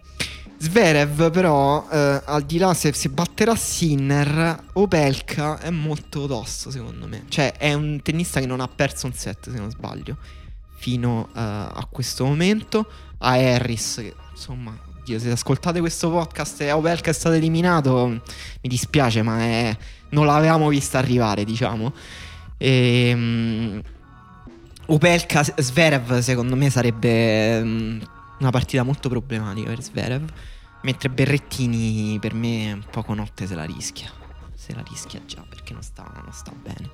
Zverev 0.57 1.31
però, 1.31 1.89
eh, 1.91 2.23
al 2.25 2.43
di 2.43 2.59
là 2.59 2.75
se, 2.75 2.93
se 2.93 3.09
batterà 3.09 3.57
Sinner, 3.57 4.65
Opelka 4.75 5.59
è 5.59 5.71
molto 5.71 6.27
tosto 6.27 6.71
secondo 6.71 7.07
me. 7.07 7.25
Cioè 7.29 7.55
è 7.57 7.73
un 7.73 8.01
tennista 8.03 8.41
che 8.41 8.47
non 8.47 8.61
ha 8.61 8.69
perso 8.69 9.07
un 9.07 9.15
set 9.15 9.51
se 9.51 9.59
non 9.59 9.71
sbaglio, 9.71 10.19
fino 10.77 11.29
uh, 11.29 11.29
a 11.35 11.89
questo 11.91 12.25
momento. 12.27 12.87
A 13.23 13.33
Harris, 13.33 13.97
che 13.97 14.15
insomma, 14.41 14.75
Dio, 15.05 15.19
se 15.19 15.31
ascoltate 15.31 15.81
questo 15.81 16.11
podcast 16.11 16.62
e 16.62 16.73
Opelka 16.73 17.11
è 17.11 17.12
stato 17.12 17.35
eliminato, 17.35 18.09
mi 18.09 18.21
dispiace 18.69 19.23
ma 19.23 19.39
è, 19.41 19.77
non 20.11 20.25
l'avevamo 20.25 20.69
vista 20.69 20.99
arrivare 20.99 21.45
diciamo. 21.45 21.93
E, 22.57 23.12
um, 23.15 23.83
Opelka 24.87 25.43
Zverev 25.43 26.19
secondo 26.21 26.57
me 26.57 26.71
sarebbe... 26.71 27.61
Um, 27.61 28.03
una 28.41 28.51
partita 28.51 28.83
molto 28.83 29.09
problematica 29.09 29.69
per 29.69 29.83
Zverev. 29.83 30.33
Mentre 30.83 31.11
Berrettini 31.11 32.19
per 32.19 32.35
me 32.35 32.73
un 32.73 32.85
poco 32.91 33.15
notte 33.15 33.47
se 33.47 33.55
la 33.55 33.65
rischia. 33.65 34.11
Se 34.55 34.75
la 34.75 34.83
rischia 34.89 35.21
già 35.27 35.45
perché 35.47 35.73
non 35.75 35.83
sta, 35.83 36.11
non 36.15 36.33
sta 36.33 36.53
bene. 36.53 36.91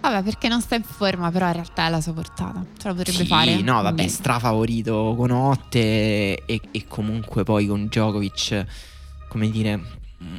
Vabbè, 0.00 0.22
perché 0.22 0.48
non 0.48 0.60
sta 0.60 0.76
in 0.76 0.82
forma, 0.82 1.30
però 1.30 1.46
in 1.46 1.52
realtà 1.54 1.86
è 1.86 1.90
la 1.90 2.00
sua 2.00 2.12
portata. 2.12 2.64
Ce 2.76 2.88
la 2.88 2.94
potrebbe 2.94 3.18
sì, 3.18 3.26
fare. 3.26 3.60
No, 3.60 3.82
vabbè, 3.82 3.96
bene. 3.96 4.08
strafavorito 4.08 5.14
con 5.16 5.30
Otte 5.30 6.44
e, 6.44 6.60
e, 6.70 6.84
comunque 6.86 7.44
poi 7.44 7.66
con 7.66 7.86
Djokovic, 7.86 8.64
come 9.28 9.50
dire, 9.50 9.76
mm, 9.76 10.36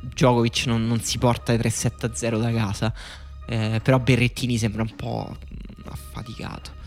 Djokovic 0.00 0.66
non, 0.66 0.86
non 0.86 1.00
si 1.00 1.18
porta 1.18 1.52
i 1.52 1.58
3-7-0 1.58 2.40
da 2.40 2.52
casa. 2.52 2.92
Eh, 3.46 3.80
però 3.82 3.98
Berrettini 3.98 4.56
sembra 4.56 4.82
un 4.82 4.94
po' 4.96 5.36
affaticato 5.90 6.82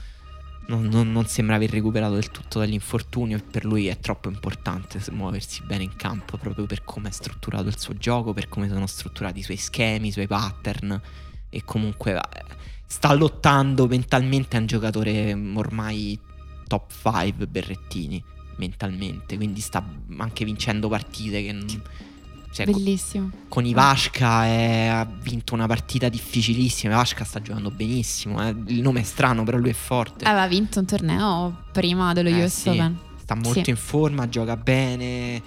non, 0.67 0.85
non, 0.87 1.11
non, 1.11 1.25
sembra 1.27 1.55
aver 1.55 1.69
recuperato 1.69 2.13
del 2.13 2.29
tutto 2.29 2.59
dall'infortunio 2.59 3.37
e 3.37 3.41
per 3.41 3.65
lui 3.65 3.87
è 3.87 3.99
troppo 3.99 4.29
importante 4.29 4.99
muoversi 5.11 5.61
bene 5.63 5.83
in 5.83 5.95
campo 5.95 6.37
proprio 6.37 6.65
per 6.65 6.83
come 6.83 7.09
è 7.09 7.11
strutturato 7.11 7.67
il 7.67 7.79
suo 7.79 7.93
gioco, 7.95 8.33
per 8.33 8.47
come 8.49 8.67
sono 8.67 8.85
strutturati 8.85 9.39
i 9.39 9.43
suoi 9.43 9.57
schemi, 9.57 10.07
i 10.07 10.11
suoi 10.11 10.27
pattern 10.27 10.99
e 11.57 11.63
comunque 11.65 12.21
sta 12.85 13.11
lottando 13.13 13.87
mentalmente 13.87 14.57
a 14.57 14.59
un 14.59 14.67
giocatore 14.67 15.33
ormai 15.55 16.19
top 16.67 16.91
5 17.01 17.47
Berrettini 17.47 18.23
mentalmente, 18.57 19.37
quindi 19.37 19.59
sta 19.59 19.83
anche 20.17 20.45
vincendo 20.45 20.87
partite 20.87 21.41
che... 21.41 21.51
Non, 21.51 21.81
cioè, 22.51 22.65
Bellissimo. 22.65 23.31
Con 23.49 23.65
Ivashka 23.65 24.45
è, 24.45 24.85
ha 24.87 25.05
vinto 25.05 25.53
una 25.53 25.67
partita 25.67 26.09
difficilissima. 26.09 26.93
Ivashka 26.93 27.23
sta 27.23 27.39
giocando 27.41 27.69
benissimo. 27.69 28.43
Eh. 28.43 28.55
Il 28.67 28.81
nome 28.81 29.01
è 29.01 29.03
strano, 29.03 29.43
però 29.43 29.57
lui 29.57 29.69
è 29.69 29.73
forte. 29.73 30.25
Aveva 30.25 30.47
vinto 30.47 30.79
un 30.79 30.85
torneo 30.85 31.63
prima 31.71 32.13
dello 32.13 32.29
eh, 32.29 32.43
US 32.43 32.61
sì. 32.61 32.69
Open. 32.69 32.97
Sta 33.17 33.35
molto 33.35 33.63
sì. 33.63 33.69
in 33.69 33.75
forma, 33.75 34.29
gioca 34.29 34.55
bene. 34.57 35.41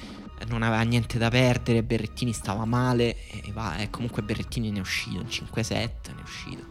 Non 0.49 0.63
aveva 0.63 0.83
niente 0.83 1.19
da 1.19 1.29
perdere. 1.29 1.83
Berrettini 1.83 2.33
stava 2.33 2.65
male. 2.65 3.17
E 3.31 3.51
va, 3.53 3.77
eh, 3.77 3.91
comunque 3.91 4.23
Berrettini 4.23 4.71
ne 4.71 4.79
è 4.79 4.81
uscito. 4.81 5.21
In 5.21 5.27
5-7 5.27 5.73
ne 5.75 5.89
è 6.19 6.23
uscito. 6.23 6.65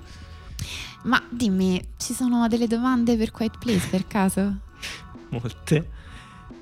Ma 1.04 1.22
dimmi, 1.30 1.82
ci 1.98 2.14
sono 2.14 2.48
delle 2.48 2.68
domande 2.68 3.16
per 3.16 3.32
Quiet 3.32 3.58
Place 3.58 3.88
per 3.88 4.08
caso? 4.08 4.58
Molte. 5.30 5.98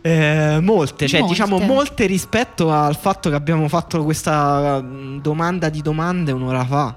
Eh, 0.02 0.60
molte, 0.62 1.08
cioè 1.08 1.20
molte. 1.20 1.36
diciamo 1.36 1.60
molte 1.60 2.06
rispetto 2.06 2.72
al 2.72 2.96
fatto 2.96 3.30
che 3.30 3.36
abbiamo 3.36 3.68
fatto 3.68 4.04
questa 4.04 4.82
mm, 4.82 5.20
domanda 5.20 5.70
di 5.70 5.82
domande 5.82 6.32
un'ora 6.32 6.64
fa. 6.64 6.96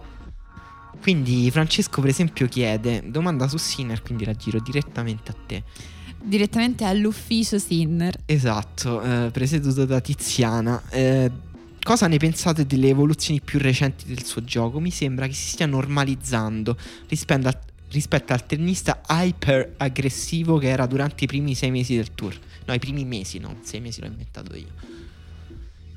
Quindi 1.00 1.50
Francesco 1.50 2.00
per 2.02 2.10
esempio 2.10 2.46
chiede 2.46 3.02
domanda 3.06 3.48
su 3.48 3.56
Sinner, 3.56 4.02
quindi 4.02 4.24
la 4.24 4.34
giro 4.34 4.60
direttamente 4.60 5.30
a 5.30 5.34
te. 5.46 5.62
Direttamente 6.22 6.84
all'ufficio 6.84 7.58
Sinner. 7.58 8.14
Esatto, 8.26 9.02
eh, 9.02 9.30
presieduto 9.30 9.84
da 9.86 10.00
Tiziana. 10.00 10.80
Eh, 10.90 11.30
cosa 11.82 12.06
ne 12.06 12.18
pensate 12.18 12.66
delle 12.66 12.88
evoluzioni 12.88 13.40
più 13.40 13.58
recenti 13.58 14.06
del 14.06 14.24
suo 14.24 14.44
gioco? 14.44 14.80
Mi 14.80 14.90
sembra 14.90 15.26
che 15.26 15.32
si 15.32 15.48
stia 15.48 15.66
normalizzando 15.66 16.76
rispetto 17.08 17.48
al, 17.48 17.58
rispetto 17.90 18.32
al 18.32 18.44
tennista 18.44 19.00
hyper 19.08 19.74
aggressivo 19.78 20.58
che 20.58 20.68
era 20.68 20.86
durante 20.86 21.24
i 21.24 21.26
primi 21.26 21.54
sei 21.54 21.70
mesi 21.70 21.96
del 21.96 22.14
tour. 22.14 22.38
No, 22.66 22.74
i 22.74 22.78
primi 22.78 23.04
mesi, 23.04 23.38
no, 23.38 23.56
sei 23.62 23.80
mesi 23.80 24.00
l'ho 24.00 24.06
inventato 24.06 24.54
io. 24.54 24.68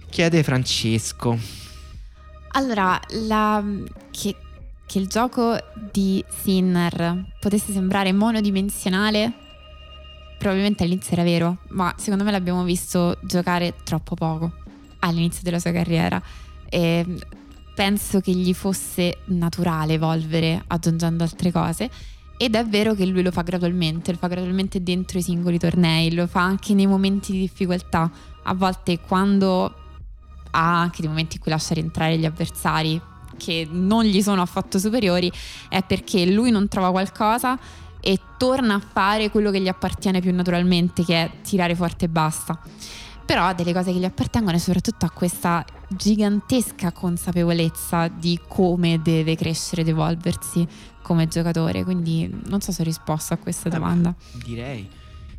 Chiede 0.10 0.42
Francesco. 0.42 1.38
Allora, 2.56 3.00
la, 3.10 3.64
che, 4.12 4.36
che 4.86 5.00
il 5.00 5.08
gioco 5.08 5.58
di 5.92 6.24
Sinner 6.44 7.26
potesse 7.40 7.74
sembrare 7.74 8.14
monodimensionale, 8.14 9.34
probabilmente 10.44 10.84
all'inizio 10.84 11.14
era 11.14 11.24
vero, 11.24 11.60
ma 11.70 11.94
secondo 11.98 12.26
me 12.26 12.32
l'abbiamo 12.32 12.66
visto 12.66 13.18
giocare 13.22 13.76
troppo 13.86 14.14
poco 14.14 14.52
all'inizio 15.00 15.40
della 15.42 15.58
sua 15.58 15.72
carriera. 15.72 16.22
E 16.68 17.06
penso 17.74 18.20
che 18.20 18.34
gli 18.34 18.54
fosse 18.54 19.20
naturale 19.28 19.94
evolvere 19.94 20.62
aggiungendo 20.68 21.24
altre 21.24 21.50
cose 21.50 21.90
ed 22.36 22.56
è 22.56 22.66
vero 22.66 22.94
che 22.94 23.06
lui 23.06 23.24
lo 23.24 23.32
fa 23.32 23.42
gradualmente, 23.42 24.12
lo 24.12 24.18
fa 24.18 24.28
gradualmente 24.28 24.84
dentro 24.84 25.18
i 25.18 25.22
singoli 25.22 25.58
tornei, 25.58 26.14
lo 26.14 26.28
fa 26.28 26.42
anche 26.42 26.74
nei 26.74 26.88
momenti 26.88 27.32
di 27.32 27.40
difficoltà. 27.40 28.12
A 28.44 28.54
volte 28.54 29.00
quando 29.00 29.74
ha 30.52 30.80
anche 30.82 30.98
dei 31.00 31.10
momenti 31.10 31.38
in 31.38 31.42
cui 31.42 31.52
lascia 31.52 31.74
rientrare 31.74 32.18
gli 32.18 32.26
avversari 32.26 33.02
che 33.38 33.66
non 33.72 34.04
gli 34.04 34.22
sono 34.22 34.42
affatto 34.42 34.78
superiori, 34.78 35.32
è 35.70 35.82
perché 35.84 36.26
lui 36.26 36.52
non 36.52 36.68
trova 36.68 36.92
qualcosa 36.92 37.58
e 38.04 38.20
torna 38.38 38.76
a 38.76 38.80
fare 38.80 39.30
quello 39.30 39.50
che 39.50 39.62
gli 39.62 39.70
appartiene 39.70 40.20
più 40.20 40.34
naturalmente, 40.34 41.06
che 41.06 41.24
è 41.24 41.32
tirare 41.42 41.74
forte 41.74 42.06
e 42.06 42.10
basta. 42.10 42.60
Però 43.26 43.46
ha 43.46 43.54
delle 43.54 43.72
cose 43.72 43.94
che 43.94 44.00
gli 44.00 44.06
appartengono 44.06 44.58
e 44.58 44.60
soprattutto 44.60 45.06
ha 45.06 45.10
questa 45.10 45.66
gigantesca 45.88 46.92
consapevolezza 46.92 48.10
di 48.10 48.38
come 48.46 49.02
deve 49.02 49.38
crescere 49.38 49.82
ed 49.82 49.88
evolversi 49.88 50.68
come 51.02 51.28
giocatore, 51.30 51.86
quindi 51.86 52.30
non 52.48 52.60
so 52.60 52.74
se 52.74 52.82
ho 52.82 52.86
risposto 52.86 53.34
a 53.34 53.38
questa 53.38 53.70
domanda. 53.70 54.14
direi. 54.44 54.90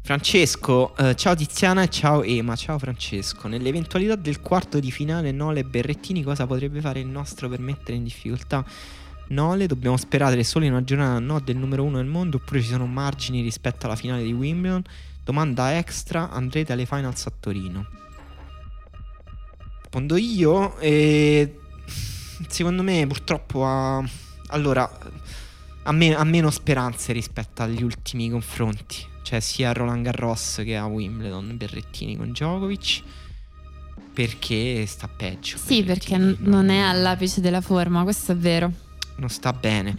Francesco, 0.01 0.95
eh, 0.97 1.17
ciao 1.17 1.35
Tiziana 1.35 1.83
e 1.83 1.89
ciao 1.89 2.23
Ema, 2.23 2.57
ciao 2.57 2.79
Francesco. 2.79 3.49
Nell'eventualità 3.49 4.17
del 4.17 4.41
quarto 4.41 4.79
di 4.79 4.91
finale 4.91 5.33
Nole 5.33 5.65
Berrettini, 5.65 6.23
cosa 6.23 6.47
potrebbe 6.47 6.83
fare 6.83 7.01
il 7.01 7.07
nostro 7.07 7.49
per 7.49 7.59
mettere 7.59 7.97
in 7.97 8.05
difficoltà 8.05 8.65
Nole? 9.29 9.67
Dobbiamo 9.67 9.97
sperare 9.97 10.43
solo 10.45 10.65
in 10.65 10.73
una 10.73 10.85
giornata 10.85 11.19
no 11.19 11.41
del 11.41 11.57
numero 11.57 11.85
uno 11.85 11.97
del 11.97 12.07
mondo 12.07 12.37
oppure 12.37 12.61
ci 12.61 12.69
sono 12.69 12.87
margini 12.87 13.43
rispetto 13.43 13.87
alla 13.87 13.97
finale 13.97 14.23
di 14.23 14.33
Wimbledon? 14.33 14.83
Domanda 15.25 15.77
extra, 15.77 16.31
andrete 16.31 16.73
alle 16.73 16.87
finals 16.87 17.27
a 17.27 17.33
Torino? 17.39 17.87
Rispondo 19.81 20.17
io 20.17 20.77
e 20.79 21.59
secondo 22.49 22.83
me 22.83 23.07
purtroppo 23.07 23.65
ha... 23.65 24.05
Allora, 24.49 24.91
ha, 25.85 25.93
me- 25.93 26.15
ha 26.15 26.25
meno 26.25 26.51
speranze 26.51 27.13
rispetto 27.13 27.63
agli 27.63 27.83
ultimi 27.83 28.29
confronti. 28.29 29.13
Cioè 29.23 29.41
sia 29.41 29.71
a 29.71 29.73
Roland 29.73 30.05
Garros 30.05 30.61
che 30.65 30.77
a 30.77 30.85
Wimbledon, 30.87 31.57
Berrettini 31.57 32.17
con 32.17 32.33
Djokovic. 32.33 33.03
Perché 34.13 34.85
sta 34.87 35.09
peggio. 35.09 35.57
Sì, 35.57 35.83
perché 35.83 36.17
non 36.19 36.69
è 36.69 36.79
all'apice 36.79 37.41
della 37.41 37.61
forma, 37.61 38.03
questo 38.03 38.33
è 38.33 38.37
vero. 38.37 38.73
Non 39.17 39.29
sta 39.29 39.53
bene. 39.53 39.97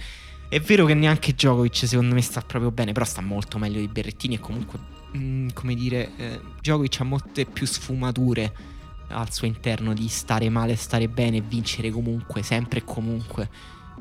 È 0.47 0.59
vero 0.59 0.85
che 0.85 0.93
neanche 0.93 1.33
Djokovic 1.33 1.87
secondo 1.87 2.13
me 2.13 2.21
sta 2.21 2.41
proprio 2.41 2.71
bene, 2.71 2.91
però 2.91 3.05
sta 3.05 3.21
molto 3.21 3.57
meglio 3.57 3.79
di 3.79 3.87
Berrettini 3.87 4.35
e 4.35 4.39
comunque, 4.39 4.79
mh, 5.11 5.17
mm, 5.17 5.47
come 5.53 5.73
dire, 5.75 6.11
eh, 6.17 6.39
Djokovic 6.61 6.99
ha 7.01 7.03
molte 7.03 7.45
più 7.45 7.65
sfumature 7.65 8.53
al 9.09 9.31
suo 9.33 9.47
interno 9.47 9.93
di 9.93 10.07
stare 10.07 10.49
male, 10.49 10.75
stare 10.75 11.07
bene, 11.07 11.41
vincere 11.41 11.89
comunque, 11.89 12.43
sempre 12.43 12.79
e 12.79 12.83
comunque. 12.83 13.49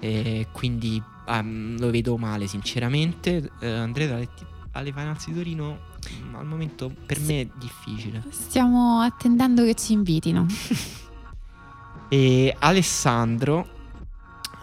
E 0.00 0.48
quindi 0.52 1.02
um, 1.26 1.78
lo 1.78 1.90
vedo 1.90 2.16
male 2.16 2.46
sinceramente. 2.46 3.50
Andrete 3.60 4.12
alle, 4.12 4.28
alle 4.72 4.92
finals 4.92 5.26
di 5.26 5.34
Torino 5.34 5.78
mm, 6.08 6.34
al 6.34 6.46
momento 6.46 6.92
per 7.06 7.20
me 7.20 7.40
è 7.40 7.48
difficile. 7.58 8.22
Stiamo 8.30 9.00
attendendo 9.00 9.64
che 9.64 9.74
ci 9.74 9.92
invitino. 9.92 10.46
e 12.08 12.54
Alessandro 12.58 13.73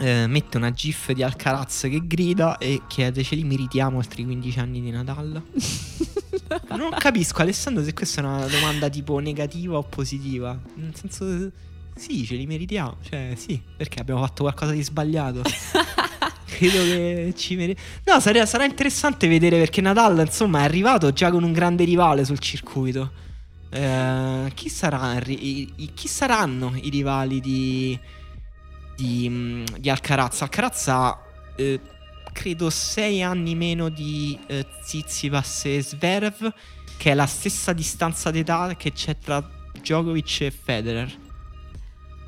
eh, 0.02 0.26
mette 0.26 0.58
una 0.58 0.72
gif 0.72 1.12
di 1.12 1.22
Alcaraz 1.22 1.82
che 1.82 2.02
grida 2.04 2.58
e 2.58 2.82
chiede 2.88 3.24
ce 3.24 3.36
li 3.36 3.44
meritiamo 3.44 4.00
altri 4.00 4.24
15 4.24 4.60
anni 4.60 4.82
di 4.82 4.90
Nadal? 4.90 5.42
non 6.76 6.90
capisco 6.98 7.44
Alessandro 7.44 7.84
se 7.84 7.94
questa 7.94 8.22
è 8.22 8.24
una 8.24 8.48
domanda 8.48 8.90
tipo 8.90 9.20
negativa 9.20 9.78
o 9.78 9.84
positiva. 9.84 10.60
Nel 10.76 10.96
senso 10.96 11.52
sì, 11.96 12.26
ce 12.26 12.36
li 12.36 12.48
meritiamo. 12.48 12.98
Cioè, 13.08 13.34
sì, 13.36 13.62
perché 13.78 14.00
abbiamo 14.00 14.22
fatto 14.22 14.42
qualcosa 14.42 14.72
di 14.72 14.82
sbagliato. 14.82 15.44
credo 16.46 16.84
che 16.84 17.34
ci 17.36 17.56
mere... 17.56 17.76
No, 18.06 18.20
sarà, 18.20 18.46
sarà 18.48 18.66
interessante 18.66 19.28
vedere 19.28 19.60
perché 19.60 19.82
Nadal, 19.82 20.18
insomma, 20.20 20.62
è 20.62 20.64
arrivato 20.64 21.14
già 21.14 21.30
con 21.30 21.44
un 21.44 21.52
grande 21.52 21.84
rivale 21.84 22.26
sul 22.26 22.40
circuito. 22.40 23.12
Eh, 23.70 24.52
chi, 24.56 24.68
sarà, 24.68 25.20
chi 25.22 26.08
saranno 26.08 26.74
i 26.82 26.90
rivali 26.90 27.40
di, 27.40 27.98
di, 29.02 29.28
mm, 29.28 29.66
di 29.80 29.90
Alcaraz? 29.90 30.42
Alcaraz 30.42 30.88
ha, 30.88 31.20
eh, 31.56 31.80
credo, 32.32 32.70
sei 32.70 33.24
anni 33.24 33.56
meno 33.56 33.90
di 33.90 34.38
eh, 34.46 34.66
Zizipas 34.84 35.66
e 35.66 35.82
Zverev, 35.82 36.54
che 36.98 37.12
è 37.12 37.14
la 37.16 37.26
stessa 37.26 37.74
distanza 37.74 38.30
d'età 38.30 38.76
che 38.78 38.92
c'è 38.92 39.18
tra 39.18 39.44
Djokovic 39.74 40.42
e 40.42 40.52
Federer. 40.52 41.18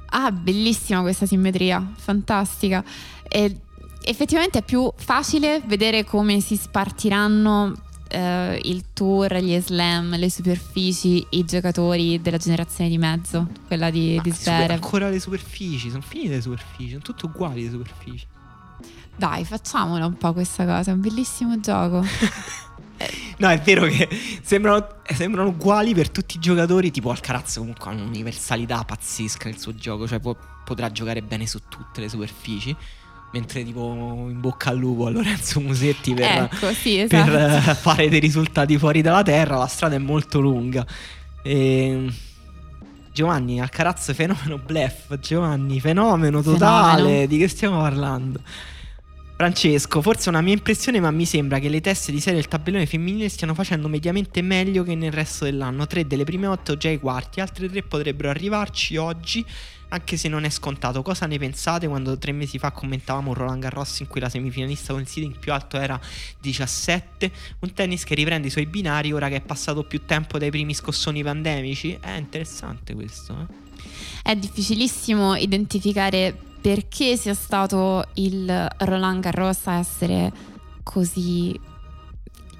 Ah, 0.08 0.32
bellissima 0.32 1.02
questa 1.02 1.26
simmetria, 1.26 1.94
fantastica. 1.96 2.84
E 3.28 3.60
effettivamente 4.04 4.60
è 4.60 4.64
più 4.64 4.92
facile 4.96 5.62
vedere 5.66 6.04
come 6.04 6.40
si 6.40 6.56
spartiranno 6.56 7.92
eh, 8.14 8.60
il 8.64 8.86
tour, 8.94 9.36
gli 9.38 9.60
slam, 9.60 10.16
le 10.18 10.30
superfici, 10.30 11.26
i 11.32 11.44
giocatori 11.46 12.22
della 12.22 12.38
generazione 12.38 12.90
di 12.90 12.98
mezzo, 13.00 13.48
quella 13.66 13.90
di, 13.90 14.20
di 14.22 14.32
Zverev. 14.32 14.72
Ancora 14.72 15.10
le 15.10 15.20
superfici, 15.20 15.90
sono 15.90 16.04
finite 16.04 16.36
le 16.36 16.42
superfici, 16.42 16.90
sono 16.90 17.02
tutte 17.02 17.26
uguali 17.26 17.64
le 17.64 17.70
superfici. 17.72 18.28
Dai, 19.16 19.44
facciamola 19.46 20.06
un 20.06 20.18
po' 20.18 20.32
questa 20.34 20.66
cosa, 20.66 20.92
è 20.92 20.94
un 20.94 21.02
bellissimo 21.02 21.60
gioco. 21.60 22.06
no, 23.38 23.50
è 23.50 23.60
vero 23.62 23.86
che 23.86 24.08
sembrano, 24.42 24.88
sembrano, 25.08 25.50
uguali 25.50 25.94
per 25.94 26.10
tutti 26.10 26.38
i 26.38 26.40
giocatori. 26.40 26.92
Tipo 26.92 27.10
Alcaraz 27.10 27.58
comunque 27.58 27.90
ha 27.90 27.94
un'universalità 27.94 28.84
pazzesca 28.84 29.50
nel 29.50 29.60
suo 29.60 29.74
gioco, 29.76 30.08
cioè 30.08 30.20
può, 30.20 30.36
potrà 30.64 30.92
giocare 30.92 31.22
bene 31.22 31.48
su 31.48 31.60
tutte 31.68 32.02
le 32.02 32.10
superfici. 32.10 32.76
Mentre 33.34 33.64
tipo 33.64 34.28
in 34.30 34.40
bocca 34.40 34.70
al 34.70 34.78
lupo 34.78 35.08
a 35.08 35.10
Lorenzo 35.10 35.60
Musetti 35.60 36.14
per, 36.14 36.50
ecco, 36.52 36.72
sì, 36.72 37.00
esatto. 37.00 37.32
per 37.32 37.76
fare 37.82 38.08
dei 38.08 38.20
risultati 38.20 38.78
fuori 38.78 39.02
dalla 39.02 39.24
terra, 39.24 39.58
la 39.58 39.68
strada 39.68 39.96
è 39.96 40.00
molto 40.00 40.40
lunga. 40.40 40.86
E... 41.44 42.14
Giovanni, 43.12 43.62
Alcaraz 43.62 44.14
fenomeno 44.14 44.58
blef, 44.58 45.20
Giovanni, 45.20 45.80
fenomeno 45.80 46.42
totale, 46.42 47.02
fenomeno. 47.02 47.26
di 47.28 47.38
che 47.38 47.48
stiamo 47.48 47.80
parlando? 47.80 48.42
Francesco, 49.36 50.02
forse 50.02 50.28
è 50.28 50.30
una 50.30 50.42
mia 50.42 50.54
impressione, 50.54 51.00
ma 51.00 51.12
mi 51.12 51.26
sembra 51.26 51.60
che 51.60 51.70
le 51.70 51.82
teste 51.82 52.12
di 52.12 52.20
serie 52.20 52.40
del 52.40 52.48
tabellone 52.48 52.86
femminile 52.86 53.30
stiano 53.30 53.54
facendo 53.54 53.88
mediamente 53.88 54.42
meglio 54.42 54.84
che 54.84 54.96
nel 54.96 55.12
resto 55.12 55.46
dell'anno. 55.46 55.86
Tre 55.86 56.08
delle 56.08 56.24
prime 56.24 56.48
otto 56.48 56.78
già 56.78 56.90
ai 56.90 57.00
quarti, 57.00 57.40
altre 57.40 57.70
tre 57.70 57.84
potrebbero 57.84 58.30
arrivarci 58.30 58.96
oggi, 58.98 59.46
anche 59.94 60.18
se 60.18 60.28
non 60.28 60.44
è 60.44 60.50
scontato. 60.50 61.02
Cosa 61.02 61.28
ne 61.28 61.38
pensate 61.38 61.88
quando 61.88 62.18
tre 62.18 62.32
mesi 62.32 62.58
fa 62.58 62.72
commentavamo 62.72 63.30
un 63.30 63.36
Roland 63.36 63.62
Garros 63.62 64.00
in 64.00 64.08
cui 64.08 64.20
la 64.20 64.30
semifinalista 64.30 64.92
con 64.92 65.02
il 65.02 65.08
seeding 65.08 65.38
più 65.38 65.54
alto 65.54 65.78
era 65.78 66.00
17? 66.42 67.32
Un 67.60 67.74
tennis 67.74 68.04
che 68.04 68.16
riprende 68.16 68.48
i 68.48 68.52
suoi 68.52 68.66
binari 68.66 69.14
ora 69.14 69.30
che 69.30 69.38
è 69.38 69.42
passato 69.42 69.84
più 69.84 70.04
tempo 70.06 70.38
dai 70.40 70.50
primi 70.50 70.74
scossoni 70.74 71.24
pandemici? 71.24 71.98
È 72.02 72.12
interessante 72.12 72.96
questo, 72.96 73.40
eh? 73.40 73.62
È 74.24 74.36
difficilissimo 74.36 75.36
identificare 75.36 76.36
perché 76.60 77.16
sia 77.16 77.34
stato 77.34 78.08
il 78.16 78.68
Roland 78.78 79.22
Garros 79.22 79.68
a 79.68 79.78
essere 79.78 80.32
così 80.82 81.60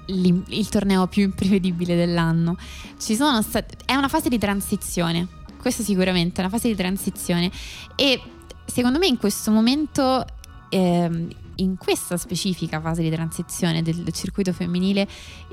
il 0.06 0.68
torneo 0.68 1.06
più 1.06 1.22
imprevedibile 1.22 1.96
dell'anno. 1.96 2.56
Stat- 2.96 3.84
è 3.86 3.94
una 3.94 4.08
fase 4.08 4.28
di 4.28 4.38
transizione, 4.38 5.26
questo 5.64 5.82
sicuramente, 5.82 6.42
è 6.42 6.44
una 6.44 6.50
fase 6.50 6.68
di 6.68 6.74
transizione. 6.74 7.50
E 7.94 8.20
secondo 8.66 8.98
me 8.98 9.06
in 9.06 9.16
questo 9.16 9.50
momento 9.50 10.22
eh, 10.68 11.28
in 11.56 11.76
questa 11.78 12.18
specifica 12.18 12.82
fase 12.82 13.00
di 13.00 13.08
transizione 13.08 13.80
del 13.80 14.12
circuito 14.12 14.52
femminile 14.52 15.08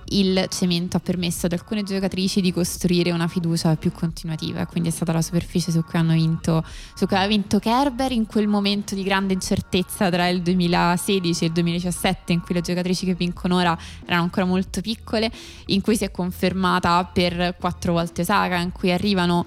il 0.10 0.48
cemento 0.50 0.98
ha 0.98 1.00
permesso 1.00 1.46
ad 1.46 1.54
alcune 1.54 1.84
giocatrici 1.84 2.42
di 2.42 2.52
costruire 2.52 3.12
una 3.12 3.30
fiducia 3.30 3.74
più 3.78 3.94
continuativa, 3.94 4.66
quindi 4.66 4.90
è 4.90 4.92
stata 4.92 5.14
la 5.14 5.22
superficie 5.22 5.72
su 5.72 5.82
cui 5.84 6.00
hanno 6.00 6.12
vinto, 6.12 6.66
su 6.96 7.06
cui 7.06 7.16
aveva 7.16 7.32
vinto 7.32 7.60
Kerber 7.60 8.12
in 8.12 8.26
quel 8.26 8.48
momento 8.48 8.94
di 8.94 9.04
grande 9.04 9.32
incertezza 9.32 10.10
tra 10.10 10.28
il 10.28 10.42
2016 10.42 11.44
e 11.44 11.48
il 11.48 11.54
2017 11.54 12.34
in 12.34 12.42
cui 12.42 12.56
le 12.56 12.62
giocatrici 12.62 13.06
che 13.06 13.14
vincono 13.14 13.56
ora 13.56 13.78
erano 14.06 14.24
ancora 14.24 14.46
molto 14.46 14.82
piccole, 14.82 15.32
in 15.68 15.80
cui 15.80 15.96
si 15.96 16.04
è 16.04 16.12
confermata 16.12 17.06
per 17.06 17.56
quattro 17.58 17.94
volte 17.94 18.22
Osaka, 18.22 18.58
in 18.58 18.74
cui 18.74 18.92
arrivano 18.92 19.46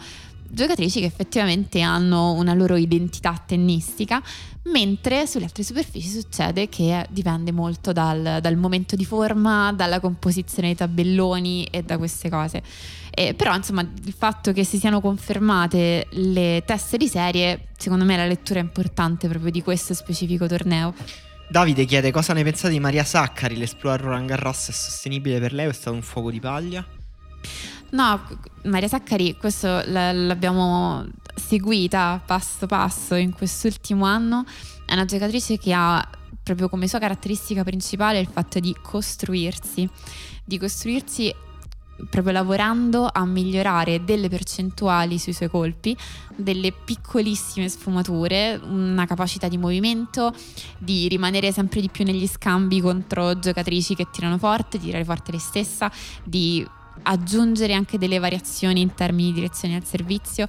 giocatrici 0.49 1.01
che 1.01 1.07
effettivamente 1.07 1.81
hanno 1.81 2.33
una 2.33 2.55
loro 2.55 2.77
identità 2.77 3.43
tennistica, 3.45 4.23
mentre 4.65 5.27
sulle 5.27 5.45
altre 5.45 5.62
superfici 5.62 6.09
succede 6.09 6.69
che 6.69 7.07
dipende 7.11 7.53
molto 7.53 7.93
dal, 7.93 8.39
dal 8.41 8.57
momento 8.57 8.97
di 8.97 9.05
forma, 9.05 9.73
dalla 9.73 10.01
composizione 10.01 10.69
dei 10.69 10.77
tabelloni 10.77 11.65
e 11.65 11.83
da 11.83 11.99
queste 11.99 12.29
cose. 12.31 12.62
Eh, 13.11 13.35
però 13.35 13.55
insomma 13.55 13.83
il 13.83 14.15
fatto 14.16 14.53
che 14.53 14.65
si 14.65 14.79
siano 14.79 15.01
confermate 15.01 16.09
le 16.11 16.62
teste 16.66 16.97
di 16.97 17.09
serie, 17.09 17.69
secondo 17.77 18.05
me 18.05 18.16
la 18.16 18.27
lettura 18.27 18.59
è 18.59 18.62
importante 18.62 19.29
proprio 19.29 19.51
di 19.51 19.62
questo 19.62 19.95
specifico 19.95 20.47
torneo. 20.47 20.95
Davide 21.49 21.85
chiede 21.85 22.11
cosa 22.11 22.33
ne 22.33 22.43
pensate 22.43 22.73
di 22.73 22.81
Maria 22.81 23.05
Saccari, 23.05 23.57
l'esplorer 23.57 24.01
Roland 24.01 24.27
Garros 24.27 24.69
è 24.69 24.73
sostenibile 24.73 25.39
per 25.39 25.53
lei 25.53 25.66
o 25.66 25.71
è 25.71 25.75
stato 25.75 25.95
un 25.95 26.03
fuoco 26.03 26.31
di 26.31 26.41
paglia? 26.41 26.85
No, 27.95 28.21
Maria 28.65 28.89
Saccari, 28.89 29.37
questo 29.37 29.69
l'abbiamo 29.87 31.07
seguita 31.33 32.21
passo 32.27 32.66
passo 32.66 33.15
in 33.15 33.33
quest'ultimo 33.33 34.05
anno. 34.05 34.45
È 34.85 34.95
una 34.95 35.05
giocatrice 35.05 35.59
che 35.59 35.73
ha 35.73 36.05
proprio 36.43 36.69
come 36.69 36.89
sua 36.89 36.99
caratteristica 36.99 37.62
principale 37.62 38.19
il 38.19 38.27
fatto 38.27 38.59
di 38.59 38.75
costruirsi, 38.83 39.89
di 40.45 40.59
costruirsi 40.59 41.33
proprio 42.11 42.33
lavorando 42.33 43.09
a 43.12 43.25
migliorare 43.25 44.03
delle 44.05 44.29
percentuali 44.29 45.16
sui 45.21 45.33
suoi 45.33 45.49
colpi, 45.49 45.97
delle 46.35 46.73
piccolissime 46.73 47.69
sfumature, 47.69 48.61
una 48.61 49.07
capacità 49.07 49.47
di 49.47 49.57
movimento, 49.57 50.35
di 50.79 51.07
rimanere 51.07 51.53
sempre 51.53 51.81
di 51.81 51.89
più 51.89 52.05
negli 52.05 52.27
scambi 52.27 52.81
contro 52.81 53.39
giocatrici 53.39 53.95
che 53.95 54.09
tirano 54.11 54.37
forte, 54.37 54.79
di 54.79 54.87
tirare 54.87 55.05
forte 55.05 55.31
lei 55.31 55.41
stessa, 55.41 55.89
di 56.25 56.66
aggiungere 57.03 57.75
anche 57.75 57.99
delle 57.99 58.19
variazioni 58.19 58.81
in 58.81 58.95
termini 58.95 59.29
di 59.29 59.41
direzione 59.41 59.77
al 59.77 59.85
servizio. 59.85 60.47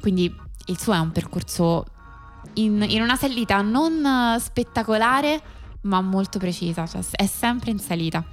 Quindi 0.00 0.34
il 0.66 0.78
suo 0.78 0.94
è 0.94 0.98
un 0.98 1.12
percorso 1.12 1.84
in, 2.54 2.84
in 2.88 3.02
una 3.02 3.16
salita 3.16 3.60
non 3.62 4.38
spettacolare, 4.38 5.40
ma 5.82 6.00
molto 6.00 6.38
precisa, 6.38 6.86
cioè 6.86 7.02
è 7.10 7.26
sempre 7.26 7.70
in 7.70 7.78
salita. 7.78 8.24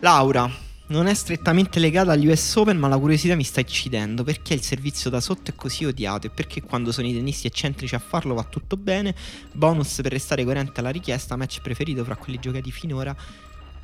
Laura, 0.00 0.50
non 0.88 1.06
è 1.06 1.14
strettamente 1.14 1.80
legata 1.80 2.12
agli 2.12 2.28
US 2.28 2.54
Open, 2.56 2.76
ma 2.76 2.86
la 2.86 2.98
curiosità 2.98 3.34
mi 3.34 3.42
sta 3.42 3.60
uccidendo. 3.60 4.22
Perché 4.22 4.54
il 4.54 4.62
servizio 4.62 5.10
da 5.10 5.20
sotto 5.20 5.50
è 5.50 5.54
così 5.54 5.84
odiato? 5.84 6.28
E 6.28 6.30
perché 6.30 6.62
quando 6.62 6.92
sono 6.92 7.08
i 7.08 7.12
tennisti 7.12 7.46
eccentrici 7.46 7.94
a 7.94 7.98
farlo 7.98 8.34
va 8.34 8.44
tutto 8.44 8.76
bene? 8.76 9.14
Bonus 9.52 10.00
per 10.02 10.12
restare 10.12 10.44
coerente 10.44 10.80
alla 10.80 10.90
richiesta, 10.90 11.34
match 11.36 11.60
preferito 11.60 12.04
fra 12.04 12.14
quelli 12.14 12.38
giocati 12.38 12.70
finora 12.70 13.16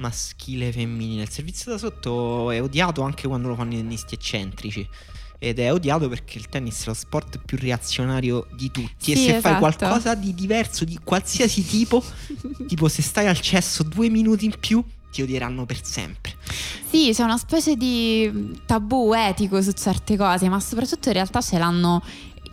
maschile 0.03 0.69
e 0.69 0.73
femminile. 0.73 1.23
Il 1.23 1.31
servizio 1.31 1.70
da 1.70 1.79
sotto 1.79 2.51
è 2.51 2.61
odiato 2.61 3.03
anche 3.03 3.29
quando 3.29 3.49
lo 3.49 3.55
fanno 3.55 3.74
i 3.74 3.77
tennisti 3.77 4.15
eccentrici. 4.15 4.87
Ed 5.39 5.59
è 5.59 5.73
odiato 5.73 6.09
perché 6.09 6.39
il 6.39 6.49
tennis 6.49 6.83
è 6.83 6.87
lo 6.87 6.95
sport 6.95 7.41
più 7.45 7.57
reazionario 7.59 8.47
di 8.55 8.70
tutti. 8.70 8.93
Sì, 8.97 9.12
e 9.12 9.16
se 9.16 9.37
esatto. 9.37 9.41
fai 9.41 9.59
qualcosa 9.59 10.15
di 10.15 10.35
diverso, 10.35 10.85
di 10.85 10.99
qualsiasi 11.03 11.65
tipo, 11.65 12.03
tipo 12.69 12.89
se 12.89 13.03
stai 13.03 13.27
al 13.27 13.41
cesso 13.41 13.83
due 13.83 14.09
minuti 14.09 14.45
in 14.45 14.55
più, 14.59 14.85
ti 15.11 15.23
odieranno 15.23 15.66
per 15.66 15.85
sempre. 15.85 16.37
Sì, 16.89 17.11
c'è 17.12 17.23
una 17.23 17.39
specie 17.39 17.77
di 17.77 18.61
tabù 18.66 19.12
etico 19.15 19.61
su 19.62 19.73
certe 19.73 20.16
cose, 20.16 20.49
ma 20.49 20.61
soprattutto 20.61 21.09
in 21.09 21.15
realtà 21.15 21.41
ce 21.41 21.59
l'hanno 21.59 22.03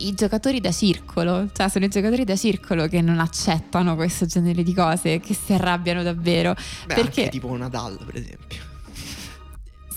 i 0.00 0.14
giocatori 0.14 0.60
da 0.60 0.72
circolo, 0.72 1.48
cioè 1.52 1.68
sono 1.68 1.84
i 1.84 1.88
giocatori 1.88 2.24
da 2.24 2.36
circolo 2.36 2.86
che 2.88 3.00
non 3.00 3.18
accettano 3.18 3.94
questo 3.96 4.26
genere 4.26 4.62
di 4.62 4.74
cose, 4.74 5.20
che 5.20 5.34
si 5.34 5.52
arrabbiano 5.52 6.02
davvero. 6.02 6.54
Beh, 6.86 6.94
perché 6.94 7.28
tipo 7.28 7.54
Nadal, 7.56 7.98
per 8.04 8.16
esempio. 8.16 8.68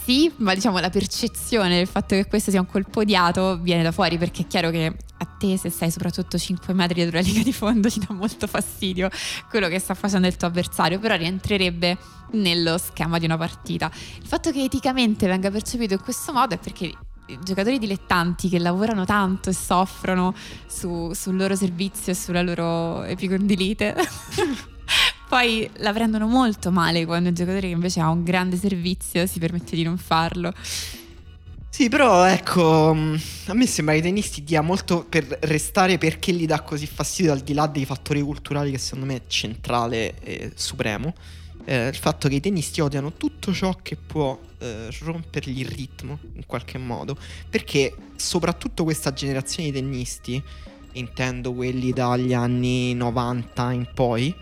Sì, 0.03 0.29
ma 0.37 0.53
diciamo 0.53 0.79
la 0.79 0.89
percezione 0.89 1.77
del 1.77 1.87
fatto 1.87 2.13
che 2.15 2.27
questo 2.27 2.51
sia 2.51 2.59
un 2.59 2.67
colpo 2.67 2.99
odiato 2.99 3.57
viene 3.61 3.83
da 3.83 3.93
fuori 3.93 4.17
perché 4.17 4.41
è 4.41 4.47
chiaro 4.47 4.69
che 4.69 4.85
a 4.85 5.25
te 5.25 5.57
se 5.57 5.69
sei 5.69 5.91
soprattutto 5.91 6.37
5 6.37 6.73
metri 6.73 6.95
dietro 6.95 7.15
la 7.15 7.23
linea 7.25 7.41
di 7.41 7.53
fondo 7.53 7.89
ti 7.89 7.99
dà 7.99 8.13
molto 8.13 8.45
fastidio 8.47 9.09
quello 9.49 9.69
che 9.69 9.79
sta 9.79 9.93
facendo 9.93 10.27
il 10.27 10.35
tuo 10.35 10.47
avversario, 10.47 10.99
però 10.99 11.15
rientrerebbe 11.15 11.97
nello 12.31 12.77
schema 12.77 13.17
di 13.17 13.25
una 13.25 13.37
partita. 13.37 13.89
Il 14.19 14.27
fatto 14.27 14.51
che 14.51 14.63
eticamente 14.63 15.25
venga 15.25 15.49
percepito 15.49 15.93
in 15.93 16.01
questo 16.01 16.33
modo 16.33 16.55
è 16.55 16.57
perché 16.57 16.91
giocatori 17.43 17.79
dilettanti 17.79 18.49
che 18.49 18.59
lavorano 18.59 19.05
tanto 19.05 19.49
e 19.49 19.53
soffrono 19.53 20.35
su, 20.67 21.11
sul 21.13 21.35
loro 21.35 21.55
servizio 21.55 22.11
e 22.11 22.15
sulla 22.15 22.41
loro 22.41 23.03
epicondilite. 23.03 23.95
Poi 25.27 25.69
la 25.77 25.91
prendono 25.93 26.27
molto 26.27 26.69
male 26.71 27.05
quando 27.05 27.29
un 27.29 27.35
giocatore 27.35 27.67
che 27.67 27.73
invece 27.73 27.99
ha 28.01 28.09
un 28.09 28.23
grande 28.23 28.55
servizio 28.57 29.25
si 29.25 29.39
permette 29.39 29.75
di 29.75 29.83
non 29.83 29.97
farlo. 29.97 30.53
Sì, 31.69 31.89
però 31.89 32.23
ecco, 32.25 32.93
mh, 32.93 33.19
a 33.47 33.53
me 33.55 33.65
sembra 33.65 33.95
che 33.95 34.01
i 34.01 34.03
tennisti 34.03 34.43
dia 34.43 34.61
molto 34.61 35.05
per 35.09 35.25
restare 35.41 35.97
perché 35.97 36.31
gli 36.31 36.45
dà 36.45 36.61
così 36.61 36.85
fastidio 36.85 37.31
al 37.31 37.39
di 37.39 37.55
là 37.55 37.65
dei 37.65 37.83
fattori 37.83 38.21
culturali 38.21 38.69
che 38.69 38.77
secondo 38.77 39.07
me 39.07 39.15
è 39.15 39.21
centrale 39.25 40.19
e 40.21 40.51
supremo. 40.53 41.15
eh, 41.65 41.87
il 41.87 41.95
fatto 41.95 42.27
che 42.27 42.35
i 42.35 42.39
tennisti 42.39 42.79
odiano 42.81 43.13
tutto 43.13 43.51
ciò 43.53 43.75
che 43.81 43.95
può 43.95 44.39
eh, 44.63 44.87
rompergli 45.01 45.59
il 45.59 45.67
ritmo 45.67 46.19
in 46.35 46.45
qualche 46.45 46.77
modo. 46.77 47.17
Perché 47.49 47.93
soprattutto 48.15 48.83
questa 48.83 49.11
generazione 49.11 49.69
di 49.69 49.79
tennisti, 49.79 50.41
intendo 50.93 51.53
quelli 51.53 51.91
dagli 51.91 52.33
anni 52.33 52.93
90 52.93 53.71
in 53.73 53.87
poi, 53.93 54.33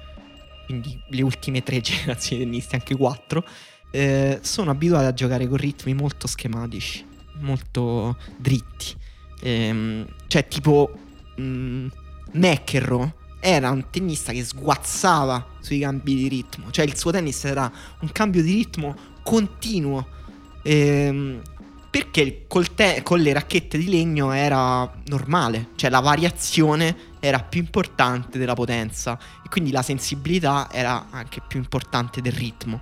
quindi 0.65 0.99
le 1.09 1.21
ultime 1.23 1.63
tre 1.63 1.81
generazioni 1.81 2.43
di 2.43 2.49
tennisti, 2.49 2.75
anche 2.75 2.95
quattro, 2.95 3.43
eh, 3.89 4.39
sono 4.41 4.71
abituati 4.71 5.05
a 5.05 5.13
giocare 5.13 5.47
con 5.47 5.57
ritmi 5.57 5.93
molto 5.93 6.27
schematici, 6.27 7.03
molto 7.39 8.17
dritti. 8.37 8.95
Ehm, 9.41 10.05
cioè, 10.27 10.47
tipo 10.47 10.91
mh, 11.35 11.87
McEnroe 12.33 13.15
era 13.43 13.71
un 13.71 13.89
tennista 13.89 14.31
che 14.31 14.45
sguazzava 14.45 15.57
sui 15.61 15.79
cambi 15.79 16.15
di 16.15 16.27
ritmo. 16.27 16.69
Cioè, 16.69 16.85
il 16.85 16.95
suo 16.95 17.11
tennis 17.11 17.43
era 17.43 17.69
un 18.01 18.11
cambio 18.11 18.43
di 18.43 18.53
ritmo 18.53 18.95
continuo. 19.23 20.07
Ehm, 20.63 21.41
perché 21.89 22.47
te- 22.73 23.01
con 23.03 23.19
le 23.19 23.33
racchette 23.33 23.77
di 23.77 23.89
legno 23.89 24.31
era 24.31 24.89
normale, 25.07 25.69
cioè 25.75 25.89
la 25.89 25.99
variazione 25.99 26.95
era 27.19 27.39
più 27.39 27.59
importante 27.59 28.39
della 28.39 28.53
potenza 28.53 29.19
e 29.43 29.49
quindi 29.49 29.71
la 29.71 29.81
sensibilità 29.81 30.69
era 30.71 31.07
anche 31.09 31.41
più 31.45 31.59
importante 31.59 32.21
del 32.21 32.31
ritmo. 32.31 32.79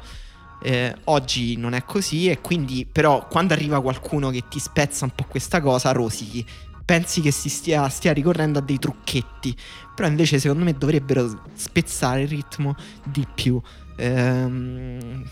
Eh, 0.61 0.95
oggi 1.05 1.55
non 1.55 1.73
è 1.73 1.83
così 1.85 2.29
e 2.29 2.39
quindi 2.39 2.85
però 2.85 3.25
quando 3.27 3.53
arriva 3.53 3.81
qualcuno 3.81 4.29
che 4.29 4.43
ti 4.47 4.59
spezza 4.59 5.05
un 5.05 5.11
po' 5.15 5.23
questa 5.23 5.61
cosa 5.61 5.93
rosichi 5.93 6.45
pensi 6.83 7.21
che 7.21 7.31
si 7.31 7.47
stia, 7.47 7.87
stia 7.87 8.11
ricorrendo 8.11 8.59
a 8.59 8.61
dei 8.61 8.77
trucchetti 8.77 9.55
però 9.95 10.09
invece 10.09 10.37
secondo 10.37 10.65
me 10.65 10.73
dovrebbero 10.73 11.43
spezzare 11.53 12.23
il 12.23 12.27
ritmo 12.27 12.75
di 13.05 13.25
più 13.33 13.61
Ehm, 13.99 15.23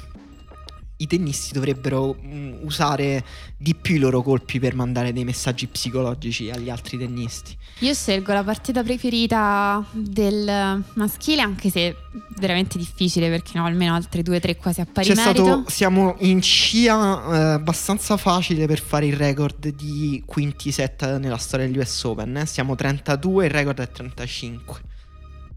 i 0.99 1.07
tennisti 1.07 1.53
dovrebbero 1.53 2.15
mm, 2.19 2.53
usare 2.63 3.23
di 3.57 3.75
più 3.75 3.95
i 3.95 3.99
loro 3.99 4.21
colpi 4.23 4.59
per 4.59 4.73
mandare 4.75 5.13
dei 5.13 5.23
messaggi 5.23 5.67
psicologici 5.67 6.49
agli 6.49 6.69
altri 6.69 6.97
tennisti 6.97 7.55
Io 7.79 7.93
scelgo 7.93 8.33
la 8.33 8.43
partita 8.43 8.81
preferita 8.83 9.85
del 9.91 10.83
maschile, 10.93 11.41
anche 11.41 11.69
se 11.69 11.95
veramente 12.39 12.77
difficile 12.77 13.29
perché 13.29 13.51
ne 13.55 13.59
ho 13.59 13.65
almeno 13.65 13.93
altre 13.93 14.23
due 14.23 14.37
o 14.37 14.39
tre 14.39 14.55
quasi 14.55 14.81
a 14.81 14.85
pari 14.91 15.07
C'è 15.07 15.15
merito. 15.15 15.43
stato, 15.45 15.69
siamo 15.69 16.15
in 16.19 16.41
scia 16.41 16.95
eh, 16.95 17.37
abbastanza 17.53 18.17
facile 18.17 18.65
per 18.65 18.79
fare 18.79 19.05
il 19.05 19.15
record 19.15 19.67
di 19.69 20.23
quinti 20.25 20.71
set 20.71 21.17
nella 21.17 21.37
storia 21.37 21.67
degli 21.67 21.77
US 21.77 22.03
Open. 22.03 22.37
eh. 22.37 22.45
Siamo 22.47 22.75
32, 22.75 23.45
il 23.45 23.51
record 23.51 23.79
è 23.79 23.89
35. 23.89 24.81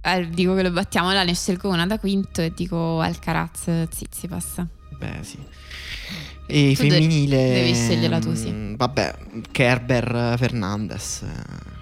Eh, 0.02 0.28
dico 0.30 0.54
che 0.54 0.62
lo 0.62 0.70
battiamo 0.70 1.12
là, 1.12 1.22
ne 1.24 1.34
scelgo 1.34 1.68
una 1.68 1.86
da 1.86 1.98
quinto 1.98 2.40
e 2.40 2.52
dico 2.54 3.00
Alcaraz 3.00 3.88
Zizipas. 3.90 4.64
Beh, 5.00 5.22
sì. 5.22 5.38
E 6.46 6.74
Tu 6.76 6.82
femminile. 6.82 7.36
devi 7.52 7.74
sceglierla 7.74 8.18
tu, 8.18 8.34
sì. 8.34 8.50
mm, 8.50 8.74
Vabbè, 8.74 9.16
Kerber 9.50 10.34
Fernandez. 10.38 11.22
eh, 11.22 11.78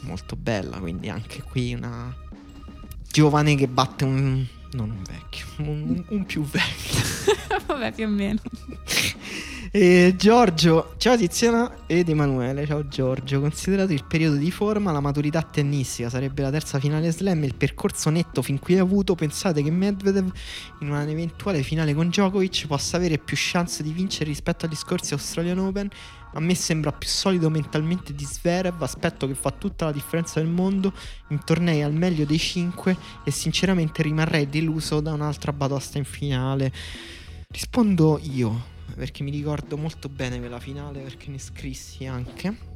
Molto 0.00 0.34
bella, 0.34 0.78
quindi 0.78 1.08
anche 1.08 1.42
qui 1.42 1.74
una 1.74 2.12
giovane 3.10 3.54
che 3.54 3.68
batte 3.68 4.04
un. 4.04 4.44
Non 4.72 4.90
un 4.90 5.02
vecchio, 5.02 5.44
un, 5.58 6.02
un 6.08 6.24
più 6.24 6.42
vecchio. 6.44 7.00
Vabbè, 7.66 7.92
più 7.92 8.06
o 8.06 8.08
meno. 8.08 8.40
E 9.74 10.16
Giorgio, 10.18 10.92
ciao 10.98 11.16
Tiziana 11.16 11.86
ed 11.86 12.10
Emanuele, 12.10 12.66
ciao 12.66 12.86
Giorgio. 12.88 13.40
Considerato 13.40 13.94
il 13.94 14.04
periodo 14.04 14.36
di 14.36 14.50
forma, 14.50 14.92
la 14.92 15.00
maturità 15.00 15.40
tennistica 15.40 16.10
sarebbe 16.10 16.42
la 16.42 16.50
terza 16.50 16.78
finale 16.78 17.10
slam, 17.10 17.42
il 17.44 17.54
percorso 17.54 18.10
netto 18.10 18.42
fin 18.42 18.58
qui 18.58 18.76
avuto, 18.76 19.14
pensate 19.14 19.62
che 19.62 19.70
Medvedev 19.70 20.30
in 20.80 20.90
un'eventuale 20.90 21.62
finale 21.62 21.94
con 21.94 22.08
Djokovic 22.08 22.66
possa 22.66 22.98
avere 22.98 23.16
più 23.16 23.34
chance 23.38 23.82
di 23.82 23.92
vincere 23.92 24.26
rispetto 24.26 24.66
agli 24.66 24.74
scorsi 24.74 25.14
Australian 25.14 25.60
Open? 25.60 25.88
A 26.34 26.40
me 26.40 26.54
sembra 26.54 26.92
più 26.92 27.08
solido 27.08 27.48
mentalmente 27.48 28.14
di 28.14 28.26
Zverev, 28.26 28.82
aspetto 28.82 29.26
che 29.26 29.34
fa 29.34 29.52
tutta 29.52 29.86
la 29.86 29.92
differenza 29.92 30.38
del 30.38 30.50
mondo 30.50 30.92
in 31.28 31.42
tornei 31.44 31.80
al 31.80 31.94
meglio 31.94 32.26
dei 32.26 32.38
5 32.38 32.94
e 33.24 33.30
sinceramente 33.30 34.02
rimarrei 34.02 34.50
deluso 34.50 35.00
da 35.00 35.14
un'altra 35.14 35.50
batosta 35.54 35.96
in 35.96 36.04
finale. 36.04 36.70
Rispondo 37.48 38.18
io, 38.22 38.71
perché 38.94 39.22
mi 39.22 39.30
ricordo 39.30 39.76
molto 39.76 40.08
bene 40.08 40.38
quella 40.38 40.60
finale 40.60 41.00
perché 41.00 41.30
ne 41.30 41.38
scrissi 41.38 42.06
anche. 42.06 42.70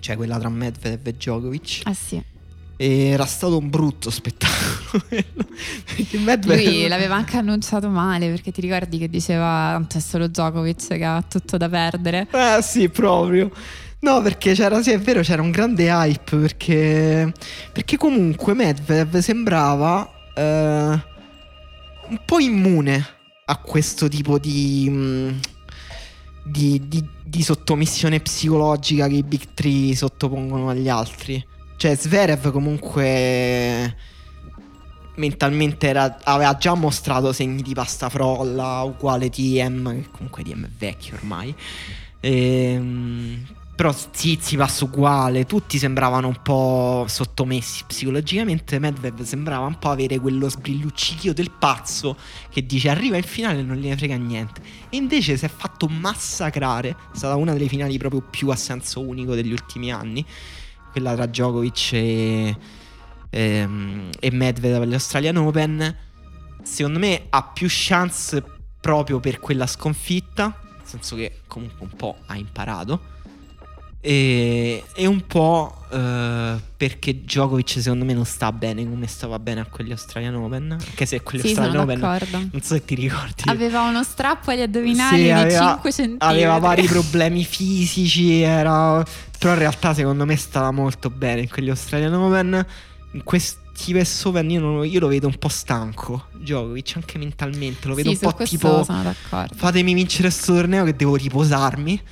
Cioè 0.00 0.16
quella 0.16 0.38
tra 0.38 0.48
Medvedev 0.48 1.06
e 1.06 1.12
Djokovic. 1.12 1.80
Ah 1.84 1.94
sì. 1.94 2.22
E 2.76 3.04
era 3.06 3.24
stato 3.24 3.56
un 3.56 3.70
brutto 3.70 4.10
spettacolo. 4.10 5.04
perché 5.08 6.18
Medvedev... 6.18 6.64
Lui 6.64 6.88
l'aveva 6.88 7.14
anche 7.14 7.36
annunciato 7.36 7.88
male 7.88 8.28
perché 8.28 8.50
ti 8.50 8.60
ricordi 8.60 8.98
che 8.98 9.08
diceva 9.08 9.70
tanto 9.72 9.98
è 9.98 10.00
solo 10.00 10.26
Djokovic 10.26 10.88
che 10.88 11.04
ha 11.04 11.22
tutto 11.22 11.56
da 11.56 11.68
perdere. 11.68 12.26
Eh 12.30 12.62
sì, 12.62 12.88
proprio. 12.88 13.50
No, 14.00 14.20
perché 14.20 14.52
c'era, 14.52 14.82
sì, 14.82 14.90
è 14.90 14.98
vero, 14.98 15.22
c'era 15.22 15.40
un 15.40 15.50
grande 15.50 15.88
hype 15.88 16.36
perché, 16.36 17.32
perché 17.72 17.96
comunque 17.96 18.52
Medvedev 18.52 19.18
sembrava 19.18 20.10
eh, 20.34 20.42
un 20.42 22.20
po' 22.26 22.38
immune 22.38 23.13
a 23.46 23.56
questo 23.58 24.08
tipo 24.08 24.38
di, 24.38 24.88
mh, 24.88 25.40
di, 26.44 26.88
di- 26.88 27.08
di 27.24 27.42
sottomissione 27.42 28.20
psicologica 28.20 29.06
che 29.08 29.14
i 29.16 29.22
Big 29.22 29.54
Three 29.54 29.94
sottopongono 29.94 30.68
agli 30.70 30.88
altri. 30.88 31.44
Cioè, 31.76 31.94
Zverev 31.96 32.50
comunque 32.50 33.96
mentalmente 35.16 35.88
era- 35.88 36.18
aveva 36.24 36.56
già 36.56 36.74
mostrato 36.74 37.32
segni 37.32 37.62
di 37.62 37.74
pasta 37.74 38.08
frolla, 38.08 38.82
uguale 38.82 39.28
TM, 39.30 39.92
che 39.94 40.08
comunque 40.10 40.42
TM 40.42 40.64
è 40.64 40.70
vecchio 40.76 41.16
ormai. 41.16 41.54
Ehm, 42.20 43.44
però 43.74 43.92
Zizipas 43.92 44.80
uguale, 44.82 45.46
tutti 45.46 45.78
sembravano 45.78 46.28
un 46.28 46.40
po' 46.42 47.06
sottomessi 47.08 47.82
psicologicamente. 47.84 48.78
Medvedev 48.78 49.22
sembrava 49.22 49.66
un 49.66 49.78
po' 49.78 49.90
avere 49.90 50.20
quello 50.20 50.48
sbrilluccichio 50.48 51.34
del 51.34 51.50
pazzo 51.50 52.16
che 52.50 52.64
dice 52.64 52.88
arriva 52.88 53.16
in 53.16 53.24
finale 53.24 53.58
e 53.58 53.62
non 53.62 53.76
gliene 53.76 53.96
frega 53.96 54.14
niente. 54.14 54.62
E 54.88 54.96
invece 54.96 55.36
si 55.36 55.44
è 55.44 55.48
fatto 55.48 55.88
massacrare. 55.88 56.90
È 56.90 57.16
stata 57.16 57.34
una 57.34 57.52
delle 57.52 57.66
finali 57.66 57.98
proprio 57.98 58.20
più 58.22 58.48
a 58.50 58.56
senso 58.56 59.00
unico 59.00 59.34
degli 59.34 59.50
ultimi 59.50 59.90
anni. 59.90 60.24
Quella 60.92 61.14
tra 61.14 61.26
Djokovic 61.26 61.92
e, 61.94 62.56
ehm, 63.30 64.10
e 64.20 64.30
Medvedev 64.30 64.82
agli 64.82 64.94
Australian 64.94 65.36
Open. 65.38 65.96
Secondo 66.62 67.00
me 67.00 67.26
ha 67.28 67.42
più 67.42 67.66
chance 67.68 68.40
proprio 68.80 69.18
per 69.18 69.40
quella 69.40 69.66
sconfitta. 69.66 70.60
Nel 70.76 70.86
senso 70.86 71.16
che 71.16 71.40
comunque 71.48 71.84
un 71.84 71.96
po' 71.96 72.18
ha 72.26 72.36
imparato. 72.36 73.13
E, 74.06 74.84
e 74.94 75.06
un 75.06 75.26
po' 75.26 75.74
eh, 75.90 76.54
perché 76.76 77.22
Djokovic 77.22 77.80
secondo 77.80 78.04
me 78.04 78.12
non 78.12 78.26
sta 78.26 78.52
bene 78.52 78.86
come 78.86 79.06
stava 79.06 79.38
bene 79.38 79.60
a 79.60 79.64
quegli 79.64 79.92
Australian 79.92 80.34
Open. 80.34 80.72
Anche 80.72 81.06
se 81.06 81.22
quelli 81.22 81.40
Sì, 81.40 81.46
Australian 81.48 81.82
Open 81.84 82.00
d'accordo. 82.00 82.36
non 82.38 82.60
so 82.60 82.74
se 82.74 82.84
ti 82.84 82.94
ricordi. 82.96 83.44
Aveva 83.46 83.80
uno 83.80 84.02
strappo 84.02 84.50
agli 84.50 84.60
addominali 84.60 85.16
Sì, 85.16 85.22
di 85.22 85.30
aveva- 85.30 85.68
5 85.72 85.90
centimetri. 85.92 86.28
Aveva 86.28 86.58
vari 86.60 86.82
problemi 86.86 87.44
fisici, 87.44 88.40
era... 88.42 89.02
però 89.38 89.54
in 89.54 89.58
realtà 89.58 89.94
secondo 89.94 90.26
me 90.26 90.36
stava 90.36 90.70
molto 90.70 91.08
bene 91.08 91.40
in 91.40 91.48
quegli 91.48 91.70
Australian 91.70 92.12
Open. 92.12 92.66
In 93.12 93.22
questi 93.22 93.94
US 93.96 94.24
Open 94.26 94.50
io, 94.50 94.60
non- 94.60 94.84
io 94.86 95.00
lo 95.00 95.06
vedo 95.08 95.28
un 95.28 95.38
po' 95.38 95.48
stanco, 95.48 96.26
Djokovic, 96.34 96.92
anche 96.96 97.16
mentalmente, 97.16 97.88
lo 97.88 97.94
vedo 97.94 98.12
Sì, 98.12 98.22
un 98.22 98.30
po' 98.32 98.42
tipo 98.44 98.84
fatemi 99.54 99.94
vincere 99.94 100.28
questo 100.28 100.52
torneo 100.52 100.84
che 100.84 100.94
devo 100.94 101.16
riposarmi. 101.16 102.02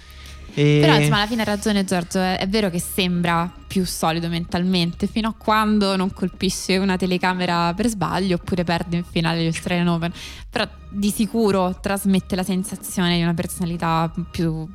E... 0.55 0.79
Però 0.81 0.95
insomma 0.97 1.17
alla 1.17 1.27
fine 1.27 1.43
ha 1.43 1.45
ragione 1.45 1.85
Giorgio, 1.85 2.19
è, 2.19 2.39
è 2.39 2.49
vero 2.49 2.69
che 2.69 2.79
sembra 2.79 3.51
più 3.67 3.87
solido 3.87 4.29
mentalmente 4.29 5.07
fino 5.07 5.29
a 5.29 5.35
quando 5.37 5.97
non 5.97 6.13
colpisce 6.13 6.77
una 6.77 6.97
telecamera 6.97 7.73
per 7.75 7.89
sbaglio 7.89 8.35
oppure 8.35 8.65
perde 8.65 8.99
in 8.99 9.05
finale 9.05 9.41
agli 9.41 9.47
Australian 9.47 9.89
Open. 9.89 10.13
Però 10.51 10.69
di 10.89 11.11
sicuro 11.11 11.79
trasmette 11.81 12.37
la 12.37 12.43
sensazione 12.43 13.17
di 13.17 13.23
una 13.23 13.35
personalità 13.35 14.13
più, 14.31 14.69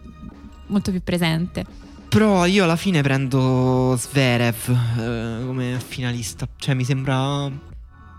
molto 0.68 0.92
più 0.92 1.04
presente. 1.04 1.66
Però 2.10 2.46
io 2.46 2.64
alla 2.64 2.78
fine 2.78 3.02
prendo 3.02 3.96
Zverev 3.98 4.70
eh, 4.70 5.46
come 5.46 5.80
finalista, 5.86 6.48
cioè 6.56 6.74
mi 6.74 6.86
sembra 6.86 7.52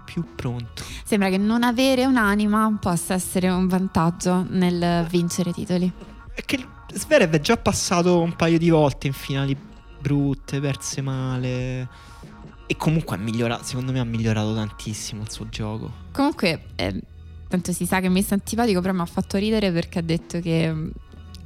più 0.05 0.24
pronto. 0.36 0.85
Sembra 1.05 1.28
che 1.28 1.39
non 1.39 1.62
avere 1.64 2.05
un'anima 2.05 2.76
possa 2.80 3.14
essere 3.14 3.48
un 3.48 3.66
vantaggio 3.66 4.47
nel 4.51 5.06
vincere 5.09 5.52
titoli. 5.52 5.90
È 6.35 6.43
che 6.44 6.64
Zverev 6.93 7.35
è 7.35 7.40
già 7.40 7.56
passato 7.56 8.20
un 8.20 8.35
paio 8.35 8.59
di 8.59 8.70
volte 8.70 9.06
in 9.06 9.12
finali 9.12 9.56
brutte, 10.01 10.60
perse 10.60 11.01
male. 11.01 11.89
E 12.66 12.77
comunque 12.77 13.16
ha 13.16 13.19
migliorato, 13.19 13.65
secondo 13.65 13.93
me 13.93 14.01
ha 14.01 14.05
migliorato 14.05 14.55
tantissimo 14.55 15.23
il 15.23 15.31
suo 15.31 15.48
gioco. 15.48 15.90
Comunque, 16.12 16.66
eh, 16.77 17.01
tanto 17.48 17.73
si 17.73 17.86
sa 17.86 18.01
che 18.01 18.09
mi 18.09 18.23
sta 18.23 18.35
antipatico, 18.35 18.81
però 18.81 18.93
mi 18.93 19.01
ha 19.01 19.06
fatto 19.06 19.39
ridere 19.39 19.73
perché 19.73 19.98
ha 19.98 20.02
detto 20.02 20.40
che 20.40 20.73
mm, 20.73 20.89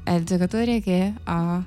è 0.02 0.12
il 0.12 0.24
giocatore 0.24 0.80
che 0.80 1.12
ha, 1.22 1.54
ha, 1.54 1.64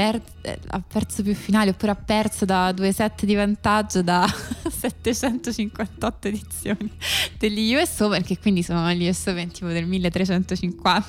per, 0.00 0.22
ha 0.68 0.80
perso 0.80 1.22
più 1.22 1.34
finali 1.34 1.68
oppure 1.68 1.92
ha 1.92 1.94
perso 1.94 2.46
da 2.46 2.72
due 2.72 2.90
set 2.90 3.26
di 3.26 3.34
vantaggio 3.34 4.00
da 4.02 4.26
758 4.66 6.28
edizioni 6.28 6.90
degli 7.36 7.74
US 7.74 8.00
Open 8.00 8.22
che 8.22 8.38
quindi 8.38 8.62
sono 8.62 8.90
gli 8.92 9.06
US 9.06 9.26
Open 9.26 9.50
tipo 9.50 9.68
del 9.68 9.84
1350 9.84 11.06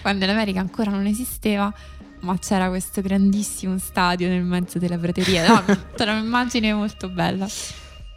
quando 0.00 0.24
l'America 0.24 0.60
ancora 0.60 0.90
non 0.90 1.04
esisteva 1.04 1.72
ma 2.20 2.38
c'era 2.38 2.68
questo 2.68 3.02
grandissimo 3.02 3.78
stadio 3.78 4.28
nel 4.28 4.42
mezzo 4.42 4.78
della 4.78 4.98
prateria. 4.98 5.48
No, 5.48 5.64
c'era 5.96 6.12
un'immagine 6.12 6.74
molto 6.74 7.08
bella. 7.08 7.48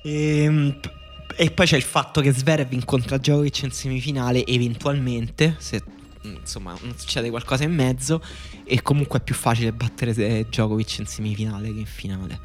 E, 0.03 0.43
ehm, 0.43 0.79
e 1.37 1.51
poi 1.51 1.65
c'è 1.65 1.77
il 1.77 1.83
fatto 1.83 2.19
che 2.19 2.33
Zverev 2.33 2.73
incontra 2.73 3.15
Djokovic 3.15 3.61
in 3.61 3.71
semifinale 3.71 4.45
eventualmente 4.45 5.55
se 5.57 5.81
insomma 6.23 6.75
non 6.81 6.93
succede 6.97 7.29
qualcosa 7.29 7.63
in 7.63 7.73
mezzo 7.73 8.21
e 8.63 8.81
comunque 8.81 9.19
è 9.19 9.21
più 9.21 9.35
facile 9.35 9.71
battere 9.73 10.13
Djokovic 10.47 10.99
in 10.99 11.05
semifinale 11.05 11.71
che 11.73 11.79
in 11.79 11.85
finale 11.85 12.39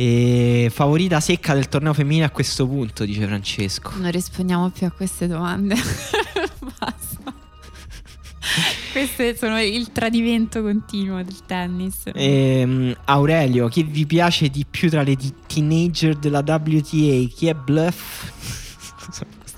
e 0.00 0.70
favorita 0.72 1.20
secca 1.20 1.52
del 1.52 1.68
torneo 1.68 1.92
femminile 1.92 2.24
a 2.24 2.30
questo 2.30 2.66
punto, 2.66 3.04
dice 3.04 3.26
Francesco. 3.26 3.92
Non 3.96 4.10
rispondiamo 4.10 4.70
più 4.70 4.86
a 4.86 4.90
queste 4.90 5.26
domande. 5.26 5.74
Basta. 6.78 7.34
Questo 8.92 9.34
sono 9.36 9.60
il 9.60 9.92
tradimento 9.92 10.62
continuo 10.62 11.22
del 11.22 11.44
tennis. 11.44 12.04
Ehm, 12.14 12.96
Aurelio, 13.04 13.68
chi 13.68 13.82
vi 13.82 14.06
piace 14.06 14.48
di 14.48 14.64
più 14.68 14.88
tra 14.88 15.02
le 15.02 15.16
teenager 15.46 16.16
della 16.16 16.42
WTA? 16.46 17.28
Chi 17.34 17.46
è 17.46 17.54
bluff? 17.54 18.32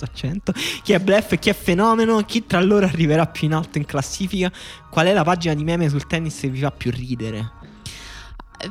Questo 0.02 0.04
accento. 0.04 0.52
Chi 0.82 0.92
è 0.92 1.00
bluff 1.00 1.32
e 1.32 1.38
chi 1.38 1.50
è 1.50 1.54
fenomeno? 1.54 2.20
Chi 2.22 2.46
tra 2.46 2.60
loro 2.60 2.86
arriverà 2.86 3.26
più 3.26 3.46
in 3.46 3.54
alto 3.54 3.78
in 3.78 3.84
classifica? 3.84 4.50
Qual 4.90 5.06
è 5.06 5.12
la 5.12 5.24
pagina 5.24 5.54
di 5.54 5.64
meme 5.64 5.88
sul 5.88 6.06
tennis 6.06 6.40
che 6.40 6.48
vi 6.48 6.60
fa 6.60 6.70
più 6.70 6.90
ridere? 6.90 7.60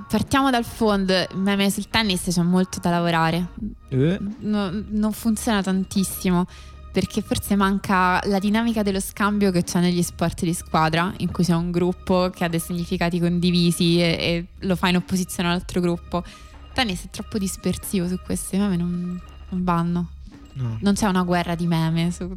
partiamo 0.08 0.50
dal 0.50 0.64
fondo, 0.64 1.14
meme 1.34 1.70
sul 1.70 1.90
tennis 1.90 2.22
c'è 2.30 2.42
molto 2.42 2.80
da 2.80 2.92
lavorare. 2.92 3.50
Eh. 3.90 4.18
No, 4.40 4.72
non 4.72 5.12
funziona 5.12 5.62
tantissimo 5.62 6.46
perché 6.94 7.22
forse 7.22 7.58
manca 7.58 8.22
la 8.26 8.40
dinamica 8.40 8.84
dello 8.84 9.02
scambio 9.02 9.52
che 9.52 9.64
c'è 9.64 9.82
negli 9.82 10.02
sport 10.02 10.44
di 10.44 10.54
squadra, 10.54 11.14
in 11.18 11.30
cui 11.30 11.44
c'è 11.44 11.54
un 11.54 11.72
gruppo 11.72 12.30
che 12.34 12.46
ha 12.46 12.48
dei 12.48 12.62
significati 12.62 13.20
condivisi 13.20 14.00
e, 14.00 14.06
e 14.06 14.46
lo 14.60 14.78
fa 14.78 14.88
in 14.88 14.96
opposizione 14.96 15.50
all'altro 15.50 15.82
gruppo. 15.82 16.24
Il 16.26 16.72
tennis 16.74 17.04
è 17.04 17.10
troppo 17.10 17.38
dispersivo 17.38 18.08
su 18.08 18.18
questi 18.24 18.58
meme, 18.58 18.78
non, 18.78 19.22
non 19.50 19.64
vanno. 19.66 20.10
No. 20.54 20.78
Non 20.82 20.94
c'è 20.94 21.08
una 21.08 21.24
guerra 21.24 21.56
di 21.56 21.68
meme 21.68 22.12
su, 22.12 22.36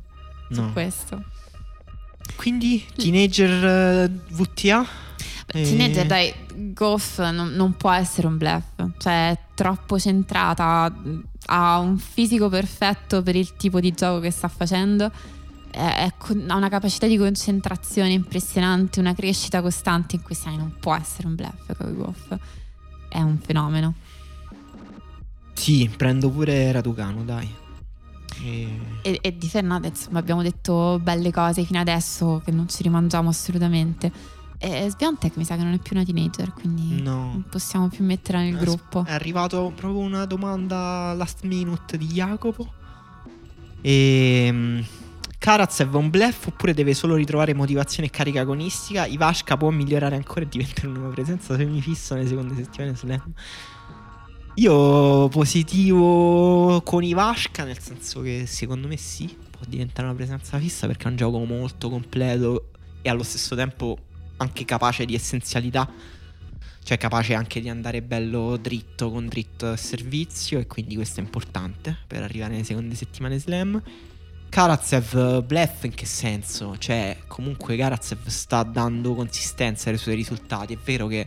su 0.51 0.61
no. 0.61 0.73
questo. 0.73 1.23
Quindi, 2.37 2.85
teenager 2.97 4.09
uh, 4.09 4.13
eh, 4.13 4.35
VTA? 4.35 4.87
Teenager, 5.47 6.07
dai, 6.07 6.35
Goff 6.73 7.21
non, 7.21 7.53
non, 7.53 7.77
può 7.77 7.91
essere 7.93 8.27
un 8.27 8.39
bluff, 8.39 8.83
cioè 8.99 9.31
è 9.31 9.39
troppo 9.55 9.99
centrata, 9.99 10.93
ha 11.47 11.79
un 11.79 11.97
fisico 11.99 12.49
perfetto 12.49 13.23
per 13.23 13.37
il 13.37 13.55
tipo 13.55 13.79
di 13.79 13.93
gioco 13.93 14.21
che 14.21 14.31
sta 14.31 14.49
facendo, 14.49 15.13
è, 15.71 15.79
è, 15.79 16.13
ha 16.49 16.57
una 16.57 16.69
capacità 16.69 17.07
di 17.07 17.17
concentrazione 17.17 18.13
impressionante, 18.13 18.99
una 18.99 19.15
crescita 19.15 19.63
costante 19.63 20.17
in 20.17 20.23
questi 20.23 20.49
anni, 20.49 20.57
non 20.57 20.75
può 20.81 20.95
essere 20.97 21.29
un 21.29 21.35
bluff 21.37 21.93
Goff, 21.93 22.37
è 23.09 23.21
un 23.21 23.39
fenomeno. 23.39 23.95
Sì, 25.53 25.89
prendo 25.97 26.31
pure 26.31 26.73
Raducano, 26.73 27.23
dai. 27.23 27.63
E... 28.45 28.81
E, 29.03 29.19
e 29.21 29.37
di 29.37 29.49
Fernandez 29.49 30.09
abbiamo 30.13 30.43
detto 30.43 31.01
belle 31.03 31.33
cose 31.33 31.65
fino 31.65 31.81
adesso 31.81 32.43
che 32.45 32.51
non 32.51 32.69
ci 32.69 32.83
rimangiamo 32.83 33.29
assolutamente 33.29 34.13
e 34.65 34.89
Sviantec 34.89 35.37
mi 35.37 35.45
sa 35.45 35.57
che 35.57 35.63
non 35.63 35.75
è 35.75 35.79
più 35.79 35.95
una 35.95 36.07
teenager, 36.07 36.53
quindi 36.55 37.03
no. 37.03 37.33
non 37.33 37.45
possiamo 37.51 37.89
più 37.89 38.03
metterla 38.03 38.41
nel 38.41 38.57
gruppo. 38.57 39.05
È 39.05 39.13
arrivato 39.13 39.73
proprio 39.77 40.01
una 40.01 40.25
domanda 40.25 41.13
last 41.13 41.45
minute 41.45 41.99
di 41.99 42.07
Jacopo. 42.07 42.73
E 43.83 44.45
ehm, 44.47 44.87
Karatsev 45.39 45.93
è 45.93 45.97
un 45.97 46.09
bluff 46.09 46.47
oppure 46.47 46.73
deve 46.73 46.95
solo 46.95 47.15
ritrovare 47.15 47.53
motivazione 47.53 48.09
e 48.09 48.11
carica 48.11 48.41
agonistica? 48.41 49.05
Ivashka 49.05 49.59
può 49.59 49.69
migliorare 49.69 50.17
ancora 50.17 50.41
e 50.41 50.49
diventare 50.49 50.87
una 50.87 51.11
presenza 51.11 51.57
semifisso 51.57 52.15
nelle 52.15 52.29
seconde 52.29 52.55
settimane 52.55 52.97
slam. 52.97 53.33
Io 54.57 55.29
positivo 55.31 56.81
con 56.83 57.03
Ivashka, 57.03 57.65
nel 57.65 57.81
senso 57.81 58.21
che 58.21 58.45
secondo 58.47 58.87
me 58.87 58.97
sì, 58.97 59.37
può 59.51 59.63
diventare 59.67 60.07
una 60.07 60.17
presenza 60.17 60.59
fissa 60.59 60.87
perché 60.87 61.07
è 61.07 61.09
un 61.09 61.17
gioco 61.17 61.45
molto 61.45 61.91
completo 61.91 62.71
e 63.03 63.09
allo 63.09 63.25
stesso 63.25 63.57
tempo 63.57 63.99
anche 64.37 64.65
capace 64.65 65.07
di 65.07 65.17
essenzialità, 65.17 65.91
cioè 66.85 66.97
capace 66.99 67.35
anche 67.35 67.61
di 67.61 67.69
andare 67.69 68.01
bello 68.01 68.57
dritto 68.57 69.11
con 69.11 69.27
dritto 69.27 69.75
servizio 69.75 70.61
e 70.61 70.69
quindi 70.69 70.95
questo 70.95 71.19
è 71.19 71.25
importante 71.25 71.99
per 72.07 72.23
arrivare 72.23 72.53
nelle 72.53 72.65
seconde 72.65 72.95
settimane 72.95 73.41
slam. 73.41 73.83
Karatsev 74.49 75.43
bluff 75.43 75.83
in 75.83 75.95
che 75.95 76.07
senso? 76.07 76.79
Cioè 76.79 77.23
comunque 77.27 77.77
Karatsev 77.77 78.29
sta 78.29 78.63
dando 78.63 79.15
consistenza 79.15 79.91
ai 79.91 79.99
suoi 79.99 80.15
risultati, 80.15 80.75
è 80.75 80.79
vero 80.85 81.09
che 81.09 81.27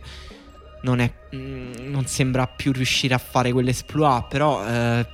non, 0.82 1.00
è, 1.00 1.12
mm, 1.34 1.90
non 1.90 2.06
sembra 2.06 2.46
più 2.46 2.72
riuscire 2.72 3.14
a 3.14 3.18
fare 3.18 3.52
quell'esploit, 3.52 4.26
però 4.28 4.64
eh, 4.66 5.06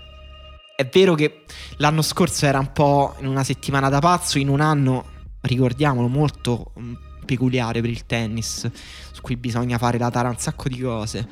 è 0.76 0.86
vero 0.86 1.14
che 1.14 1.44
l'anno 1.76 2.02
scorso 2.02 2.46
era 2.46 2.58
un 2.58 2.72
po' 2.72 3.14
in 3.20 3.26
una 3.26 3.44
settimana 3.44 3.88
da 3.88 4.00
pazzo, 4.00 4.38
in 4.38 4.48
un 4.48 4.60
anno, 4.60 5.04
ricordiamolo, 5.42 6.08
molto 6.08 6.72
mm, 6.78 6.94
peculiare 7.24 7.80
per 7.80 7.90
il 7.90 8.06
tennis, 8.06 8.70
su 9.12 9.20
cui 9.20 9.36
bisogna 9.36 9.78
fare 9.78 9.98
la 9.98 10.10
tara 10.10 10.28
un 10.28 10.38
sacco 10.38 10.68
di 10.68 10.80
cose. 10.80 11.28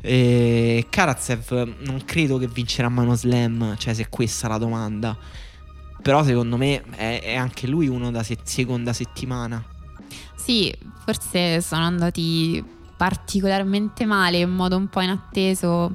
E 0.00 0.86
Karatsev 0.90 1.76
non 1.80 2.02
credo 2.04 2.36
che 2.36 2.48
vincerà 2.48 2.88
Mano 2.88 3.14
Slam, 3.14 3.76
cioè 3.76 3.94
se 3.94 4.08
questa 4.08 4.46
è 4.46 4.50
la 4.50 4.58
domanda. 4.58 5.16
Però 6.02 6.24
secondo 6.24 6.56
me 6.56 6.82
è, 6.96 7.20
è 7.22 7.36
anche 7.36 7.68
lui 7.68 7.86
uno 7.86 8.10
da 8.10 8.24
se- 8.24 8.38
seconda 8.42 8.92
settimana. 8.92 9.64
Sì, 10.34 10.74
forse 11.04 11.60
sono 11.60 11.84
andati 11.84 12.80
particolarmente 13.02 14.06
male 14.06 14.38
in 14.38 14.50
modo 14.50 14.76
un 14.76 14.86
po' 14.86 15.00
inatteso 15.00 15.90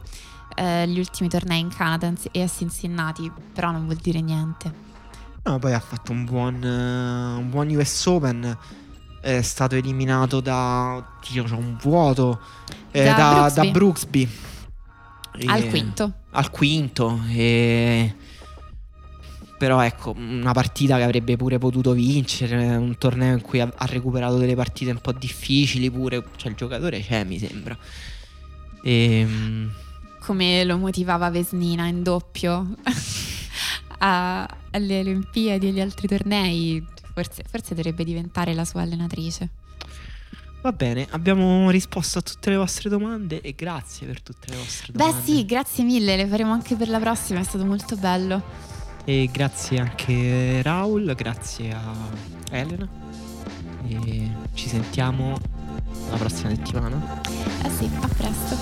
eh, 0.55 0.85
gli 0.89 0.99
ultimi 0.99 1.29
tornei 1.29 1.61
in 1.61 1.69
Canada 1.69 2.11
e 2.31 2.41
a 2.41 2.47
Cincinnati, 2.49 3.31
però 3.53 3.71
non 3.71 3.85
vuol 3.85 3.95
dire 3.95 4.19
niente. 4.19 4.73
No, 5.43 5.57
poi 5.57 5.71
ha 5.71 5.79
fatto 5.79 6.11
un 6.11 6.25
buon, 6.25 6.55
uh, 6.55 7.39
un 7.39 7.49
buon 7.49 7.73
US 7.73 8.05
Open 8.07 8.57
è 9.21 9.41
stato 9.41 9.75
eliminato 9.75 10.41
da. 10.41 10.95
Oddio, 11.21 11.45
c'è 11.45 11.53
un 11.53 11.77
vuoto. 11.79 12.41
Eh, 12.91 13.05
da, 13.05 13.49
da, 13.55 13.63
Brooksby. 13.63 14.25
Da 14.25 14.31
Brooksby. 15.31 15.47
al 15.47 15.69
quinto. 15.69 16.13
Al 16.31 16.49
quinto. 16.49 17.21
E... 17.29 18.15
Però 19.57 19.81
ecco, 19.81 20.13
una 20.15 20.51
partita 20.51 20.97
che 20.97 21.03
avrebbe 21.03 21.35
pure 21.35 21.57
potuto 21.57 21.93
vincere, 21.93 22.75
un 22.75 22.95
torneo 22.97 23.33
in 23.33 23.41
cui 23.41 23.59
ha, 23.59 23.71
recuperato 23.87 24.37
delle 24.37 24.55
partite 24.55 24.91
un 24.91 24.99
po' 24.99 25.11
difficili 25.13 25.89
pure, 25.89 26.23
cioè 26.35 26.51
il 26.51 26.55
giocatore 26.55 27.01
c'è 27.01 27.23
mi 27.23 27.39
sembra. 27.39 27.75
E, 28.83 29.19
ehm, 29.19 29.71
Come 30.19 30.63
lo 30.63 30.77
motivava 30.77 31.31
Vesnina 31.31 31.87
in 31.87 32.03
doppio 32.03 32.75
a, 33.99 34.47
alle 34.71 34.99
Olimpiadi 34.99 35.65
e 35.65 35.69
agli 35.69 35.81
altri 35.81 36.07
tornei, 36.07 36.85
Forse, 37.17 37.43
forse 37.49 37.73
dovrebbe 37.73 38.03
diventare 38.03 38.53
la 38.53 38.63
sua 38.63 38.83
allenatrice. 38.83 39.49
Va 40.61 40.71
bene, 40.71 41.07
abbiamo 41.09 41.67
risposto 41.71 42.19
a 42.19 42.21
tutte 42.21 42.51
le 42.51 42.57
vostre 42.57 42.91
domande 42.91 43.41
e 43.41 43.55
grazie 43.55 44.05
per 44.05 44.21
tutte 44.21 44.51
le 44.51 44.57
vostre 44.57 44.91
domande. 44.91 45.19
Beh 45.19 45.25
sì, 45.25 45.45
grazie 45.45 45.83
mille, 45.83 46.15
le 46.15 46.27
faremo 46.27 46.51
anche 46.51 46.75
per 46.75 46.89
la 46.89 46.99
prossima, 46.99 47.39
è 47.39 47.43
stato 47.43 47.65
molto 47.65 47.95
bello. 47.95 48.75
E 49.09 49.29
grazie 49.31 49.79
anche 49.79 50.61
Raul, 50.61 51.15
grazie 51.15 51.71
a 51.71 51.95
Elena. 52.51 52.85
E 53.87 54.29
ci 54.53 54.67
sentiamo 54.67 55.37
la 56.09 56.17
prossima 56.17 56.49
settimana. 56.49 57.21
Eh 57.63 57.69
sì, 57.69 57.89
a 58.01 58.07
presto. 58.17 58.57